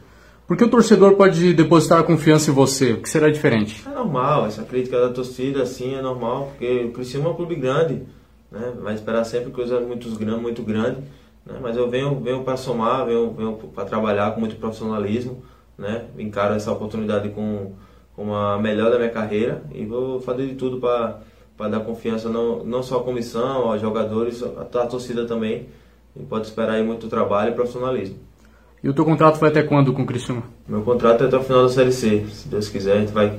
Por 0.50 0.56
que 0.56 0.64
o 0.64 0.68
torcedor 0.68 1.14
pode 1.14 1.54
depositar 1.54 2.02
confiança 2.02 2.50
em 2.50 2.54
você? 2.54 2.94
O 2.94 3.02
que 3.02 3.08
será 3.08 3.30
diferente? 3.30 3.84
É 3.86 3.94
normal, 3.94 4.46
essa 4.46 4.64
crítica 4.64 4.98
da 4.98 5.08
torcida, 5.10 5.64
sim, 5.64 5.94
é 5.94 6.02
normal, 6.02 6.48
porque 6.48 6.86
o 6.86 6.92
Criciúma 6.92 7.28
é 7.28 7.32
um 7.32 7.36
clube 7.36 7.54
grande, 7.54 8.02
né? 8.50 8.72
vai 8.82 8.94
esperar 8.94 9.22
sempre 9.22 9.52
coisas 9.52 9.86
muito, 9.86 10.08
muito 10.40 10.62
grandes, 10.64 11.04
né? 11.46 11.60
mas 11.62 11.76
eu 11.76 11.88
venho, 11.88 12.18
venho 12.18 12.42
para 12.42 12.56
somar, 12.56 13.06
venho, 13.06 13.30
venho 13.30 13.52
para 13.72 13.84
trabalhar 13.84 14.32
com 14.32 14.40
muito 14.40 14.56
profissionalismo, 14.56 15.40
né? 15.78 16.06
encaro 16.18 16.54
essa 16.54 16.72
oportunidade 16.72 17.28
com, 17.28 17.74
com 18.16 18.34
a 18.34 18.58
melhor 18.58 18.90
da 18.90 18.98
minha 18.98 19.10
carreira 19.10 19.62
e 19.72 19.86
vou 19.86 20.20
fazer 20.20 20.48
de 20.48 20.56
tudo 20.56 20.80
para 20.80 21.20
para 21.60 21.68
dar 21.68 21.80
confiança 21.80 22.30
não, 22.30 22.64
não 22.64 22.82
só 22.82 22.96
à 22.96 23.02
comissão, 23.02 23.70
aos 23.70 23.82
jogadores, 23.82 24.42
à, 24.42 24.62
à 24.62 24.86
torcida 24.86 25.26
também. 25.26 25.66
E 26.16 26.22
pode 26.22 26.46
esperar 26.46 26.72
aí 26.72 26.82
muito 26.82 27.06
trabalho 27.06 27.50
e 27.50 27.54
profissionalismo. 27.54 28.16
E 28.82 28.88
o 28.88 28.94
teu 28.94 29.04
contrato 29.04 29.38
vai 29.38 29.50
até 29.50 29.62
quando 29.62 29.92
com 29.92 30.00
o 30.00 30.06
Criciúma? 30.06 30.42
Meu 30.66 30.80
contrato 30.80 31.22
é 31.22 31.26
até 31.26 31.36
o 31.36 31.42
final 31.42 31.64
da 31.64 31.68
Série 31.68 31.92
C. 31.92 32.24
Se 32.32 32.48
Deus 32.48 32.70
quiser, 32.70 32.96
a 32.96 33.00
gente 33.00 33.12
vai, 33.12 33.38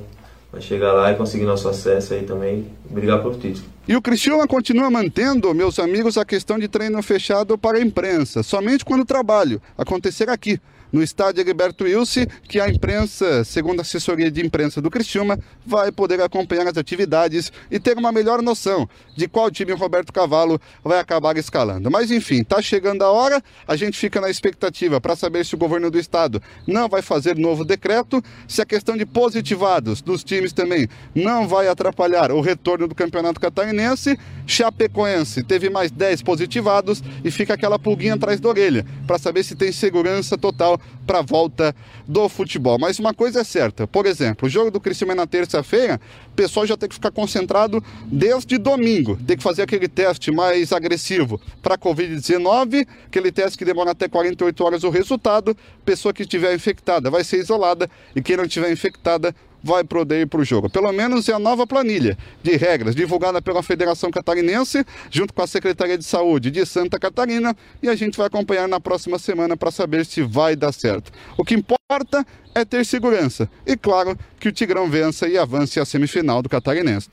vai 0.52 0.62
chegar 0.62 0.94
lá 0.94 1.12
e 1.12 1.16
conseguir 1.16 1.46
nosso 1.46 1.68
acesso 1.68 2.14
aí 2.14 2.22
também 2.22 2.68
e 2.88 2.94
brigar 2.94 3.24
por 3.24 3.36
título. 3.38 3.66
E 3.88 3.96
o 3.96 4.02
Criciúma 4.04 4.48
continua 4.48 4.92
mantendo, 4.92 5.52
meus 5.56 5.80
amigos, 5.80 6.16
a 6.16 6.24
questão 6.24 6.60
de 6.60 6.68
treino 6.68 7.02
fechado 7.02 7.58
para 7.58 7.80
a 7.80 7.82
imprensa, 7.82 8.44
somente 8.44 8.86
quando 8.86 9.02
o 9.02 9.06
trabalho 9.06 9.60
acontecer 9.76 10.30
aqui 10.30 10.60
no 10.92 11.02
estádio 11.02 11.42
Heriberto 11.42 11.84
Wilson, 11.84 12.26
que 12.48 12.60
a 12.60 12.70
imprensa, 12.70 13.44
segundo 13.44 13.80
a 13.80 13.82
assessoria 13.82 14.30
de 14.30 14.46
imprensa 14.46 14.82
do 14.82 14.90
Criciúma, 14.90 15.40
vai 15.66 15.92
poder 15.92 16.22
acompanhar 16.22 16.68
as 16.68 16.78
atividades 16.78 17.52
e 17.70 17.80
ter 17.80 17.98
uma 17.98 18.12
melhor 18.12 18.42
noção 18.42 18.90
de 19.16 19.28
qual 19.28 19.50
time 19.50 19.72
o 19.72 19.78
Roberto 19.78 20.12
Cavalo 20.12 20.60
vai 20.84 21.00
acabar 21.00 21.38
escalando. 21.38 21.90
Mas 21.90 22.12
enfim, 22.12 22.42
está 22.42 22.62
chegando 22.62 23.04
a 23.04 23.12
hora, 23.12 23.42
a 23.68 23.76
gente 23.76 23.98
fica 23.98 24.20
na 24.20 24.30
expectativa 24.30 25.00
para 25.00 25.16
saber 25.16 25.46
se 25.46 25.56
o 25.56 25.58
governo 25.58 25.90
do 25.90 26.00
estado 26.00 26.42
não 26.68 26.90
vai 26.90 27.02
fazer 27.02 27.38
novo 27.38 27.64
decreto, 27.64 28.22
se 28.48 28.62
a 28.62 28.66
questão 28.66 28.98
de 28.98 29.06
positivados 29.06 30.02
dos 30.02 30.24
times 30.24 30.52
também 30.52 30.88
não 31.14 31.48
vai 31.48 31.68
atrapalhar 31.68 32.32
o 32.32 32.42
retorno 32.42 32.88
do 32.88 32.96
Campeonato 32.96 33.40
Catarinense. 33.40 34.18
Chapecoense 34.48 35.44
teve 35.44 35.70
mais 35.70 35.92
10 35.92 36.24
positivados 36.24 37.02
e 37.24 37.32
fica 37.32 37.54
aquela 37.54 37.80
pulguinha 37.80 38.16
atrás 38.16 38.40
da 38.40 38.50
orelha 38.50 38.86
para 39.08 39.18
saber 39.18 39.44
se 39.44 39.56
tem 39.56 39.72
segurança 39.72 40.38
total 40.38 40.81
para 41.06 41.20
a 41.20 41.22
volta 41.22 41.76
do 42.08 42.28
futebol. 42.30 42.78
Mas 42.80 43.00
uma 43.00 43.14
coisa 43.14 43.42
é 43.42 43.44
certa, 43.44 43.88
por 43.88 44.06
exemplo, 44.06 44.48
o 44.48 44.50
jogo 44.50 44.72
do 44.72 44.80
Criciúma 44.80 45.14
é 45.14 45.16
na 45.16 45.28
terça-feira, 45.28 46.00
o 46.28 46.36
pessoal 46.36 46.66
já 46.66 46.78
tem 46.78 46.88
que 46.88 46.96
ficar 46.96 47.12
concentrado 47.12 47.84
desde 48.06 48.58
domingo, 48.58 49.18
tem 49.28 49.38
que 49.38 49.44
fazer 49.44 49.64
aquele 49.64 49.88
teste 49.88 50.32
mais 50.32 50.72
agressivo 50.72 51.40
para 51.62 51.76
a 51.76 51.78
Covid-19, 51.78 52.88
aquele 53.08 53.32
teste 53.32 53.58
que 53.58 53.66
demora 53.66 53.92
até 53.92 54.08
48 54.08 54.64
horas 54.64 54.84
o 54.84 54.90
resultado, 54.90 55.56
pessoa 55.86 56.14
que 56.14 56.24
estiver 56.24 56.54
infectada 56.54 57.10
vai 57.10 57.24
ser 57.24 57.40
isolada 57.40 57.90
e 58.16 58.22
quem 58.22 58.38
não 58.38 58.46
estiver 58.46 58.72
infectada 58.72 59.36
vai 59.64 59.84
poder 59.84 60.22
ir 60.22 60.28
para 60.28 60.42
o 60.42 60.46
jogo. 60.46 60.70
Pelo 60.70 60.92
menos 60.92 61.28
é 61.30 61.34
a 61.34 61.40
nova 61.40 61.66
planilha 61.68 62.18
de 62.42 62.56
regras 62.56 62.96
divulgada 62.96 63.42
pela 63.42 63.64
Federação 63.64 64.12
Catarinense, 64.12 64.86
junto 65.10 65.34
com 65.34 65.42
a 65.42 65.48
Secretaria 65.48 65.98
de 65.98 66.04
Saúde 66.04 66.52
de 66.52 66.66
Santa 66.66 67.00
Catarina, 67.00 67.56
e 67.82 67.90
a 67.90 67.96
gente 67.96 68.18
vai 68.18 68.28
acompanhar 68.28 68.68
na 68.68 68.80
próxima 68.80 69.20
semana 69.20 69.56
para 69.56 69.72
saber 69.72 70.06
se 70.06 70.22
vai 70.22 70.56
dar 70.56 70.72
certo. 70.72 71.12
O 71.38 71.44
que 71.44 71.54
importa 71.54 72.26
é 72.54 72.66
ter 72.66 72.86
segurança 72.86 73.50
e, 73.66 73.78
claro, 73.78 74.18
que 74.40 74.50
o 74.50 74.52
Tigrão 74.52 74.90
vença 74.90 75.28
e 75.28 75.38
avance 75.38 75.80
à 75.80 75.86
semifinal 75.86 76.42
do 76.42 76.50
Catarinense. 76.50 77.10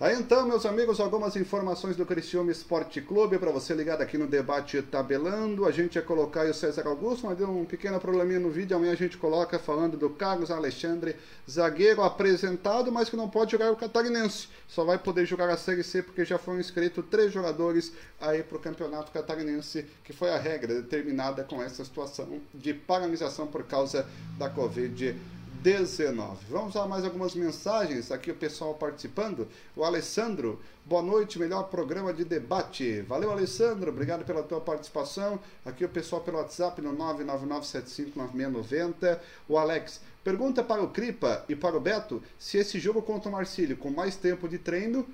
Tá 0.00 0.14
então, 0.14 0.46
meus 0.46 0.64
amigos, 0.64 0.98
algumas 0.98 1.36
informações 1.36 1.94
do 1.94 2.06
Criciúma 2.06 2.50
Esporte 2.50 3.02
Clube 3.02 3.38
para 3.38 3.50
você 3.50 3.74
ligado 3.74 4.00
aqui 4.00 4.16
no 4.16 4.26
debate 4.26 4.80
tabelando. 4.80 5.66
A 5.66 5.70
gente 5.70 5.96
ia 5.96 6.00
colocar 6.00 6.46
o 6.46 6.54
César 6.54 6.86
Augusto, 6.86 7.26
mas 7.26 7.36
deu 7.36 7.50
um 7.50 7.66
pequeno 7.66 8.00
probleminha 8.00 8.40
no 8.40 8.48
vídeo. 8.48 8.74
Amanhã 8.74 8.92
a 8.92 8.96
gente 8.96 9.18
coloca 9.18 9.58
falando 9.58 9.98
do 9.98 10.08
Carlos 10.08 10.50
Alexandre, 10.50 11.16
zagueiro 11.46 12.02
apresentado, 12.02 12.90
mas 12.90 13.10
que 13.10 13.16
não 13.16 13.28
pode 13.28 13.52
jogar 13.52 13.70
o 13.70 13.76
catarinense. 13.76 14.48
Só 14.66 14.86
vai 14.86 14.96
poder 14.96 15.26
jogar 15.26 15.50
a 15.50 15.56
Série 15.58 15.84
C 15.84 16.02
porque 16.02 16.24
já 16.24 16.38
foram 16.38 16.60
inscritos 16.60 17.04
três 17.10 17.30
jogadores 17.30 17.92
aí 18.18 18.42
para 18.42 18.56
o 18.56 18.60
campeonato 18.60 19.12
catarinense, 19.12 19.84
que 20.02 20.14
foi 20.14 20.30
a 20.30 20.38
regra 20.38 20.76
determinada 20.76 21.44
com 21.44 21.62
essa 21.62 21.84
situação 21.84 22.40
de 22.54 22.72
paralisação 22.72 23.46
por 23.46 23.64
causa 23.64 24.08
da 24.38 24.48
Covid-19. 24.48 25.39
19. 25.62 26.46
Vamos 26.48 26.74
a 26.74 26.86
mais 26.86 27.04
algumas 27.04 27.34
mensagens 27.34 28.10
aqui, 28.10 28.30
o 28.30 28.34
pessoal 28.34 28.72
participando. 28.74 29.46
O 29.76 29.84
Alessandro, 29.84 30.58
boa 30.86 31.02
noite, 31.02 31.38
melhor 31.38 31.64
programa 31.64 32.14
de 32.14 32.24
debate. 32.24 33.02
Valeu, 33.02 33.30
Alessandro, 33.30 33.90
obrigado 33.90 34.24
pela 34.24 34.42
tua 34.42 34.60
participação. 34.60 35.38
Aqui 35.64 35.84
o 35.84 35.88
pessoal 35.88 36.22
pelo 36.22 36.38
WhatsApp 36.38 36.80
no 36.80 36.96
999759690. 36.96 39.20
O 39.46 39.58
Alex, 39.58 40.00
pergunta 40.24 40.64
para 40.64 40.82
o 40.82 40.88
Cripa 40.88 41.44
e 41.46 41.54
para 41.54 41.76
o 41.76 41.80
Beto 41.80 42.22
se 42.38 42.56
esse 42.56 42.78
jogo 42.78 43.02
contra 43.02 43.28
o 43.28 43.32
Marcílio, 43.32 43.76
com 43.76 43.90
mais 43.90 44.16
tempo 44.16 44.48
de 44.48 44.56
treino, 44.56 45.06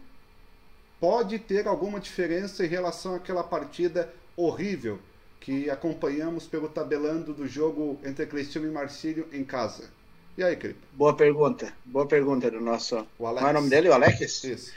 pode 1.00 1.40
ter 1.40 1.66
alguma 1.66 1.98
diferença 1.98 2.64
em 2.64 2.68
relação 2.68 3.16
àquela 3.16 3.42
partida 3.42 4.14
horrível 4.36 5.00
que 5.40 5.68
acompanhamos 5.68 6.46
pelo 6.46 6.68
tabelando 6.68 7.34
do 7.34 7.48
jogo 7.48 7.98
entre 8.04 8.26
Cristiano 8.26 8.68
e 8.68 8.70
Marcílio 8.70 9.26
em 9.32 9.44
casa. 9.44 9.96
E 10.36 10.44
aí, 10.44 10.54
Cripe? 10.54 10.78
Boa 10.92 11.14
pergunta. 11.14 11.72
Boa 11.84 12.06
pergunta 12.06 12.50
do 12.50 12.60
nosso. 12.60 13.06
O 13.18 13.26
Alex. 13.26 13.42
Qual 13.42 13.48
é 13.48 13.50
o 13.50 13.54
nome 13.54 13.70
dele? 13.70 13.88
O 13.88 13.94
Alex? 13.94 14.44
Isso. 14.44 14.72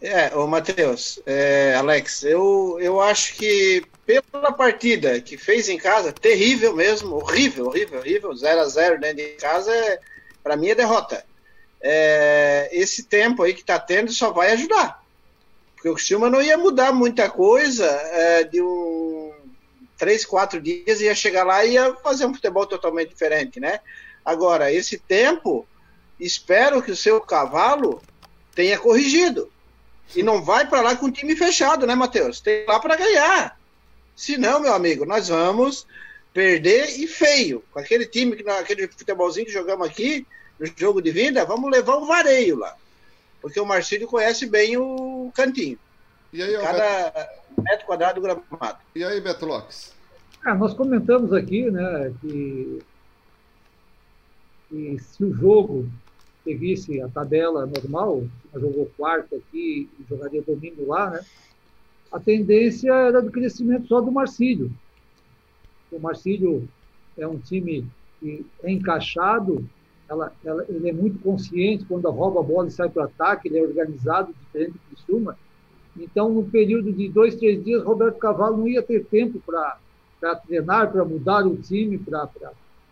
É, 0.00 0.34
o 0.34 0.46
Matheus, 0.46 1.20
é, 1.26 1.74
Alex, 1.74 2.22
eu, 2.22 2.78
eu 2.80 3.02
acho 3.02 3.34
que 3.34 3.84
pela 4.06 4.50
partida 4.50 5.20
que 5.20 5.36
fez 5.36 5.68
em 5.68 5.76
casa, 5.76 6.10
terrível 6.10 6.74
mesmo, 6.74 7.16
horrível, 7.16 7.66
horrível, 7.66 7.98
horrível, 7.98 8.34
0 8.34 8.60
a 8.62 8.64
0 8.64 8.98
dentro 8.98 9.16
de 9.16 9.28
casa, 9.32 9.70
é, 9.70 10.00
para 10.42 10.56
mim 10.56 10.68
é 10.68 10.74
derrota. 10.74 11.22
É, 11.82 12.70
esse 12.72 13.02
tempo 13.02 13.42
aí 13.42 13.52
que 13.52 13.62
tá 13.62 13.78
tendo 13.78 14.10
só 14.10 14.30
vai 14.32 14.52
ajudar. 14.52 15.02
Porque 15.74 15.90
o 15.90 15.94
Criciúma 15.94 16.30
não 16.30 16.40
ia 16.40 16.56
mudar 16.56 16.90
muita 16.92 17.28
coisa 17.28 17.86
é, 17.86 18.44
de 18.44 18.62
um 18.62 19.32
três, 19.98 20.24
quatro 20.24 20.60
dias, 20.62 21.00
ia 21.00 21.14
chegar 21.14 21.44
lá 21.44 21.64
e 21.64 21.72
ia 21.72 21.94
fazer 21.96 22.24
um 22.24 22.32
futebol 22.32 22.64
totalmente 22.64 23.10
diferente, 23.10 23.60
né? 23.60 23.80
Agora, 24.28 24.70
esse 24.70 24.98
tempo, 24.98 25.66
espero 26.20 26.82
que 26.82 26.90
o 26.90 26.96
seu 26.96 27.18
cavalo 27.18 28.02
tenha 28.54 28.78
corrigido. 28.78 29.50
E 30.14 30.22
não 30.22 30.42
vai 30.42 30.68
para 30.68 30.82
lá 30.82 30.94
com 30.94 31.06
o 31.06 31.10
time 31.10 31.34
fechado, 31.34 31.86
né, 31.86 31.94
Matheus? 31.94 32.38
Tem 32.38 32.66
lá 32.66 32.78
para 32.78 32.94
ganhar. 32.94 33.58
Se 34.14 34.36
não, 34.36 34.60
meu 34.60 34.74
amigo, 34.74 35.06
nós 35.06 35.28
vamos 35.28 35.86
perder 36.34 37.00
e 37.00 37.06
feio. 37.06 37.64
Com 37.72 37.78
aquele 37.78 38.04
time, 38.04 38.36
aquele 38.60 38.86
futebolzinho 38.86 39.46
que 39.46 39.52
jogamos 39.52 39.88
aqui, 39.88 40.26
no 40.60 40.66
jogo 40.76 41.00
de 41.00 41.10
vida, 41.10 41.46
vamos 41.46 41.70
levar 41.70 41.96
um 41.96 42.04
vareio 42.04 42.58
lá. 42.58 42.76
Porque 43.40 43.58
o 43.58 43.64
Marcílio 43.64 44.06
conhece 44.06 44.44
bem 44.44 44.76
o 44.76 45.32
cantinho. 45.34 45.78
E 46.34 46.42
aí, 46.42 46.52
Cada 46.58 47.10
Beto... 47.10 47.62
metro 47.62 47.86
quadrado 47.86 48.20
gramado. 48.20 48.78
E 48.94 49.02
aí, 49.02 49.22
Beto 49.22 49.46
Lopes? 49.46 49.94
Ah, 50.44 50.54
nós 50.54 50.74
comentamos 50.74 51.32
aqui, 51.32 51.70
né, 51.70 52.12
que 52.20 52.82
e 54.70 54.98
se 54.98 55.24
o 55.24 55.32
jogo 55.32 55.88
seguisse 56.44 57.00
a 57.00 57.08
tabela 57.08 57.66
normal, 57.66 58.24
jogou 58.54 58.90
quarta 58.96 59.36
aqui 59.36 59.88
e 59.98 60.04
jogaria 60.08 60.42
domingo 60.42 60.86
lá, 60.86 61.10
né? 61.10 61.20
A 62.10 62.18
tendência 62.18 62.92
era 62.92 63.20
do 63.20 63.30
crescimento 63.30 63.86
só 63.86 64.00
do 64.00 64.10
Marcílio. 64.10 64.72
O 65.92 66.00
Marcílio 66.00 66.66
é 67.18 67.26
um 67.26 67.38
time 67.38 67.86
que 68.18 68.46
é 68.62 68.70
encaixado, 68.70 69.68
ela, 70.08 70.32
ela, 70.42 70.64
ele 70.68 70.88
é 70.88 70.92
muito 70.92 71.18
consciente 71.18 71.84
quando 71.84 72.10
rouba 72.10 72.40
a 72.40 72.42
bola 72.42 72.68
e 72.68 72.70
sai 72.70 72.88
para 72.88 73.02
o 73.02 73.06
ataque, 73.06 73.48
ele 73.48 73.58
é 73.58 73.62
organizado, 73.62 74.34
diferente 74.40 74.72
do 74.72 74.78
Criciúma. 74.88 75.38
Então, 75.98 76.30
no 76.32 76.44
período 76.44 76.92
de 76.92 77.08
dois, 77.08 77.34
três 77.34 77.62
dias, 77.62 77.82
Roberto 77.82 78.18
Cavalo 78.18 78.56
não 78.56 78.68
ia 78.68 78.82
ter 78.82 79.04
tempo 79.04 79.38
para 79.44 79.78
treinar, 80.46 80.90
para 80.90 81.04
mudar 81.04 81.46
o 81.46 81.56
time, 81.56 81.98
para 81.98 82.26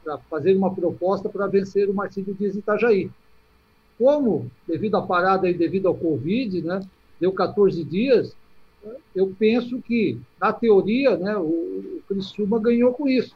para 0.06 0.18
fazer 0.30 0.56
uma 0.56 0.72
proposta 0.72 1.28
para 1.28 1.48
vencer 1.48 1.90
o 1.90 1.94
Marcílio 1.94 2.32
Dias 2.32 2.54
Itajaí. 2.54 3.10
Como, 3.98 4.48
devido 4.68 4.96
à 4.96 5.02
parada 5.02 5.50
e 5.50 5.54
devido 5.54 5.88
ao 5.88 5.96
Covid, 5.96 6.62
né, 6.62 6.80
deu 7.20 7.32
14 7.32 7.82
dias, 7.82 8.36
eu 9.14 9.34
penso 9.36 9.82
que, 9.82 10.16
na 10.40 10.52
teoria, 10.52 11.16
né, 11.16 11.36
o, 11.36 11.42
o 11.42 12.02
Criciúma 12.06 12.60
ganhou 12.60 12.92
com 12.92 13.08
isso. 13.08 13.34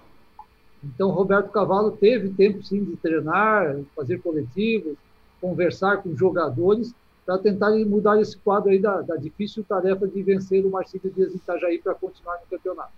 Então, 0.85 1.11
Roberto 1.11 1.51
Cavalo 1.51 1.91
teve 1.91 2.29
tempo, 2.31 2.63
sim, 2.63 2.85
de 2.85 2.97
treinar, 2.97 3.77
fazer 3.97 4.23
coletivos, 4.23 4.97
conversar 5.41 6.03
com 6.03 6.17
jogadores, 6.17 6.95
para 7.27 7.39
tentar 7.39 7.71
mudar 7.85 8.21
esse 8.21 8.37
quadro 8.39 8.71
aí 8.71 8.79
da, 8.79 9.01
da, 9.03 9.17
difícil 9.17 9.65
tarefa 9.65 10.07
de 10.07 10.23
vencer 10.23 10.65
o 10.65 10.71
Marcílio 10.71 11.11
Dias 11.11 11.35
Itajaí 11.35 11.79
para 11.79 11.95
continuar 11.95 12.39
no 12.41 12.57
campeonato. 12.57 12.93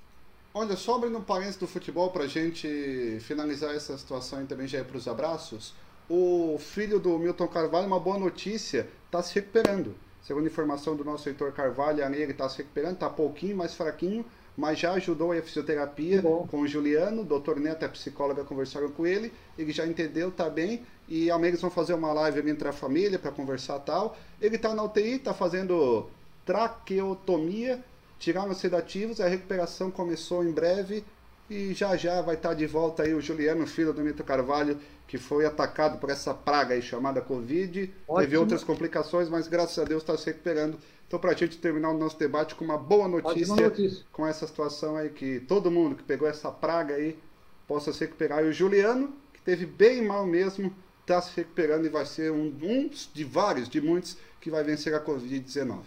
Olha, 0.55 0.77
só 0.77 0.97
abrindo 0.97 1.17
um 1.17 1.23
parênteses 1.23 1.57
do 1.57 1.67
futebol 1.67 2.11
para 2.11 2.25
a 2.25 2.27
gente 2.27 3.19
finalizar 3.23 3.75
essa 3.75 3.97
situação 3.97 4.43
e 4.43 4.47
também 4.47 4.69
já 4.69 4.81
ir 4.81 4.85
para 4.85 4.99
os 4.99 5.09
abraços. 5.09 5.73
O 6.11 6.59
filho 6.59 7.01
do 7.01 7.19
Milton 7.19 7.49
Carvalho, 7.49 7.87
uma 7.87 7.99
boa 7.99 8.19
notícia, 8.19 8.87
está 9.07 9.23
se 9.23 9.35
recuperando. 9.35 9.95
Segundo 10.23 10.47
informação 10.47 10.95
do 10.95 11.03
nosso 11.03 11.27
Heitor 11.27 11.53
Carvalho, 11.53 12.05
a 12.05 12.13
ele 12.15 12.33
está 12.33 12.51
se 12.51 12.59
recuperando, 12.59 12.95
está 12.95 13.09
pouquinho 13.09 13.57
mais 13.57 13.73
fraquinho, 13.73 14.27
mas 14.55 14.79
já 14.79 14.93
ajudou 14.93 15.33
a 15.33 15.41
fisioterapia 15.41 16.21
com 16.21 16.61
o 16.61 16.69
Juliano, 16.69 17.23
o 17.23 17.25
doutor 17.25 17.59
Neto, 17.59 17.87
a 17.87 17.89
psicóloga, 17.89 18.45
conversaram 18.45 18.91
com 18.91 19.07
ele, 19.07 19.33
ele 19.57 19.73
já 19.73 19.87
entendeu, 19.87 20.29
está 20.29 20.51
bem, 20.51 20.83
e 21.09 21.31
amanhã 21.31 21.49
eles 21.49 21.63
vão 21.63 21.71
fazer 21.71 21.95
uma 21.95 22.13
live 22.13 22.51
entre 22.51 22.69
a 22.69 22.73
família 22.73 23.19
para 23.19 23.31
conversar 23.31 23.79
tal. 23.79 24.19
Ele 24.39 24.57
está 24.57 24.75
na 24.75 24.83
UTI, 24.83 25.15
está 25.15 25.33
fazendo 25.33 26.11
traqueotomia, 26.45 27.83
tiraram 28.23 28.53
os 28.53 28.59
sedativos, 28.59 29.21
a 29.21 29.27
recuperação 29.27 29.91
começou 29.91 30.45
em 30.45 30.53
breve 30.53 31.05
e 31.51 31.75
já 31.75 31.97
já 31.97 32.23
vai 32.23 32.37
estar 32.37 32.51
tá 32.51 32.55
de 32.55 32.67
volta 32.69 33.03
aí 33.03 33.13
o 33.13 33.21
Juliano, 33.21 33.67
filho 33.67 33.93
do 33.93 34.01
Mito 34.01 34.23
Carvalho, 34.23 34.79
que 35.09 35.19
foi 35.19 35.45
atacado 35.45 35.99
por 35.99 36.09
essa 36.09 36.33
praga 36.33 36.73
aí 36.73 36.81
chamada 36.81 37.21
Covid. 37.21 37.93
Ótimo. 38.07 38.21
Teve 38.21 38.37
outras 38.37 38.63
complicações, 38.63 39.29
mas 39.29 39.49
graças 39.49 39.77
a 39.77 39.85
Deus 39.85 40.05
está 40.05 40.17
se 40.17 40.27
recuperando. 40.27 40.79
Então, 41.07 41.19
para 41.19 41.33
a 41.33 41.35
gente 41.35 41.59
terminar 41.59 41.91
o 41.91 41.99
nosso 41.99 42.17
debate 42.17 42.55
com 42.55 42.65
uma 42.65 42.79
boa 42.79 43.09
notícia, 43.09 43.57
notícia, 43.57 44.05
com 44.13 44.25
essa 44.25 44.47
situação 44.47 44.97
aí, 44.97 45.11
que 45.11 45.41
todo 45.41 45.69
mundo 45.69 45.97
que 45.97 46.05
pegou 46.05 46.29
essa 46.29 46.51
praga 46.51 46.95
aí 46.95 47.19
possa 47.67 47.93
se 47.93 48.01
recuperar. 48.01 48.45
E 48.45 48.49
o 48.49 48.53
Juliano, 48.53 49.13
que 49.35 49.43
teve 49.43 49.67
bem 49.67 50.01
mal 50.07 50.25
mesmo, 50.25 50.73
está 51.01 51.21
se 51.21 51.37
recuperando 51.37 51.87
e 51.87 51.89
vai 51.89 52.07
ser 52.07 52.31
um, 52.31 52.57
um 52.63 52.89
de 53.13 53.25
vários, 53.25 53.69
de 53.69 53.81
muitos, 53.81 54.17
que 54.41 54.49
vai 54.49 54.63
vencer 54.63 54.95
a 54.95 55.05
Covid-19. 55.05 55.81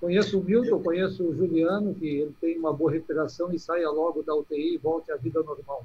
Conheço 0.00 0.38
o 0.38 0.44
Milton, 0.44 0.80
conheço 0.80 1.24
o 1.24 1.34
Juliano, 1.34 1.94
que 1.94 2.06
ele 2.06 2.34
tem 2.40 2.56
uma 2.56 2.72
boa 2.72 2.92
recuperação 2.92 3.52
e 3.52 3.58
saia 3.58 3.90
logo 3.90 4.22
da 4.22 4.34
UTI 4.34 4.74
e 4.74 4.78
volte 4.78 5.10
à 5.10 5.16
vida 5.16 5.42
normal. 5.42 5.84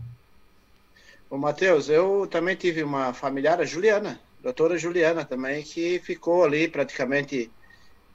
Ô, 1.30 1.38
Matheus, 1.38 1.90
eu 1.90 2.28
também 2.30 2.56
tive 2.56 2.84
uma 2.84 3.12
familiar, 3.12 3.60
a 3.60 3.66
Juliana, 3.66 4.20
a 4.40 4.44
doutora 4.44 4.78
Juliana 4.78 5.26
também, 5.26 5.64
que 5.64 5.98
ficou 6.00 6.44
ali 6.44 6.68
praticamente 6.68 7.50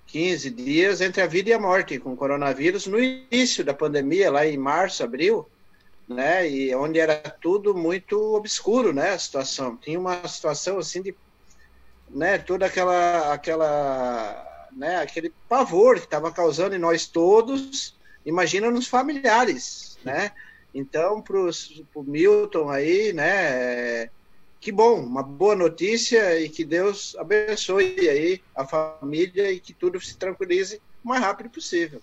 15 0.06 0.50
dias 0.50 1.00
entre 1.00 1.20
a 1.20 1.26
vida 1.26 1.50
e 1.50 1.52
a 1.52 1.58
morte 1.58 1.98
com 1.98 2.12
o 2.12 2.16
coronavírus 2.16 2.86
no 2.86 3.00
início 3.00 3.64
da 3.64 3.74
pandemia, 3.74 4.30
lá 4.30 4.46
em 4.46 4.56
março, 4.56 5.02
abril, 5.02 5.48
né? 6.08 6.48
E 6.48 6.72
onde 6.76 7.00
era 7.00 7.16
tudo 7.16 7.74
muito 7.74 8.36
obscuro, 8.36 8.92
né? 8.92 9.10
A 9.10 9.18
situação. 9.18 9.76
Tinha 9.76 9.98
uma 9.98 10.26
situação 10.28 10.78
assim 10.78 11.02
de, 11.02 11.14
né? 12.08 12.38
Toda 12.38 12.66
aquela, 12.66 13.32
aquela 13.32 14.47
né, 14.78 14.96
aquele 14.96 15.32
pavor 15.48 15.96
que 15.96 16.04
estava 16.04 16.30
causando 16.30 16.74
em 16.74 16.78
nós 16.78 17.06
todos, 17.06 17.96
imagina 18.24 18.70
nos 18.70 18.86
familiares, 18.86 19.98
né? 20.04 20.30
Então, 20.72 21.20
para 21.20 21.36
o 21.36 22.02
Milton 22.04 22.70
aí, 22.70 23.12
né, 23.12 24.08
que 24.60 24.70
bom, 24.70 25.00
uma 25.00 25.22
boa 25.22 25.56
notícia 25.56 26.40
e 26.40 26.48
que 26.48 26.64
Deus 26.64 27.16
abençoe 27.18 28.08
aí 28.08 28.40
a 28.54 28.64
família 28.64 29.50
e 29.50 29.58
que 29.58 29.72
tudo 29.72 30.00
se 30.00 30.16
tranquilize 30.16 30.80
o 31.04 31.08
mais 31.08 31.22
rápido 31.22 31.50
possível. 31.50 32.00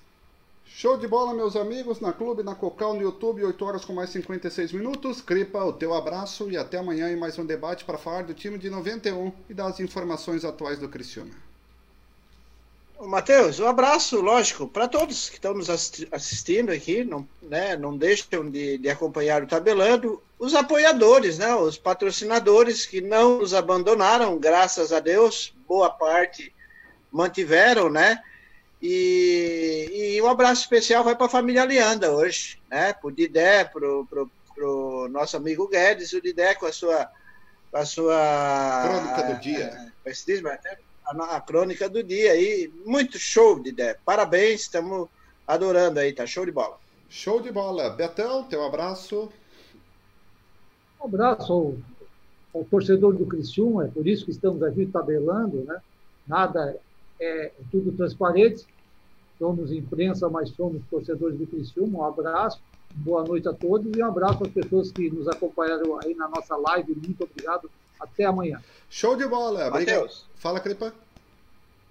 Show 0.65 0.97
de 0.97 1.07
bola, 1.07 1.33
meus 1.33 1.55
amigos, 1.55 2.01
na 2.01 2.11
Clube, 2.11 2.43
na 2.43 2.53
Cocal, 2.53 2.95
no 2.95 3.01
YouTube, 3.01 3.45
8 3.45 3.65
horas 3.65 3.85
com 3.85 3.93
mais 3.93 4.09
56 4.09 4.73
minutos. 4.73 5.21
Cripa, 5.21 5.63
o 5.63 5.71
teu 5.71 5.93
abraço 5.93 6.51
e 6.51 6.57
até 6.57 6.79
amanhã 6.79 7.09
em 7.09 7.15
mais 7.15 7.39
um 7.39 7.45
debate 7.45 7.85
para 7.85 7.97
falar 7.97 8.23
do 8.23 8.33
time 8.33 8.57
de 8.57 8.69
91 8.69 9.31
e 9.49 9.53
das 9.53 9.79
informações 9.79 10.43
atuais 10.43 10.77
do 10.77 10.89
Criciúma. 10.89 11.54
Matheus, 13.01 13.59
um 13.59 13.67
abraço, 13.67 14.21
lógico, 14.21 14.67
para 14.67 14.87
todos 14.87 15.29
que 15.29 15.35
estão 15.35 15.53
nos 15.53 15.69
assistindo 15.69 16.71
aqui, 16.71 17.03
não, 17.03 17.27
né, 17.41 17.75
não 17.75 17.97
deixem 17.97 18.49
de, 18.49 18.77
de, 18.77 18.89
acompanhar 18.89 19.43
o 19.43 19.47
Tabelando, 19.47 20.21
os 20.39 20.55
apoiadores, 20.55 21.37
né, 21.37 21.53
os 21.55 21.77
patrocinadores 21.77 22.85
que 22.85 23.01
não 23.01 23.39
nos 23.39 23.53
abandonaram, 23.53 24.37
graças 24.39 24.93
a 24.93 24.99
Deus, 24.99 25.53
boa 25.67 25.89
parte 25.89 26.53
mantiveram, 27.11 27.89
né, 27.89 28.21
e, 28.81 30.15
e 30.15 30.21
um 30.21 30.27
abraço 30.27 30.61
especial 30.61 31.03
vai 31.03 31.15
para 31.15 31.25
a 31.25 31.29
família 31.29 31.65
Leanda 31.65 32.11
hoje, 32.11 32.61
né, 32.69 32.93
para 32.93 33.07
o 33.07 33.11
Didé, 33.11 33.65
para 33.65 33.85
o 33.85 35.07
nosso 35.09 35.35
amigo 35.35 35.67
Guedes, 35.67 36.13
o 36.13 36.21
Didé 36.21 36.55
com 36.55 36.65
a 36.65 36.71
sua... 36.71 37.09
Com 37.71 37.77
a 37.77 37.85
sua 37.85 38.83
Crônica 38.85 39.33
do 39.33 39.41
dia. 39.41 39.91
É, 40.05 40.11
a, 41.05 41.35
a 41.35 41.41
crônica 41.41 41.89
do 41.89 42.03
dia 42.03 42.31
aí. 42.31 42.71
Muito 42.85 43.17
show 43.17 43.61
de 43.61 43.69
ideia. 43.69 43.97
Parabéns, 44.05 44.61
estamos 44.61 45.07
adorando 45.47 45.99
aí, 45.99 46.13
tá 46.13 46.25
show 46.25 46.45
de 46.45 46.51
bola. 46.51 46.77
Show 47.09 47.41
de 47.41 47.51
bola. 47.51 47.89
Betão, 47.91 48.43
teu 48.43 48.63
abraço. 48.63 49.31
Um 51.01 51.05
abraço 51.05 51.53
ao, 51.53 51.73
ao 52.53 52.65
torcedor 52.65 53.13
do 53.13 53.25
Criciúma, 53.25 53.85
é 53.85 53.87
por 53.87 54.07
isso 54.07 54.25
que 54.25 54.31
estamos 54.31 54.63
aqui 54.63 54.85
tabelando, 54.85 55.63
né? 55.63 55.79
Nada 56.27 56.75
é, 57.19 57.45
é 57.45 57.51
tudo 57.71 57.91
transparente. 57.91 58.65
Somos 59.37 59.71
imprensa, 59.71 60.29
mas 60.29 60.49
somos 60.49 60.81
torcedores 60.89 61.37
do 61.37 61.45
Criciúma. 61.45 61.99
Um 61.99 62.03
abraço, 62.05 62.59
boa 62.95 63.23
noite 63.23 63.47
a 63.47 63.53
todos 63.53 63.95
e 63.95 64.01
um 64.01 64.05
abraço 64.05 64.43
às 64.43 64.51
pessoas 64.51 64.91
que 64.91 65.09
nos 65.09 65.27
acompanharam 65.27 65.99
aí 65.99 66.15
na 66.15 66.27
nossa 66.27 66.55
live. 66.55 66.95
Muito 66.95 67.23
obrigado. 67.23 67.69
Até 67.99 68.25
amanhã. 68.25 68.61
Show 68.89 69.15
de 69.15 69.27
bola. 69.27 69.69
Matheus. 69.69 70.25
Fala, 70.35 70.59
Cripa. 70.59 70.93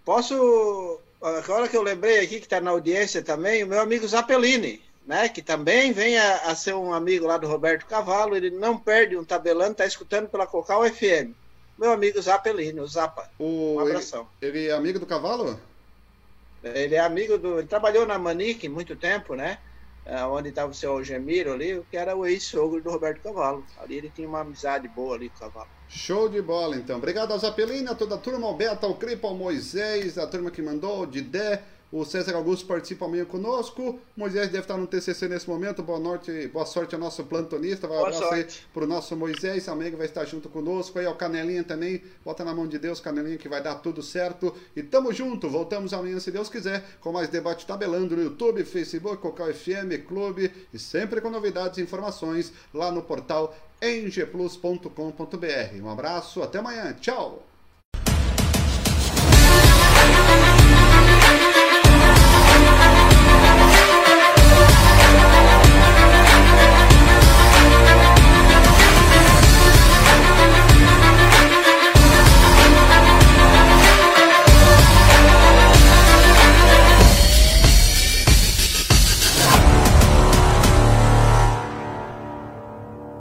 Posso. 0.05 1.01
Agora 1.21 1.69
que 1.69 1.77
eu 1.77 1.83
lembrei 1.83 2.21
aqui 2.21 2.39
que 2.39 2.47
está 2.47 2.61
na 2.61 2.71
audiência 2.71 3.23
também, 3.23 3.65
o 3.65 3.67
meu 3.67 3.81
amigo 3.81 4.07
Zapelini, 4.07 4.83
né? 5.07 5.29
Que 5.29 5.41
também 5.41 5.93
vem 5.93 6.19
a, 6.19 6.51
a, 6.51 6.55
ser 6.55 6.75
um 6.75 6.93
amigo 6.93 7.27
lá 7.27 7.39
do 7.39 7.47
Roberto 7.47 7.87
Cavalo. 7.87 8.37
Ele 8.37 8.51
não 8.51 8.79
perde 8.79 9.17
um 9.17 9.25
tabelando, 9.25 9.73
está 9.73 9.87
escutando 9.87 10.29
pela 10.29 10.47
Cocal 10.47 10.85
FM. 10.85 11.33
Meu 11.79 11.93
amigo 11.93 12.21
Zapelini, 12.21 12.79
o 12.79 12.87
Zapa. 12.87 13.31
O, 13.39 13.77
um 13.77 13.81
abração. 13.81 14.29
Ele, 14.41 14.59
ele 14.59 14.69
é 14.69 14.73
amigo 14.73 14.99
do 14.99 15.07
Cavalo? 15.07 15.59
Ele 16.63 16.95
é 16.95 17.01
amigo 17.01 17.39
do. 17.39 17.59
Ele 17.59 17.69
trabalhou 17.69 18.07
na 18.07 18.19
Manique 18.19 18.69
muito 18.69 18.95
tempo, 18.95 19.35
né? 19.35 19.59
É, 20.07 20.23
onde 20.25 20.51
estava 20.51 20.71
o 20.71 20.75
seu 20.75 20.93
Algemiro 20.93 21.53
ali, 21.53 21.83
que 21.91 21.97
era 21.97 22.15
o 22.15 22.27
ex-sogro 22.27 22.83
do 22.83 22.91
Roberto 22.91 23.23
Cavalo. 23.23 23.65
Ali 23.79 23.97
ele 23.97 24.11
tinha 24.15 24.29
uma 24.29 24.41
amizade 24.41 24.87
boa 24.89 25.15
ali 25.17 25.31
com 25.31 25.37
o 25.37 25.41
Cavalo. 25.41 25.69
Show 25.89 26.29
de 26.29 26.43
bola, 26.43 26.77
então. 26.77 26.99
Obrigado 26.99 27.33
ao 27.33 27.39
Zapelina, 27.39 27.95
toda 27.95 28.17
a 28.17 28.19
turma, 28.19 28.47
ao 28.47 28.55
Beto, 28.55 28.85
ao 28.85 28.97
Cripa, 28.97 29.29
ao 29.29 29.35
Moisés, 29.35 30.19
a 30.19 30.27
turma 30.27 30.51
que 30.51 30.61
mandou, 30.61 31.03
o 31.03 31.07
Didé, 31.07 31.63
o 31.95 32.05
César 32.05 32.35
Augusto 32.35 32.67
participa 32.67 33.05
amanhã 33.05 33.25
conosco. 33.25 34.01
Moisés 34.17 34.49
deve 34.49 34.65
estar 34.65 34.77
no 34.77 34.85
TCC 34.85 35.29
nesse 35.29 35.49
momento. 35.49 35.81
Boa, 35.81 36.01
noite, 36.01 36.49
boa 36.49 36.67
sorte 36.67 36.93
ao 36.93 37.01
nosso 37.01 37.23
plantonista. 37.23 37.87
Vai 37.87 37.99
abraço 37.99 38.25
aí 38.35 38.49
o 38.75 38.85
nosso 38.85 39.17
Moisés. 39.17 39.69
Amanhã 39.69 39.93
que 39.93 39.97
vai 39.97 40.07
estar 40.07 40.25
junto 40.25 40.49
conosco. 40.49 40.99
Aí 40.99 41.07
ao 41.07 41.15
Canelinha 41.15 41.63
também. 41.63 42.03
Bota 42.25 42.45
na 42.45 42.53
mão 42.53 42.67
de 42.67 42.81
Deus, 42.81 42.99
Canelinha, 42.99 43.39
que 43.39 43.49
vai 43.49 43.63
dar 43.63 43.77
tudo 43.77 44.03
certo. 44.03 44.53
E 44.75 44.83
tamo 44.83 45.13
junto. 45.13 45.49
Voltamos 45.49 45.93
amanhã, 45.93 46.19
se 46.19 46.33
Deus 46.33 46.49
quiser, 46.49 46.85
com 47.01 47.13
mais 47.13 47.29
debate 47.29 47.65
tabelando 47.65 48.17
no 48.17 48.25
YouTube, 48.25 48.65
Facebook, 48.65 49.19
Cocal 49.19 49.55
FM, 49.55 50.05
Clube. 50.05 50.51
E 50.73 50.79
sempre 50.81 51.21
com 51.21 51.31
novidades 51.31 51.79
e 51.79 51.83
informações 51.83 52.53
lá 52.75 52.91
no 52.91 53.05
portal 53.05 53.57
engplus.com.br. 53.81 54.91
Um 55.81 55.89
abraço, 55.89 56.43
até 56.43 56.59
amanhã. 56.59 56.93
Tchau! 56.95 57.47